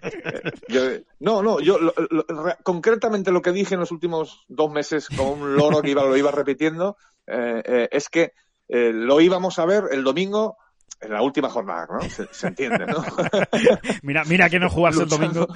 Yo, 0.68 0.82
no, 1.20 1.42
no, 1.42 1.60
yo 1.60 1.78
lo, 1.78 1.94
lo, 2.10 2.24
concretamente 2.62 3.32
lo 3.32 3.42
que 3.42 3.52
dije 3.52 3.74
en 3.74 3.80
los 3.80 3.90
últimos 3.90 4.44
dos 4.48 4.70
meses 4.70 5.08
como 5.08 5.32
un 5.32 5.56
loro 5.56 5.82
que 5.82 5.90
iba, 5.90 6.04
lo 6.04 6.16
iba 6.16 6.30
repitiendo, 6.30 6.96
es 7.26 8.08
que 8.08 8.32
lo 8.68 9.20
íbamos 9.20 9.58
a 9.58 9.64
ver 9.64 9.84
el 9.92 10.04
domingo 10.04 10.58
en 11.04 11.12
la 11.12 11.22
última 11.22 11.48
jornada, 11.50 11.86
¿no? 11.90 12.00
Se, 12.08 12.26
se 12.32 12.48
entiende, 12.48 12.86
¿no? 12.86 13.04
mira, 14.02 14.24
mira 14.24 14.50
que 14.50 14.58
no 14.58 14.70
jugarse 14.70 15.02
el 15.02 15.08
domingo. 15.08 15.46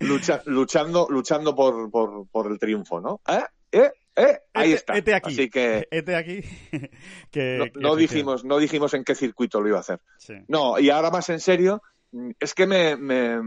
lucha, 0.00 0.42
luchando, 0.46 1.06
luchando 1.08 1.54
por, 1.54 1.90
por, 1.90 2.26
por, 2.28 2.50
el 2.50 2.58
triunfo, 2.58 3.00
¿no? 3.00 3.20
¿Eh? 3.26 3.44
¿Eh? 3.72 3.92
¿Eh? 4.16 4.40
Ahí 4.54 4.72
este, 4.72 4.76
está. 4.76 4.98
Este 4.98 5.14
aquí. 5.14 5.32
Así 5.32 5.50
que. 5.50 5.86
Este 5.90 6.16
aquí. 6.16 6.40
que, 7.30 7.58
no, 7.58 7.64
que 7.66 7.72
no 7.76 7.96
dijimos, 7.96 8.44
no 8.44 8.58
dijimos 8.58 8.94
en 8.94 9.04
qué 9.04 9.14
circuito 9.14 9.60
lo 9.60 9.68
iba 9.68 9.76
a 9.76 9.80
hacer. 9.80 10.00
Sí. 10.18 10.34
No, 10.48 10.78
y 10.78 10.88
ahora 10.90 11.10
más 11.10 11.28
en 11.28 11.40
serio, 11.40 11.82
es 12.40 12.54
que 12.54 12.66
me. 12.66 12.96
me 12.96 13.40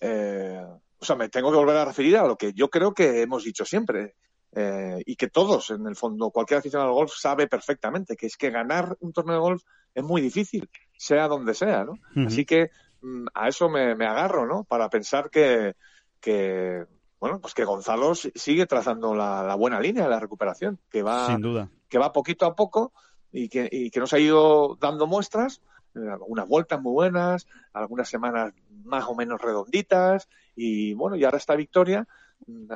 eh, 0.00 0.64
o 0.98 1.04
sea, 1.04 1.16
me 1.16 1.28
tengo 1.28 1.50
que 1.50 1.58
volver 1.58 1.76
a 1.76 1.84
referir 1.84 2.16
a 2.16 2.26
lo 2.26 2.36
que 2.36 2.54
yo 2.54 2.70
creo 2.70 2.94
que 2.94 3.22
hemos 3.22 3.44
dicho 3.44 3.64
siempre. 3.64 4.14
Eh, 4.56 5.02
y 5.04 5.16
que 5.16 5.28
todos, 5.28 5.70
en 5.70 5.84
el 5.88 5.96
fondo, 5.96 6.30
cualquier 6.30 6.58
aficionado 6.60 6.90
al 6.90 6.94
golf 6.94 7.12
sabe 7.12 7.48
perfectamente, 7.48 8.16
que 8.16 8.26
es 8.26 8.36
que 8.36 8.50
ganar 8.50 8.96
un 9.00 9.12
torneo 9.12 9.34
de 9.34 9.40
golf 9.40 9.62
es 9.92 10.04
muy 10.04 10.22
difícil, 10.22 10.70
sea 10.96 11.26
donde 11.26 11.54
sea, 11.54 11.84
¿no? 11.84 11.92
Uh 11.92 11.96
-huh. 12.14 12.26
Así 12.28 12.44
que 12.44 12.70
mm, 13.02 13.26
a 13.34 13.48
eso 13.48 13.68
me, 13.68 13.96
me, 13.96 14.06
agarro, 14.06 14.46
¿no? 14.46 14.62
Para 14.62 14.88
pensar 14.88 15.28
que, 15.28 15.74
que, 16.20 16.84
bueno, 17.24 17.40
pues 17.40 17.54
que 17.54 17.64
Gonzalo 17.64 18.14
sigue 18.14 18.66
trazando 18.66 19.14
la, 19.14 19.42
la, 19.42 19.54
buena 19.54 19.80
línea 19.80 20.02
de 20.02 20.10
la 20.10 20.20
recuperación, 20.20 20.78
que 20.90 21.02
va, 21.02 21.28
Sin 21.28 21.40
duda. 21.40 21.70
que 21.88 21.96
va 21.96 22.12
poquito 22.12 22.44
a 22.44 22.54
poco 22.54 22.92
y 23.32 23.48
que, 23.48 23.66
y 23.72 23.88
que 23.88 23.98
nos 23.98 24.12
ha 24.12 24.18
ido 24.18 24.76
dando 24.78 25.06
muestras, 25.06 25.62
eh, 25.94 26.00
unas 26.26 26.46
vueltas 26.46 26.82
muy 26.82 26.92
buenas, 26.92 27.46
algunas 27.72 28.10
semanas 28.10 28.52
más 28.84 29.04
o 29.06 29.14
menos 29.14 29.40
redonditas, 29.40 30.28
y 30.54 30.92
bueno, 30.92 31.16
y 31.16 31.24
ahora 31.24 31.38
esta 31.38 31.56
victoria, 31.56 32.06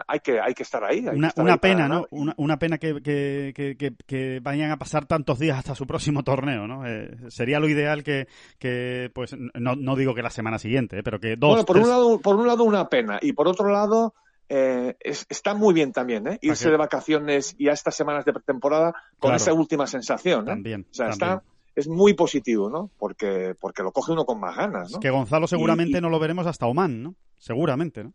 hay 0.07 0.21
que, 0.21 0.41
hay 0.41 0.55
que 0.55 0.63
estar 0.63 0.83
ahí. 0.83 1.07
Hay 1.07 1.19
una, 1.19 1.29
estar 1.29 1.45
una 1.45 1.53
ahí 1.53 1.59
pena, 1.59 1.87
¿no? 1.87 2.07
Una, 2.09 2.33
una, 2.39 2.59
pena 2.59 2.79
que, 2.79 3.03
que, 3.03 3.53
que, 3.55 3.95
que, 4.07 4.41
vayan 4.41 4.71
a 4.71 4.79
pasar 4.79 5.05
tantos 5.05 5.39
días 5.39 5.59
hasta 5.59 5.75
su 5.75 5.87
próximo 5.87 6.25
torneo, 6.25 6.67
¿no? 6.67 6.87
Eh, 6.87 7.15
sería 7.29 7.61
lo 7.61 7.69
ideal 7.69 8.03
que, 8.03 8.29
que 8.59 9.11
pues, 9.13 9.37
no, 9.37 9.77
no, 9.77 9.95
digo 9.95 10.15
que 10.15 10.23
la 10.23 10.31
semana 10.31 10.59
siguiente, 10.59 11.01
eh, 11.01 11.03
pero 11.03 11.21
que 11.21 11.37
dos. 11.37 11.51
Bueno, 11.51 11.67
por, 11.67 11.77
tres... 11.77 11.85
un 11.85 11.91
lado, 11.91 12.19
por 12.19 12.37
un 12.37 12.47
lado 12.47 12.65
una 12.65 12.89
pena 12.89 13.19
y 13.21 13.35
por 13.35 13.47
otro 13.47 13.71
lado 13.71 14.15
eh, 14.49 14.97
es, 15.01 15.27
está 15.29 15.55
muy 15.55 15.75
bien 15.75 15.93
también, 15.93 16.27
¿eh? 16.27 16.39
Irse 16.43 16.71
de 16.71 16.77
vacaciones 16.77 17.55
y 17.59 17.69
a 17.69 17.73
estas 17.73 17.95
semanas 17.95 18.25
de 18.25 18.33
pretemporada 18.33 18.93
con 19.19 19.31
claro. 19.31 19.37
esa 19.37 19.53
última 19.53 19.87
sensación, 19.87 20.45
¿eh? 20.45 20.53
También. 20.53 20.87
O 20.91 20.95
sea, 20.95 21.11
también. 21.11 21.31
está 21.31 21.43
es 21.75 21.87
muy 21.87 22.15
positivo, 22.15 22.69
¿no? 22.69 22.91
Porque, 22.99 23.55
porque 23.61 23.85
lo 23.85 23.93
coge 23.93 24.11
uno 24.11 24.25
con 24.25 24.41
más 24.41 24.57
ganas, 24.57 24.91
¿no? 24.91 24.97
Es 24.97 25.01
que 25.01 25.11
Gonzalo 25.11 25.47
seguramente 25.47 25.99
y, 25.99 26.01
no 26.01 26.11
lo 26.11 26.19
veremos 26.19 26.45
hasta 26.49 26.67
Oman, 26.67 27.05
¿no? 27.05 27.15
Seguramente, 27.37 28.03
¿no? 28.03 28.15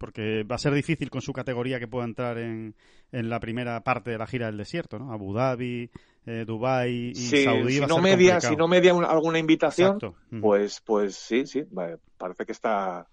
porque 0.00 0.44
va 0.44 0.54
a 0.54 0.58
ser 0.58 0.72
difícil 0.72 1.10
con 1.10 1.20
su 1.20 1.34
categoría 1.34 1.78
que 1.78 1.86
pueda 1.86 2.06
entrar 2.06 2.38
en, 2.38 2.74
en 3.12 3.28
la 3.28 3.38
primera 3.38 3.82
parte 3.82 4.10
de 4.10 4.16
la 4.16 4.26
gira 4.26 4.46
del 4.46 4.56
desierto, 4.56 4.98
¿no? 4.98 5.12
Abu 5.12 5.34
Dhabi, 5.34 5.90
eh, 6.24 6.44
Dubai 6.46 7.10
y 7.10 7.14
sí, 7.14 7.44
Saudí. 7.44 7.74
Si 7.74 7.80
va 7.80 7.86
no 7.86 7.98
a 7.98 8.02
ser 8.02 8.16
media, 8.16 8.40
si 8.40 8.56
no 8.56 8.66
media 8.66 8.94
una, 8.94 9.08
alguna 9.08 9.38
invitación, 9.38 9.96
Exacto. 9.96 10.16
pues, 10.40 10.80
pues 10.80 11.16
sí, 11.16 11.44
sí, 11.44 11.64
parece 12.16 12.46
que 12.46 12.52
está 12.52 13.06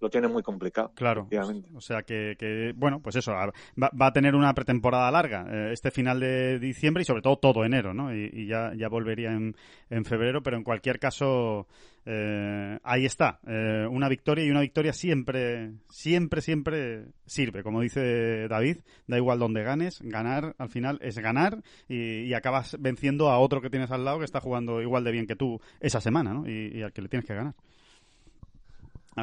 lo 0.00 0.08
tiene 0.08 0.28
muy 0.28 0.42
complicado. 0.42 0.92
Claro. 0.94 1.28
O 1.74 1.80
sea 1.80 2.02
que, 2.02 2.34
que, 2.38 2.72
bueno, 2.74 3.00
pues 3.00 3.16
eso, 3.16 3.32
va, 3.32 3.90
va, 4.00 4.06
a 4.06 4.12
tener 4.12 4.34
una 4.34 4.54
pretemporada 4.54 5.10
larga 5.10 5.46
eh, 5.50 5.72
este 5.72 5.90
final 5.90 6.20
de 6.20 6.58
diciembre 6.58 7.02
y 7.02 7.04
sobre 7.04 7.22
todo 7.22 7.36
todo 7.36 7.64
enero, 7.64 7.92
¿no? 7.92 8.14
Y, 8.14 8.30
y 8.32 8.46
ya, 8.46 8.72
ya 8.74 8.88
volvería 8.88 9.32
en, 9.32 9.54
en 9.90 10.04
febrero, 10.04 10.42
pero 10.42 10.56
en 10.56 10.64
cualquier 10.64 10.98
caso, 10.98 11.66
eh, 12.06 12.78
ahí 12.82 13.04
está, 13.04 13.40
eh, 13.46 13.86
una 13.90 14.08
victoria 14.08 14.44
y 14.44 14.50
una 14.50 14.62
victoria 14.62 14.92
siempre, 14.92 15.72
siempre, 15.90 16.40
siempre 16.40 17.04
sirve. 17.26 17.62
Como 17.62 17.82
dice 17.82 18.48
David, 18.48 18.78
da 19.06 19.18
igual 19.18 19.38
donde 19.38 19.62
ganes, 19.62 20.00
ganar 20.02 20.54
al 20.58 20.70
final 20.70 20.98
es 21.02 21.18
ganar 21.18 21.62
y, 21.88 22.22
y, 22.22 22.34
acabas 22.34 22.76
venciendo 22.80 23.28
a 23.30 23.38
otro 23.38 23.60
que 23.60 23.70
tienes 23.70 23.90
al 23.90 24.04
lado 24.04 24.18
que 24.20 24.24
está 24.24 24.40
jugando 24.40 24.80
igual 24.80 25.04
de 25.04 25.12
bien 25.12 25.26
que 25.26 25.36
tú 25.36 25.60
esa 25.80 26.00
semana, 26.00 26.32
¿no? 26.32 26.48
Y, 26.48 26.78
y 26.78 26.82
al 26.82 26.92
que 26.92 27.02
le 27.02 27.08
tienes 27.08 27.26
que 27.26 27.34
ganar. 27.34 27.54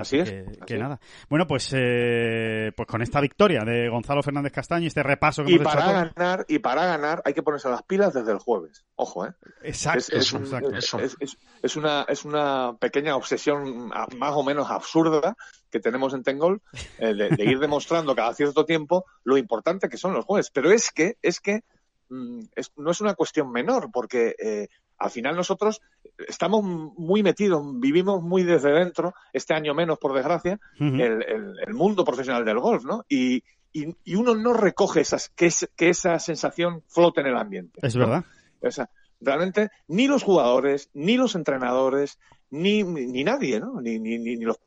Así, 0.01 0.19
es. 0.19 0.33
Que, 0.65 0.77
nada. 0.77 0.99
Bueno, 1.29 1.47
pues 1.47 1.71
eh, 1.73 2.71
pues 2.75 2.87
con 2.87 3.01
esta 3.01 3.21
victoria 3.21 3.63
de 3.63 3.89
Gonzalo 3.89 4.21
Fernández 4.23 4.51
Castaño 4.51 4.83
y 4.83 4.87
este 4.87 5.03
repaso 5.03 5.43
que 5.43 5.51
y 5.51 5.55
hemos 5.55 5.73
para 5.73 5.81
hecho 5.81 6.13
ganar 6.15 6.45
y 6.47 6.59
para 6.59 6.85
ganar 6.85 7.21
hay 7.25 7.33
que 7.33 7.43
ponerse 7.43 7.69
las 7.69 7.83
pilas 7.83 8.13
desde 8.13 8.31
el 8.31 8.39
jueves. 8.39 8.85
Ojo, 8.95 9.25
¿eh? 9.25 9.33
Exacto. 9.63 9.99
Es, 9.99 10.09
es, 10.09 10.33
un, 10.33 10.43
exacto. 10.43 10.75
es, 10.75 11.17
es, 11.19 11.37
es, 11.61 11.75
una 11.75 12.05
es 12.07 12.25
una 12.25 12.77
pequeña 12.79 13.15
obsesión 13.15 13.87
más 13.87 14.33
o 14.33 14.43
menos 14.43 14.69
absurda 14.69 15.35
que 15.69 15.79
tenemos 15.79 16.13
en 16.13 16.23
Tengol 16.23 16.61
eh, 16.97 17.13
de, 17.13 17.29
de, 17.29 17.43
ir 17.45 17.59
demostrando 17.59 18.15
cada 18.15 18.33
cierto 18.33 18.65
tiempo 18.65 19.05
lo 19.23 19.37
importante 19.37 19.89
que 19.89 19.97
son 19.97 20.13
los 20.13 20.25
jueves. 20.25 20.49
Pero 20.51 20.71
es 20.71 20.91
que 20.91 21.17
es 21.21 21.39
que 21.39 21.63
mm, 22.09 22.39
no 22.77 22.91
es 22.91 23.01
una 23.01 23.13
cuestión 23.15 23.51
menor 23.51 23.89
porque 23.91 24.35
eh, 24.37 24.67
al 24.97 25.11
final 25.11 25.35
nosotros 25.35 25.81
estamos 26.27 26.63
muy 26.63 27.23
metidos, 27.23 27.63
vivimos 27.79 28.21
muy 28.21 28.43
desde 28.43 28.71
dentro, 28.71 29.13
este 29.33 29.53
año 29.53 29.73
menos, 29.73 29.99
por 29.99 30.13
desgracia, 30.13 30.59
uh 30.79 30.83
-huh. 30.83 31.01
el, 31.01 31.23
el, 31.23 31.55
el, 31.67 31.73
mundo 31.73 32.03
profesional 32.03 32.43
del 32.45 32.59
golf, 32.59 32.83
¿no? 32.83 33.05
Y, 33.07 33.43
y, 33.71 33.95
y 34.03 34.15
uno 34.15 34.35
no 34.35 34.53
recoge 34.53 35.01
esas, 35.01 35.29
que, 35.29 35.47
es, 35.47 35.69
que, 35.75 35.89
esa 35.89 36.17
sensación 36.19 36.83
flote 36.87 37.21
en 37.21 37.27
el 37.27 37.37
ambiente. 37.37 37.79
Es 37.83 37.95
verdad. 37.95 38.25
O 38.61 38.71
sea, 38.71 38.89
realmente 39.21 39.69
ni 39.87 40.07
los 40.07 40.23
jugadores, 40.23 40.89
ni 40.93 41.17
los 41.17 41.35
entrenadores, 41.35 42.17
ni, 42.49 42.83
ni, 42.83 43.23
nadie, 43.23 43.59
¿no? 43.59 43.79
Ni, 43.81 43.99
ni, 43.99 44.17
ni, 44.17 44.37
los 44.37 44.57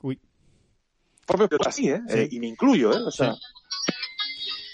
Uy. 0.00 0.18
propios 1.26 1.66
así, 1.66 1.90
¿eh? 1.90 2.00
Sí. 2.08 2.18
eh 2.18 2.28
y 2.30 2.40
me 2.40 2.46
incluyo, 2.46 2.92
¿eh? 2.92 3.02
O 3.06 3.10
sea, 3.10 3.34
sí. 3.34 3.40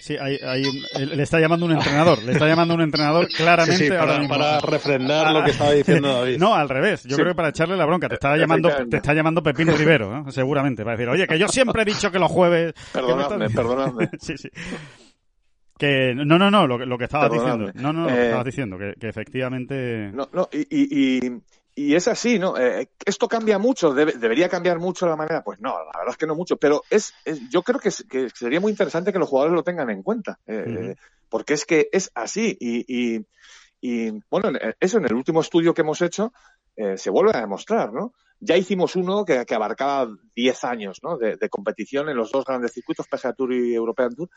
Sí, 0.02 0.16
hay, 0.20 0.36
hay 0.44 0.64
un, 0.64 1.16
le 1.16 1.22
está 1.22 1.38
llamando 1.38 1.64
un 1.64 1.70
entrenador, 1.70 2.20
le 2.24 2.32
está 2.32 2.48
llamando 2.48 2.74
un 2.74 2.80
entrenador 2.80 3.28
claramente 3.28 3.78
sí, 3.78 3.84
sí, 3.84 3.90
para, 3.90 4.16
ahora 4.16 4.28
para, 4.28 4.60
refrendar 4.60 5.32
lo 5.32 5.44
que 5.44 5.52
estaba 5.52 5.70
diciendo 5.70 6.12
David. 6.18 6.38
No, 6.38 6.56
al 6.56 6.68
revés, 6.68 7.04
yo 7.04 7.14
creo 7.14 7.28
que 7.28 7.34
para 7.36 7.50
echarle 7.50 7.76
la 7.76 7.86
bronca, 7.86 8.08
te 8.08 8.14
está 8.14 8.36
llamando, 8.36 8.68
te 8.90 8.96
está 8.96 9.14
llamando 9.14 9.44
Pepino 9.44 9.76
Rivero, 9.76 10.10
¿no? 10.10 10.32
seguramente, 10.32 10.82
para 10.82 10.96
decir, 10.96 11.08
oye, 11.08 11.28
que 11.28 11.38
yo 11.38 11.46
siempre 11.46 11.82
he 11.82 11.84
dicho 11.84 12.10
que 12.10 12.18
los 12.18 12.32
jueves... 12.32 12.74
Perdonadme, 12.92 13.46
estás... 13.46 13.56
perdonadme. 13.56 14.10
sí, 14.18 14.36
sí. 14.36 14.48
Que, 15.78 16.12
no, 16.16 16.36
no, 16.36 16.50
no, 16.50 16.66
lo, 16.66 16.78
lo 16.84 16.98
que 16.98 17.04
estabas 17.04 17.30
diciendo. 17.30 17.70
No, 17.74 17.92
no, 17.92 18.02
lo 18.02 18.08
que 18.08 18.24
estabas 18.24 18.44
diciendo, 18.44 18.78
que, 18.78 18.94
que 18.98 19.08
efectivamente... 19.08 20.10
No, 20.12 20.28
no, 20.32 20.48
y, 20.52 20.62
y, 20.62 21.26
y 21.26 21.42
y 21.74 21.94
es 21.94 22.06
así, 22.08 22.38
¿no? 22.38 22.56
Eh, 22.58 22.90
esto 23.04 23.28
cambia 23.28 23.58
mucho, 23.58 23.94
debe, 23.94 24.12
debería 24.12 24.48
cambiar 24.48 24.78
mucho 24.78 25.06
la 25.06 25.16
manera. 25.16 25.42
Pues 25.42 25.60
no, 25.60 25.70
la 25.70 25.98
verdad 25.98 26.10
es 26.10 26.16
que 26.16 26.26
no 26.26 26.34
mucho, 26.34 26.56
pero 26.56 26.82
es, 26.90 27.14
es 27.24 27.48
yo 27.48 27.62
creo 27.62 27.80
que, 27.80 27.90
que, 28.08 28.28
sería 28.30 28.60
muy 28.60 28.70
interesante 28.70 29.12
que 29.12 29.18
los 29.18 29.28
jugadores 29.28 29.54
lo 29.54 29.62
tengan 29.62 29.88
en 29.90 30.02
cuenta, 30.02 30.38
eh, 30.46 30.64
uh 30.66 30.70
-huh. 30.70 30.96
porque 31.28 31.54
es 31.54 31.64
que 31.64 31.88
es 31.92 32.10
así 32.14 32.56
y, 32.60 32.84
y, 32.86 33.26
y, 33.80 34.10
bueno, 34.30 34.52
eso 34.78 34.98
en 34.98 35.06
el 35.06 35.14
último 35.14 35.40
estudio 35.40 35.72
que 35.72 35.80
hemos 35.80 36.02
hecho 36.02 36.32
eh, 36.76 36.96
se 36.98 37.10
vuelve 37.10 37.32
a 37.34 37.40
demostrar, 37.40 37.92
¿no? 37.92 38.12
Ya 38.44 38.56
hicimos 38.56 38.96
uno 38.96 39.24
que, 39.24 39.46
que 39.46 39.54
abarcaba 39.54 40.12
10 40.34 40.64
años 40.64 40.98
¿no? 41.04 41.16
de, 41.16 41.36
de, 41.36 41.48
competición 41.48 42.08
en 42.08 42.16
los 42.16 42.32
dos 42.32 42.44
grandes 42.44 42.72
circuitos, 42.72 43.06
PGA 43.06 43.34
Tour 43.34 43.52
y 43.52 43.72
European 43.72 44.16
Tour, 44.16 44.30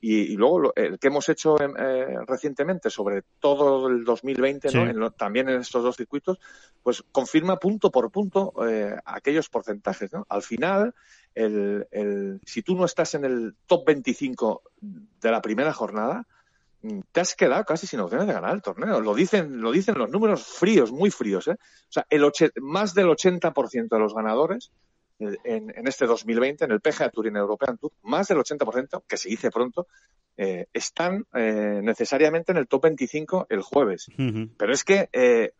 y, 0.00 0.32
y 0.32 0.36
luego 0.36 0.58
lo, 0.58 0.72
el 0.74 0.98
que 0.98 1.06
hemos 1.06 1.28
hecho 1.28 1.60
en, 1.62 1.74
eh, 1.78 2.16
recientemente 2.26 2.90
sobre 2.90 3.22
todo 3.38 3.86
el 3.86 4.02
2020, 4.02 4.68
sí. 4.68 4.76
¿no? 4.76 4.90
en 4.90 4.98
lo, 4.98 5.12
también 5.12 5.48
en 5.48 5.60
estos 5.60 5.84
dos 5.84 5.96
circuitos, 5.96 6.40
pues 6.82 7.04
confirma 7.12 7.60
punto 7.60 7.92
por 7.92 8.10
punto 8.10 8.52
eh, 8.68 8.96
aquellos 9.04 9.48
porcentajes. 9.48 10.12
¿no? 10.12 10.26
Al 10.28 10.42
final, 10.42 10.94
el, 11.36 11.86
el, 11.92 12.40
si 12.44 12.62
tú 12.62 12.74
no 12.74 12.84
estás 12.84 13.14
en 13.14 13.24
el 13.24 13.54
top 13.66 13.86
25 13.86 14.62
de 14.80 15.30
la 15.30 15.40
primera 15.40 15.72
jornada, 15.72 16.26
te 17.12 17.20
has 17.20 17.34
quedado 17.34 17.64
casi 17.64 17.86
sin 17.86 18.00
opciones 18.00 18.26
de 18.26 18.32
ganar 18.32 18.54
el 18.54 18.62
torneo. 18.62 19.00
Lo 19.00 19.14
dicen, 19.14 19.60
lo 19.60 19.70
dicen 19.70 19.96
los 19.96 20.10
números 20.10 20.44
fríos, 20.44 20.90
muy 20.90 21.10
fríos. 21.10 21.46
¿eh? 21.48 21.52
O 21.52 21.92
sea, 21.92 22.06
el 22.10 22.28
más 22.60 22.94
del 22.94 23.06
80% 23.06 23.88
de 23.88 23.98
los 23.98 24.14
ganadores 24.14 24.72
en, 25.18 25.72
en, 25.76 25.86
este 25.86 26.06
2020, 26.06 26.64
en 26.64 26.72
el 26.72 26.80
PGA 26.80 27.10
Tour 27.10 27.26
y 27.26 27.28
en 27.28 27.36
el 27.36 27.42
European 27.42 27.78
Tour, 27.78 27.92
más 28.02 28.28
del 28.28 28.38
80%, 28.38 29.04
que 29.06 29.16
se 29.16 29.28
dice 29.28 29.50
pronto, 29.50 29.86
eh, 30.36 30.66
están 30.72 31.24
eh, 31.34 31.80
necesariamente 31.82 32.52
en 32.52 32.58
el 32.58 32.66
top 32.66 32.82
25 32.82 33.46
el 33.48 33.62
jueves. 33.62 34.08
Uh 34.08 34.22
-huh. 34.22 34.50
Pero 34.56 34.72
es 34.72 34.82
que 34.82 35.08
eh, 35.12 35.52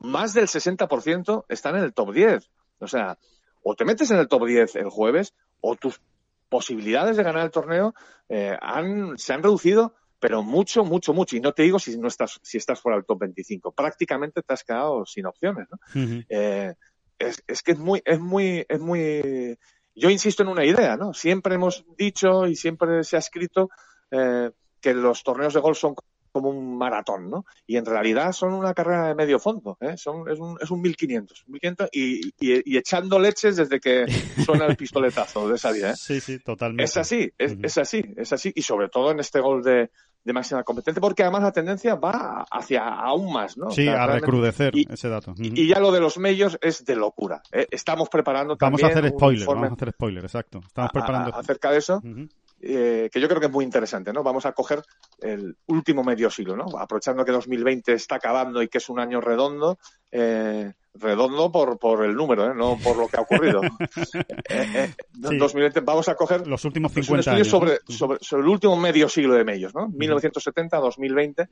más 0.00 0.32
del 0.32 0.46
60% 0.46 1.44
están 1.48 1.76
en 1.76 1.84
el 1.84 1.92
top 1.92 2.12
10. 2.12 2.48
O 2.78 2.88
sea, 2.88 3.18
o 3.62 3.74
te 3.74 3.84
metes 3.84 4.10
en 4.10 4.18
el 4.18 4.28
top 4.28 4.46
10 4.46 4.76
el 4.76 4.88
jueves, 4.88 5.34
o 5.60 5.76
tus 5.76 6.00
posibilidades 6.48 7.16
de 7.16 7.24
ganar 7.24 7.44
el 7.44 7.50
torneo 7.50 7.94
eh, 8.28 8.56
han, 8.60 9.18
se 9.18 9.32
han 9.32 9.42
reducido 9.42 9.94
pero 10.18 10.42
mucho, 10.42 10.84
mucho, 10.84 11.12
mucho. 11.12 11.36
Y 11.36 11.40
no 11.40 11.52
te 11.52 11.62
digo 11.62 11.78
si 11.78 11.96
no 11.98 12.08
estás, 12.08 12.38
si 12.42 12.58
estás 12.58 12.80
fuera 12.80 12.96
del 12.96 13.06
top 13.06 13.20
25. 13.20 13.72
Prácticamente 13.72 14.42
te 14.42 14.54
has 14.54 14.64
quedado 14.64 15.04
sin 15.04 15.26
opciones, 15.26 15.66
¿no? 15.70 15.78
Uh 15.94 16.06
-huh. 16.06 16.26
eh, 16.28 16.74
es, 17.18 17.42
es, 17.46 17.62
que 17.62 17.72
es 17.72 17.78
muy, 17.78 18.02
es 18.04 18.20
muy, 18.20 18.64
es 18.68 18.80
muy. 18.80 19.58
Yo 19.94 20.10
insisto 20.10 20.42
en 20.42 20.50
una 20.50 20.64
idea, 20.64 20.96
¿no? 20.96 21.14
Siempre 21.14 21.54
hemos 21.54 21.84
dicho 21.96 22.46
y 22.46 22.56
siempre 22.56 23.02
se 23.04 23.16
ha 23.16 23.20
escrito 23.20 23.70
eh, 24.10 24.50
que 24.80 24.94
los 24.94 25.22
torneos 25.22 25.54
de 25.54 25.60
golf 25.60 25.78
son 25.78 25.94
como 26.36 26.50
un 26.50 26.76
maratón, 26.76 27.30
¿no? 27.30 27.46
Y 27.66 27.78
en 27.78 27.86
realidad 27.86 28.30
son 28.32 28.52
una 28.52 28.74
carrera 28.74 29.08
de 29.08 29.14
medio 29.14 29.38
fondo, 29.38 29.78
¿eh? 29.80 29.96
Son, 29.96 30.28
es, 30.30 30.38
un, 30.38 30.58
es 30.60 30.70
un 30.70 30.82
1500, 30.82 31.44
1500 31.48 31.88
y, 31.92 32.26
y, 32.26 32.74
y, 32.74 32.76
echando 32.76 33.18
leches 33.18 33.56
desde 33.56 33.80
que 33.80 34.04
suena 34.44 34.66
el 34.66 34.76
pistoletazo 34.76 35.48
de 35.48 35.56
salida, 35.56 35.92
¿eh? 35.92 35.94
Sí, 35.96 36.20
sí, 36.20 36.38
totalmente. 36.40 36.84
Es 36.84 36.94
así, 36.98 37.32
es, 37.38 37.52
uh 37.52 37.54
-huh. 37.54 37.64
es 37.64 37.78
así, 37.78 38.04
es 38.18 38.32
así. 38.34 38.52
Y 38.54 38.60
sobre 38.60 38.90
todo 38.90 39.12
en 39.12 39.20
este 39.20 39.40
gol 39.40 39.62
de, 39.62 39.88
de 40.22 40.32
máxima 40.34 40.62
competencia, 40.62 41.00
porque 41.00 41.22
además 41.22 41.44
la 41.44 41.52
tendencia 41.52 41.94
va 41.94 42.44
hacia 42.50 42.86
aún 42.86 43.32
más, 43.32 43.56
¿no? 43.56 43.70
Sí, 43.70 43.88
o 43.88 43.92
sea, 43.92 44.04
a 44.04 44.06
recrudecer 44.08 44.76
y, 44.76 44.86
ese 44.92 45.08
dato. 45.08 45.30
Uh 45.30 45.34
-huh. 45.36 45.58
y, 45.58 45.66
ya 45.66 45.80
lo 45.80 45.90
de 45.90 46.00
los 46.00 46.18
medios 46.18 46.58
es 46.60 46.84
de 46.84 46.96
locura. 46.96 47.40
¿eh? 47.50 47.66
Estamos 47.70 48.10
preparando 48.10 48.58
vamos 48.60 48.78
también. 48.78 48.98
A 48.98 49.00
hacer 49.00 49.16
spoiler, 49.16 49.46
vamos 49.46 49.70
a 49.70 49.72
hacer 49.72 49.90
spoiler, 49.92 50.22
exacto. 50.22 50.60
Estamos 50.66 50.90
preparando. 50.92 51.34
A, 51.34 51.40
acerca 51.40 51.70
de 51.70 51.78
eso. 51.78 51.96
Uh 52.04 52.08
-huh. 52.08 52.28
Eh, 52.60 53.10
que 53.12 53.20
yo 53.20 53.28
creo 53.28 53.40
que 53.40 53.46
es 53.46 53.52
muy 53.52 53.64
interesante, 53.64 54.12
¿no? 54.12 54.22
Vamos 54.22 54.46
a 54.46 54.52
coger 54.52 54.82
el 55.20 55.56
último 55.66 56.02
medio 56.02 56.30
siglo, 56.30 56.56
¿no? 56.56 56.78
Aprovechando 56.78 57.24
que 57.24 57.32
2020 57.32 57.92
está 57.92 58.16
acabando 58.16 58.62
y 58.62 58.68
que 58.68 58.78
es 58.78 58.88
un 58.88 58.98
año 58.98 59.20
redondo, 59.20 59.78
eh, 60.12 60.72
redondo 60.98 61.50
por, 61.52 61.78
por 61.78 62.04
el 62.04 62.14
número, 62.14 62.50
¿eh? 62.50 62.54
no 62.54 62.78
por 62.82 62.96
lo 62.96 63.08
que 63.08 63.16
ha 63.16 63.20
ocurrido. 63.20 63.60
eh, 64.48 64.92
sí. 64.94 65.36
2020, 65.36 65.80
vamos 65.80 66.08
a 66.08 66.14
coger 66.14 66.46
los 66.46 66.64
últimos 66.64 66.92
50 66.92 67.12
un 67.12 67.18
estudio 67.20 67.36
años, 67.36 67.48
sobre, 67.48 67.78
sobre, 67.88 68.18
sobre, 68.20 68.42
el 68.42 68.48
último 68.48 68.76
medio 68.76 69.08
siglo 69.08 69.34
de 69.34 69.44
medios, 69.44 69.74
¿no? 69.74 69.88
1970-2020, 69.88 71.48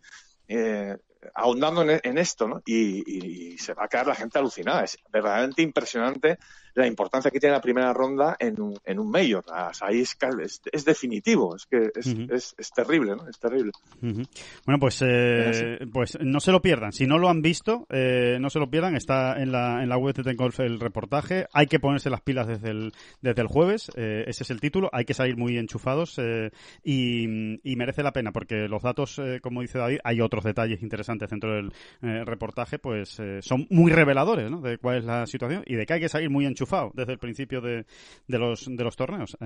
eh, 0.49 0.97
ahondando 1.35 1.83
en, 1.83 2.01
en, 2.03 2.19
esto, 2.19 2.49
¿no? 2.49 2.63
Y, 2.67 3.57
se 3.59 3.73
va 3.73 3.85
a 3.85 3.89
quedar 3.89 4.07
la 4.07 4.15
gente 4.15 4.39
alucinada. 4.39 4.85
Es 4.85 4.99
verdaderamente 5.11 5.63
impresionante 5.63 6.39
la 6.75 6.87
importancia 6.87 7.31
que 7.31 7.39
tiene 7.39 7.55
la 7.55 7.61
primera 7.61 7.93
ronda 7.93 8.37
en 8.39 8.61
un, 8.61 8.79
en 8.85 8.99
un 8.99 9.11
mayor. 9.11 9.45
ahí 9.81 10.01
es, 10.01 10.17
es, 10.43 10.61
es, 10.71 10.85
definitivo, 10.85 11.55
es 11.57 11.67
que 11.67 11.91
es, 11.95 12.07
uh 12.07 12.11
-huh. 12.11 12.35
es, 12.35 12.55
es, 12.59 12.71
terrible, 12.73 13.15
¿no? 13.17 13.29
Es 13.29 13.39
terrible. 13.39 13.71
Uh 14.03 14.07
-huh. 14.07 14.29
Bueno, 14.67 14.81
pues, 14.81 15.01
eh, 15.03 15.79
pues 15.93 16.19
no 16.21 16.41
se 16.41 16.53
lo 16.53 16.61
pierdan. 16.61 16.93
Si 16.93 17.07
no 17.07 17.19
lo 17.19 17.29
han 17.29 17.43
visto, 17.43 17.87
eh, 17.91 18.39
no 18.45 18.51
se 18.51 18.61
lo 18.61 18.70
pierdan. 18.70 18.95
Está 18.95 19.42
en 19.42 19.51
la, 19.51 19.82
en 19.82 19.88
la 19.88 19.97
web 19.97 20.14
de 20.14 20.22
Ten 20.22 20.36
Golf 20.36 20.61
el 20.61 20.78
reportaje. 20.78 21.47
Hay 21.53 21.66
que 21.66 21.80
ponerse 21.80 22.11
las 22.11 22.20
pilas 22.20 22.47
desde 22.47 22.70
el, 22.70 22.92
desde 23.20 23.42
el 23.42 23.49
jueves. 23.49 23.90
Eh, 23.97 24.24
ese 24.28 24.45
es 24.45 24.51
el 24.51 24.61
título. 24.61 24.90
Hay 24.92 25.05
que 25.05 25.14
salir 25.14 25.36
muy 25.36 25.57
enchufados 25.57 26.18
eh, 26.18 26.51
y, 26.84 27.26
merece 27.74 28.05
la 28.05 28.12
pena 28.12 28.30
porque 28.30 28.68
los 28.68 28.82
datos, 28.82 29.18
eh, 29.18 29.40
como 29.42 29.61
dice 29.62 29.78
David, 29.78 29.99
hay 30.05 30.20
otros 30.20 30.45
detalles 30.45 30.82
interesantes 30.82 31.28
dentro 31.28 31.55
del 31.55 31.72
reportaje, 32.24 32.78
pues 32.78 33.20
son 33.40 33.66
muy 33.70 33.90
reveladores 33.90 34.51
¿no? 34.51 34.61
de 34.61 34.78
cuál 34.78 34.99
es 34.99 35.05
la 35.05 35.26
situación 35.26 35.64
y 35.66 35.74
de 35.74 35.86
que 35.86 35.95
hay 35.95 36.01
que 36.01 36.09
salir 36.09 36.30
muy 36.30 36.47
enchufado 36.47 36.92
desde 36.95 37.12
el 37.12 37.18
principio 37.18 37.61
de, 37.61 37.84
de 38.28 38.38
los, 38.38 38.66
de 38.68 38.84
los 38.84 38.95
torneos. 38.95 39.36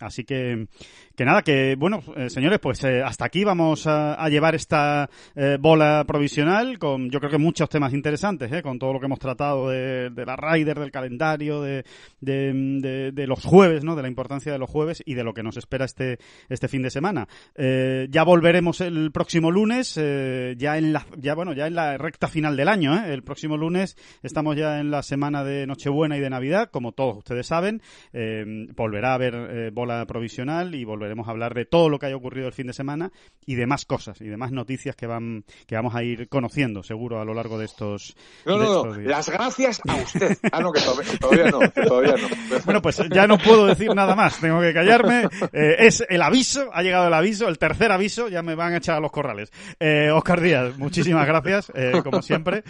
Así 0.00 0.24
que, 0.24 0.66
que 1.14 1.24
nada, 1.24 1.42
que 1.42 1.74
bueno, 1.76 2.02
señores, 2.28 2.58
pues 2.60 2.84
hasta 2.84 3.26
aquí 3.26 3.44
vamos 3.44 3.86
a, 3.86 4.28
llevar 4.28 4.54
esta 4.54 5.10
bola 5.60 6.04
provisional 6.06 6.78
con 6.78 7.10
yo 7.10 7.18
creo 7.18 7.32
que 7.32 7.38
muchos 7.38 7.68
temas 7.68 7.92
interesantes, 7.92 8.43
eh, 8.52 8.62
con 8.62 8.78
todo 8.78 8.92
lo 8.92 9.00
que 9.00 9.06
hemos 9.06 9.18
tratado 9.18 9.70
de, 9.70 10.10
la 10.26 10.36
Ryder, 10.36 10.78
del 10.78 10.90
calendario, 10.90 11.62
de, 11.62 11.84
los 13.26 13.44
jueves, 13.44 13.84
¿no? 13.84 13.96
De 13.96 14.02
la 14.02 14.08
importancia 14.08 14.52
de 14.52 14.58
los 14.58 14.70
jueves 14.70 15.02
y 15.04 15.14
de 15.14 15.24
lo 15.24 15.34
que 15.34 15.42
nos 15.42 15.56
espera 15.56 15.84
este, 15.84 16.18
este 16.48 16.68
fin 16.68 16.82
de 16.82 16.90
semana. 16.90 17.28
Eh, 17.54 18.08
ya 18.10 18.24
volveremos 18.24 18.80
el 18.80 19.12
próximo 19.12 19.50
lunes, 19.50 19.96
eh, 19.96 20.54
ya 20.58 20.78
en 20.78 20.92
la, 20.92 21.06
ya 21.16 21.34
bueno, 21.34 21.52
ya 21.52 21.66
en 21.66 21.74
la 21.74 21.98
recta 21.98 22.28
final 22.28 22.56
del 22.56 22.68
año. 22.68 23.04
El 23.04 23.22
próximo 23.22 23.56
lunes 23.56 23.96
estamos 24.22 24.56
ya 24.56 24.80
en 24.80 24.90
la 24.90 25.02
semana 25.02 25.44
de 25.44 25.66
Nochebuena 25.66 26.16
y 26.16 26.20
de 26.20 26.30
Navidad, 26.30 26.70
como 26.70 26.92
todos 26.92 27.18
ustedes 27.18 27.46
saben. 27.46 27.82
Volverá 28.76 29.12
a 29.12 29.14
haber 29.14 29.70
bola 29.72 30.04
provisional 30.06 30.74
y 30.74 30.84
volveremos 30.84 31.28
a 31.28 31.30
hablar 31.30 31.54
de 31.54 31.64
todo 31.64 31.88
lo 31.88 31.98
que 31.98 32.06
haya 32.06 32.16
ocurrido 32.16 32.46
el 32.46 32.52
fin 32.52 32.66
de 32.66 32.72
semana 32.72 33.10
y 33.46 33.54
de 33.54 33.66
más 33.66 33.84
cosas 33.84 34.20
y 34.20 34.26
de 34.26 34.36
más 34.36 34.52
noticias 34.52 34.96
que 34.96 35.06
van 35.06 35.44
que 35.66 35.76
vamos 35.76 35.94
a 35.94 36.02
ir 36.02 36.28
conociendo, 36.28 36.82
seguro, 36.82 37.20
a 37.20 37.24
lo 37.24 37.34
largo 37.34 37.58
de 37.58 37.64
estos. 37.64 38.16
No, 38.44 38.58
no, 38.58 38.84
no. 38.84 38.96
Las 39.00 39.28
gracias 39.28 39.80
a 39.88 39.94
usted. 39.96 40.36
Ah, 40.52 40.60
no, 40.60 40.72
que 40.72 40.80
todavía 40.80 41.50
no. 41.50 41.60
todavía 41.70 42.14
no. 42.16 42.60
Bueno, 42.64 42.82
pues 42.82 43.00
ya 43.10 43.26
no 43.26 43.38
puedo 43.38 43.66
decir 43.66 43.94
nada 43.94 44.14
más. 44.14 44.38
Tengo 44.38 44.60
que 44.60 44.72
callarme. 44.72 45.28
es 45.52 46.04
el 46.08 46.22
aviso, 46.22 46.70
ha 46.72 46.82
llegado 46.82 47.08
el 47.08 47.14
aviso, 47.14 47.48
el 47.48 47.58
tercer 47.58 47.92
aviso, 47.92 48.28
ya 48.28 48.42
me 48.42 48.54
van 48.54 48.74
a 48.74 48.78
echar 48.78 48.96
a 48.96 49.00
los 49.00 49.10
corrales. 49.10 49.50
Eh, 49.80 50.10
Oscar 50.10 50.40
Díaz, 50.40 50.76
muchísimas 50.78 51.26
gracias, 51.26 51.72
eh, 51.74 52.00
como 52.02 52.22
siempre, 52.22 52.64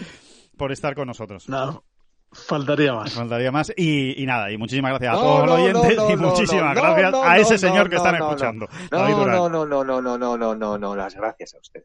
por 0.56 0.72
estar 0.72 0.94
con 0.94 1.06
nosotros. 1.06 1.48
No, 1.48 1.84
faltaría 2.32 2.92
más. 2.92 3.12
Faltaría 3.12 3.52
más. 3.52 3.72
Y, 3.76 4.24
nada, 4.26 4.50
y 4.50 4.58
muchísimas 4.58 4.90
gracias 4.90 5.14
a 5.14 5.16
todos 5.16 5.46
los 5.46 5.58
oyentes 5.58 5.98
y 6.10 6.16
muchísimas 6.16 6.74
gracias 6.74 7.14
a 7.14 7.38
ese 7.38 7.58
señor 7.58 7.88
que 7.88 7.96
están 7.96 8.16
escuchando. 8.16 8.68
No, 8.90 9.08
no, 9.08 9.48
no, 9.48 9.66
no, 9.66 9.84
no, 9.84 10.00
no, 10.02 10.18
no, 10.18 10.36
no, 10.36 10.54
no, 10.54 10.78
no, 10.78 10.96
las 10.96 11.14
gracias 11.14 11.54
a 11.54 11.58
usted. 11.58 11.84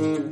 Mm-hmm. 0.00 0.29